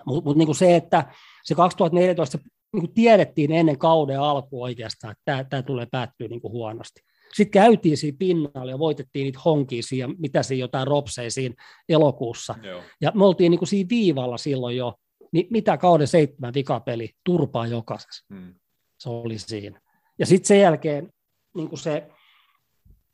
mutta 0.07 0.29
mut 0.29 0.37
niin 0.37 0.55
se, 0.55 0.77
että 0.77 1.05
se 1.45 1.55
2014 1.55 2.39
niin 2.73 2.81
kuin 2.81 2.95
tiedettiin 2.95 3.53
ennen 3.53 3.79
kauden 3.79 4.21
alkua 4.21 4.65
oikeastaan, 4.65 5.15
että 5.19 5.45
tämä 5.51 5.63
tulee 5.63 5.87
päättyä 5.91 6.29
niin 6.29 6.41
kuin 6.41 6.53
huonosti. 6.53 7.01
Sitten 7.35 7.51
käytiin 7.51 7.97
siinä 7.97 8.17
pinnalla 8.19 8.71
ja 8.71 8.79
voitettiin 8.79 9.25
niitä 9.25 9.41
honkia 9.45 9.81
ja 9.97 10.09
mitä 10.19 10.43
siinä 10.43 10.61
jotain 10.61 10.87
ropseja 10.87 11.31
siinä 11.31 11.55
elokuussa. 11.89 12.55
Joo. 12.63 12.83
Ja 13.01 13.13
me 13.15 13.25
oltiin 13.25 13.51
niin 13.51 13.59
kuin 13.59 13.69
siinä 13.69 13.89
viivalla 13.89 14.39
silloin 14.39 14.77
jo, 14.77 14.95
niin 15.33 15.47
mitä 15.51 15.77
kauden 15.77 16.07
seitsemän 16.07 16.55
vikapeli, 16.55 17.11
turpaa 17.25 17.67
jokaisessa. 17.67 18.35
Hmm. 18.35 18.55
Se 18.99 19.09
oli 19.09 19.39
siinä. 19.39 19.81
Ja 20.19 20.27
sitten 20.27 20.49
sen 20.49 20.61
jälkeen 20.61 21.13
niin 21.55 21.69
kuin 21.69 21.79
se, 21.79 22.09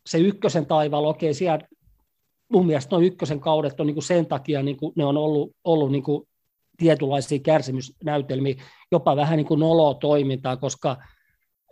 se 0.07 0.19
ykkösen 0.19 0.67
taivaalla, 0.67 1.09
okei, 1.09 1.35
siellä 1.35 1.59
mun 2.53 2.67
mielestä 2.67 2.97
noin 2.97 3.05
ykkösen 3.05 3.41
kaudet 3.41 3.81
on 3.81 3.87
niin 3.87 3.95
kuin 3.95 4.05
sen 4.05 4.27
takia, 4.27 4.63
niin 4.63 4.77
kuin 4.77 4.93
ne 4.97 5.05
on 5.05 5.17
ollut, 5.17 5.57
ollut 5.65 5.93
niin 5.93 6.03
kuin 6.03 6.29
tietynlaisia 6.77 7.39
kärsimysnäytelmiä, 7.39 8.55
jopa 8.93 9.17
vähän 9.17 9.37
niin 9.37 9.47
kuin 9.47 9.61
noloa 9.61 9.95
toimintaa, 9.95 10.57
koska 10.57 10.97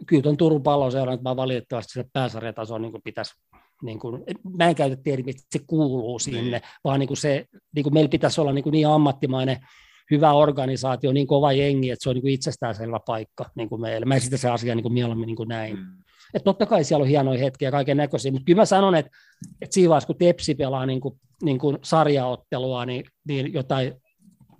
kyllä 0.06 0.22
tuon 0.22 0.36
Turun 0.36 0.62
palloseuran 0.62 1.24
vaan 1.24 1.36
valitettavasti 1.36 1.92
se 1.92 2.04
pääsarjataso 2.12 2.78
niin 2.78 2.92
kuin 2.92 3.02
pitäisi 3.02 3.34
niin 3.82 3.98
kuin, 3.98 4.24
mä 4.58 4.68
en 4.68 4.74
käytä 4.74 4.96
termiä, 4.96 5.30
että 5.30 5.58
se 5.58 5.64
kuuluu 5.66 6.18
sinne, 6.18 6.58
niin. 6.58 6.62
vaan 6.84 7.00
niin 7.00 7.08
kuin 7.08 7.16
se, 7.16 7.44
niin 7.74 7.82
kuin 7.82 7.94
meillä 7.94 8.08
pitäisi 8.08 8.40
olla 8.40 8.52
niin, 8.52 8.62
kuin 8.62 8.72
niin 8.72 8.88
ammattimainen 8.88 9.56
hyvä 10.10 10.32
organisaatio, 10.32 11.12
niin 11.12 11.26
kova 11.26 11.52
jengi, 11.52 11.90
että 11.90 12.02
se 12.02 12.08
on 12.08 12.14
niin 12.14 12.22
kuin 12.22 12.34
itsestäänselvä 12.34 13.00
paikka 13.06 13.50
niin 13.54 13.68
kuin 13.68 13.80
meillä. 13.80 14.06
Mä 14.06 14.16
esitän 14.16 14.38
se 14.38 14.50
asia 14.50 14.74
niin 14.74 14.82
kuin 14.82 14.92
mieluummin 14.92 15.26
niin 15.26 15.36
kuin 15.36 15.48
näin. 15.48 15.76
Mm. 15.76 15.86
Että 16.34 16.44
totta 16.44 16.66
kai 16.66 16.84
siellä 16.84 17.02
on 17.02 17.08
hienoja 17.08 17.38
hetkiä 17.38 17.70
kaiken 17.70 17.96
näköisiä, 17.96 18.32
mutta 18.32 18.44
kyllä 18.44 18.60
mä 18.60 18.64
sanon, 18.64 18.94
että, 18.94 19.10
että 19.62 19.74
siinä 19.74 19.88
vaiheessa, 19.88 20.06
kun 20.06 20.18
Tepsi 20.18 20.54
pelaa 20.54 20.86
niin 20.86 21.00
kuin, 21.00 21.20
niin 21.42 21.58
kuin 21.58 21.78
sarjaottelua, 21.82 22.86
niin, 22.86 23.04
niin 23.28 23.52
jotain, 23.52 24.01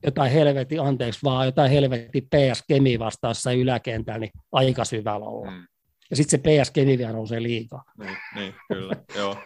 jotain 0.05 0.33
helvetti, 0.33 0.79
anteeksi 0.79 1.21
vaan, 1.25 1.47
jotain 1.47 1.71
helvetti 1.71 2.21
PS 2.21 2.65
Kemi 2.69 2.99
vastaassa 2.99 3.53
yläkentällä, 3.53 4.19
niin 4.19 4.31
aika 4.53 4.85
syvällä 4.85 5.27
olla. 5.27 5.51
Mm. 5.51 5.67
Ja 6.11 6.17
sitten 6.17 6.31
se 6.31 6.65
PS 6.65 6.71
Kemi 6.71 6.99
vielä 6.99 7.13
nousee 7.13 7.43
liikaa. 7.43 7.85
Niin, 7.99 8.17
niin 8.35 8.55
kyllä, 8.69 8.97
joo. 9.19 9.37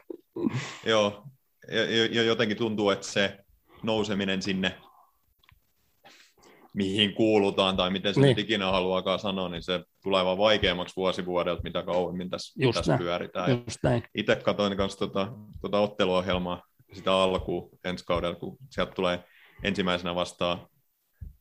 joo. 0.86 1.24
Ja, 1.70 2.06
ja 2.10 2.22
jotenkin 2.22 2.56
tuntuu, 2.56 2.90
että 2.90 3.06
se 3.06 3.38
nouseminen 3.82 4.42
sinne 4.42 4.78
mihin 6.76 7.14
kuulutaan 7.14 7.76
tai 7.76 7.90
miten 7.90 8.14
se 8.14 8.20
niin. 8.20 8.38
ikinä 8.38 8.70
haluaakaan 8.70 9.18
sanoa, 9.18 9.48
niin 9.48 9.62
se 9.62 9.84
tulee 10.02 10.24
vaan 10.24 10.38
vaikeammaksi 10.38 10.96
vuosivuodelta, 10.96 11.62
mitä 11.62 11.82
kauemmin 11.82 12.30
tässä, 12.30 12.72
tässä 12.74 12.98
pyöritään. 12.98 13.64
Itse 14.14 14.36
katsoin 14.36 14.76
myös 14.76 14.96
tuota, 14.96 15.32
tuota 15.60 15.80
otteluohjelmaa 15.80 16.62
sitä 16.92 17.12
alkuun 17.12 17.70
ensi 17.84 18.04
kaudella, 18.04 18.36
kun 18.36 18.56
sieltä 18.70 18.92
tulee 18.92 19.24
ensimmäisenä 19.62 20.14
vastaan, 20.14 20.68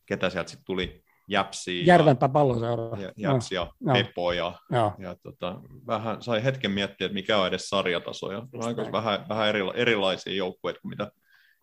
ketä 0.06 0.30
sieltä 0.30 0.50
sitten 0.50 0.66
tuli, 0.66 1.06
Jäpsi 1.28 1.86
Järvenpää 1.86 2.28
palloseura. 2.28 2.98
Ja, 2.98 3.12
Jäpsi 3.16 3.54
ja 3.54 3.72
no. 3.80 3.92
Pepo 3.92 4.32
ja, 4.32 4.52
no. 4.70 4.94
ja 4.98 5.16
tota, 5.22 5.60
vähän 5.86 6.22
sai 6.22 6.44
hetken 6.44 6.70
miettiä, 6.70 7.04
että 7.04 7.14
mikä 7.14 7.38
on 7.38 7.48
edes 7.48 7.68
sarjataso 7.68 8.32
ja 8.32 8.46
aika 8.60 8.92
vähän, 8.92 9.28
vähän 9.28 9.48
erilaisia 9.74 10.34
joukkueita 10.34 10.80
kuin 10.80 10.90
mitä 10.90 11.10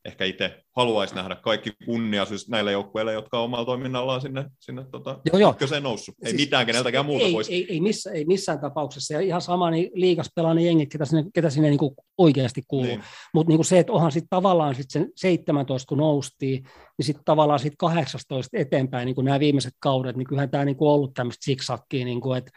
ehkä 0.05 0.25
itse 0.25 0.63
haluaisi 0.71 1.15
nähdä 1.15 1.35
kaikki 1.35 1.71
kunnia 1.85 2.25
siis 2.25 2.49
näille 2.49 2.71
joukkueille, 2.71 3.13
jotka 3.13 3.39
on 3.39 3.43
omalla 3.43 3.65
toiminnallaan 3.65 4.21
sinne, 4.21 4.45
sinne 4.59 4.85
tota, 4.91 5.19
joo, 5.25 5.37
joo. 5.37 5.55
se 5.65 5.79
noussut. 5.79 6.15
Ei 6.23 6.29
siis, 6.29 6.41
mitään 6.41 6.65
keneltäkään 6.65 7.05
muuta 7.05 7.25
ei, 7.25 7.31
pois. 7.31 7.49
Ei, 7.49 7.65
ei, 7.69 7.81
missä, 7.81 8.11
ei 8.11 8.25
missään 8.25 8.59
tapauksessa. 8.59 9.13
Ja 9.13 9.19
ihan 9.19 9.41
sama 9.41 9.71
niin 9.71 9.91
liikas 9.93 10.29
pelaa 10.35 10.53
ne 10.53 10.61
jengit, 10.61 10.89
ketä 10.89 11.05
sinne, 11.05 11.23
ketä 11.33 11.49
sinne 11.49 11.69
niin 11.69 11.77
kuin 11.79 11.95
oikeasti 12.17 12.61
kuuluu. 12.67 12.87
Niin. 12.87 13.03
Mutta 13.33 13.53
niin 13.53 13.65
se, 13.65 13.79
että 13.79 13.93
onhan 13.93 14.11
sitten 14.11 14.29
tavallaan 14.29 14.75
sit 14.75 14.89
sen 14.89 15.11
17, 15.15 15.89
kun 15.89 15.97
noustiin, 15.97 16.63
niin 16.97 17.05
sitten 17.05 17.25
tavallaan 17.25 17.59
sit 17.59 17.73
18 17.77 18.57
eteenpäin, 18.57 19.05
niin 19.05 19.15
kuin 19.15 19.25
nämä 19.25 19.39
viimeiset 19.39 19.73
kaudet, 19.79 20.15
niin 20.15 20.27
kyllähän 20.27 20.49
tämä 20.49 20.65
niin 20.65 20.77
kuin 20.77 20.89
ollut 20.89 21.13
tämmöistä 21.13 21.45
siksakkiä, 21.45 22.05
niin 22.05 22.21
kuin, 22.21 22.37
että, 22.37 22.51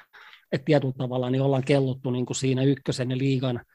että 0.52 0.64
tietyllä 0.64 0.94
tavalla 0.98 1.30
niin 1.30 1.42
ollaan 1.42 1.64
kelluttu 1.64 2.10
niin 2.10 2.26
kuin 2.26 2.36
siinä 2.36 2.62
ykkösen 2.62 3.10
ja 3.10 3.18
liigan– 3.18 3.60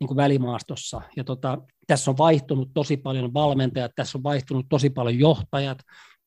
niin 0.00 0.08
kuin 0.08 0.16
välimaastossa. 0.16 1.02
Ja 1.16 1.24
tota, 1.24 1.58
tässä 1.86 2.10
on 2.10 2.18
vaihtunut 2.18 2.70
tosi 2.74 2.96
paljon 2.96 3.34
valmentajat, 3.34 3.92
tässä 3.96 4.18
on 4.18 4.22
vaihtunut 4.22 4.66
tosi 4.68 4.90
paljon 4.90 5.18
johtajat, 5.18 5.78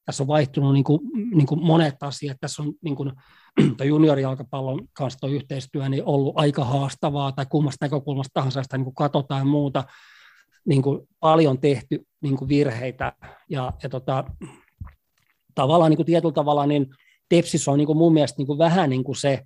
tässä 0.06 0.24
on 0.24 0.28
vaihtunut 0.28 0.74
niin 0.74 0.84
kuin, 0.84 1.00
niin 1.34 1.48
kuin 1.48 1.66
monet 1.66 1.96
asiat. 2.02 2.38
Tässä 2.41 2.64
on 2.64 2.74
niin 2.84 2.96
kuin, 2.96 3.12
juniorijalkapallon 3.88 4.88
kanssa 4.94 5.20
tuo 5.20 5.30
yhteistyö 5.30 5.90
niin 5.90 6.04
ollut 6.06 6.34
aika 6.38 6.64
haastavaa, 6.66 7.32
tai 7.32 7.46
kummasta 7.50 7.86
näkökulmasta 7.86 8.32
tahansa 8.34 8.64
sitä 8.64 8.78
niin 8.78 8.86
kuin 8.86 8.96
katsotaan 8.96 9.48
muuta. 9.48 9.84
Niin 10.66 10.82
kuin 10.82 11.08
paljon 11.20 11.60
tehty 11.60 12.08
niin 12.22 12.38
kuin 12.38 12.50
virheitä, 12.50 13.14
ja, 13.50 13.74
ja 13.84 13.90
tota, 13.90 14.24
tavallaan 15.56 15.90
niin 15.90 15.98
kuin 15.98 16.06
tietyllä 16.06 16.34
tavalla 16.34 16.66
niin 16.66 16.88
Tepsissä 17.30 17.72
on 17.72 17.78
niin 17.78 17.88
kuin 17.88 17.98
mun 17.98 18.14
mielestä 18.14 18.38
niin 18.38 18.48
kuin 18.48 18.60
vähän 18.60 18.90
niin 18.90 19.04
kuin 19.04 19.16
se, 19.16 19.44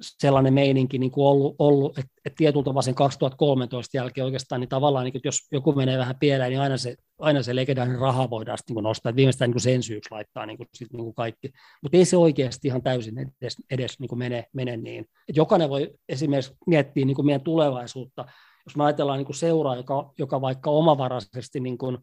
sellainen 0.00 0.54
meininki 0.54 0.98
niin 0.98 1.10
kuin 1.10 1.26
ollut, 1.26 1.56
ollut 1.58 1.98
että, 1.98 2.10
että 2.24 2.36
tietyllä 2.36 2.64
tavalla 2.64 2.82
sen 2.82 2.94
2013 2.94 3.96
jälkeen 3.96 4.24
oikeastaan, 4.24 4.60
niin 4.60 4.68
tavallaan, 4.68 5.04
niin, 5.04 5.16
että 5.16 5.28
jos 5.28 5.38
joku 5.52 5.72
menee 5.72 5.98
vähän 5.98 6.16
pieleen, 6.20 6.50
niin 6.50 6.60
aina 6.60 6.76
se, 6.76 6.96
aina 7.18 7.42
se 7.42 7.56
legendaarinen 7.56 8.00
raha 8.00 8.30
voidaan 8.30 8.58
niin 8.68 8.82
nostaa, 8.82 9.10
että 9.10 9.16
viimeistään 9.16 9.50
niin 9.50 9.60
sen 9.60 9.82
syyksi 9.82 10.10
laittaa 10.10 10.46
niin 10.46 10.56
kuin, 10.56 10.68
sit, 10.74 10.92
niin 10.92 11.04
kuin 11.04 11.14
kaikki, 11.14 11.52
mutta 11.82 11.96
ei 11.96 12.04
se 12.04 12.16
oikeasti 12.16 12.68
ihan 12.68 12.82
täysin 12.82 13.18
edes, 13.18 13.56
edes 13.70 14.00
niin 14.00 14.08
kuin 14.08 14.18
mene, 14.18 14.44
mene 14.52 14.76
niin. 14.76 15.06
Et 15.28 15.36
jokainen 15.36 15.70
voi 15.70 15.90
esimerkiksi 16.08 16.54
miettiä 16.66 17.04
niin 17.04 17.16
kuin 17.16 17.26
meidän 17.26 17.44
tulevaisuutta, 17.44 18.24
jos 18.66 18.76
me 18.76 18.84
ajatellaan 18.84 19.18
niin 19.18 19.26
kuin 19.26 19.36
seuraa, 19.36 19.76
joka, 19.76 20.12
joka 20.18 20.40
vaikka 20.40 20.70
omavaraisesti 20.70 21.60
niin 21.60 21.78
kuin, 21.78 21.98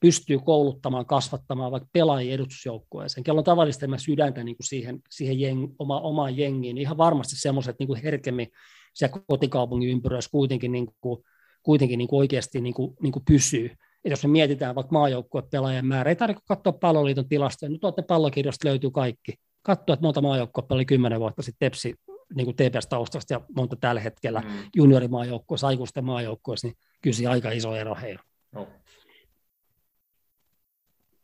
pystyy 0.00 0.38
kouluttamaan, 0.38 1.06
kasvattamaan 1.06 1.72
vaikka 1.72 1.88
pelaajia 1.92 2.34
edustusjoukkueeseen, 2.34 3.24
kello 3.24 3.38
on 3.38 3.44
tavallisesti 3.44 3.84
enemmän 3.84 4.00
sydäntä 4.00 4.44
niin 4.44 4.56
kuin 4.56 4.66
siihen, 4.66 5.00
siihen 5.10 5.40
jeng, 5.40 5.74
oma, 5.78 6.00
omaan 6.00 6.36
jengiin, 6.36 6.74
niin 6.74 6.82
ihan 6.82 6.98
varmasti 6.98 7.36
semmoiset 7.36 7.76
niin 7.78 7.86
kuin 7.86 8.02
herkemmin 8.02 8.46
siellä 8.94 9.18
kotikaupungin 9.28 9.90
ympyröissä 9.90 10.30
kuitenkin, 10.30 10.72
niin 10.72 10.88
kuin, 11.00 11.24
kuitenkin 11.62 11.98
niin 11.98 12.08
kuin 12.08 12.18
oikeasti 12.18 12.60
niin 12.60 12.74
kuin, 12.74 12.96
niin 13.02 13.12
kuin 13.12 13.24
pysyy. 13.24 13.70
Et 14.04 14.10
jos 14.10 14.24
me 14.24 14.30
mietitään 14.30 14.74
vaikka 14.74 14.92
maajoukkuepelaajien 14.92 15.86
määrä, 15.86 16.08
ei 16.08 16.16
tarvitse 16.16 16.42
katsoa 16.48 16.72
palloliiton 16.72 17.28
tilastoja, 17.28 17.70
nyt 17.70 17.84
olette 17.84 18.02
pallokirjasta 18.02 18.68
löytyy 18.68 18.90
kaikki. 18.90 19.34
Katsoa, 19.62 19.94
että 19.94 20.06
monta 20.06 20.22
maajoukkuepeliä 20.22 20.84
kymmenen 20.84 21.20
vuotta 21.20 21.42
sitten 21.42 21.70
Tepsi 21.70 21.94
niin 22.34 22.44
kuin 22.44 22.56
TPS-taustasta 22.56 23.32
ja 23.32 23.40
monta 23.56 23.76
tällä 23.76 24.00
hetkellä 24.00 24.40
mm. 24.40 24.48
juniorimaajoukkueessa, 24.76 25.66
aikuisten 25.66 26.04
maajoukkueessa, 26.04 26.66
niin 26.66 26.76
kyllä 27.02 27.30
aika 27.30 27.50
iso 27.50 27.76
ero 27.76 27.94
heillä. 27.94 28.22
No. 28.52 28.68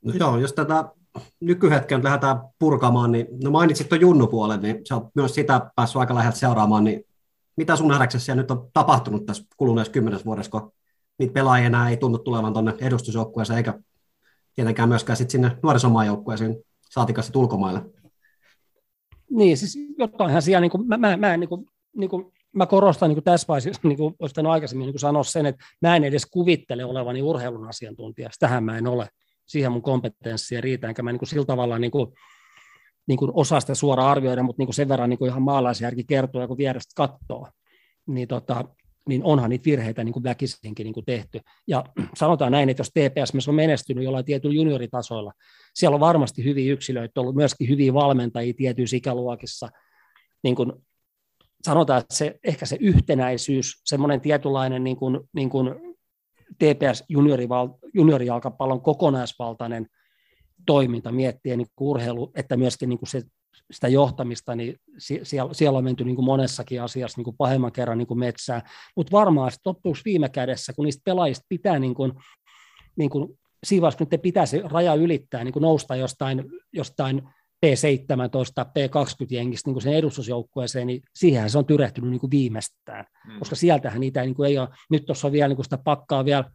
No 0.06 0.12
joo, 0.18 0.38
jos 0.38 0.52
tätä 0.52 0.84
nykyhetken 1.40 2.04
lähdetään 2.04 2.40
purkamaan, 2.58 3.12
niin 3.12 3.26
no 3.44 3.50
mainitsit 3.50 3.88
tuon 3.88 4.00
Junnu-puolen, 4.00 4.60
niin 4.60 4.86
sä 4.88 4.94
oot 4.94 5.04
myös 5.14 5.34
sitä 5.34 5.70
päässyt 5.76 6.00
aika 6.00 6.14
läheltä 6.14 6.38
seuraamaan, 6.38 6.84
niin 6.84 7.04
mitä 7.56 7.76
sun 7.76 7.88
nähdäksesi 7.88 8.34
nyt 8.34 8.50
on 8.50 8.68
tapahtunut 8.72 9.26
tässä 9.26 9.44
kuluneessa 9.56 9.92
kymmenes 9.92 10.24
vuodessa, 10.24 10.50
kun 10.50 10.72
niitä 11.18 11.32
pelaajia 11.32 11.66
enää 11.66 11.90
ei 11.90 11.96
tunnu 11.96 12.18
tulevan 12.18 12.52
tuonne 12.52 12.74
edustusjoukkueeseen, 12.80 13.56
eikä 13.56 13.74
tietenkään 14.54 14.88
myöskään 14.88 15.16
sit 15.16 15.30
sinne 15.30 15.58
nuorisomaajoukkueeseen, 15.62 16.56
saatikaan 16.90 17.24
sitten 17.24 17.40
ulkomaille. 17.40 17.82
Niin, 19.30 19.56
siis 19.56 19.78
jotainhan 19.98 20.42
siellä, 20.42 20.60
niin 20.60 20.70
kuin, 20.70 20.88
mä, 20.88 20.96
mä, 20.96 21.16
mä, 21.16 21.36
niin 21.36 21.48
kuin, 21.48 21.66
niin 21.96 22.10
kuin, 22.10 22.32
mä 22.52 22.66
korostan 22.66 23.08
niin 23.08 23.16
kuin 23.16 23.24
tässä 23.24 23.48
vaiheessa, 23.48 23.88
niin 23.88 23.98
kuin 23.98 24.14
olisin 24.18 24.46
aikaisemmin 24.46 24.86
niin 24.86 24.92
kuin 24.92 25.00
sanoa 25.00 25.22
sen, 25.22 25.46
että 25.46 25.64
mä 25.82 25.96
en 25.96 26.04
edes 26.04 26.26
kuvittele 26.26 26.84
olevani 26.84 27.22
urheilun 27.22 27.68
asiantuntija, 27.68 28.30
tähän 28.38 28.64
mä 28.64 28.78
en 28.78 28.86
ole 28.86 29.08
siihen 29.46 29.72
mun 29.72 29.82
kompetenssia 29.82 30.60
riitä, 30.60 30.88
enkä 30.88 31.02
mä 31.02 31.12
niin 31.12 31.18
kuin 31.18 31.28
sillä 31.28 31.46
tavalla 31.46 31.78
niin 31.78 31.90
kuin, 31.90 32.12
niin 33.08 33.18
kuin 33.18 33.30
osaa 33.34 33.60
sitä 33.60 33.74
suoraan 33.74 34.10
arvioida, 34.10 34.42
mutta 34.42 34.60
niin 34.60 34.66
kuin 34.66 34.74
sen 34.74 34.88
verran 34.88 35.10
niin 35.10 35.18
kuin 35.18 35.28
ihan 35.28 35.42
maalaisjärki 35.42 36.04
kertoo, 36.04 36.40
ja 36.40 36.48
kun 36.48 36.58
vierestä 36.58 36.92
katsoo, 36.96 37.48
niin, 38.06 38.28
tota, 38.28 38.64
niin 39.08 39.24
onhan 39.24 39.50
niitä 39.50 39.64
virheitä 39.64 40.04
niin 40.04 40.12
kuin 40.12 40.22
väkisinkin 40.22 40.84
niin 40.84 40.94
kuin 40.94 41.06
tehty. 41.06 41.40
Ja 41.66 41.84
sanotaan 42.14 42.52
näin, 42.52 42.68
että 42.68 42.80
jos 42.80 42.90
TPS 42.90 43.48
on 43.48 43.54
menestynyt 43.54 44.04
jollain 44.04 44.24
tietyllä 44.24 44.54
junioritasoilla, 44.54 45.32
siellä 45.74 45.94
on 45.94 46.00
varmasti 46.00 46.44
hyviä 46.44 46.72
yksilöitä, 46.72 47.20
ollut 47.20 47.34
myöskin 47.34 47.68
hyviä 47.68 47.94
valmentajia 47.94 48.54
tietyissä 48.56 48.96
ikäluokissa, 48.96 49.68
niin 50.42 50.56
kuin 50.56 50.72
sanotaan, 51.62 52.00
että 52.00 52.14
se, 52.14 52.38
ehkä 52.44 52.66
se 52.66 52.76
yhtenäisyys, 52.80 53.80
semmoinen 53.84 54.20
tietynlainen 54.20 54.84
niin 54.84 54.96
kuin, 54.96 55.20
niin 55.32 55.50
kuin 55.50 55.95
TPS 56.58 57.04
juniorijalkapallon 57.94 58.82
kokonaisvaltainen 58.82 59.86
toiminta 60.66 61.12
miettiä 61.12 61.56
niin 61.56 61.66
urheilu, 61.80 62.32
että 62.34 62.56
myöskin 62.56 62.88
niin 62.88 62.98
kuin 62.98 63.08
se, 63.08 63.22
sitä 63.70 63.88
johtamista, 63.88 64.54
niin 64.54 64.76
siellä, 64.98 65.54
siellä 65.54 65.78
on 65.78 65.84
menty 65.84 66.04
niin 66.04 66.16
kuin 66.16 66.26
monessakin 66.26 66.82
asiassa 66.82 67.18
niin 67.18 67.24
kuin 67.24 67.36
pahemman 67.36 67.72
kerran 67.72 67.98
niin 67.98 68.08
kuin 68.08 68.18
metsään. 68.18 68.62
Mutta 68.96 69.12
varmaan 69.12 69.52
tottuuksi 69.62 70.02
viime 70.04 70.28
kädessä, 70.28 70.72
kun 70.72 70.84
niistä 70.84 71.02
pelaajista 71.04 71.46
pitää 71.48 71.78
niin 71.78 71.94
kuin, 71.94 72.12
niin 72.96 73.10
kuin 73.10 73.38
siinä 73.64 73.82
vaiheessa, 73.82 73.98
kun 73.98 74.08
te 74.08 74.18
pitäisi 74.18 74.62
raja 74.64 74.94
ylittää, 74.94 75.44
niin 75.44 75.52
kuin 75.52 75.62
nousta 75.62 75.96
jostain, 75.96 76.44
jostain 76.72 77.22
P17 77.66 78.64
P20-jengistä 78.64 79.70
niin 79.70 79.82
sen 79.82 79.92
edustusjoukkueeseen, 79.92 80.86
niin 80.86 81.02
siihen 81.14 81.50
se 81.50 81.58
on 81.58 81.66
tyrehtynyt 81.66 82.10
niin 82.10 82.20
kuin 82.20 82.30
viimeistään, 82.30 83.04
mm. 83.26 83.38
koska 83.38 83.56
sieltähän 83.56 84.00
niitä 84.00 84.22
niin 84.22 84.34
kuin 84.34 84.48
ei 84.48 84.58
ole, 84.58 84.68
nyt 84.90 85.06
tuossa 85.06 85.26
on 85.26 85.32
vielä 85.32 85.48
niin 85.48 85.56
kuin 85.56 85.64
sitä 85.64 85.78
pakkaa 85.78 86.24
vielä 86.24 86.50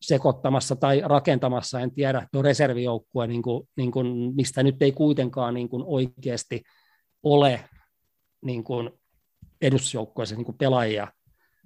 sekoittamassa 0.00 0.76
tai 0.76 1.02
rakentamassa, 1.04 1.80
en 1.80 1.94
tiedä, 1.94 2.28
tuo 2.32 2.42
reservijoukkue, 2.42 3.26
niin 3.26 3.42
kuin, 3.42 3.68
niin 3.76 3.90
kuin, 3.92 4.34
mistä 4.34 4.62
nyt 4.62 4.82
ei 4.82 4.92
kuitenkaan 4.92 5.54
niin 5.54 5.68
kuin 5.68 5.82
oikeasti 5.86 6.62
ole 7.22 7.60
niin 8.44 8.64
kuin 8.64 8.90
edustusjoukkueeseen 9.62 10.38
niin 10.38 10.46
kuin 10.46 10.58
pelaajia 10.58 11.08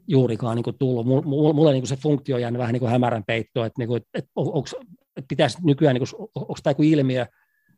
juurikaan 0.09 0.57
niin 0.57 0.65
kuin 0.65 0.79
tullut. 0.79 1.07
Mulle, 1.07 1.53
mulle 1.53 1.73
niin 1.73 1.83
kuin 1.83 1.89
se 1.89 1.97
funktio 1.97 2.37
on 2.37 2.43
jäänyt 2.43 2.59
vähän 2.59 2.73
niin 2.73 2.81
kuin 2.81 2.93
hämärän 2.93 3.25
peittoon, 3.27 3.67
että, 3.67 3.81
niin 3.81 3.89
kuin, 3.89 3.97
että, 3.97 4.19
että, 4.19 4.31
onko, 4.37 4.69
että 5.17 5.29
pitäisi 5.29 5.59
nykyään, 5.63 5.95
niin 5.95 6.09
kuin, 6.09 6.29
onko 6.35 6.59
tämä 6.63 6.71
joku 6.71 6.83
ilmiö, 6.83 7.27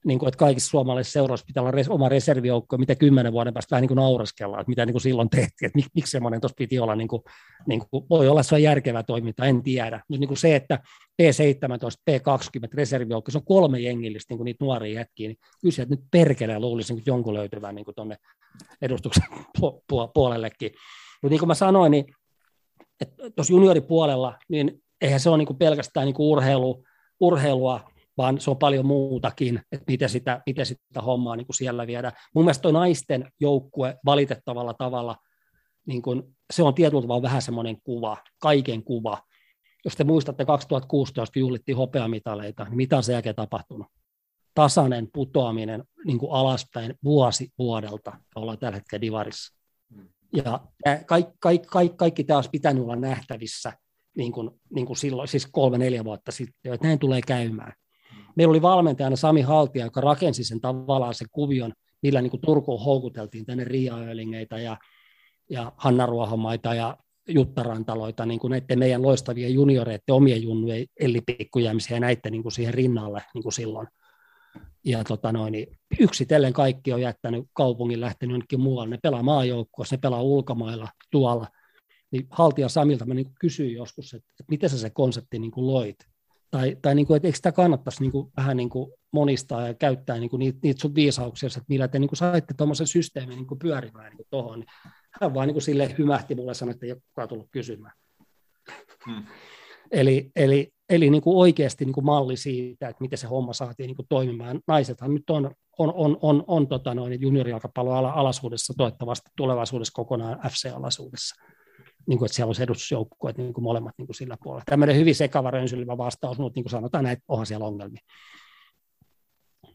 niin 0.05 0.19
kuin, 0.19 0.29
että 0.29 0.39
kaikissa 0.39 0.71
suomalaisissa 0.71 1.13
seuroissa 1.13 1.47
pitää 1.47 1.61
olla 1.61 1.71
res, 1.71 1.89
oma 1.89 2.09
reservijoukko, 2.09 2.79
mitä 2.79 2.95
kymmenen 2.95 3.33
vuoden 3.33 3.55
päästä 3.55 3.71
vähän 3.71 3.83
niin 3.83 3.89
kuin 3.89 3.97
naureskellaan, 3.97 4.61
että 4.61 4.69
mitä 4.71 4.87
niin 4.87 4.93
kuin 4.93 5.03
silloin 5.03 5.31
tehtiin, 5.31 5.67
että 5.67 5.77
mik, 5.77 5.87
miksi 5.95 6.11
semmoinen 6.11 6.41
tuossa 6.41 6.57
piti 6.59 6.79
olla, 6.79 6.97
niin 6.97 7.09
kuin, 7.09 7.23
niin 7.67 7.83
kuin, 7.91 8.05
voi 8.11 8.29
olla 8.29 8.43
se 8.43 8.55
on 8.55 8.63
järkevä 8.63 9.03
toiminta, 9.03 9.47
en 9.47 9.63
tiedä, 9.63 10.01
mutta 10.09 10.21
niin 10.21 10.29
kuin 10.29 10.39
se, 10.39 10.57
että 10.57 10.79
P17, 11.23 12.11
P20 12.11 12.75
reservijoukko, 12.75 13.31
se 13.31 13.39
on 13.39 13.45
kolme 13.45 13.81
jengillistä 13.81 14.33
niin 14.33 14.39
kuin 14.39 14.45
niitä 14.45 14.65
nuoria 14.65 15.01
jätkiä, 15.01 15.29
niin 15.29 15.39
kyllä 15.61 15.73
sieltä 15.73 15.95
nyt 15.95 16.05
perkeleen 16.11 16.61
luulisin 16.61 16.99
että 16.99 17.11
jonkun 17.11 17.35
löytyvän 17.35 17.75
niin 17.75 17.87
tuonne 17.95 18.17
edustuksen 18.83 19.25
puolellekin. 20.15 20.71
Mutta 21.23 21.33
niin 21.33 21.39
kuin 21.39 21.49
mä 21.49 21.55
sanoin, 21.55 21.91
niin 21.91 22.05
tuossa 23.37 23.53
junioripuolella, 23.53 24.39
niin 24.49 24.83
eihän 25.01 25.21
se 25.21 25.31
ole 25.31 25.39
niin 25.39 25.47
kuin 25.47 25.59
pelkästään 25.59 26.07
niin 26.07 26.15
kuin 26.15 26.27
urheilu, 26.27 26.85
urheilua, 27.21 27.92
vaan 28.17 28.41
se 28.41 28.51
on 28.51 28.57
paljon 28.57 28.87
muutakin, 28.87 29.61
että 29.73 29.85
miten 29.89 30.09
sitä, 30.09 30.43
miten 30.47 30.67
sitä 30.67 31.01
hommaa 31.01 31.37
niin 31.37 31.47
kuin 31.47 31.57
siellä 31.57 31.87
viedään. 31.87 32.13
Mun 32.35 32.45
mielestä 32.45 32.63
tuo 32.63 32.73
naisten 32.73 33.33
joukkue 33.41 33.99
valitettavalla 34.05 34.75
tavalla, 34.75 35.17
niin 35.87 36.03
kuin, 36.03 36.23
se 36.53 36.63
on 36.63 36.75
tietyllä 36.75 37.03
tavalla 37.03 37.23
vähän 37.23 37.43
semmoinen 37.43 37.77
kuva, 37.85 38.17
kaiken 38.39 38.85
kuva. 38.85 39.23
Jos 39.85 39.97
te 39.97 40.05
muistatte 40.05 40.45
2016, 40.45 41.33
kun 41.33 41.41
juhlittiin 41.41 41.77
hopeamitaleita, 41.77 42.65
niin 42.65 42.77
mitä 42.77 42.97
on 42.97 43.03
sen 43.03 43.13
jälkeen 43.13 43.35
tapahtunut? 43.35 43.87
Tasainen 44.55 45.09
putoaminen 45.13 45.85
niin 46.05 46.19
kuin 46.19 46.33
alaspäin 46.33 46.95
vuosi 47.05 47.49
vuodelta, 47.59 48.13
ollaan 48.35 48.59
tällä 48.59 48.77
hetkellä 48.77 49.01
divarissa. 49.01 49.57
Ja 50.37 50.61
kaikki, 51.07 51.33
kaikki, 51.41 51.69
kaikki, 51.69 51.97
kaikki 51.97 52.25
tämä 52.25 52.39
olisi 52.39 52.51
pitänyt 52.51 52.83
olla 52.83 52.97
nähtävissä 52.97 53.73
niin 54.17 54.33
kuin, 54.33 54.51
niin 54.75 54.87
kuin 54.87 54.97
silloin, 54.97 55.29
siis 55.29 55.47
kolme-neljä 55.47 56.05
vuotta 56.05 56.33
sitten, 56.33 56.75
että 56.75 56.87
näin 56.87 56.99
tulee 56.99 57.21
käymään. 57.27 57.73
Meillä 58.37 58.51
oli 58.51 58.63
valmentajana 58.63 59.17
Sami 59.17 59.41
Haltia, 59.41 59.85
joka 59.85 60.01
rakensi 60.01 60.45
sen 60.45 60.61
tavallaan 60.61 61.15
sen 61.15 61.29
kuvion, 61.33 61.73
millä 62.03 62.23
niin 62.23 62.31
kuin 62.31 62.41
Turkuun 62.41 62.85
houkuteltiin 62.85 63.47
tänne 63.47 63.65
Ria 63.65 63.97
Ölingeitä 63.97 64.59
ja, 64.59 64.77
ja 65.51 65.73
Hanna 65.77 66.07
Ruohomaita 66.07 66.75
ja 66.75 66.97
Jutta 67.29 67.63
Rantaloita, 67.63 68.27
niin 68.27 68.41
kuin 68.41 68.51
näiden 68.51 68.79
meidän 68.79 69.03
loistavien 69.03 69.55
junioreiden, 69.55 70.03
omien 70.11 70.43
junnujen 70.43 70.87
Elli 71.01 71.21
Pikkujäämisiä 71.21 71.97
ja 71.97 72.01
näiden 72.01 72.33
niin 72.33 72.43
kuin 72.43 72.53
siihen 72.53 72.75
rinnalle 72.75 73.23
niin 73.35 73.43
kuin 73.43 73.53
silloin. 73.53 73.89
Ja 74.85 75.05
tota 75.05 75.33
noin, 75.33 75.53
niin 75.53 75.79
yksitellen 76.01 76.53
kaikki 76.53 76.93
on 76.93 77.01
jättänyt 77.01 77.45
kaupungin, 77.53 78.01
lähtenyt 78.01 78.35
jonnekin 78.35 78.61
muualle. 78.61 78.91
Ne 78.91 78.99
pelaa 79.03 79.23
maajoukkoa, 79.23 79.85
ne 79.91 79.97
pelaa 79.97 80.23
ulkomailla 80.23 80.89
tuolla. 81.11 81.47
Niin 82.11 82.27
Haltia 82.31 82.69
Samilta 82.69 83.05
mä 83.05 83.15
niin 83.15 83.35
kysyin 83.41 83.73
joskus, 83.73 84.15
että, 84.15 84.29
että 84.41 84.51
miten 84.51 84.71
sä 84.71 84.79
se 84.79 84.91
konsepti 84.91 85.39
niin 85.39 85.51
kuin 85.51 85.67
loit 85.67 85.97
tai, 86.53 86.77
tai 86.83 86.95
niin 86.95 87.07
kuin, 87.07 87.17
että 87.17 87.29
eikö 87.29 87.37
sitä 87.37 87.53
kannattaisi 87.53 88.01
niin 88.01 88.13
kuin, 88.13 88.33
vähän 88.37 88.57
niin 88.57 88.69
kuin 88.69 88.93
monistaa 89.13 89.67
ja 89.67 89.75
käyttää 89.75 90.19
niin 90.19 90.31
kuin 90.31 90.41
niitä, 90.41 90.59
niitä 90.63 90.81
sun 90.81 90.95
viisauksia, 90.95 91.47
että 91.47 91.61
millä 91.69 91.89
te 91.89 91.99
niin 91.99 92.09
kuin 92.09 92.17
saitte 92.17 92.55
tuommoisen 92.55 92.87
systeemin 92.87 93.37
niin 93.37 93.47
kuin 93.47 93.59
pyörimään 93.59 94.13
niin 94.17 94.27
tuohon. 94.31 94.59
Niin 94.61 94.69
hän 95.21 95.35
vaan 95.35 95.49
niin 95.49 95.55
kuin 95.55 95.63
sille 95.63 95.95
hymähti 95.99 96.35
mulle 96.35 96.51
ja 96.51 96.55
sanoi, 96.55 96.71
että 96.71 96.87
ei 96.87 96.93
ole 96.93 97.01
kukaan 97.09 97.29
tullut 97.29 97.49
kysymään. 97.51 97.95
Hmm. 99.07 99.25
eli 99.91 100.31
eli, 100.37 100.73
eli 100.89 101.11
niin 101.11 101.23
kuin 101.23 101.37
oikeasti 101.37 101.85
niin 101.85 101.95
kuin 101.95 102.05
malli 102.05 102.37
siitä, 102.37 102.89
että 102.89 103.03
miten 103.03 103.19
se 103.19 103.27
homma 103.27 103.53
saatiin 103.53 103.87
niin 103.87 103.97
kuin 103.97 104.07
toimimaan. 104.09 104.61
Naisethan 104.67 105.15
nyt 105.15 105.31
on, 105.31 105.55
on, 105.79 105.93
on, 105.95 106.19
on, 106.23 106.45
on 106.47 106.69
tota 106.69 106.95
noin 106.95 107.21
juniorijalkapallon 107.21 108.13
alasuudessa, 108.15 108.75
toivottavasti 108.77 109.31
tulevaisuudessa 109.37 109.93
kokonaan 109.95 110.39
FC-alaisuudessa 110.49 111.43
niin 112.07 112.19
kuin, 112.19 112.27
että 112.27 112.37
siellä 112.37 112.49
olisi 112.49 112.63
edustusjoukkueet 112.63 113.39
niin 113.39 113.53
kuin 113.53 113.65
molemmat 113.65 113.95
niin 113.99 114.07
kuin 114.07 114.17
sillä 114.17 114.37
puolella. 114.43 114.65
Tämmöinen 114.67 114.97
hyvin 114.97 115.15
sekava 115.15 115.51
rönsylivä 115.51 115.99
vastaus, 115.99 116.39
mutta 116.39 116.59
niin 116.59 116.65
kuin 116.65 116.71
sanotaan, 116.71 117.07
että 117.07 117.25
onhan 117.29 117.47
siellä 117.47 117.67
ongelmia. 117.67 118.03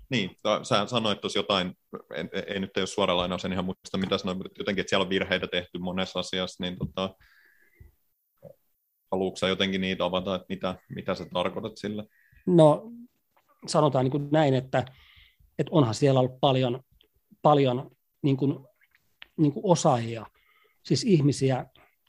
Niin, 0.10 0.38
sä 0.64 0.86
sanoit 0.86 1.22
tuossa 1.22 1.40
jotain, 1.40 1.74
ei, 2.16 2.44
ei 2.48 2.60
nyt 2.60 2.78
ei 2.78 2.82
ole 2.82 2.88
suora 2.88 3.18
lainaus, 3.18 3.46
en 3.46 3.54
ihan 3.54 3.66
muista 3.66 3.98
mitä 3.98 4.18
sanoit, 4.18 4.38
mutta 4.38 4.52
jotenkin, 4.58 4.82
että 4.82 4.90
siellä 4.90 5.04
on 5.04 5.10
virheitä 5.10 5.48
tehty 5.48 5.80
monessa 5.80 6.20
asiassa, 6.20 6.64
niin 6.64 6.78
tota, 6.78 7.16
haluatko 9.12 9.48
jotenkin 9.48 9.82
niitä 9.82 10.06
avata, 10.06 10.36
että 10.36 10.46
mitä, 10.50 10.76
mitä 10.90 11.16
sä 11.16 11.26
tarkoitat 11.34 11.78
sillä? 11.78 12.04
No, 12.46 12.92
sanotaan 13.68 14.06
niin 14.06 14.12
kuin 14.12 14.28
näin, 14.32 14.54
että, 14.54 14.86
että 15.60 15.72
onhan 15.72 15.96
siellä 15.96 16.20
ollut 16.20 16.40
paljon, 16.40 16.80
paljon 17.42 17.92
niin 18.22 18.38
kuin, 18.38 18.60
niin 19.38 19.54
kuin 19.54 19.66
osaajia, 19.66 20.26
siis 20.84 21.04
ihmisiä, 21.04 21.66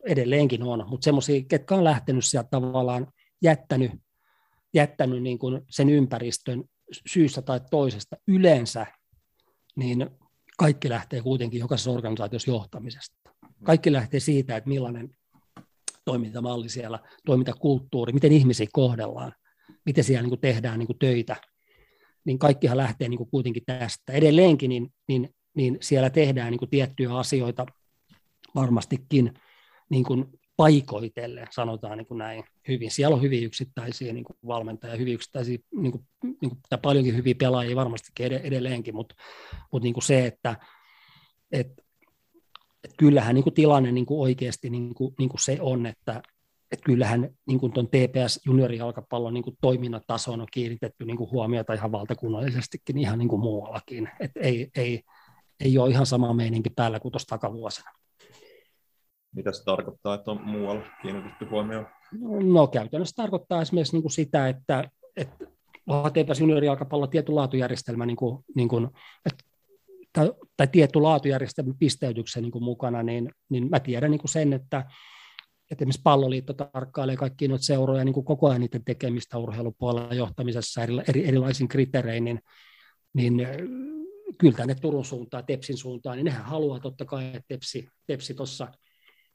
edelleenkin 0.06 0.62
on, 0.62 0.84
mutta 0.88 1.04
semmoisia, 1.04 1.42
ketkä 1.48 1.74
on 1.74 1.84
lähtenyt 1.84 2.24
sieltä 2.24 2.48
tavallaan 2.50 3.06
jättänyt, 3.42 3.92
jättänyt 4.74 5.22
niin 5.22 5.38
kuin 5.38 5.60
sen 5.70 5.88
ympäristön 5.88 6.64
syystä 7.06 7.42
tai 7.42 7.60
toisesta 7.70 8.16
yleensä, 8.28 8.86
niin 9.76 10.10
kaikki 10.58 10.88
lähtee 10.88 11.22
kuitenkin 11.22 11.60
jokaisessa 11.60 11.90
organisaatiossa 11.90 12.50
johtamisesta. 12.50 13.16
Kaikki 13.64 13.92
lähtee 13.92 14.20
siitä, 14.20 14.56
että 14.56 14.68
millainen 14.68 15.10
toimintamalli 16.04 16.68
siellä, 16.68 16.98
toimintakulttuuri, 17.26 18.12
miten 18.12 18.32
ihmisiä 18.32 18.66
kohdellaan, 18.72 19.32
miten 19.86 20.04
siellä 20.04 20.22
niin 20.22 20.30
kuin 20.30 20.40
tehdään 20.40 20.78
niin 20.78 20.86
kuin 20.86 20.98
töitä, 20.98 21.36
niin 22.24 22.38
kaikkihan 22.38 22.76
lähtee 22.76 23.08
niin 23.08 23.18
kuin 23.18 23.30
kuitenkin 23.30 23.62
tästä. 23.66 24.12
Edelleenkin 24.12 24.68
niin, 24.68 24.94
niin, 25.08 25.34
niin 25.54 25.78
siellä 25.80 26.10
tehdään 26.10 26.50
niin 26.50 26.58
kuin 26.58 26.70
tiettyjä 26.70 27.14
asioita 27.14 27.66
varmastikin 28.54 29.34
niin 29.90 30.05
kuin 30.05 30.27
paikoitellen, 30.56 31.47
sanotaan 31.51 31.98
niin 31.98 32.06
kuin 32.06 32.19
näin 32.19 32.44
hyvin. 32.69 32.90
Siellä 32.90 33.16
on 33.16 33.23
hyvin 33.23 33.44
yksittäisiä 33.44 34.12
niin 34.12 34.24
kuin 34.24 34.36
valmentajia, 34.47 34.97
hyvin 34.97 35.15
yksittäisiä, 35.15 35.59
niin 35.74 35.93
kuin, 35.93 36.05
niin 36.23 36.51
kuin, 36.51 36.59
tai 36.69 36.78
paljonkin 36.82 37.16
hyviä 37.16 37.35
pelaajia 37.35 37.77
varmastikin 37.77 38.27
edelleenkin, 38.27 38.94
mutta, 38.94 39.15
mutta 39.73 39.85
niin 39.85 39.94
kuin 39.94 40.05
se, 40.05 40.27
että 40.27 40.56
et, 41.52 41.73
et 42.85 42.94
kyllähän 42.98 43.35
niin 43.35 43.43
kuin 43.43 43.55
tilanne 43.55 43.93
niin 43.93 44.06
kuin 44.06 44.20
oikeasti 44.20 44.70
niin 44.70 44.94
kuin, 44.94 45.15
niin 45.19 45.28
kuin 45.28 45.40
se 45.40 45.59
on, 45.60 45.86
että 45.86 46.23
et 46.73 46.81
kyllähän 46.85 47.31
niin 47.47 47.73
tuon 47.74 47.89
TPS 47.89 48.40
juniorijalkapallon 48.47 49.35
niin 49.35 49.44
toiminnan 49.60 50.02
tasoon 50.06 50.40
on 50.40 50.47
kiinnitetty 50.52 51.05
niin 51.05 51.16
kuin 51.16 51.31
huomiota 51.31 51.73
ihan 51.73 51.93
valtakunnallisestikin 51.93 52.98
ihan 52.98 53.19
niin 53.19 53.28
kuin 53.28 53.40
muuallakin. 53.40 54.09
Et 54.20 54.31
ei, 54.36 54.70
ei, 54.77 55.02
ei 55.60 55.78
ole 55.78 55.90
ihan 55.90 56.06
sama 56.06 56.32
meininki 56.32 56.70
päällä 56.70 57.01
kuin 57.01 57.12
tuossa 57.12 57.28
takavuosina. 57.28 57.90
Mitä 59.39 59.52
se 59.52 59.65
tarkoittaa, 59.65 60.15
että 60.15 60.31
on 60.31 60.40
muualla 60.44 60.82
kiinnitetty 61.02 61.44
huomioon? 61.44 61.86
No 62.52 62.66
käytännössä 62.66 63.16
tarkoittaa 63.16 63.62
esimerkiksi 63.62 63.93
niin 63.93 64.02
kuin 64.02 64.12
sitä, 64.12 64.48
että, 64.48 64.90
että 65.16 65.47
HTPS 65.90 66.40
juniorijalkapallo 66.40 67.06
tietty 67.06 67.32
laatujärjestelmä, 67.32 68.06
niin 68.06 68.16
kuin, 68.16 68.44
niin 68.55 68.69
kuin, 68.69 68.89
että, 69.27 69.44
tai, 70.56 70.69
tietty 70.73 71.01
laatujärjestelmä 71.01 71.74
pisteytyksen 71.78 72.43
niin 72.43 72.52
kuin 72.52 72.65
mukana, 72.65 73.02
niin, 73.02 73.31
niin 73.48 73.70
mä 73.70 73.81
tiedän 73.81 74.10
niin 74.10 74.20
kuin 74.20 74.31
sen, 74.31 74.52
että, 74.52 74.78
että 75.70 75.82
esimerkiksi 75.82 76.02
palloliitto 76.02 76.55
tarkkailee 76.55 77.16
kaikki 77.16 77.48
noita 77.48 77.65
seuroja 77.65 78.05
niin 78.05 78.15
kuin 78.15 78.24
koko 78.24 78.48
ajan 78.48 78.60
niiden 78.60 78.85
tekemistä 78.85 79.39
urheilupuolella 79.39 80.15
johtamisessa 80.15 80.82
eri, 80.82 80.94
eri, 81.09 81.28
erilaisin 81.28 81.69
kriteerein, 81.69 82.24
niin, 82.24 82.40
niin 83.15 83.47
kyllä 84.39 84.56
tänne 84.56 84.74
Turun 84.74 85.05
suuntaan, 85.05 85.47
Tepsin 85.47 85.77
suuntaan, 85.77 86.16
niin 86.16 86.24
nehän 86.24 86.44
haluaa 86.44 86.81
totta 86.81 87.05
kai, 87.05 87.27
että 87.27 87.44
Tepsi, 87.48 87.89
Tepsi 88.06 88.35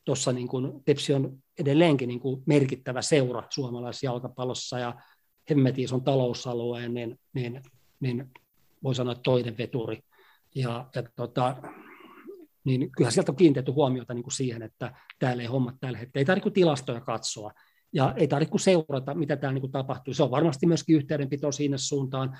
tuossa 0.05 0.31
niin 0.31 0.47
kuin 0.47 0.83
Tepsi 0.85 1.13
on 1.13 1.37
edelleenkin 1.59 2.07
niin 2.07 2.19
kuin 2.19 2.43
merkittävä 2.45 3.01
seura 3.01 3.43
suomalaisessa 3.49 4.05
jalkapallossa 4.05 4.79
ja 4.79 4.95
hemmetin 5.49 5.93
on 5.93 6.03
talousalueen, 6.03 6.93
niin, 6.93 7.19
niin, 7.33 7.61
niin 7.99 8.31
voi 8.83 8.95
sanoa 8.95 9.15
toinen 9.15 9.57
veturi. 9.57 9.99
Ja, 10.55 10.89
ja 10.95 11.03
tota, 11.15 11.55
niin 12.63 12.91
kyllähän 12.91 13.11
sieltä 13.13 13.31
on 13.31 13.35
kiinnitetty 13.35 13.71
huomiota 13.71 14.13
niin 14.13 14.23
kuin 14.23 14.33
siihen, 14.33 14.61
että 14.61 14.93
täällä 15.19 15.43
ei 15.43 15.47
homma 15.47 15.73
tällä 15.79 15.97
hetkellä. 15.97 16.21
Ei 16.21 16.25
tarvitse 16.25 16.49
tilastoja 16.49 17.01
katsoa 17.01 17.51
ja 17.93 18.13
ei 18.17 18.27
tarvitse 18.27 18.57
seurata, 18.57 19.13
mitä 19.13 19.37
täällä 19.37 19.53
niin 19.53 19.61
kuin 19.61 19.71
tapahtuu. 19.71 20.13
Se 20.13 20.23
on 20.23 20.31
varmasti 20.31 20.65
myöskin 20.65 20.95
yhteydenpito 20.95 21.51
siinä 21.51 21.77
suuntaan. 21.77 22.37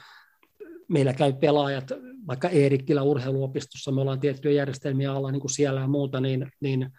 Meillä 0.87 1.13
käy 1.13 1.33
pelaajat, 1.33 1.91
vaikka 2.27 2.49
Eerikkilä 2.49 3.03
urheiluopistossa, 3.03 3.91
me 3.91 4.01
ollaan 4.01 4.19
tiettyjä 4.19 4.53
järjestelmiä 4.53 5.13
alla 5.13 5.31
niin 5.31 5.41
kuin 5.41 5.51
siellä 5.51 5.81
ja 5.81 5.87
muuta, 5.87 6.21
niin, 6.21 6.51
niin 6.59 6.89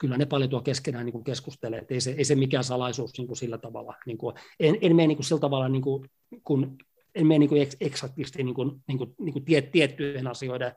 kyllä 0.00 0.16
ne 0.16 0.26
paljon 0.26 0.50
tuo 0.50 0.60
keskenään 0.60 1.06
niin 1.06 1.12
kuin 1.12 1.24
keskustelee, 1.24 1.78
että 1.78 1.94
ei 1.94 2.00
se, 2.00 2.14
ei 2.18 2.24
se 2.24 2.34
mikään 2.34 2.64
salaisuus 2.64 3.18
niin 3.18 3.26
kuin 3.26 3.36
sillä 3.36 3.58
tavalla. 3.58 3.94
Niin 4.06 4.18
kuin, 4.18 4.36
en, 4.60 4.78
en 4.80 4.96
mene 4.96 5.06
niin 5.06 5.16
kuin 5.16 5.26
sillä 5.26 5.40
tavalla, 5.40 5.68
niin 5.68 5.82
kuin, 5.82 6.10
kun, 6.44 6.78
en 7.14 7.26
mene 7.26 7.38
niin 7.38 7.48
kuin 7.48 7.68
eksaktisti 7.80 8.42
niin 8.42 8.54
kuin, 8.54 8.82
niin 8.86 8.98
kuin, 8.98 9.14
niin 9.18 9.32
kuin 9.32 9.44
tie, 9.44 9.62
tiettyjen 9.62 10.26
asioiden, 10.26 10.72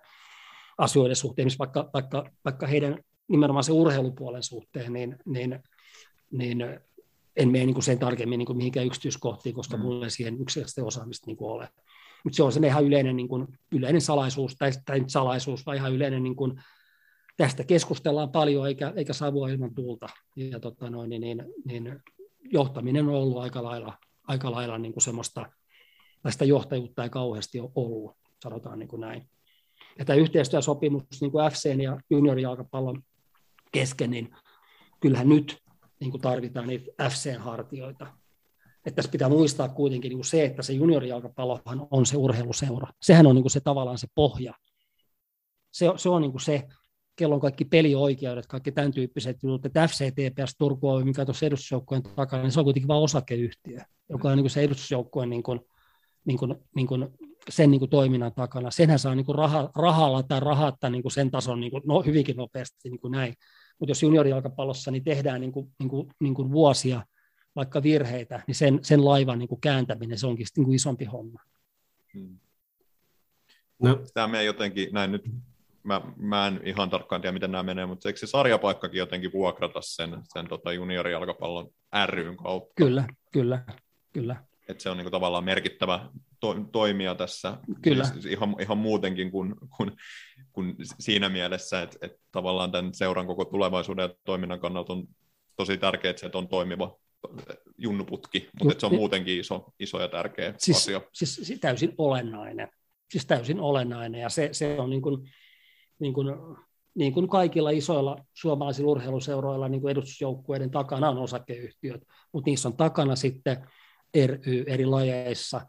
asioiden 0.77 1.15
suhteen, 1.15 1.47
vaikka, 1.59 1.89
vaikka, 1.93 2.29
vaikka 2.45 2.67
heidän 2.67 3.03
nimenomaan 3.27 3.63
se 3.63 3.71
urheilupuolen 3.71 4.43
suhteen, 4.43 4.93
niin, 4.93 5.15
niin, 5.25 5.59
niin 6.31 6.65
en 7.35 7.49
mene 7.49 7.65
niin 7.65 7.73
kuin 7.73 7.83
sen 7.83 7.99
tarkemmin 7.99 8.37
niin 8.37 8.45
kuin 8.45 8.57
mihinkään 8.57 8.85
yksityiskohtiin, 8.85 9.55
koska 9.55 9.77
mm. 9.77 9.83
mulla 9.83 10.05
ei 10.05 10.11
siihen 10.11 10.41
yksilöllistä 10.41 10.85
osaamista 10.85 11.27
niin 11.27 11.37
kuin 11.37 11.51
ole. 11.51 11.69
Mutta 12.23 12.35
se 12.35 12.43
on 12.43 12.51
se 12.51 12.67
ihan 12.67 12.85
yleinen, 12.85 13.15
niin 13.15 13.27
kuin, 13.27 13.47
yleinen 13.71 14.01
salaisuus, 14.01 14.55
tai, 14.55 14.71
tai 14.85 15.03
salaisuus, 15.07 15.65
vai 15.65 15.77
ihan 15.77 15.93
yleinen 15.93 16.23
niin 16.23 16.35
kuin, 16.35 16.63
tästä 17.38 17.64
keskustellaan 17.64 18.31
paljon 18.31 18.68
eikä, 18.68 18.93
eikä 18.95 19.14
savua 19.14 19.49
ilman 19.49 19.76
tuulta. 19.76 20.10
Ja 20.35 20.60
tota 20.60 20.89
noin, 20.89 21.10
niin, 21.10 21.22
niin, 21.22 21.45
niin, 21.65 21.99
johtaminen 22.51 23.10
on 23.10 23.15
ollut 23.15 23.38
aika 23.38 23.64
lailla, 23.64 23.97
aika 24.27 24.51
lailla 24.51 24.77
niin 24.77 24.93
kuin 24.93 25.03
semmoista 25.03 25.49
tai 26.23 26.31
sitä 26.31 26.45
johtajuutta 26.45 27.03
ei 27.03 27.10
kauheasti 27.10 27.60
ole 27.60 27.72
ollut, 27.76 28.18
sanotaan 28.43 28.80
niin 28.80 28.89
kuin 28.89 28.99
näin. 28.99 29.30
Ja 29.99 30.05
tämä 30.05 30.19
yhteistyösopimus 30.19 31.03
niin 31.22 31.31
kuin 31.31 31.51
FCn 31.51 31.81
ja 31.81 31.99
juniorijalkapallon 32.10 33.03
kesken, 33.72 34.11
niin 34.11 34.35
kyllähän 34.99 35.30
nyt 35.30 35.64
niin 35.99 36.11
kuin 36.11 36.22
tarvitaan 36.22 36.68
niitä 36.68 37.10
FCn 37.10 37.39
hartioita. 37.39 38.07
Että 38.85 38.95
tässä 38.95 39.11
pitää 39.11 39.30
muistaa 39.30 39.69
kuitenkin 39.69 40.10
niin 40.10 40.18
kuin 40.18 40.26
se, 40.26 40.45
että 40.45 40.64
se 40.64 40.73
juniorijalkapallohan 40.73 41.88
on 41.91 42.05
se 42.05 42.18
urheiluseura. 42.18 42.88
Sehän 43.01 43.27
on 43.27 43.35
niin 43.35 43.43
kuin 43.43 43.51
se 43.51 43.60
tavallaan 43.60 43.97
se 43.97 44.07
pohja. 44.15 44.53
Se, 45.72 45.85
se 45.95 46.10
on 46.10 46.22
niin 46.22 46.31
kuin 46.31 46.41
se, 46.41 46.68
kello 47.15 47.35
on 47.35 47.41
kaikki 47.41 47.65
pelioikeudet, 47.65 48.48
kaikki 48.48 48.72
tämän 48.72 48.91
tyyppiset 48.91 49.44
jutut, 49.44 49.65
että 49.65 49.88
FCTPS 49.88 50.56
Turku 50.57 50.90
Oy, 50.90 51.03
mikä 51.03 51.26
tuossa 51.26 51.45
edustusjoukkojen 51.45 52.03
takana, 52.03 52.44
niin 52.44 52.52
se 52.52 52.60
on 52.60 52.64
kuitenkin 52.64 52.88
vain 52.88 53.02
osakeyhtiö, 53.02 53.80
joka 54.10 54.30
on 54.30 54.38
niin 54.38 54.44
kuin 54.44 54.52
se 54.52 54.61
edustusjoukkojen 54.61 55.30
niin 55.30 55.44
kuin, 55.44 55.60
niin 56.26 56.38
kuin, 56.38 56.56
niin 56.76 56.88
kuin 56.88 57.07
sen 57.49 57.72
niin 57.72 57.80
kuin 57.80 57.90
toiminnan 57.90 58.34
takana. 58.34 58.72
Senhän 58.72 58.99
saa 58.99 59.15
niin 59.15 59.26
kuin 59.26 59.35
raha, 59.35 59.69
rahalla 59.76 60.23
tai 60.23 60.40
rahatta 60.40 60.90
niin 60.90 61.02
kuin 61.02 61.11
sen 61.11 61.31
tason 61.31 61.60
niin 61.60 61.72
kuin, 61.72 61.84
no, 61.85 62.02
hyvinkin 62.02 62.38
nopeasti 62.38 62.90
niin 62.90 62.99
kuin 62.99 63.11
näin. 63.11 63.34
Mutta 63.80 63.91
jos 63.91 64.03
juniorijalkapallossa 64.03 64.91
niin 64.91 65.03
tehdään 65.03 65.41
niin 65.41 65.52
kuin, 65.52 65.72
niin 65.80 65.90
kuin, 65.90 66.07
niin 66.19 66.34
kuin 66.34 66.52
vuosia 66.52 67.06
vaikka 67.56 67.84
virheitä, 67.84 68.44
niin 68.48 68.56
sen, 68.56 68.80
sen 68.81 69.06
laivan 69.06 69.40
niin 69.40 69.49
kuin 69.49 69.61
kääntäminen, 69.61 70.18
se 70.18 70.27
onkin 70.27 70.48
niin 70.57 70.65
kuin 70.65 70.76
isompi 70.76 71.06
homma. 71.06 71.40
Hmm. 72.14 72.40
No. 73.80 73.99
Tämä 74.14 74.27
menee 74.27 74.44
jotenkin, 74.44 74.90
näin 74.91 75.11
nyt, 75.11 75.23
mä, 75.84 76.01
mä 76.18 76.47
en 76.47 76.61
ihan 76.64 76.89
tarkkaan 76.89 77.22
tiedä, 77.22 77.34
miten 77.34 77.51
nämä 77.51 77.64
menee, 77.64 77.85
mutta 77.85 78.10
eikö 78.10 78.19
se 78.19 78.27
sarjapaikkakin 78.27 78.97
jotenkin 78.97 79.31
vuokrata 79.31 79.81
sen, 79.81 80.22
sen 80.34 80.47
tota 80.47 80.73
juniorijalkapallon 80.73 81.69
ryn 82.05 82.38
kautta? 82.38 82.73
Kyllä, 82.76 83.07
kyllä, 83.31 83.64
kyllä. 84.14 84.35
Että 84.69 84.84
se 84.84 84.89
on 84.89 84.97
niin 84.97 85.05
kuin 85.05 85.11
tavallaan 85.11 85.43
merkittävä 85.43 86.10
to, 86.39 86.55
toimija 86.72 87.15
tässä 87.15 87.57
Kyllä. 87.81 88.03
Siis 88.03 88.26
ihan, 88.26 88.55
ihan 88.60 88.77
muutenkin 88.77 89.31
kuin, 89.31 89.55
kuin, 89.77 89.91
kuin 90.51 90.76
siinä 90.99 91.30
mielessä, 91.30 91.81
että, 91.81 91.97
että 92.01 92.18
tavallaan 92.31 92.72
tämän 92.72 92.93
seuran 92.93 93.27
koko 93.27 93.45
tulevaisuuden 93.45 94.03
ja 94.03 94.15
toiminnan 94.23 94.60
kannalta 94.60 94.93
on 94.93 95.07
tosi 95.57 95.77
tärkeää, 95.77 96.10
että 96.10 96.19
se 96.19 96.38
on 96.38 96.47
toimiva 96.47 96.97
junnuputki, 97.77 98.49
mutta 98.64 98.80
se 98.80 98.85
on 98.85 98.95
muutenkin 98.95 99.39
iso, 99.39 99.73
iso 99.80 100.01
ja 100.01 100.07
tärkeä 100.07 100.53
siis, 100.57 100.77
asia. 100.77 101.01
Siis 101.14 101.60
täysin 101.61 101.93
olennainen. 101.97 102.68
Siis 103.11 103.26
täysin 103.26 103.60
olennainen, 103.60 104.22
ja 104.22 104.30
se, 104.30 104.49
se 104.51 104.80
on 104.80 104.89
niin 104.89 105.01
kuin, 105.01 105.30
niin 105.99 106.14
kuin, 106.14 106.28
niin 106.95 107.14
kuin 107.14 107.28
kaikilla 107.28 107.70
isoilla 107.70 108.18
suomalaisilla 108.34 108.91
urheiluseuroilla 108.91 109.70
niin 109.70 109.82
kuin 109.82 109.91
edustusjoukkueiden 109.91 110.72
takana 110.72 111.10
on 111.10 111.18
osakeyhtiöt, 111.18 112.02
mutta 112.34 112.49
niissä 112.49 112.70
on 112.70 112.78
takana 112.78 113.15
sitten 113.15 113.68
ry 114.26 114.64
eri 114.68 114.86
lajeissa, 114.86 115.61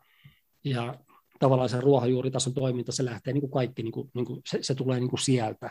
ja 0.64 0.94
tavallaan 1.38 1.68
se 1.68 1.80
ruohonjuuritason 1.80 2.54
toiminta, 2.54 2.92
se 2.92 3.04
lähtee 3.04 3.32
niin 3.32 3.40
kuin 3.40 3.50
kaikki, 3.50 3.82
niin 3.82 3.92
kuin, 3.92 4.10
niin 4.14 4.24
kuin, 4.24 4.40
se, 4.46 4.58
se 4.62 4.74
tulee 4.74 5.00
niin 5.00 5.10
kuin 5.10 5.20
sieltä, 5.20 5.70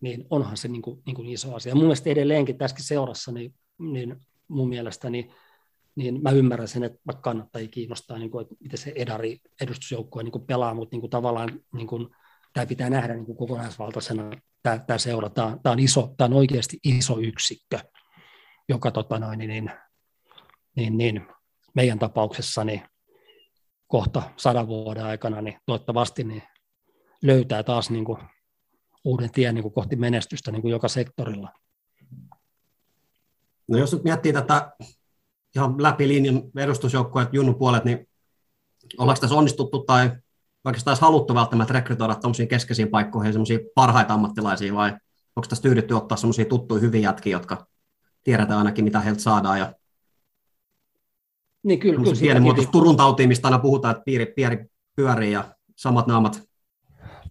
niin 0.00 0.26
onhan 0.30 0.56
se 0.56 0.68
niin 0.68 0.82
kuin, 0.82 1.02
niin 1.06 1.16
kuin 1.16 1.28
iso 1.28 1.54
asia. 1.54 1.74
Mun 1.74 1.84
mielestä 1.84 2.10
edelleenkin 2.10 2.58
tässäkin 2.58 2.84
seurassa, 2.84 3.32
niin, 3.32 3.54
niin 3.78 4.16
mun 4.48 4.68
mielestä 4.68 5.10
niin, 5.10 5.30
niin 5.94 6.22
mä 6.22 6.30
ymmärrän 6.30 6.68
sen, 6.68 6.84
että 6.84 6.98
vaikka 7.06 7.22
kannattaa 7.22 7.62
kiinnostaa, 7.70 8.18
niin 8.18 8.30
kuin, 8.30 8.42
että 8.42 8.54
miten 8.60 8.78
se 8.78 8.92
edari 8.94 9.40
edustusjoukkue 9.60 10.22
niin 10.22 10.46
pelaa, 10.46 10.74
mutta 10.74 10.94
niin 10.94 11.00
kuin 11.00 11.10
tavallaan 11.10 11.60
niin 11.72 11.86
kuin, 11.86 12.08
tämä 12.52 12.66
pitää 12.66 12.90
nähdä 12.90 13.14
niin 13.14 13.26
kuin 13.26 13.38
kokonaisvaltaisena, 13.38 14.30
tämä, 14.62 14.78
tämä 14.78 14.98
seura, 14.98 15.30
tämä, 15.30 15.56
tämä, 15.62 15.72
on 15.72 15.78
iso, 15.78 16.14
tämä 16.16 16.26
on 16.26 16.32
oikeasti 16.32 16.78
iso 16.84 17.18
yksikkö, 17.18 17.78
joka 18.68 18.90
tota 18.90 19.18
noin, 19.18 19.38
niin, 19.38 19.70
niin, 20.76 20.98
niin, 20.98 21.26
meidän 21.74 21.98
tapauksessa 21.98 22.64
niin 22.64 22.82
kohta 23.86 24.22
sadan 24.36 24.66
vuoden 24.66 25.04
aikana, 25.04 25.42
niin 25.42 25.58
toivottavasti 25.66 26.24
niin 26.24 26.42
löytää 27.22 27.62
taas 27.62 27.90
niin 27.90 28.04
kuin 28.04 28.18
uuden 29.04 29.30
tien 29.32 29.54
niin 29.54 29.62
kuin 29.62 29.74
kohti 29.74 29.96
menestystä 29.96 30.52
niin 30.52 30.62
kuin 30.62 30.72
joka 30.72 30.88
sektorilla. 30.88 31.52
No 33.68 33.78
jos 33.78 33.92
nyt 33.92 34.04
miettii 34.04 34.32
tätä 34.32 34.72
ihan 35.56 35.82
läpi 35.82 36.08
linjan 36.08 36.42
edustusjoukkoja, 36.56 37.26
Junnu 37.32 37.54
puolet, 37.54 37.84
niin 37.84 38.08
ollaanko 38.98 39.20
tässä 39.20 39.36
onnistuttu 39.36 39.84
tai 39.84 40.10
oikeastaan 40.64 40.96
haluttu 41.00 41.34
välttämättä 41.34 41.74
rekrytoida 41.74 42.14
tuommoisiin 42.14 42.48
keskeisiin 42.48 42.88
paikkoihin 42.88 43.32
semmoisia 43.32 43.58
parhaita 43.74 44.14
ammattilaisia 44.14 44.74
vai 44.74 44.90
onko 45.36 45.46
tässä 45.48 45.62
tyydytty 45.62 45.94
ottaa 45.94 46.16
semmoisia 46.16 46.44
tuttuja 46.44 46.80
hyviä 46.80 47.00
jätkiä, 47.00 47.36
jotka 47.36 47.66
tiedetään 48.24 48.58
ainakin 48.58 48.84
mitä 48.84 49.00
heiltä 49.00 49.20
saadaan 49.20 49.58
ja 49.58 49.72
niin 51.62 51.78
kyllä, 51.80 52.02
kyllä 52.02 52.20
pienimuotoista 52.20 52.72
Turun 52.72 52.96
tautiin, 52.96 53.28
mistä 53.28 53.48
aina 53.48 53.58
puhutaan, 53.58 53.92
että 53.92 54.04
piiri, 54.04 54.26
piiri 54.26 54.66
pyörii 54.96 55.32
ja 55.32 55.44
samat 55.76 56.06
naamat 56.06 56.42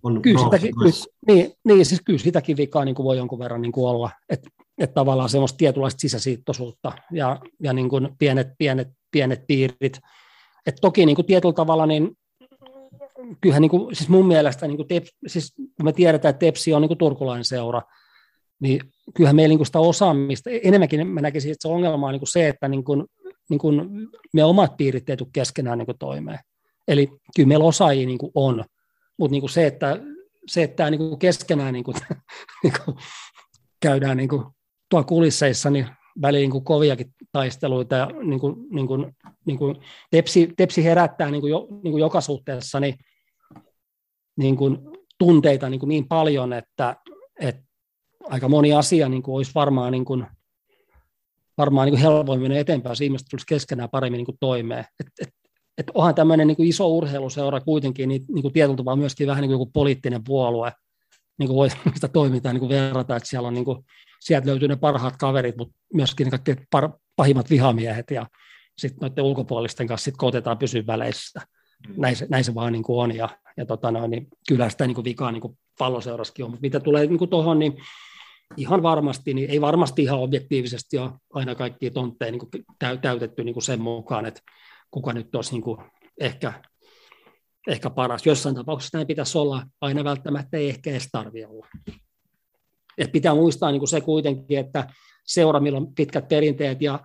on 0.04 0.22
kyllä 0.22 0.40
sitäkin, 0.44 0.76
kyllä, 0.76 0.92
niin, 1.28 1.52
niin, 1.64 1.86
siis 1.86 2.02
kyllä 2.06 2.20
sitäkin 2.20 2.58
vikaa 2.58 2.86
niin 2.86 2.96
kuin 2.96 3.04
voi 3.04 3.18
jonkun 3.18 3.40
verran 3.40 3.62
niin 3.62 3.72
kuin 3.72 3.90
olla, 3.90 4.12
että 4.30 4.50
että 4.80 4.94
tavallaan 4.94 5.30
semmoista 5.30 5.58
tietynlaista 5.58 6.00
sisäsiittoisuutta 6.00 6.92
ja, 7.12 7.40
ja 7.64 7.74
niin 7.74 7.90
kuin 7.90 8.10
pienet, 8.20 8.48
pienet, 8.58 8.88
pienet 9.12 9.48
piirit. 9.48 10.00
Et 10.66 10.76
toki 10.82 11.06
niin 11.06 11.16
kuin 11.16 11.26
tietyllä 11.26 11.54
tavalla, 11.54 11.86
niin 11.86 12.12
kyllähän 13.42 13.62
niin 13.62 13.70
kuin, 13.70 13.96
siis 13.96 14.10
mun 14.10 14.28
mielestä, 14.28 14.68
niin 14.68 14.78
kuin 14.78 14.88
tep, 14.88 15.06
siis 15.28 15.54
me 15.84 15.94
tiedetään, 15.94 16.30
että 16.30 16.40
Tepsi 16.40 16.74
on 16.74 16.82
niin 16.82 16.90
kuin 16.90 16.98
turkulainen 16.98 17.46
seura, 17.46 17.82
niin 18.60 18.82
kyllähän 19.14 19.36
meillä 19.36 19.52
niin 19.52 19.60
kuin 19.60 19.66
sitä 19.66 19.80
osaamista, 19.80 20.50
enemmänkin 20.50 21.08
mä 21.08 21.22
näkisin, 21.22 21.52
että 21.52 21.62
se 21.62 21.74
ongelma 21.74 22.08
on 22.08 22.14
niin 22.14 22.20
kuin 22.20 22.32
se, 22.32 22.48
että 22.48 22.68
niin 22.68 22.84
kuin, 22.84 23.06
niin 23.50 23.60
kuin 23.60 23.90
me 24.34 24.44
omat 24.44 24.78
piirit 24.78 25.10
ei 25.10 25.18
tule 25.18 25.30
keskenään 25.34 25.78
niin 25.78 25.86
kuin 25.86 25.98
toimeen. 25.98 26.40
Eli 26.88 27.10
kyllä 27.36 27.48
meillä 27.48 27.66
osaajia 27.66 28.06
niin 28.06 28.18
kuin 28.18 28.32
on, 28.36 28.66
mutta 29.18 29.32
niin 29.32 29.42
kuin 29.42 29.50
se, 29.50 29.68
että, 29.68 30.00
se, 30.48 30.64
että 30.64 30.90
niin 30.90 31.00
kuin 31.00 31.20
keskenään 31.20 31.74
niin 31.74 31.84
kuin, 31.84 31.98
niin 32.64 32.74
kuin 32.86 32.98
käydään 33.82 34.18
niin 34.18 34.30
kuin 34.30 34.44
tuolla 34.90 35.08
kulisseissa 35.08 35.70
niin 35.70 35.88
väliin 36.22 36.42
niin 36.42 36.52
kuin 36.52 36.64
koviakin 36.64 37.14
taisteluita 37.32 37.96
ja 37.96 38.06
niin 38.24 38.40
kuin, 38.40 38.56
niin 38.72 38.88
kuin, 38.88 39.16
niin 39.46 39.58
kuin 39.58 39.76
tepsi, 40.12 40.50
tepsi 40.58 40.84
herättää 40.84 41.32
niin 41.32 41.42
kuin 41.42 41.52
jo, 41.52 41.68
niin 41.84 41.92
kuin 41.92 42.02
joka 42.02 42.22
suhteessa 42.22 42.80
niin, 42.80 42.96
niin 44.40 44.58
kuin 44.58 44.78
tunteita 45.18 45.70
niin, 45.70 45.80
kuin 45.80 45.88
niin 45.88 46.08
paljon, 46.08 46.54
että, 46.54 46.96
että 47.40 47.64
aika 48.30 48.50
moni 48.50 48.74
asia 48.74 49.10
niin 49.10 49.24
kuin 49.24 49.36
olisi 49.36 49.52
varmaan, 49.56 49.92
niin 49.92 50.06
kuin, 50.06 50.26
varmaan 51.58 51.86
niin 51.86 51.94
kuin 51.94 52.02
helpoimmin 52.02 52.52
eteenpäin, 52.52 52.92
jos 52.92 53.02
ihmiset 53.02 53.28
tulisi 53.32 53.46
keskenään 53.46 53.90
paremmin 53.90 54.18
niin 54.18 54.26
kuin 54.26 54.38
toimeen. 54.40 54.86
Et, 55.00 55.08
et, 55.22 55.30
et 55.78 55.92
onhan 55.94 56.16
tämmöinen 56.16 56.48
niin 56.48 56.56
kuin 56.56 56.70
iso 56.70 56.88
urheiluseura 56.88 57.62
kuitenkin 57.62 58.10
niin, 58.10 58.26
niin 58.34 58.42
kuin 58.42 58.54
tietyllä 58.54 58.78
tavalla 58.78 58.96
myöskin 58.96 59.28
vähän 59.28 59.42
niin 59.42 59.50
kuin 59.50 59.60
joku 59.60 59.72
poliittinen 59.74 60.24
puolue, 60.24 60.74
niin 61.40 61.48
kuin 61.48 61.56
voi 61.56 61.70
sitä 61.94 62.08
toimintaa 62.08 62.54
niin 62.54 62.60
kuin 62.60 62.70
verrata, 62.70 63.16
että 63.16 63.30
siellä 63.30 63.48
on 63.48 63.54
niin 63.54 63.66
kuin 63.66 63.86
sieltä 64.20 64.48
löytyy 64.48 64.68
ne 64.68 64.76
parhaat 64.76 65.18
kaverit, 65.18 65.58
mutta 65.58 65.76
myöskin 65.94 66.26
ne 66.26 66.32
kaikkein 66.32 66.68
par, 66.72 66.90
pahimmat 67.16 67.50
vihamiehet 67.50 68.12
ja 68.12 68.28
sitten 68.78 69.00
noiden 69.02 69.24
ulkopuolisten 69.24 69.88
kanssa 69.88 70.06
sit 70.06 70.18
kotetaan 70.18 70.58
pysyä 70.58 70.84
väleissä. 70.88 71.42
Mm. 71.88 71.94
Näin 71.98 72.16
se, 72.16 72.28
näin 72.30 72.44
se 72.44 72.56
vaan 72.56 72.74
niin 72.74 72.84
kuin 72.84 73.00
on 73.04 73.16
ja, 73.16 73.30
ja 73.58 73.66
tota 73.66 73.92
noin, 73.92 74.12
niin 74.12 74.28
kyllä 74.48 74.70
sitä 74.70 74.88
niin 74.88 74.96
kuin 74.96 75.06
vikaa 75.06 75.32
niin 75.32 75.42
kuin 75.42 75.58
palloseuraskin 75.78 76.46
on, 76.46 76.52
mutta 76.52 76.62
mitä 76.62 76.80
tulee 76.80 77.06
niin 77.06 77.30
tuohon, 77.30 77.60
niin 77.60 77.74
ihan 78.58 78.84
varmasti, 78.84 79.34
niin 79.34 79.50
ei 79.50 79.62
varmasti 79.62 80.04
ihan 80.04 80.20
objektiivisesti 80.20 80.98
ole 80.98 81.12
aina 81.34 81.56
kaikki 81.56 81.92
tontteja 81.92 82.32
niin 82.32 82.40
kuin 82.40 82.66
täytetty 83.02 83.44
niin 83.44 83.54
kuin 83.54 83.64
sen 83.64 83.82
mukaan, 83.82 84.26
että 84.26 84.42
kuka 84.92 85.14
nyt 85.14 85.36
olisi 85.36 85.52
niin 85.52 85.62
kuin 85.62 85.78
ehkä, 86.20 86.54
ehkä 87.68 87.90
paras. 87.90 88.26
Jossain 88.26 88.56
tapauksessa 88.56 88.98
näin 88.98 89.08
pitäisi 89.08 89.38
olla, 89.38 89.64
aina 89.82 90.04
välttämättä 90.04 90.58
ei 90.58 90.70
ehkä 90.70 90.90
edes 90.90 91.10
tarvitse 91.12 91.48
olla. 91.48 91.68
Et 92.98 93.12
pitää 93.12 93.36
muistaa 93.36 93.72
niin 93.72 93.80
kuin 93.80 93.90
se 93.90 94.02
kuitenkin, 94.02 94.60
että 94.60 94.88
seura, 95.26 95.60
millä 95.60 95.78
on 95.78 95.96
pitkät 95.96 96.28
perinteet 96.28 96.82
ja 96.82 97.00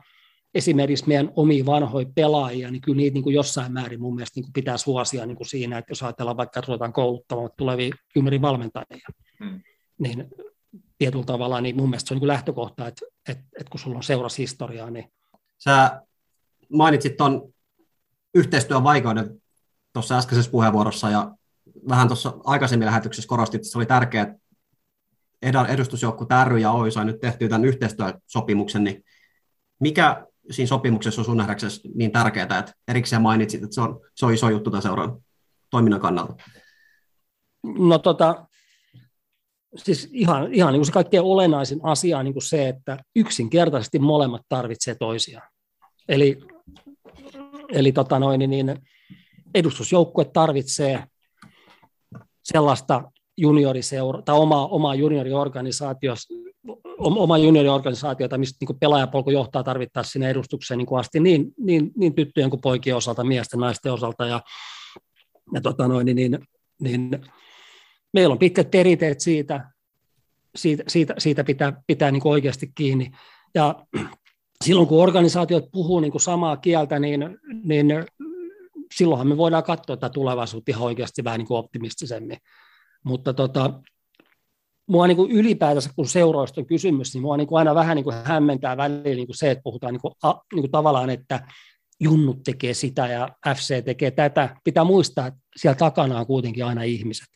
esimerkiksi 0.55 1.09
meidän 1.09 1.31
omia 1.37 1.67
vanhoja 1.67 2.07
pelaajia, 2.15 2.71
niin 2.71 2.83
kyllä 2.83 2.97
niitä 2.97 3.15
niin 3.15 3.23
kuin 3.25 3.35
jossain 3.35 3.73
määrin 3.73 4.01
mun 4.01 4.15
mielestä 4.15 4.37
niin 4.37 4.45
kuin 4.45 4.53
pitää 4.53 4.77
suosia 4.77 5.27
niin 5.27 5.37
kuin 5.37 5.47
siinä, 5.47 5.79
että 5.79 5.91
jos 5.91 6.03
ajatellaan 6.03 6.37
vaikka, 6.37 6.61
että 6.61 6.69
ruvetaan 6.69 6.93
kouluttamaan 6.93 7.51
tulevia 7.57 7.95
kymmenen 8.15 8.43
valmentajia, 8.43 9.09
hmm. 9.45 9.61
niin 9.99 10.29
tietyllä 10.99 11.25
tavalla 11.25 11.61
niin 11.61 11.77
mun 11.77 11.91
mielestä 11.91 12.09
se 12.09 12.15
on 12.15 12.21
niin 12.21 12.29
lähtökohta, 12.29 12.87
että, 12.87 13.07
että, 13.29 13.45
että 13.61 13.71
kun 13.71 13.81
sulla 13.81 13.97
on 13.97 14.03
seurashistoriaa, 14.03 14.91
niin... 14.91 15.13
Sä 15.59 16.03
mainitsit 16.73 17.17
tuon 17.17 17.53
yhteistyön 18.35 18.85
vaikeuden 18.85 19.43
tuossa 19.93 20.19
äskeisessä 20.19 20.51
puheenvuorossa 20.51 21.11
ja 21.11 21.35
vähän 21.89 22.09
tuossa 22.09 22.35
aikaisemmin 22.45 22.87
lähetyksessä 22.87 23.29
korostit, 23.29 23.59
että 23.59 23.69
se 23.69 23.79
oli 23.79 23.87
tärkeää, 23.87 24.35
edustusjoukko 25.69 26.27
ry 26.45 26.59
ja 26.59 26.71
Oy 26.71 26.91
sai 26.91 27.05
nyt 27.05 27.21
tehtyä 27.21 27.49
tämän 27.49 27.65
yhteistyösopimuksen, 27.65 28.85
niin 28.85 29.05
mikä 29.81 30.27
siinä 30.51 30.69
sopimuksessa 30.69 31.21
on 31.21 31.25
sun 31.25 31.37
nähdäksesi 31.37 31.81
niin 31.95 32.13
tärkeää, 32.13 32.59
että 32.59 32.73
erikseen 32.89 33.23
mainitsit, 33.23 33.63
että 33.63 33.75
se 33.75 33.81
on, 33.81 34.01
se 34.15 34.27
on 34.27 34.35
iso 34.35 34.51
juttu 34.51 34.71
tämän 34.71 34.83
seuran 34.83 35.19
toiminnan 35.71 36.01
kannalta? 36.01 36.35
No 37.79 37.99
tota, 37.99 38.47
siis 39.77 40.09
ihan, 40.13 40.55
ihan 40.55 40.73
niin 40.73 40.79
kuin 40.79 40.87
se 40.87 40.93
kaikkein 40.93 41.23
olennaisin 41.23 41.81
asia 41.83 42.19
on 42.19 42.25
niin 42.25 42.35
kuin 42.35 42.43
se, 42.43 42.69
että 42.69 42.99
yksinkertaisesti 43.17 43.99
molemmat 43.99 44.43
tarvitsee 44.49 44.95
toisiaan. 44.95 45.49
Eli, 46.09 46.39
eli 47.69 47.93
tota 47.93 48.19
noin, 48.19 48.51
niin, 48.51 48.77
edustusjoukkue 49.55 50.25
tarvitsee 50.25 51.05
sellaista 52.45 53.13
junioriseura, 53.37 54.23
tai 54.23 54.39
omaa, 54.39 54.67
omaa 54.67 54.95
junioriorganisaatio, 54.95 56.15
oma 56.99 57.39
junioriorganisaatiota, 57.39 58.39
mistä 58.39 58.57
niin 58.61 58.79
pelaajapolku 58.79 59.31
johtaa 59.31 59.63
tarvittaessa 59.63 60.13
sinne 60.13 60.31
edustukseen 60.31 60.79
niin 60.79 60.87
kuin 60.87 61.01
asti 61.01 61.21
niin, 61.21 61.55
niin, 61.59 61.93
niin 61.97 62.15
tyttöjen 62.15 62.51
kuin 62.51 62.61
poikien 62.61 62.97
osalta, 62.97 63.25
miesten, 63.25 63.61
naisten 63.61 63.93
osalta. 63.93 64.27
Ja, 64.27 64.41
ja 65.55 65.61
tota 65.61 65.89
noin, 65.89 66.05
niin, 66.05 66.17
niin, 66.17 66.39
niin, 66.81 67.11
meillä 68.13 68.33
on 68.33 68.39
pitkät 68.39 68.71
perinteet 68.71 69.21
siitä, 69.21 69.71
siitä, 70.57 70.85
siitä, 70.89 71.15
siitä 71.19 71.45
pitää, 71.45 71.83
pitää 71.87 72.11
niin 72.11 72.23
kuin 72.23 72.33
oikeasti 72.33 72.73
kiinni. 72.75 73.11
Ja 73.55 73.75
silloin 74.65 74.89
kun 74.89 75.03
organisaatiot 75.03 75.65
puhuu 75.73 76.01
niin 76.01 76.13
kuin 76.13 76.23
samaa 76.23 76.57
kieltä, 76.57 76.99
niin, 76.99 77.39
niin 77.65 77.87
silloinhan 78.95 79.29
me 79.29 79.37
voidaan 79.37 79.65
katsoa 79.65 79.97
tätä 79.97 80.13
tulevaisuutta 80.13 80.71
ihan 80.71 80.83
oikeasti 80.85 81.25
vähän 81.25 81.39
niin 81.39 81.47
kuin 81.47 81.59
optimistisemmin. 81.59 82.39
Mutta 83.05 83.35
tota, 83.35 83.81
mua 84.87 85.07
niin 85.07 85.17
kuin 85.17 85.33
ylipäätänsä, 85.33 85.91
kun 85.97 86.09
seuroista 86.09 86.61
on 86.61 86.67
kysymys, 86.67 87.15
niin 87.15 87.23
mua 87.23 87.37
niin 87.37 87.47
kuin 87.47 87.59
aina 87.59 87.75
vähän 87.75 87.97
niin 87.97 88.05
kuin 88.05 88.17
hämmentää 88.25 88.77
välillä 88.77 89.03
niin 89.03 89.27
kuin 89.27 89.37
se, 89.37 89.51
että 89.51 89.63
puhutaan 89.63 89.93
niin 89.93 90.01
kuin, 90.01 90.15
a, 90.23 90.33
niin 90.33 90.63
kuin 90.63 90.71
tavallaan, 90.71 91.11
että 91.11 91.47
junnut 92.01 92.43
tekee 92.43 92.75
sitä 92.75 93.07
ja 93.07 93.29
FC 93.57 93.85
tekee 93.85 94.11
tätä. 94.11 94.57
Pitää 94.65 94.85
muistaa, 94.85 95.27
että 95.27 95.41
siellä 95.57 95.77
takana 95.77 96.19
on 96.19 96.27
kuitenkin 96.27 96.65
aina 96.65 96.83
ihmiset. 96.83 97.27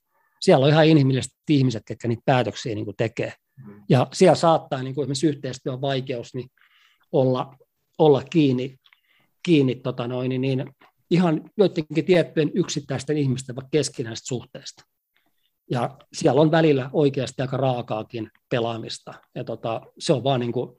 Siellä 0.40 0.64
on 0.66 0.72
ihan 0.72 0.86
inhimilliset 0.86 1.32
ihmiset, 1.50 1.82
jotka 1.90 2.08
niitä 2.08 2.22
päätöksiä 2.24 2.74
niin 2.74 2.84
kuin 2.84 2.96
tekee. 2.96 3.32
Mm. 3.66 3.82
Ja 3.88 4.06
siellä 4.12 4.34
saattaa 4.34 4.82
niin 4.82 4.94
kuin 4.94 5.02
esimerkiksi 5.02 5.26
yhteistyön 5.26 5.80
vaikeus 5.80 6.34
niin 6.34 6.48
olla, 7.12 7.56
olla 7.98 8.22
kiinni, 8.30 8.76
kiinni 9.42 9.74
tota 9.74 10.08
noin, 10.08 10.40
niin 10.40 10.74
ihan 11.10 11.50
joidenkin 11.56 12.04
tiettyjen 12.04 12.50
yksittäisten 12.54 13.18
ihmisten 13.18 13.56
vaikka 13.56 13.70
keskinäistä 13.70 14.26
suhteesta. 14.26 14.84
Ja 15.70 15.99
siellä 16.12 16.40
on 16.40 16.51
välillä 16.51 16.90
oikeasti 16.93 17.43
aika 17.43 17.57
raakaakin 17.57 18.31
pelaamista. 18.51 19.15
Ja 19.35 19.45
tota, 19.45 19.81
se 19.99 20.12
on 20.12 20.24
vaan, 20.24 20.40
niin 20.40 20.53
kuin, 20.53 20.77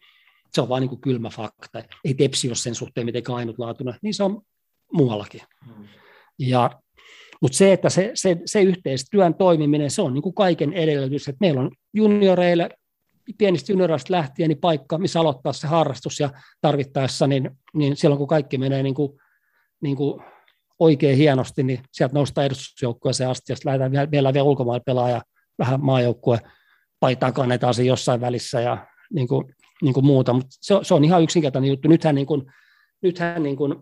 se 0.54 0.62
on 0.62 0.70
vaan 0.70 0.82
niin 0.82 0.90
kuin 0.90 1.02
kylmä 1.02 1.30
fakta. 1.30 1.84
Ei 2.06 2.14
Tepsi 2.14 2.48
ole 2.48 2.56
sen 2.56 2.76
suhteen 2.76 3.06
mitenkään 3.06 3.38
ainutlaatuinen, 3.38 3.96
niin 4.02 4.14
se 4.14 4.24
on 4.24 4.42
muuallakin. 4.94 5.42
Hmm. 5.66 5.88
Ja, 6.40 6.70
mutta 7.42 7.58
se, 7.58 7.74
että 7.74 7.90
se, 7.90 8.12
se, 8.14 8.38
se 8.46 8.62
yhteistyön 8.62 9.36
toimiminen, 9.36 9.92
se 9.92 10.02
on 10.02 10.14
niin 10.14 10.22
kuin 10.22 10.36
kaiken 10.36 10.74
edellytys, 10.74 11.28
että 11.28 11.38
meillä 11.40 11.62
on 11.62 11.72
junioreille 11.94 12.70
pienistä 13.38 13.72
junioreista 13.72 14.14
lähtien 14.14 14.50
niin 14.50 14.60
paikka, 14.60 14.98
missä 14.98 15.20
aloittaa 15.20 15.54
se 15.54 15.68
harrastus 15.68 16.20
ja 16.20 16.30
tarvittaessa, 16.62 17.28
niin, 17.28 17.50
niin 17.74 17.96
silloin 17.96 18.18
kun 18.18 18.28
kaikki 18.28 18.58
menee 18.58 18.84
niin 18.84 18.96
kuin, 18.96 19.20
niin 19.82 19.96
kuin 19.96 20.24
oikein 20.80 21.18
hienosti, 21.18 21.64
niin 21.64 21.80
sieltä 21.92 22.14
noustaan 22.14 22.46
edustusjoukkueeseen 22.46 23.30
asti, 23.30 23.52
ja 23.52 23.56
sitten 23.56 23.70
lähdetään 23.70 23.92
vielä, 23.92 24.12
vielä, 24.12 24.34
vielä 24.34 24.44
ulkomailla 24.44 24.84
pelaaja, 24.86 25.22
vähän 25.60 25.84
maajoukkue 25.84 26.40
paitaa 27.00 27.32
kannetaan 27.32 27.74
siinä 27.74 27.88
jossain 27.88 28.22
välissä 28.22 28.62
ja 28.62 28.88
niin 29.14 29.28
kuin, 29.28 29.56
niin 29.82 29.94
kuin 29.94 30.06
muuta, 30.06 30.34
mutta 30.34 30.50
se, 30.52 30.76
se, 30.82 30.94
on 30.94 31.04
ihan 31.04 31.24
yksinkertainen 31.24 31.70
juttu. 31.70 31.88
Nythän, 31.88 32.16
niin 32.16 32.28
kuin, 32.28 32.46
nythän 33.02 33.44
niin 33.44 33.58
kuin, 33.58 33.76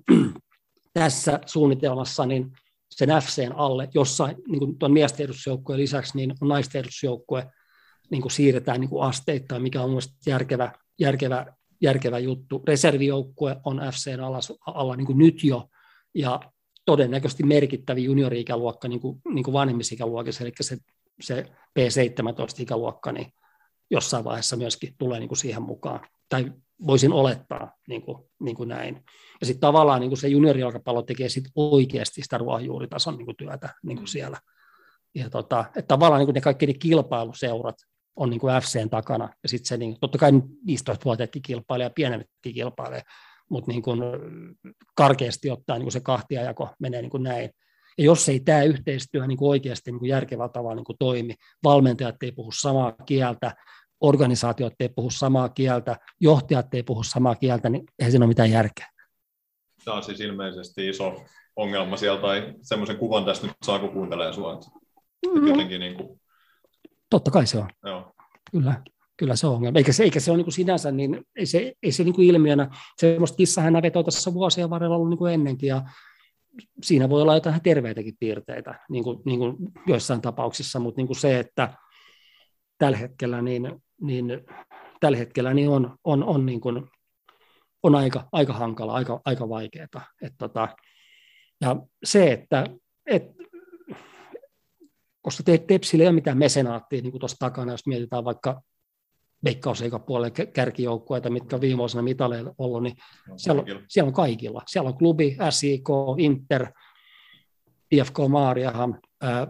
tässä 0.94 1.40
suunnitelmassa 1.45 2.26
niin 2.26 2.52
sen 2.91 3.10
FCn 3.10 3.52
alle, 3.56 3.90
jossa 3.94 4.28
niin 4.28 4.60
kuin 4.60 4.78
tuon 4.78 4.94
miesten 4.94 5.30
lisäksi 5.76 6.18
niin 6.18 6.34
on 6.41 6.48
naisten 6.48 6.80
edustusjoukkue, 6.80 7.48
niin 8.11 8.22
kuin 8.22 8.32
siirretään 8.32 8.82
niin 8.82 8.90
kuin 8.90 9.03
asteittain, 9.03 9.61
mikä 9.61 9.82
on 9.82 9.90
mielestäni 9.90 10.18
järkevä, 10.28 10.72
järkevä, 10.99 11.45
järkevä 11.82 12.19
juttu. 12.19 12.64
Reservijoukkue 12.68 13.57
on 13.64 13.82
FCn 13.91 14.19
alla, 14.19 14.40
alla 14.65 14.95
niin 14.95 15.07
kuin 15.07 15.18
nyt 15.18 15.44
jo, 15.44 15.69
ja 16.15 16.40
todennäköisesti 16.88 17.43
merkittävin 17.43 18.03
juniori-ikäluokka 18.03 18.88
niin 18.88 18.99
kuin, 18.99 19.22
niin 19.34 19.43
kuin 19.43 19.53
vanhemmissa 19.53 19.95
ikäluokissa, 19.95 20.43
eli 20.43 20.51
se, 20.61 20.77
se 21.22 21.45
P17-ikäluokka, 21.80 23.11
niin 23.11 23.34
jossain 23.91 24.23
vaiheessa 24.23 24.55
myöskin 24.55 24.95
tulee 24.97 25.19
niin 25.19 25.27
kuin 25.27 25.38
siihen 25.38 25.61
mukaan. 25.61 25.99
Tai 26.30 26.51
voisin 26.88 27.14
olettaa 27.14 27.72
niin 27.88 28.01
kuin, 28.01 28.18
niin 28.39 28.55
kuin 28.55 28.69
näin. 28.69 29.03
Ja 29.39 29.45
sitten 29.45 29.61
tavallaan 29.61 29.99
niin 29.99 30.09
kuin 30.09 30.18
se 30.18 30.27
juniorijalkapallo 30.27 31.01
tekee 31.01 31.30
sit 31.30 31.45
oikeasti 31.55 32.22
sitä 32.22 32.38
ruohonjuuritason 32.38 33.18
niin 33.18 33.26
kuin 33.26 33.38
työtä 33.38 33.69
niin 33.84 33.97
kuin 33.97 34.07
siellä. 34.07 34.38
Ja 35.15 35.30
tota, 35.30 35.65
että 35.68 35.88
tavallaan 35.88 36.19
niin 36.19 36.27
kuin 36.27 36.34
ne 36.34 36.41
kaikki 36.41 36.68
ne 36.68 36.73
kilpailuseurat 36.73 37.76
on 38.15 38.30
niin 38.30 38.39
kuin 38.39 38.53
FCn 38.61 38.89
takana, 38.89 39.30
ja 39.43 39.49
sitten 39.49 39.68
se, 39.68 39.77
niin, 39.77 39.97
totta 40.01 40.18
kai 40.18 40.31
15-vuotiaatkin 40.68 41.41
kilpailee 41.41 41.85
ja 41.85 41.89
pienemmätkin 41.89 42.53
kilpailee, 42.53 43.01
mutta 43.49 43.72
niin 43.72 43.82
kuin 43.82 43.99
karkeasti 44.95 45.49
ottaen 45.49 45.80
niin 45.80 45.86
kuin 45.86 45.91
se 45.91 45.99
kahtiajako 45.99 46.69
menee 46.80 47.02
niin 47.02 47.10
kuin 47.10 47.24
näin. 47.24 47.49
Ja 47.98 48.03
jos 48.03 48.30
ei 48.30 48.40
tämä 48.40 48.64
yhteistyö 48.64 49.28
niin 49.28 49.38
kuin 49.38 49.49
oikeasti 49.49 49.91
niin 49.91 49.99
kuin 49.99 50.10
järkevällä 50.10 50.49
tavalla 50.49 50.76
niin 50.76 50.86
kuin 50.86 50.98
toimi, 50.99 51.34
valmentajat 51.64 52.24
ei 52.24 52.32
puhu 52.32 52.52
samaa 52.52 52.91
kieltä, 52.91 53.56
organisaatiot 54.02 54.74
ei 54.80 54.90
puhu 54.90 55.10
samaa 55.10 55.49
kieltä, 55.49 55.98
johtajat 56.19 56.74
ei 56.74 56.84
puhu 56.84 57.03
samaa 57.03 57.36
kieltä, 57.36 57.69
niin 57.69 57.84
eihän 57.99 58.11
siinä 58.11 58.24
ole 58.24 58.28
mitään 58.30 58.52
järkeä. 58.52 58.88
Tämä 59.86 59.98
on 59.98 60.03
siis 60.03 60.19
ilmeisesti 60.19 60.90
iso 60.90 61.26
ongelma 61.56 61.98
siellä, 61.98 62.22
tai 62.22 62.53
semmoisen 62.61 62.98
kuvan 62.98 63.26
tästä 63.26 63.48
nyt 63.48 63.56
saa, 63.65 63.80
kun 63.80 63.91
kuuntelee 63.91 64.34
sinua. 64.34 64.53
Mm-hmm. 64.56 65.48
Jotenkin 65.48 65.80
niin 65.80 65.95
kuin... 65.95 66.22
Totta 67.10 67.32
kai 67.32 67.48
se 67.48 67.57
on. 67.57 67.69
Joo. 67.86 68.14
Kyllä 68.52 68.84
kyllä 69.18 69.35
se 69.35 69.48
on 69.48 69.56
ongelma. 69.56 69.77
Eikä 69.77 69.94
se, 69.94 70.03
eikä 70.03 70.19
se 70.19 70.31
ole 70.31 70.44
niin 70.44 70.52
sinänsä, 70.52 70.91
niin 70.91 71.26
ei 71.35 71.45
se, 71.45 71.73
ei 71.84 71.91
se 71.91 72.03
niin 72.03 72.14
kuin 72.14 72.27
ilmiönä, 72.27 72.69
semmoista 72.98 73.38
kissahännävetoa 73.38 74.03
tässä 74.03 74.34
vuosien 74.34 74.69
varrella 74.69 74.95
ollut 74.95 75.10
niin 75.10 75.18
kuin 75.18 75.34
ennenkin, 75.34 75.68
ja 75.68 75.81
siinä 76.84 77.10
voi 77.10 77.22
olla 77.22 77.35
jotain 77.35 77.61
terveitäkin 77.64 78.18
piirteitä 78.19 78.80
niin 78.89 79.03
kuin, 79.03 79.19
niin 79.26 79.39
kuin 79.39 79.56
joissain 79.88 80.22
tapauksissa, 80.22 80.80
mutta 80.80 80.99
niin 80.99 81.07
kuin 81.07 81.18
se, 81.18 81.39
että 81.39 81.73
tällä 82.77 82.98
hetkellä, 82.98 83.41
niin, 83.41 83.81
niin, 84.02 84.26
tällä 84.99 85.18
hetkellä 85.18 85.53
niin 85.53 85.69
on, 85.69 85.98
on, 86.03 86.23
on, 86.23 86.45
niin 86.45 86.61
kuin, 86.61 86.89
on 87.84 87.95
aika, 87.95 88.30
aika 88.31 88.53
hankala, 88.53 88.94
aika, 88.94 89.22
aika 89.26 89.49
vaikeaa. 89.49 90.06
Et 90.22 90.34
tota, 90.38 90.69
ja 91.61 91.76
se, 92.03 92.31
että 92.31 92.65
et, 93.06 93.23
koska 95.22 95.44
Tepsillä 95.68 96.02
ei 96.03 96.07
ole 96.07 96.15
mitään 96.15 96.38
mesenaattia 96.38 97.02
niin 97.02 97.19
tuossa 97.19 97.38
takana, 97.39 97.72
jos 97.72 97.88
mietitään 97.88 98.26
vaikka 98.26 98.61
veikkausliikapuolen 99.43 100.31
kärkijoukkueita, 100.53 101.30
mitkä 101.30 101.55
on 101.55 101.61
viime 101.61 101.77
vuosina 101.77 102.03
mitaleilla 102.03 102.53
ollut, 102.57 102.84
niin 102.84 102.95
no, 103.27 103.38
siellä, 103.38 103.61
on, 103.61 103.68
siellä 103.88 104.07
on 104.07 104.14
kaikilla. 104.14 104.61
Siellä 104.68 104.88
on 104.88 104.97
klubi, 104.97 105.38
SIK, 105.49 105.89
Inter, 106.18 106.68
IFK 107.91 108.18
Maariaham, 108.30 108.93
äh, 109.23 109.47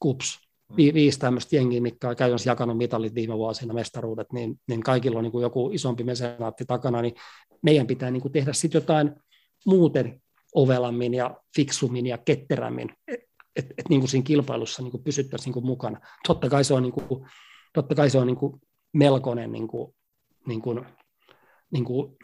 KUPS, 0.00 0.38
mm. 0.68 0.76
vi, 0.76 0.94
viisi 0.94 1.18
tämmöistä 1.18 1.56
jengiä, 1.56 1.80
mitkä 1.80 2.08
on 2.08 2.16
käytännössä 2.16 2.50
jakanut 2.50 2.76
mitalit 2.76 3.14
viime 3.14 3.36
vuosina, 3.36 3.74
mestaruudet, 3.74 4.32
niin, 4.32 4.60
niin 4.68 4.82
kaikilla 4.82 5.18
on 5.18 5.22
niin 5.24 5.32
kuin 5.32 5.42
joku 5.42 5.70
isompi 5.72 6.04
mesenaatti 6.04 6.64
takana, 6.64 7.02
niin 7.02 7.14
meidän 7.62 7.86
pitää 7.86 8.10
niin 8.10 8.22
kuin 8.22 8.32
tehdä 8.32 8.52
sitten 8.52 8.80
jotain 8.80 9.14
muuten 9.66 10.22
ovelammin 10.54 11.14
ja 11.14 11.36
fiksummin 11.56 12.06
ja 12.06 12.18
ketterämmin, 12.18 12.88
että 13.08 13.28
et, 13.56 13.66
et 13.78 13.88
niin 13.88 14.00
kuin 14.00 14.10
siinä 14.10 14.24
kilpailussa 14.24 14.82
niin 14.82 14.90
kuin 14.90 15.02
pysyttäisiin 15.04 15.44
niin 15.44 15.52
kuin 15.52 15.66
mukana. 15.66 16.00
Totta 16.26 16.48
kai 16.48 16.64
se 16.64 16.74
on, 16.74 16.82
niin 16.82 16.92
kuin, 16.92 17.26
totta 17.72 17.94
kai 17.94 18.10
se 18.10 18.18
on 18.18 18.26
niin 18.26 18.36
kuin 18.36 18.60
melkoinen, 18.92 19.52
niin 19.52 19.68
kuin, 19.68 19.94
niin 20.46 20.62
kuin, 20.62 20.86
niin 21.70 21.84
kuin 21.84 22.16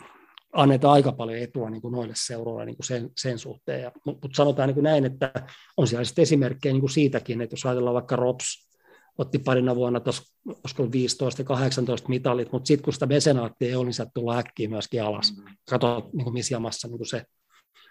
annetaan 0.52 0.94
aika 0.94 1.12
paljon 1.12 1.38
etua 1.38 1.70
niin 1.70 1.82
kuin 1.82 1.92
noille 1.92 2.14
seuroille 2.16 2.64
niin 2.64 2.76
kuin 2.76 2.86
sen, 2.86 3.10
sen 3.16 3.38
suhteen. 3.38 3.92
Mutta 4.06 4.26
mut 4.26 4.34
sanotaan 4.34 4.68
niin 4.68 4.74
kuin 4.74 4.84
näin, 4.84 5.04
että 5.04 5.32
on 5.76 5.86
siellä 5.86 6.04
sitten 6.04 6.22
esimerkkejä 6.22 6.72
niin 6.72 6.80
kuin 6.80 6.90
siitäkin, 6.90 7.40
että 7.40 7.52
jos 7.52 7.66
ajatellaan 7.66 7.94
vaikka 7.94 8.16
ROPS, 8.16 8.68
otti 9.18 9.38
parina 9.38 9.76
vuonna 9.76 10.00
tuossa, 10.00 10.22
olisiko 10.46 10.92
15 10.92 11.42
ja 11.42 11.46
18 11.46 12.08
mitalit, 12.08 12.52
mutta 12.52 12.66
sitten 12.66 12.84
kun 12.84 12.92
sitä 12.92 13.06
mesenaattia 13.06 13.68
ei 13.68 13.74
ole, 13.74 13.84
niin 13.84 13.94
sieltä 13.94 14.10
tullaan 14.14 14.38
äkkiä 14.38 14.68
myöskin 14.68 15.02
alas. 15.02 15.32
Mm-hmm. 15.36 15.56
Kato, 15.70 16.10
niin 16.12 16.24
kuin 16.24 16.34
missä 16.34 16.54
jamassa 16.54 16.88
niin 16.88 16.98
kuin 16.98 17.08
se 17.08 17.24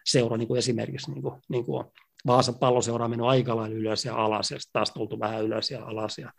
seura 0.05 0.37
niin 0.37 0.47
kuin 0.47 0.57
esimerkiksi 0.57 1.11
niin 1.11 1.21
kuin, 1.21 1.41
niin 1.49 1.65
kuin 1.65 1.79
on. 1.79 1.91
Vaasan 2.27 2.55
palloseura 2.55 3.05
on 3.05 3.11
mennyt 3.11 3.27
aika 3.27 3.55
lailla 3.55 3.75
ylös 3.75 4.05
ja 4.05 4.15
alas, 4.15 4.51
ja 4.51 4.57
taas 4.73 4.91
tultu 4.91 5.19
vähän 5.19 5.43
ylös 5.43 5.71
ja 5.71 5.85
alas, 5.85 6.17
ja, 6.17 6.31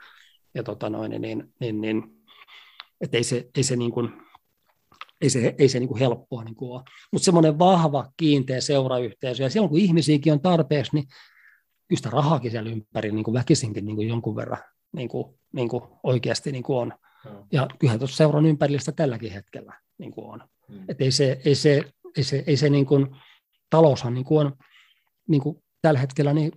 ja 0.54 0.62
tota 0.62 0.90
noin, 0.90 1.10
niin, 1.10 1.22
niin, 1.22 1.52
niin, 1.60 1.80
niin 1.80 2.02
että 3.04 3.16
ei 3.16 3.24
se, 3.24 3.48
ei 3.56 3.62
se, 3.62 3.76
niin 3.76 3.92
kuin, 3.92 4.12
ei 5.20 5.30
se, 5.30 5.54
ei 5.58 5.68
se 5.68 5.78
niin 5.78 5.88
kuin 5.88 5.98
helppoa 5.98 6.44
niin 6.44 6.54
kuin 6.54 6.72
ole. 6.72 6.82
Mutta 7.12 7.24
semmoinen 7.24 7.58
vahva, 7.58 8.12
kiinteä 8.16 8.60
seurayhteisö, 8.60 9.42
ja 9.42 9.50
silloin 9.50 9.70
kun 9.70 9.78
ihmisiäkin 9.78 10.32
on 10.32 10.40
tarpeeksi, 10.40 10.90
niin 10.94 11.04
kyllä 11.88 11.96
sitä 11.96 12.10
rahaakin 12.10 12.50
siellä 12.50 12.70
ympäri 12.70 13.12
niin 13.12 13.24
kuin 13.24 13.34
väkisinkin 13.34 13.84
niin 13.84 13.96
kuin 13.96 14.08
jonkun 14.08 14.36
verran 14.36 14.58
niin 14.92 15.08
kuin, 15.08 15.38
niin 15.52 15.68
kuin 15.68 15.84
oikeasti 16.02 16.52
niin 16.52 16.62
kuin 16.62 16.78
on. 16.78 16.92
No. 17.24 17.46
Ja 17.52 17.68
kyllähän 17.78 17.98
tuossa 17.98 18.16
seuran 18.16 18.46
ympärillä 18.46 18.92
tälläkin 18.96 19.32
hetkellä 19.32 19.80
niin 19.98 20.12
kuin 20.12 20.26
on. 20.26 20.48
Mm. 20.68 20.84
Et 20.88 21.00
ei 21.00 21.10
se, 21.10 21.40
ei 21.44 21.54
se, 21.54 21.82
ei 22.16 22.24
se, 22.24 22.44
ei 22.46 22.56
se 22.56 22.70
niin 22.70 22.86
kuin, 22.86 23.16
taloushan 23.70 24.14
niin 24.14 24.24
kuin 24.24 24.46
on 24.46 24.56
niin 25.28 25.42
kuin 25.42 25.62
tällä 25.82 26.00
hetkellä 26.00 26.34
niin 26.34 26.52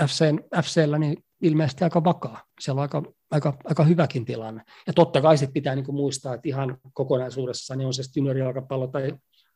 FCn, 0.00 0.62
FCllä 0.62 0.98
niin 0.98 1.24
ilmeisesti 1.42 1.84
aika 1.84 2.04
vakaa. 2.04 2.44
Siellä 2.60 2.78
on 2.78 2.82
aika, 2.82 3.02
aika, 3.30 3.58
aika 3.64 3.84
hyväkin 3.84 4.24
tilanne. 4.24 4.62
Ja 4.86 4.92
totta 4.92 5.20
kai 5.20 5.38
sitten 5.38 5.52
pitää 5.52 5.74
niin 5.74 5.94
muistaa, 5.94 6.34
että 6.34 6.48
ihan 6.48 6.78
kokonaisuudessa 6.92 7.76
niin 7.76 7.86
on 7.86 7.94
se 7.94 8.02
juniorijalkapallo 8.16 8.86
tai 8.86 9.12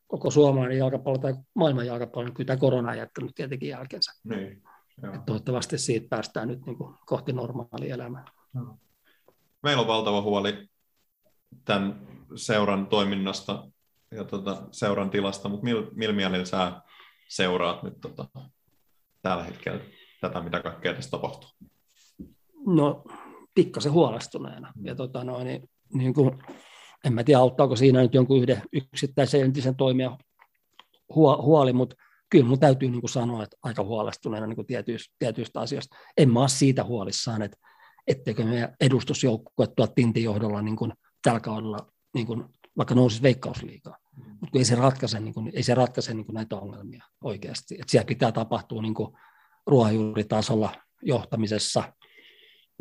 koko 0.06 0.30
suomalainen 0.30 0.78
jalkapallo 0.78 1.18
tai 1.18 1.34
maailman 1.54 1.86
jalkapallo, 1.86 2.24
niin 2.26 2.34
kyllä 2.34 2.46
tämä 2.46 2.56
korona 2.56 2.90
on 2.90 2.98
jättänyt 2.98 3.34
tietenkin 3.34 3.68
jälkensä. 3.68 4.12
Niin. 4.24 4.62
Joo. 5.02 5.14
Et 5.14 5.24
toivottavasti 5.26 5.78
siitä 5.78 6.06
päästään 6.08 6.48
nyt 6.48 6.66
niin 6.66 6.76
kuin 6.76 6.94
kohti 7.06 7.32
normaalia 7.32 7.94
elämää. 7.94 8.24
Meillä 9.62 9.80
on 9.80 9.86
valtava 9.86 10.22
huoli 10.22 10.68
tämän 11.64 12.06
seuran 12.34 12.86
toiminnasta 12.86 13.68
ja 14.10 14.24
tota, 14.24 14.62
seuran 14.70 15.10
tilasta, 15.10 15.48
mutta 15.48 15.64
millä 15.64 15.86
mil 15.94 16.12
mielellä 16.12 16.44
sä 16.44 16.72
seuraat 17.28 17.82
nyt 17.82 18.00
tota, 18.00 18.28
tällä 19.22 19.44
hetkellä 19.44 19.80
tätä, 20.20 20.40
mitä 20.40 20.60
kaikkea 20.60 20.94
tässä 20.94 21.10
tapahtuu? 21.10 21.50
No, 22.66 23.04
pikkasen 23.54 23.92
huolestuneena. 23.92 24.72
Ja 24.82 24.94
tota, 24.94 25.24
no, 25.24 25.44
niin, 25.44 25.70
niin 25.94 26.14
kuin, 26.14 26.42
en 27.04 27.12
mä 27.12 27.24
tiedä, 27.24 27.40
auttaako 27.40 27.76
siinä 27.76 28.02
nyt 28.02 28.14
jonkun 28.14 28.42
yhden 28.42 28.62
yksittäisen 28.72 29.40
entisen 29.40 29.76
toimijan 29.76 30.18
huoli, 31.14 31.72
mutta 31.72 31.96
kyllä 32.30 32.46
mun 32.46 32.60
täytyy 32.60 32.90
niin 32.90 33.00
kuin 33.00 33.10
sanoa, 33.10 33.42
että 33.42 33.56
aika 33.62 33.84
huolestuneena 33.84 34.46
niin 34.46 34.56
kuin 34.56 34.66
tietyistä, 34.66 35.14
tietyistä 35.18 35.60
asioista. 35.60 35.96
En 36.16 36.32
mä 36.32 36.40
ole 36.40 36.48
siitä 36.48 36.84
huolissaan, 36.84 37.42
että 37.42 37.56
etteikö 38.06 38.44
meidän 38.44 38.74
edustusjoukkue 38.80 39.66
tuolla 39.66 39.92
Tintin 39.94 40.24
johdolla 40.24 40.62
niin 40.62 40.76
kuin 40.76 40.92
tällä 41.22 41.40
kaudella 41.40 41.92
niin 42.14 42.26
kuin, 42.26 42.44
vaikka 42.76 42.94
nousisi 42.94 43.22
veikkausliikaa. 43.22 43.96
Mutta 44.40 44.58
ei 44.58 44.64
se 44.64 44.74
ratkaise, 44.74 45.20
niin 45.20 45.34
kuin, 45.34 45.50
ei 45.54 45.62
se 45.62 45.74
ratkaise 45.74 46.14
niin 46.14 46.26
kuin 46.26 46.34
näitä 46.34 46.56
ongelmia 46.56 47.04
oikeasti. 47.24 47.74
Et 47.80 47.88
siellä 47.88 48.06
pitää 48.06 48.32
tapahtua 48.32 48.82
niin 48.82 48.94
kuin 48.94 49.12
ruohonjuuritasolla 49.66 50.74
johtamisessa, 51.02 51.92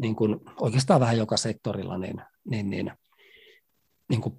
niin 0.01 0.15
kuin 0.15 0.39
oikeastaan 0.61 0.99
vähän 0.99 1.17
joka 1.17 1.37
sektorilla, 1.37 1.97
niin, 1.97 2.21
niin, 2.49 2.69
niin, 2.69 2.91
niin 4.09 4.21
kuin 4.21 4.35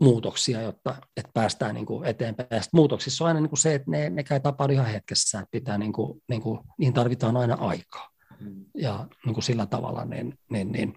muutoksia, 0.00 0.62
jotta 0.62 0.96
että 1.16 1.30
päästään 1.34 1.74
niin 1.74 1.86
kuin 1.86 2.04
eteenpäin. 2.04 2.48
Ja 2.50 2.60
muutoksissa 2.72 3.24
on 3.24 3.28
aina 3.28 3.40
niin 3.40 3.50
kuin 3.50 3.58
se, 3.58 3.74
että 3.74 3.90
ne, 3.90 4.10
ne 4.10 4.22
käy 4.22 4.40
tapahdu 4.40 4.72
ihan 4.72 4.86
hetkessä, 4.86 5.38
että 5.38 5.50
pitää 5.50 5.78
niin 5.78 5.92
kuin, 5.92 6.22
niin 6.28 6.42
kuin, 6.42 6.60
niin 6.78 6.92
tarvitaan 6.92 7.36
aina 7.36 7.54
aikaa. 7.54 8.08
Mm. 8.40 8.64
Ja 8.74 9.08
niin 9.24 9.34
kuin 9.34 9.44
sillä 9.44 9.66
tavalla, 9.66 10.04
niin, 10.04 10.38
niin, 10.50 10.72
niin. 10.72 10.96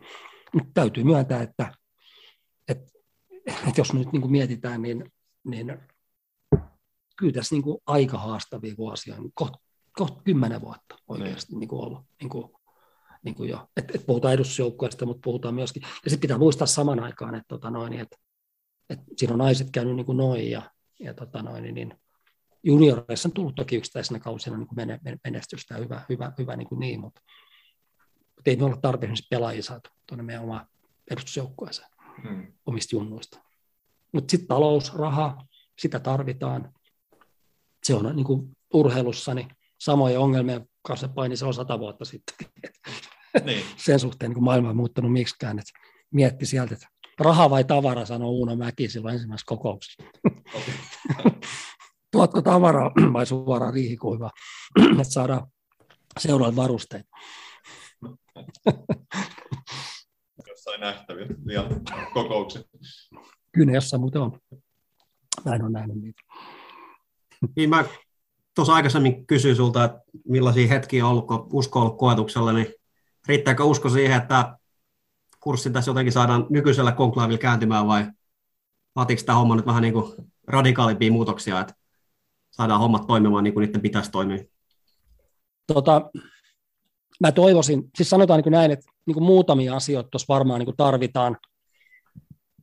Mutta 0.53 0.71
täytyy 0.73 1.03
myöntää, 1.03 1.41
että, 1.41 1.73
että, 2.67 2.91
että 3.47 3.81
jos 3.81 3.93
nyt 3.93 4.11
niin 4.11 4.21
kuin 4.21 4.31
mietitään, 4.31 4.81
niin, 4.81 5.11
niin 5.43 5.77
kyllä 7.17 7.33
tässä 7.33 7.55
niin 7.55 7.63
kuin 7.63 7.77
aika 7.85 8.17
haastavia 8.17 8.77
vuosia, 8.77 9.17
niin 9.17 9.31
kohta 9.33 9.57
koht 9.93 10.23
kymmenen 10.23 10.61
vuotta 10.61 10.95
oikeasti 11.07 11.51
niin. 11.53 11.59
Niin 11.59 11.69
kuin 11.69 11.81
ollut. 11.81 12.01
Niin 12.21 12.29
kuin, 12.29 12.51
niin 13.23 13.35
kuin 13.35 13.49
jo. 13.49 13.67
Et, 13.77 13.95
et 13.95 14.05
puhutaan 14.05 14.33
edustusjoukkueesta, 14.33 15.05
mutta 15.05 15.21
puhutaan 15.23 15.55
myöskin, 15.55 15.81
ja 15.83 16.09
sitten 16.09 16.21
pitää 16.21 16.37
muistaa 16.37 16.67
saman 16.67 16.99
aikaan, 16.99 17.35
että, 17.35 17.47
tota 17.47 17.69
noin, 17.69 17.93
että 17.93 18.17
että 18.91 19.05
siinä 19.17 19.33
on 19.33 19.39
naiset 19.39 19.67
käynyt 19.71 19.95
niin 19.95 20.05
kuin 20.05 20.17
noin 20.17 20.51
ja, 20.51 20.71
ja 20.99 21.13
tota 21.13 21.43
noin, 21.43 21.63
niin, 21.63 21.75
niin 21.75 21.93
junioreissa 22.63 23.29
on 23.29 23.33
tullut 23.33 23.55
toki 23.55 23.75
yksittäisenä 23.75 24.19
kausina 24.19 24.57
niin 24.57 24.67
kuin 24.67 24.99
menestystä 25.23 25.73
ja 25.73 25.79
hyvä, 25.79 26.01
hyvä, 26.09 26.31
hyvä 26.37 26.55
niin, 26.55 26.67
kuin 26.67 26.79
niin 26.79 26.99
mutta, 26.99 27.21
mutta 28.35 28.49
ei 28.49 28.55
me 28.55 28.65
olla 28.65 28.77
tarpeeksi 28.77 29.27
pelaajia 29.29 29.63
saatu 29.63 29.89
tuonne 30.07 30.23
meidän 30.23 30.43
oma 30.43 30.65
edustusjoukkueeseen 31.11 31.89
hmm. 32.23 32.53
omista 32.65 32.95
junnuista. 32.95 33.39
Mutta 34.11 34.31
sitten 34.31 34.47
talous, 34.47 34.93
raha, 34.93 35.45
sitä 35.79 35.99
tarvitaan. 35.99 36.73
Se 37.83 37.95
on 37.95 38.15
niin 38.15 38.25
kuin 38.25 38.57
urheilussa 38.73 39.33
niin 39.33 39.47
samoja 39.79 40.19
ongelmia 40.19 40.61
kanssa 40.81 41.07
paini 41.07 41.37
se 41.37 41.45
on 41.45 41.53
sata 41.53 41.79
vuotta 41.79 42.05
sitten. 42.05 42.35
Niin. 43.43 43.63
Sen 43.85 43.99
suhteen 43.99 44.29
niin 44.29 44.35
kuin 44.35 44.43
maailma 44.43 44.69
on 44.69 44.75
muuttanut 44.75 45.13
miksikään. 45.13 45.59
Että 45.59 45.71
mietti 46.11 46.45
sieltä, 46.45 46.73
että 46.73 46.87
raha 47.19 47.49
vai 47.49 47.63
tavara, 47.63 48.05
sanoi 48.05 48.29
Uuno 48.29 48.55
Mäki 48.55 48.89
silloin 48.89 49.13
ensimmäisessä 49.13 49.47
kokouksessa. 49.47 50.03
Okay. 50.53 50.73
Tuotko 52.11 52.41
tavaraa 52.41 52.91
vai 53.13 53.25
suoraan 53.25 53.73
riihikuivaa, 53.73 54.31
että 54.91 55.03
saadaan 55.03 55.47
seuraavat 56.19 56.55
varusteet. 56.55 57.05
jossain 60.47 60.81
nähtäviä 60.81 61.27
vielä 61.47 61.69
kokoukset. 62.13 62.67
Kyllä 63.51 63.71
jossain 63.71 64.01
muuten 64.01 64.21
on. 64.21 64.39
Näin 65.45 65.63
on 65.63 65.71
nähnyt 65.71 65.97
niitä. 65.97 66.21
Niin 67.55 67.69
mä 67.69 67.85
tuossa 68.55 68.73
aikaisemmin 68.73 69.27
kysyin 69.27 69.55
sulta, 69.55 69.83
että 69.83 70.01
millaisia 70.27 70.67
hetkiä 70.67 71.05
on 71.05 71.11
ollut, 71.11 71.27
kun 71.27 71.47
usko 71.53 71.79
on 71.79 71.85
ollut 71.85 71.99
koetuksella, 71.99 72.53
niin 72.53 72.73
riittääkö 73.27 73.63
usko 73.63 73.89
siihen, 73.89 74.17
että 74.17 74.57
kurssi 75.39 75.69
tässä 75.69 75.91
jotenkin 75.91 76.13
saadaan 76.13 76.45
nykyisellä 76.49 76.91
konklaavilla 76.91 77.37
kääntymään 77.37 77.87
vai 77.87 78.05
vaatiiko 78.95 79.21
tämä 79.25 79.37
homma 79.37 79.55
nyt 79.55 79.65
vähän 79.65 79.81
niin 79.81 79.93
kuin 79.93 80.13
radikaalimpia 80.47 81.11
muutoksia, 81.11 81.59
että 81.59 81.73
saadaan 82.51 82.79
hommat 82.79 83.07
toimimaan 83.07 83.43
niin 83.43 83.53
kuin 83.53 83.65
niiden 83.65 83.81
pitäisi 83.81 84.11
toimia? 84.11 84.43
Tota, 85.73 86.11
mä 87.19 87.31
toivoisin, 87.31 87.83
siis 87.95 88.09
sanotaan 88.09 88.41
niin 88.41 88.51
näin, 88.51 88.71
että 88.71 88.91
niin 89.05 89.13
kuin 89.13 89.23
muutamia 89.23 89.75
asioita 89.75 90.09
tuossa 90.09 90.33
varmaan 90.33 90.59
niin 90.59 90.65
kuin 90.65 90.77
tarvitaan 90.77 91.37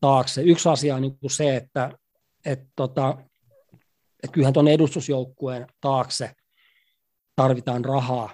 taakse. 0.01 0.43
Yksi 0.43 0.69
asia 0.69 0.95
on 0.97 1.03
niin 1.03 1.19
kuin 1.19 1.31
se, 1.31 1.57
että, 1.57 1.99
että, 2.45 2.67
tota, 2.77 3.19
että 4.23 4.33
kyllähän 4.33 4.55
tuonne 4.55 4.73
edustusjoukkueen 4.73 5.67
taakse 5.81 6.31
tarvitaan 7.37 7.85
rahaa, 7.85 8.31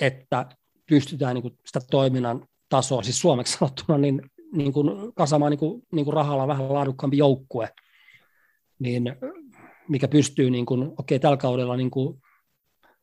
että 0.00 0.46
pystytään 0.88 1.34
niin 1.34 1.42
kuin 1.42 1.58
sitä 1.66 1.80
toiminnan 1.90 2.46
tasoa, 2.68 3.02
siis 3.02 3.20
suomeksi 3.20 3.52
sanottuna, 3.58 3.98
niin, 3.98 4.22
niin 4.52 4.72
kuin 4.72 5.12
kasamaan 5.14 5.50
niin 5.50 5.58
kuin, 5.58 5.82
niin 5.92 6.04
kuin 6.04 6.14
rahalla 6.14 6.48
vähän 6.48 6.74
laadukkaampi 6.74 7.18
joukkue, 7.18 7.68
niin 8.78 9.16
mikä 9.88 10.08
pystyy, 10.08 10.50
niin 10.50 10.66
kuin, 10.66 10.92
okei, 10.98 11.18
tällä 11.18 11.36
kaudella 11.36 11.76
niin 11.76 11.90
kuin, 11.90 12.22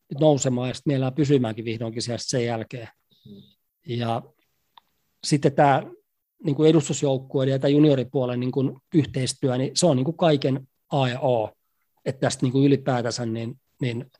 nyt 0.09 0.19
nousemaan 0.19 0.67
ja 0.67 0.73
sitten 0.73 0.91
meillä 0.91 1.11
pysymäänkin 1.11 1.65
vihdoinkin 1.65 2.01
siellä 2.01 2.17
sen 2.21 2.45
jälkeen. 2.45 2.87
Ja 3.87 4.21
sitten 5.23 5.55
tämä 5.55 5.83
niin 6.43 6.55
kuin 6.55 6.69
edustusjoukkueiden 6.69 7.51
ja 7.51 7.59
tämä 7.59 7.69
junioripuolen 7.69 8.39
niin 8.39 8.51
kuin 8.51 8.77
yhteistyö, 8.93 9.57
niin 9.57 9.71
se 9.73 9.85
on 9.85 9.97
niin 9.97 10.05
kuin 10.05 10.17
kaiken 10.17 10.67
A 10.91 11.07
ja 11.07 11.19
O, 11.19 11.49
että 12.05 12.19
tästä 12.19 12.45
niin 12.45 12.51
kuin 12.51 12.65
ylipäätänsä 12.65 13.25
niin, 13.25 13.59
niin, 13.81 14.11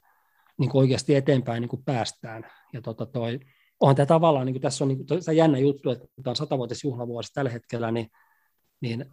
niin 0.57 0.69
kuin 0.69 0.80
oikeasti 0.80 1.15
eteenpäin 1.15 1.61
niin 1.61 1.69
kuin 1.69 1.84
päästään. 1.85 2.45
Ja 2.73 2.81
tota 2.81 3.05
toi, 3.05 3.39
onhan 3.79 3.95
tämä 3.95 4.05
tavallaan, 4.05 4.45
niin 4.45 4.53
kuin 4.53 4.61
tässä 4.61 4.83
on 4.83 4.87
niin 4.87 4.97
kuin, 4.97 5.07
tämä 5.07 5.33
jännä 5.33 5.57
juttu, 5.57 5.89
että 5.89 6.07
kun 6.15 6.23
tämä 6.23 6.31
on 6.31 6.35
satavuotisjuhlavuosi 6.35 7.33
tällä 7.33 7.51
hetkellä, 7.51 7.91
niin, 7.91 8.07
niin 8.81 9.05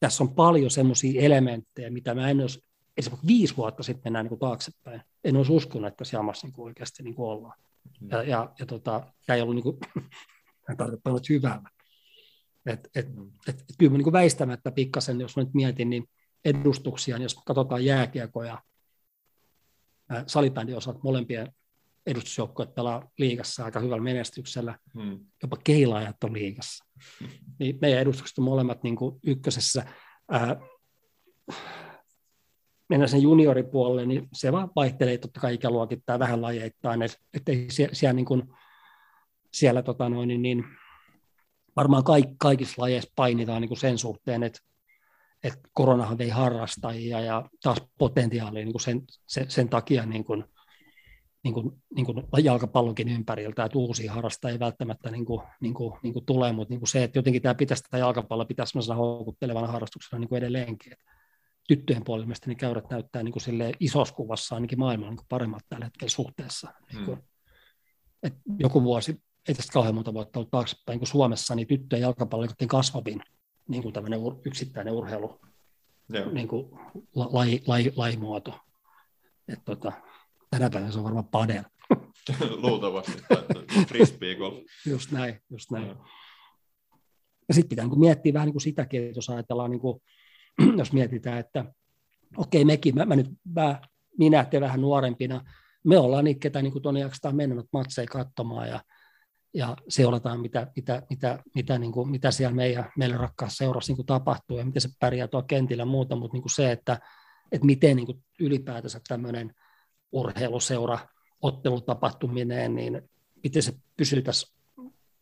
tässä 0.00 0.24
on 0.24 0.34
paljon 0.34 0.70
semmoisia 0.70 1.22
elementtejä, 1.22 1.90
mitä 1.90 2.14
mä 2.14 2.30
en 2.30 2.40
olisi, 2.40 2.60
esimerkiksi 2.96 3.26
viisi 3.26 3.56
vuotta 3.56 3.82
sitten 3.82 4.02
mennään 4.04 4.26
niin 4.26 4.38
taaksepäin. 4.38 5.02
En 5.24 5.36
olisi 5.36 5.52
uskonut, 5.52 5.88
että 5.88 5.96
tässä 5.96 6.16
jamassa 6.16 6.46
niin 6.46 6.54
kuin 6.54 6.64
oikeasti 6.64 7.02
niin 7.02 7.14
kuin 7.14 7.28
ollaan. 7.28 7.58
Mm. 8.00 8.08
Ja, 8.10 8.22
ja, 8.22 8.52
ja 8.58 8.66
tota, 8.66 9.12
tämä 9.26 9.34
ei 9.36 9.42
ollut 9.42 9.54
niin 9.56 9.62
kuin, 9.62 9.78
tarkoittanut 10.76 11.28
hyvää. 11.28 11.62
Et, 12.66 12.88
et, 12.94 13.16
mm. 13.16 13.30
et, 13.48 13.56
et, 13.60 13.64
kyllä 13.78 13.92
mä 13.92 13.98
niin 13.98 14.12
väistämättä 14.12 14.70
pikkasen, 14.70 15.20
jos 15.20 15.36
mä 15.36 15.42
nyt 15.42 15.54
mietin, 15.54 15.90
niin 15.90 16.04
edustuksia, 16.44 17.16
niin 17.16 17.22
jos 17.22 17.34
katsotaan 17.34 17.84
jääkiekoja, 17.84 18.62
salibändin 20.26 20.76
osalta 20.76 21.00
molempien 21.02 21.52
edustusjoukkueet 22.06 22.74
pelaa 22.74 23.10
liigassa 23.18 23.64
aika 23.64 23.80
hyvällä 23.80 24.02
menestyksellä, 24.02 24.78
hmm. 24.94 25.18
jopa 25.42 25.56
keilaajat 25.64 26.24
on 26.24 26.32
liigassa. 26.32 26.84
Niin 27.58 27.78
meidän 27.80 28.00
edustukset 28.00 28.38
on 28.38 28.44
molemmat 28.44 28.82
niin 28.82 28.96
kuin 28.96 29.20
ykkösessä. 29.22 29.86
Ää, 30.30 30.56
mennään 32.88 33.08
sen 33.08 33.22
junioripuolelle, 33.22 34.06
niin 34.06 34.28
se 34.32 34.52
vaan 34.52 34.70
vaihtelee 34.76 35.18
totta 35.18 35.40
kai 35.40 35.54
ikäluokittain 35.54 36.20
vähän 36.20 36.42
lajeittain, 36.42 37.02
että 37.02 37.52
ei 37.52 37.66
siellä, 37.70 37.94
siellä, 37.94 38.12
niin 38.12 38.26
kuin, 38.26 38.42
siellä 39.52 39.82
tota 39.82 40.08
noin, 40.08 40.28
niin, 40.28 40.42
niin, 40.42 40.64
varmaan 41.76 42.04
kaik, 42.04 42.26
kaikissa 42.38 42.82
lajeissa 42.82 43.12
painitaan 43.16 43.60
niin 43.60 43.68
kuin 43.68 43.78
sen 43.78 43.98
suhteen, 43.98 44.42
että, 44.42 44.60
että 45.44 45.58
koronahan 45.72 46.18
vei 46.18 46.28
harrastajia 46.28 47.20
ja 47.20 47.50
taas 47.62 47.78
potentiaalia 47.98 48.64
niin 48.64 48.72
kuin 48.72 48.82
sen, 48.82 49.02
sen, 49.26 49.50
sen 49.50 49.68
takia 49.68 50.06
niin 50.06 50.24
kuin, 50.24 50.44
niin 51.46 51.54
kuin, 51.54 51.82
niin 51.96 52.06
kuin 52.06 52.44
jalkapallonkin 52.44 53.08
ympäriltä, 53.08 53.64
että 53.64 53.78
uusia 53.78 54.12
harrastajia 54.12 54.52
ei 54.52 54.60
välttämättä 54.60 55.10
niin 55.10 55.24
kuin, 55.24 55.42
niin 55.60 55.74
kuin, 55.74 55.94
niin 56.02 56.12
kuin 56.12 56.24
tule, 56.26 56.52
mutta 56.52 56.72
niin 56.72 56.80
kuin 56.80 56.88
se, 56.88 57.04
että 57.04 57.18
jotenkin 57.18 57.42
tämä 57.42 57.54
pitäisi 57.54 57.82
tätä 57.82 57.98
jalkapalloa 57.98 58.44
pitää 58.44 58.66
sellaisena 58.66 58.96
houkuttelevana 58.96 59.66
harrastuksena 59.66 60.20
niin 60.20 60.28
kuin 60.28 60.38
edelleenkin. 60.38 60.92
Että 60.92 61.04
tyttöjen 61.68 62.04
puolella 62.04 62.34
niin 62.46 62.56
käyrät 62.56 62.90
näyttää 62.90 63.22
niin 63.22 63.32
kuin 63.32 63.74
isossa 63.80 64.14
kuvassa 64.14 64.54
ainakin 64.54 64.78
maailmalla 64.78 65.12
niin 65.12 65.26
paremmat 65.28 65.62
tällä 65.68 65.84
hetkellä 65.84 66.10
suhteessa. 66.10 66.68
Hmm. 66.78 66.96
Niin 66.96 67.06
kuin, 67.06 67.18
että 68.22 68.38
joku 68.58 68.82
vuosi, 68.82 69.22
ei 69.48 69.54
tästä 69.54 69.72
kauhean 69.72 69.94
monta 69.94 70.14
vuotta 70.14 70.38
ollut 70.38 70.50
taaksepäin, 70.50 70.94
niin 70.94 71.00
kuin 71.00 71.08
Suomessa, 71.08 71.54
niin 71.54 71.68
tyttöjen 71.68 72.02
jalkapallo 72.02 72.44
oli 72.44 72.66
kasvavin 72.66 73.22
niin 73.68 73.82
kuin 73.82 73.92
tämmöinen 73.92 74.20
yksittäinen 74.44 74.94
urheilu, 74.94 75.40
Joo. 76.08 76.30
niin 76.30 76.48
kuin 76.48 76.70
laji, 77.14 77.62
laji, 77.66 77.92
lajimuoto. 77.96 78.60
Että 79.48 79.64
tota, 79.64 79.92
Tänä 80.50 80.70
päivänä 80.70 80.92
se 80.92 80.98
on 80.98 81.04
varmaan 81.04 81.28
padel. 81.28 81.62
Luultavasti, 82.62 83.22
frisbee 83.88 84.34
golf. 84.34 84.58
just 84.86 85.10
näin, 85.12 85.40
just 85.50 85.70
näin. 85.70 85.96
Ja 87.48 87.54
sitten 87.54 87.68
pitää 87.68 87.86
niin 87.86 88.00
miettiä 88.00 88.32
vähän 88.32 88.46
niin 88.46 88.54
kuin 88.54 88.62
sitäkin, 88.62 89.04
että 89.04 89.18
jos 89.18 89.30
ajatellaan 89.30 89.70
niin 89.70 89.80
kuin 89.80 90.02
jos 90.78 90.92
mietitään, 90.92 91.38
että 91.38 91.64
okei 92.36 92.64
mekin, 92.64 92.94
mä, 92.94 93.04
mä 93.04 93.16
nyt, 93.16 93.30
mä, 93.54 93.80
minä 94.18 94.44
te 94.44 94.60
vähän 94.60 94.80
nuorempina, 94.80 95.44
me 95.84 95.98
ollaan 95.98 96.24
niitä, 96.24 96.40
ketä 96.40 96.62
niin 96.62 96.82
tuonne 96.82 97.00
jaksetaan 97.00 97.36
mennä 97.36 97.54
noita 97.54 97.68
matseja 97.72 98.06
katsomaan 98.06 98.68
ja, 98.68 98.80
ja 99.54 99.76
seurataan, 99.88 100.40
mitä, 100.40 100.72
mitä, 100.76 101.02
mitä, 101.10 101.42
mitä, 101.54 101.78
niin 101.78 101.92
kuin, 101.92 102.10
mitä 102.10 102.30
siellä 102.30 102.54
meidän, 102.54 102.92
meille 102.98 103.16
rakkaassa 103.16 103.56
seurassa 103.56 103.92
niin 103.92 104.06
tapahtuu 104.06 104.58
ja 104.58 104.64
miten 104.64 104.82
se 104.82 104.88
pärjää 105.00 105.28
tuolla 105.28 105.46
kentillä 105.46 105.80
ja 105.80 105.86
muuta, 105.86 106.16
mutta 106.16 106.34
niin 106.34 106.42
kuin 106.42 106.54
se, 106.54 106.72
että, 106.72 106.98
että 107.52 107.66
miten 107.66 107.96
niin 107.96 108.06
kuin 108.06 108.24
ylipäätänsä 108.40 109.00
tämmöinen 109.08 109.54
urheiluseura, 110.12 110.98
ottelutapahtuminen, 111.42 112.74
niin 112.74 113.02
miten 113.42 113.62
se 113.62 113.72
pysyy 113.96 114.22
tässä 114.22 114.56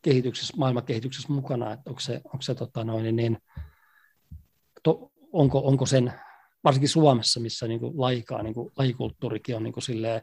kehityksessä, 0.03 0.55
maailmankehityksessä 0.57 1.33
mukana, 1.33 1.73
että 1.73 1.91
onko 1.91 2.01
se, 2.01 2.21
onko 2.25 2.43
se 2.43 2.55
tota 2.55 2.85
noin, 2.85 3.17
niin, 3.17 3.39
to, 4.83 5.13
onko, 5.33 5.59
onko 5.59 5.87
sen, 5.87 6.13
varsinkin 6.65 6.89
Suomessa, 6.89 7.41
missä 7.41 7.69
niin 7.69 7.81
kuin 7.81 8.01
laikaa, 8.01 8.43
niin 8.43 8.55
kuin 8.55 8.73
lajikulttuurikin 8.77 9.57
on 9.57 9.63
niin 9.63 9.73
kuin 9.73 9.85
silleen, 9.85 10.23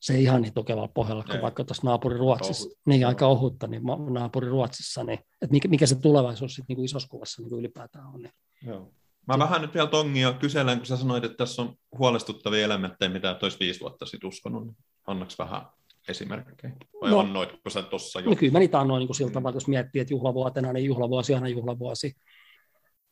se 0.00 0.14
ei 0.14 0.22
ihan 0.22 0.42
niin 0.42 0.54
tukevalla 0.54 0.88
pohjalla 0.88 1.24
kuin 1.24 1.42
vaikka 1.42 1.64
tuossa 1.64 1.86
naapuri 1.86 2.18
Ruotsissa, 2.18 2.66
Ohut. 2.66 2.78
niin 2.86 3.06
aika 3.06 3.26
ohutta, 3.26 3.66
niin 3.66 3.82
naapuri 4.10 4.48
Ruotsissa, 4.48 5.04
niin 5.04 5.18
että 5.18 5.52
mikä, 5.52 5.68
mikä 5.68 5.86
se 5.86 5.94
tulevaisuus 5.94 6.54
sitten 6.54 6.76
niin 6.76 6.84
isossa 6.84 7.08
kuvassa 7.08 7.42
niin 7.42 7.50
kuin 7.50 7.60
ylipäätään 7.60 8.06
on. 8.06 8.22
Niin. 8.22 8.32
Joo. 8.62 8.92
Mä 9.26 9.38
vähän 9.38 9.62
nyt 9.62 9.74
vielä 9.74 9.88
Tongia 9.88 10.32
kyselen, 10.32 10.78
kun 10.78 10.86
sä 10.86 10.96
sanoit, 10.96 11.24
että 11.24 11.36
tässä 11.36 11.62
on 11.62 11.74
huolestuttavia 11.98 12.64
elementtejä, 12.64 13.08
mitä 13.08 13.30
et 13.30 13.42
olisi 13.42 13.58
viisi 13.60 13.80
vuotta 13.80 14.06
sitten 14.06 14.28
uskonut. 14.28 14.66
Niin 14.66 14.76
annaks 15.06 15.38
vähän 15.38 15.62
esimerkkejä? 16.08 16.72
Vai 17.00 17.10
no, 17.10 17.18
annoitko 17.18 17.70
sä 17.70 17.82
tuossa 17.82 18.20
jo? 18.20 18.30
No 18.30 18.36
kyllä 18.36 18.52
mä 18.52 18.58
niitä 18.58 18.80
annoin 18.80 19.00
niin 19.00 19.14
siltä 19.14 19.32
tavalla, 19.32 19.56
jos 19.56 19.68
miettii, 19.68 20.00
että 20.00 20.14
juhlavuotena, 20.14 20.72
niin 20.72 20.86
juhlavuosi 20.86 21.34
aina 21.34 21.48
juhlavuosi. 21.48 22.16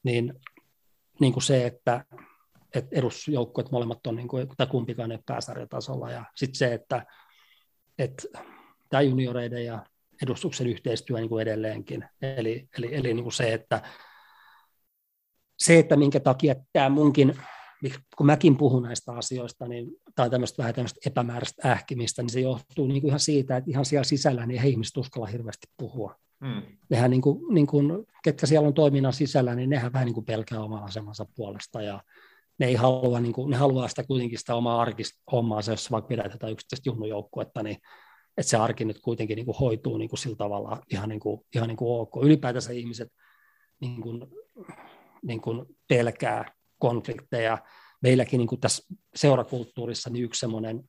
Niin, 0.03 0.35
niin 1.21 1.33
kuin 1.33 1.43
se, 1.43 1.67
että, 1.67 2.05
että 2.75 2.99
edusjoukkueet 2.99 3.71
molemmat 3.71 4.07
on, 4.07 4.17
niin 4.17 4.29
kuin, 4.29 4.49
tai 4.57 4.67
kumpikaan 4.67 5.13
ei 5.13 5.19
pääsarjatasolla. 5.27 6.11
Ja 6.11 6.25
sitten 6.37 6.59
se, 6.59 6.75
että, 6.75 7.07
että 7.99 8.29
tämä 8.89 9.01
junioreiden 9.01 9.65
ja 9.65 9.87
edustuksen 10.23 10.67
yhteistyö 10.67 11.17
niin 11.17 11.29
kuin 11.29 11.43
edelleenkin. 11.43 12.05
Eli, 12.23 12.69
eli, 12.79 12.95
eli 12.95 13.15
niin 13.15 13.23
kuin 13.23 13.33
se, 13.33 13.53
että 13.53 13.83
se, 15.59 15.79
että 15.79 15.97
minkä 15.97 16.21
takia 16.21 16.55
tämä 16.73 16.89
munkin, 16.89 17.35
kun 18.17 18.27
mäkin 18.27 18.57
puhun 18.57 18.83
näistä 18.83 19.13
asioista, 19.13 19.69
niin, 19.69 19.91
tai 20.15 20.31
tämmöistä 20.31 20.59
vähän 20.59 20.75
tämmöistä 20.75 21.01
epämääräistä 21.07 21.73
ähkimistä, 21.73 22.23
niin 22.23 22.31
se 22.31 22.41
johtuu 22.41 22.87
niin 22.87 23.01
kuin 23.01 23.09
ihan 23.09 23.21
siitä, 23.21 23.57
että 23.57 23.71
ihan 23.71 23.85
siellä 23.85 24.05
sisällä 24.05 24.47
niin 24.47 24.63
ei 24.63 24.71
ihmiset 24.71 24.97
uskalla 24.97 25.27
hirveästi 25.27 25.67
puhua. 25.77 26.15
Hmm. 26.47 26.63
Nehän, 26.91 27.11
niin 27.11 27.23
kuin, 27.23 27.55
niin 27.55 27.67
kuin, 27.67 28.07
ketkä 28.25 28.47
siellä 28.47 28.69
on 28.69 28.75
toiminnan 28.75 29.13
sisällä, 29.13 29.55
niin 29.55 29.71
nehän 29.71 29.93
vähän 29.93 30.07
niin 30.07 30.15
kuin 30.15 30.27
pelkää 30.27 30.61
omaa 30.61 30.85
asemansa 30.85 31.27
puolesta, 31.37 31.83
ja 31.83 32.03
ne 32.59 32.67
ei 32.67 32.75
halua, 32.75 33.21
niin 33.21 33.33
kuin, 33.33 33.51
ne 33.51 33.57
haluaa 33.57 33.89
sitä 33.89 34.05
kuitenkin 34.05 34.39
sitä 34.39 34.55
omaa 34.55 34.81
arkista 34.81 35.23
hommaa, 35.33 35.63
se 35.63 35.73
jos 35.73 35.91
vaikka 35.91 36.09
pidetään 36.09 36.53
yksittäistä 36.53 36.89
junnujoukkuetta, 36.89 37.63
niin 37.63 37.77
että 38.37 38.51
se 38.51 38.57
arki 38.57 38.85
nyt 38.85 39.01
kuitenkin 39.01 39.37
niin 39.37 39.47
kuin 39.47 39.59
hoituu 39.61 39.99
niin 39.99 40.09
kuin 40.09 40.19
sillä 40.19 40.37
tavalla 40.37 40.83
ihan, 40.93 41.09
niin 41.09 41.21
kuin, 41.21 41.41
ihan 41.55 41.69
niin 41.69 41.77
kuin 41.77 42.01
ok. 42.01 42.25
Ylipäätänsä 42.25 42.73
ihmiset 42.73 43.09
niin 43.81 44.01
kuin, 44.01 44.27
niin 45.29 45.41
kuin 45.41 45.67
pelkää 45.89 46.53
konflikteja. 46.79 47.59
Meilläkin 48.03 48.39
niin 48.39 48.49
kuin 48.49 48.61
tässä 48.61 48.95
seurakulttuurissa 49.15 50.11
niin 50.11 50.25
yksi 50.25 50.41
semmoinen 50.41 50.89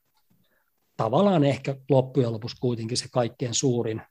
tavallaan 0.97 1.43
ehkä 1.43 1.75
loppujen 1.89 2.31
lopuksi 2.31 2.57
kuitenkin 2.59 2.97
se 2.97 3.05
kaikkein 3.11 3.53
suurin 3.53 4.01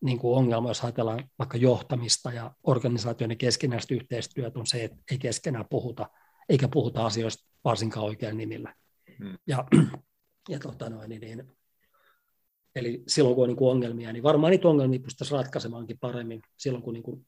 niin 0.00 0.18
kuin 0.18 0.38
ongelma, 0.38 0.70
jos 0.70 0.84
ajatellaan 0.84 1.30
vaikka 1.38 1.56
johtamista 1.56 2.32
ja 2.32 2.50
organisaatioiden 2.62 3.38
keskinäistä 3.38 3.94
yhteistyötä, 3.94 4.58
on 4.58 4.66
se, 4.66 4.84
että 4.84 4.98
ei 5.10 5.18
keskenään 5.18 5.66
puhuta, 5.70 6.10
eikä 6.48 6.68
puhuta 6.68 7.06
asioista 7.06 7.48
varsinkaan 7.64 8.06
oikein 8.06 8.36
nimillä. 8.36 8.74
Hmm. 9.18 9.38
Ja, 9.46 9.64
ja 10.48 10.58
tota 10.58 10.90
noin, 10.90 11.08
niin, 11.08 11.20
niin, 11.20 11.52
eli 12.74 13.02
silloin 13.08 13.34
kun 13.34 13.44
on 13.44 13.48
niin 13.48 13.56
kuin 13.56 13.70
ongelmia, 13.70 14.12
niin 14.12 14.22
varmaan 14.22 14.50
niitä 14.50 14.68
ongelmia 14.68 15.00
pystyttäisiin 15.00 15.38
ratkaisemaankin 15.38 15.98
paremmin 15.98 16.42
silloin, 16.56 16.82
kun 16.82 16.94
niin 16.94 17.02
kuin 17.02 17.26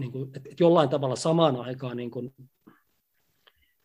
niin 0.00 0.12
kuin, 0.12 0.30
että 0.36 0.50
jollain 0.60 0.88
tavalla 0.88 1.16
samaan 1.16 1.56
aikaan 1.56 1.96
niin 1.96 2.10
kuin 2.10 2.34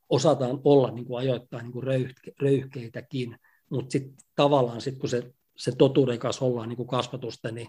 osataan 0.09 0.61
olla 0.63 0.91
niin 0.91 1.05
kuin 1.05 1.19
ajoittain 1.19 1.63
niin 1.63 1.73
kuin 1.73 1.83
röyhke, 1.83 2.33
röyhkeitäkin, 2.41 3.39
mutta 3.69 3.91
sitten 3.91 4.17
tavallaan 4.35 4.81
sit, 4.81 4.97
kun 4.97 5.09
se, 5.09 5.33
se 5.57 5.71
totuuden 5.77 6.19
kanssa 6.19 6.45
ollaan 6.45 6.69
niin 6.69 6.77
kuin 6.77 6.87
kasvatusta, 6.87 7.51
niin, 7.51 7.67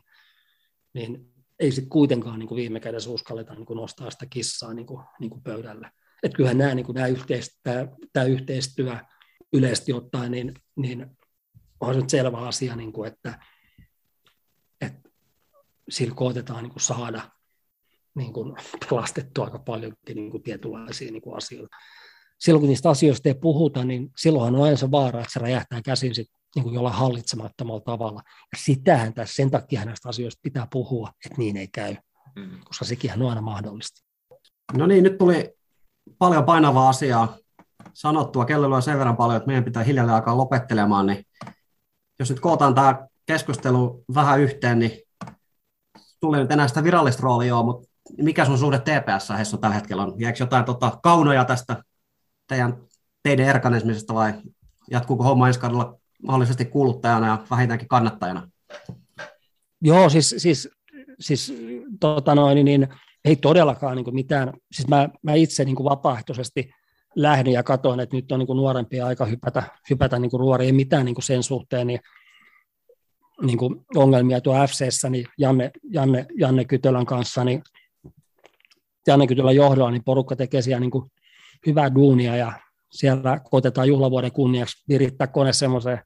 niin 0.92 1.32
ei 1.58 1.72
sitten 1.72 1.90
kuitenkaan 1.90 2.38
niin 2.38 2.48
kuin 2.48 2.56
viime 2.56 2.80
kädessä 2.80 3.10
uskalleta 3.10 3.54
niin 3.54 3.66
kuin 3.66 3.76
nostaa 3.76 4.10
sitä 4.10 4.26
kissaa 4.30 4.74
niin 4.74 4.86
kuin, 4.86 5.04
niin 5.20 5.30
kuin 5.30 5.42
pöydälle. 5.42 5.90
Et 6.22 6.34
kyllähän 6.34 6.58
nämä, 6.58 6.74
niin 6.74 6.86
kuin 6.86 6.94
nämä 6.94 7.06
yhteistyö, 7.06 7.58
tämä, 7.62 7.88
tämä 8.12 8.26
yhteistyö 8.26 8.96
yleisesti 9.52 9.92
ottaen, 9.92 10.32
niin, 10.32 10.54
niin 10.76 11.06
on 11.80 11.94
se 11.94 12.00
nyt 12.00 12.10
selvä 12.10 12.38
asia, 12.38 12.76
niin 12.76 12.92
kuin, 12.92 13.12
että, 13.12 13.38
että 14.80 15.08
sillä 15.88 16.14
koetetaan 16.14 16.62
niin 16.62 16.72
kuin 16.72 16.82
saada 16.82 17.35
niin 18.16 18.32
kuin 18.32 18.56
pelastettu 18.90 19.42
aika 19.42 19.58
paljonkin 19.58 20.16
niin 20.16 20.30
kuin 20.30 20.42
tietynlaisia 20.42 21.12
niin 21.12 21.22
kuin 21.22 21.36
asioita. 21.36 21.76
Silloin 22.38 22.60
kun 22.60 22.68
niistä 22.68 22.90
asioista 22.90 23.28
ei 23.28 23.34
puhuta, 23.34 23.84
niin 23.84 24.10
silloinhan 24.16 24.54
on 24.54 24.62
aina 24.62 24.76
se 24.76 24.90
vaara, 24.90 25.20
että 25.20 25.32
se 25.32 25.40
räjähtää 25.40 25.82
käsin 25.82 26.14
sit, 26.14 26.28
niin 26.54 26.62
kuin 26.62 26.74
jollain 26.74 26.94
hallitsemattomalla 26.94 27.80
tavalla. 27.80 28.22
Ja 28.26 28.58
sitähän 28.58 29.14
tässä, 29.14 29.34
sen 29.34 29.50
takia 29.50 29.84
näistä 29.84 30.08
asioista 30.08 30.40
pitää 30.42 30.66
puhua, 30.72 31.10
että 31.24 31.38
niin 31.38 31.56
ei 31.56 31.68
käy, 31.68 31.96
mm. 32.36 32.60
koska 32.64 32.84
sekin 32.84 33.22
on 33.22 33.28
aina 33.28 33.40
mahdollista. 33.40 34.06
No 34.76 34.86
niin, 34.86 35.04
nyt 35.04 35.18
tuli 35.18 35.54
paljon 36.18 36.44
painavaa 36.44 36.88
asiaa 36.88 37.38
sanottua. 37.94 38.44
Kello 38.44 38.76
on 38.76 38.82
sen 38.82 38.98
verran 38.98 39.16
paljon, 39.16 39.36
että 39.36 39.46
meidän 39.46 39.64
pitää 39.64 39.82
hiljalleen 39.82 40.16
alkaa 40.16 40.36
lopettelemaan, 40.36 41.06
niin 41.06 41.24
jos 42.18 42.30
nyt 42.30 42.40
kootaan 42.40 42.74
tämä 42.74 43.06
keskustelu 43.26 44.04
vähän 44.14 44.40
yhteen, 44.40 44.78
niin 44.78 45.02
tuli 46.20 46.36
nyt 46.36 46.52
enää 46.52 46.68
sitä 46.68 46.84
virallista 46.84 47.22
roolia, 47.22 47.62
mutta 47.62 47.88
mikä 48.22 48.44
sun 48.44 48.58
suhde 48.58 48.78
TPS 48.78 49.28
Hessu 49.38 49.58
tällä 49.58 49.74
hetkellä 49.74 50.02
on? 50.02 50.20
Jääkö 50.20 50.36
jotain 50.40 50.64
tota, 50.64 50.98
kaunoja 51.02 51.44
tästä 51.44 51.82
teidän 52.48 52.76
teidän 53.22 53.48
erkanismisesta 53.48 54.14
vai 54.14 54.32
jatkuuko 54.90 55.24
homma 55.24 55.46
ensi 55.46 55.60
kaudella 55.60 55.98
mahdollisesti 56.22 56.64
kuuluttajana 56.64 57.26
ja 57.26 57.38
vähintäänkin 57.50 57.88
kannattajana? 57.88 58.50
Joo, 59.80 60.08
siis, 60.08 60.34
siis, 60.38 60.68
siis 61.20 61.54
tota 62.00 62.34
noin, 62.34 62.64
niin 62.64 62.88
ei 63.24 63.36
todellakaan 63.36 63.96
niin 63.96 64.14
mitään. 64.14 64.52
Siis 64.72 64.88
mä, 64.88 65.08
mä 65.22 65.34
itse 65.34 65.64
niin 65.64 65.76
vapaaehtoisesti 65.84 66.70
lähdin 67.16 67.52
ja 67.52 67.62
katsoin, 67.62 68.00
että 68.00 68.16
nyt 68.16 68.32
on 68.32 68.38
niin 68.38 68.56
nuorempia 68.56 69.06
aika 69.06 69.24
hypätä, 69.24 69.62
hypätä 69.90 70.18
niin 70.18 70.30
ruori, 70.32 70.66
ei 70.66 70.72
mitään 70.72 71.04
niin 71.04 71.22
sen 71.22 71.42
suhteen, 71.42 71.86
niin, 71.86 72.00
niin 73.42 73.58
ongelmia 73.96 74.40
tuo 74.40 74.66
FCssä, 74.66 75.10
niin 75.10 75.26
Janne, 75.38 75.70
Janne, 75.90 76.26
Janne 76.38 76.64
Kytölän 76.64 77.06
kanssa, 77.06 77.44
niin 77.44 77.62
Janne 79.06 79.26
johdolla, 79.54 79.90
niin 79.90 80.04
porukka 80.04 80.36
tekee 80.36 80.62
siellä 80.62 80.80
niin 80.80 80.90
kuin 80.90 81.10
hyvää 81.66 81.94
duunia 81.94 82.36
ja 82.36 82.52
siellä 82.92 83.40
koitetaan 83.50 83.88
juhlavuoden 83.88 84.32
kunniaksi 84.32 84.84
virittää 84.88 85.26
kone 85.26 85.52
semmoiseen, 85.52 86.00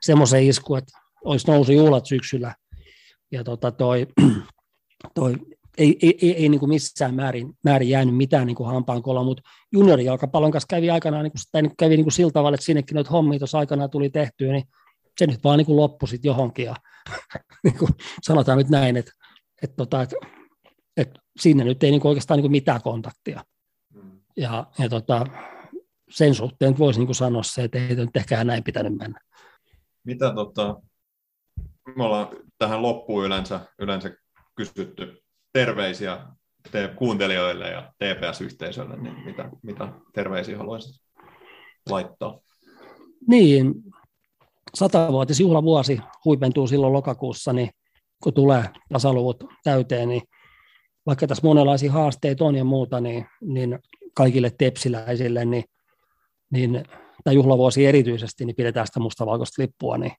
semmoiseen 0.00 0.46
isku, 0.46 0.74
että 0.74 0.98
olisi 1.24 1.46
nousu 1.46 1.72
juhlat 1.72 2.06
syksyllä. 2.06 2.54
Ja 3.32 3.44
tota 3.44 3.70
toi, 3.70 4.06
toi, 5.14 5.34
ei, 5.78 5.98
ei, 6.02 6.18
ei, 6.22 6.36
ei 6.36 6.48
niin 6.48 6.60
kuin 6.60 6.68
missään 6.68 7.14
määrin, 7.14 7.54
määrin 7.64 7.88
jäänyt 7.88 8.16
mitään 8.16 8.46
niin 8.46 8.56
kuin 8.56 8.70
hampaankolla, 8.70 9.24
mutta 9.24 9.42
juniorijalkapallon 9.72 10.50
kanssa 10.50 10.66
kävi 10.70 10.90
aikanaan, 10.90 11.24
niin 11.24 11.32
kuin, 11.32 11.62
niin 11.62 11.76
kävi 11.78 11.96
niin 11.96 12.04
kuin 12.04 12.12
sillä 12.12 12.32
tavalla, 12.32 12.54
että 12.54 12.64
sinnekin 12.64 12.94
noita 12.94 13.10
hommia 13.10 13.38
tuossa 13.38 13.58
aikanaan 13.58 13.90
tuli 13.90 14.10
tehtyä, 14.10 14.52
niin 14.52 14.64
se 15.18 15.26
nyt 15.26 15.44
vaan 15.44 15.58
niin 15.58 15.66
kuin 15.66 15.76
loppui 15.76 16.08
sitten 16.08 16.28
johonkin. 16.28 16.64
Ja, 16.64 16.74
niin 17.64 17.78
kuin 17.78 17.90
sanotaan 18.22 18.58
nyt 18.58 18.68
näin, 18.68 18.96
että, 18.96 19.12
että, 19.62 19.76
tota, 19.76 20.02
että 20.02 20.16
että 20.98 21.20
siinä 21.40 21.64
nyt 21.64 21.82
ei 21.82 21.90
niinku 21.90 22.08
oikeastaan 22.08 22.38
niinku 22.38 22.48
mitään 22.48 22.82
kontaktia. 22.82 23.44
Mm. 23.94 24.20
Ja, 24.36 24.66
ja 24.78 24.88
tota, 24.88 25.26
sen 26.10 26.34
suhteen 26.34 26.78
voisi 26.78 27.00
niinku 27.00 27.14
sanoa 27.14 27.42
se, 27.42 27.64
että 27.64 27.78
ei 27.78 27.94
nyt 27.96 28.16
ehkä 28.16 28.44
näin 28.44 28.64
pitänyt 28.64 28.98
mennä. 28.98 29.20
Mitä 30.04 30.34
tota, 30.34 30.80
me 31.96 32.04
ollaan 32.04 32.28
tähän 32.58 32.82
loppuun 32.82 33.24
yleensä, 33.24 33.60
yleensä 33.78 34.16
kysytty 34.56 35.22
terveisiä 35.52 36.26
te 36.72 36.94
kuuntelijoille 36.96 37.70
ja 37.70 37.92
TPS-yhteisölle, 37.98 38.96
niin 38.96 39.24
mitä, 39.24 39.50
mitä 39.62 39.92
terveisiä 40.14 40.58
haluaisit 40.58 41.02
laittaa? 41.90 42.38
Niin, 43.28 43.74
satavuotisjuhlavuosi 44.74 46.00
huipentuu 46.24 46.66
silloin 46.66 46.92
lokakuussa, 46.92 47.52
niin 47.52 47.70
kun 48.22 48.34
tulee 48.34 48.64
tasaluvut 48.92 49.44
täyteen, 49.64 50.08
niin 50.08 50.22
vaikka 51.08 51.26
tässä 51.26 51.46
monenlaisia 51.46 51.92
haasteita 51.92 52.44
on 52.44 52.54
ja 52.54 52.64
muuta, 52.64 53.00
niin, 53.00 53.26
niin 53.40 53.78
kaikille 54.14 54.50
tepsiläisille, 54.58 55.44
niin, 55.44 55.64
niin 56.50 56.84
tämä 57.24 57.34
juhlavuosi 57.34 57.86
erityisesti, 57.86 58.44
niin 58.44 58.56
pidetään 58.56 58.86
sitä 58.86 59.00
mustavalkoista 59.00 59.62
lippua, 59.62 59.98
niin, 59.98 60.12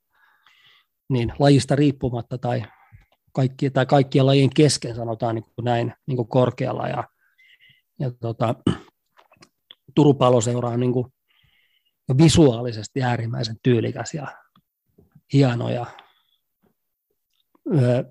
niin 1.10 1.34
lajista 1.40 1.76
riippumatta 1.76 2.38
tai, 2.38 2.64
kaikki, 3.32 3.70
tai 3.70 3.86
kaikkien 3.86 4.26
lajien 4.26 4.50
kesken 4.56 4.96
sanotaan 4.96 5.36
niin 5.36 5.44
kuin 5.56 5.66
näin 5.66 5.94
niin 6.06 6.16
kuin 6.16 6.28
korkealla. 6.28 6.88
Ja, 6.88 7.04
ja 8.00 8.12
tota, 8.12 8.56
Turun 9.96 10.18
paloseura 10.18 10.70
on 10.70 10.80
niin 10.80 10.94
kuin 10.94 11.08
visuaalisesti 12.18 13.04
äärimmäisen 13.04 13.56
tyylikäs 13.64 14.14
ja 14.14 14.28
hieno 15.34 15.70
ja 15.70 15.86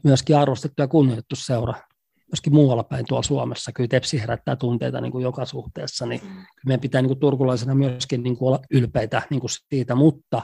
myöskin 0.04 0.36
arvostettu 0.36 0.82
ja 0.82 0.88
kunnioitettu 0.88 1.36
seura 1.36 1.87
myöskin 2.32 2.54
muualla 2.54 2.82
päin 2.82 3.04
tuolla 3.08 3.22
Suomessa. 3.22 3.72
Kyllä 3.72 3.88
Tepsi 3.88 4.20
herättää 4.20 4.56
tunteita 4.56 5.00
niin 5.00 5.12
kuin 5.12 5.22
joka 5.22 5.44
suhteessa, 5.44 6.06
niin 6.06 6.20
kyllä 6.20 6.66
meidän 6.66 6.80
pitää 6.80 7.02
niin 7.02 7.08
kuin 7.08 7.20
turkulaisena 7.20 7.74
myöskin 7.74 8.22
niin 8.22 8.36
kuin 8.36 8.48
olla 8.48 8.60
ylpeitä 8.70 9.22
niin 9.30 9.40
kuin 9.40 9.50
siitä, 9.50 9.94
mutta 9.94 10.42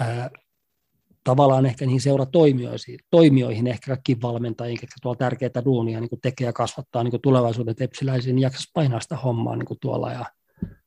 ää, 0.00 0.30
tavallaan 1.24 1.66
ehkä 1.66 1.86
niihin 1.86 2.00
seuratoimijoihin, 2.00 2.98
toimijoihin 3.10 3.66
ehkä 3.66 3.86
kaikki 3.86 4.16
valmentajien, 4.22 4.78
jotka 4.82 4.96
tuolla 5.02 5.18
tärkeitä 5.18 5.64
duunia 5.64 6.00
niin 6.00 6.10
kuin 6.10 6.20
tekee 6.20 6.46
ja 6.46 6.52
kasvattaa 6.52 7.02
niin 7.02 7.10
kuin 7.10 7.22
tulevaisuuden 7.22 7.76
tepsiläisiin, 7.76 8.34
niin 8.34 8.42
jaksaisi 8.42 8.70
painaa 8.74 9.00
sitä 9.00 9.16
hommaa 9.16 9.56
niin 9.56 9.66
kuin 9.66 9.78
tuolla 9.80 10.12
ja 10.12 10.24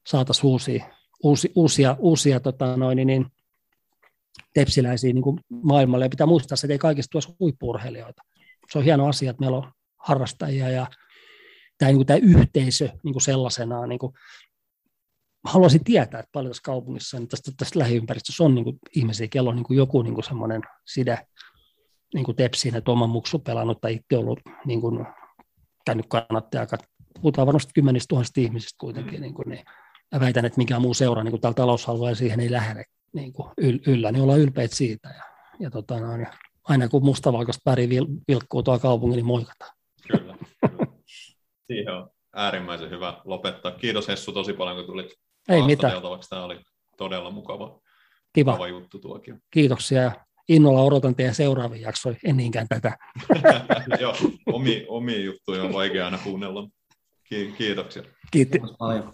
saataisiin 0.07 0.45
uusia, 0.45 0.85
uusia, 1.23 1.51
uusia, 1.55 1.95
uusia 1.99 2.39
tota 2.39 2.77
noin, 2.77 3.07
niin, 3.07 3.25
tepsiläisiä 4.53 5.13
niin 5.13 5.23
kuin 5.23 5.39
maailmalle. 5.49 6.05
Ja 6.05 6.09
pitää 6.09 6.27
muistaa, 6.27 6.55
että 6.63 6.73
ei 6.73 6.77
kaikista 6.77 7.11
tuossa 7.11 7.33
huippurheilijoita. 7.39 8.21
Se 8.71 8.77
on 8.77 8.83
hieno 8.83 9.07
asia, 9.07 9.29
että 9.29 9.39
meillä 9.39 9.57
on 9.57 9.71
harrastajia 9.97 10.69
ja 10.69 10.87
tämä, 11.77 11.89
niin 11.89 11.97
kuin, 11.97 12.07
tämä 12.07 12.19
yhteisö 12.23 12.89
niin 13.03 13.13
kuin 13.13 13.21
sellaisenaan 13.21 13.89
niin 13.89 13.99
kuin, 13.99 14.13
haluaisin 15.45 15.83
tietää, 15.83 16.19
että 16.19 16.29
paljon 16.31 16.51
tässä 16.51 16.63
kaupungissa, 16.63 17.19
niin 17.19 17.27
tästä, 17.27 17.51
tästä 17.57 17.79
lähiympäristössä 17.79 18.43
on 18.43 18.55
niin 18.55 18.63
kuin, 18.63 18.77
ihmisiä, 18.95 19.27
kello 19.27 19.49
on 19.49 19.55
niin 19.55 19.65
kuin, 19.65 19.77
joku 19.77 20.01
niin 20.01 20.13
kuin 20.13 20.23
semmoinen 20.23 20.61
side 20.85 21.27
niin 22.13 22.25
kuin 22.25 22.35
tepsiin, 22.35 22.75
että 22.75 22.91
oma 22.91 23.07
muksu 23.07 23.39
pelannut 23.39 23.81
tai 23.81 23.93
itse 23.93 24.17
ollut 24.17 24.39
niin 24.65 24.81
kuin, 24.81 25.05
käynyt 25.85 26.05
kannattaja. 26.09 26.67
Puhutaan 27.13 27.45
varmasti 27.45 27.71
kymmenistä 27.73 28.07
tuhansista 28.09 28.41
ihmisistä 28.41 28.75
kuitenkin. 28.79 29.21
Niin 29.21 29.33
kuin, 29.33 29.49
niin. 29.49 29.65
Ja 30.11 30.19
väitän, 30.19 30.45
että 30.45 30.57
mikään 30.57 30.81
muu 30.81 30.93
seura 30.93 31.23
niin 31.23 31.31
kuin 31.31 31.41
tällä 31.41 31.53
talousalueella 31.53 32.15
siihen 32.15 32.39
ei 32.39 32.51
lähde 32.51 32.83
niin 33.13 33.33
kuin 33.33 33.49
yllä, 33.87 34.11
niin 34.11 34.21
ollaan 34.21 34.39
ylpeitä 34.39 34.75
siitä. 34.75 35.09
Ja, 35.09 35.23
ja, 35.59 35.71
tota, 35.71 35.99
no, 35.99 36.17
ja 36.17 36.33
aina 36.69 36.87
kun 36.87 37.05
mustavalkoista 37.05 37.75
vil, 37.75 38.07
vilkkuu 38.27 38.63
tuolla 38.63 38.79
kaupungin, 38.79 39.15
niin 39.15 39.25
moikataan. 39.25 39.71
Kyllä. 40.11 40.37
Siihen 41.67 41.93
on 41.93 42.09
äärimmäisen 42.35 42.89
hyvä 42.89 43.21
lopettaa. 43.25 43.71
Kiitos 43.71 44.07
Hessu 44.07 44.31
tosi 44.31 44.53
paljon, 44.53 44.75
kun 44.75 44.85
tulit 44.85 45.13
Ei 45.49 45.61
mitään. 45.61 45.93
Tämä 46.29 46.43
oli 46.43 46.59
todella 46.97 47.31
mukava, 47.31 47.79
Kiva. 48.33 48.51
mukava 48.51 48.67
juttu 48.67 48.99
tuokin. 48.99 49.39
Kiitoksia 49.51 50.01
ja 50.01 50.11
innolla 50.49 50.81
odotan 50.81 51.15
teidän 51.15 51.35
seuraavia 51.35 51.81
jaksoja, 51.81 52.15
en 52.23 52.37
niinkään 52.37 52.67
tätä. 52.67 52.97
Joo, 54.01 54.15
omi, 54.45 54.85
omi 54.87 55.23
juttuja 55.23 55.63
on 55.63 55.73
vaikea 55.73 56.05
aina 56.05 56.17
kuunnella. 56.17 56.67
Ki- 57.23 57.53
kiitoksia. 57.57 58.03
Kiitti. 58.31 58.59
Kiitos 58.59 58.77
paljon. 58.77 59.13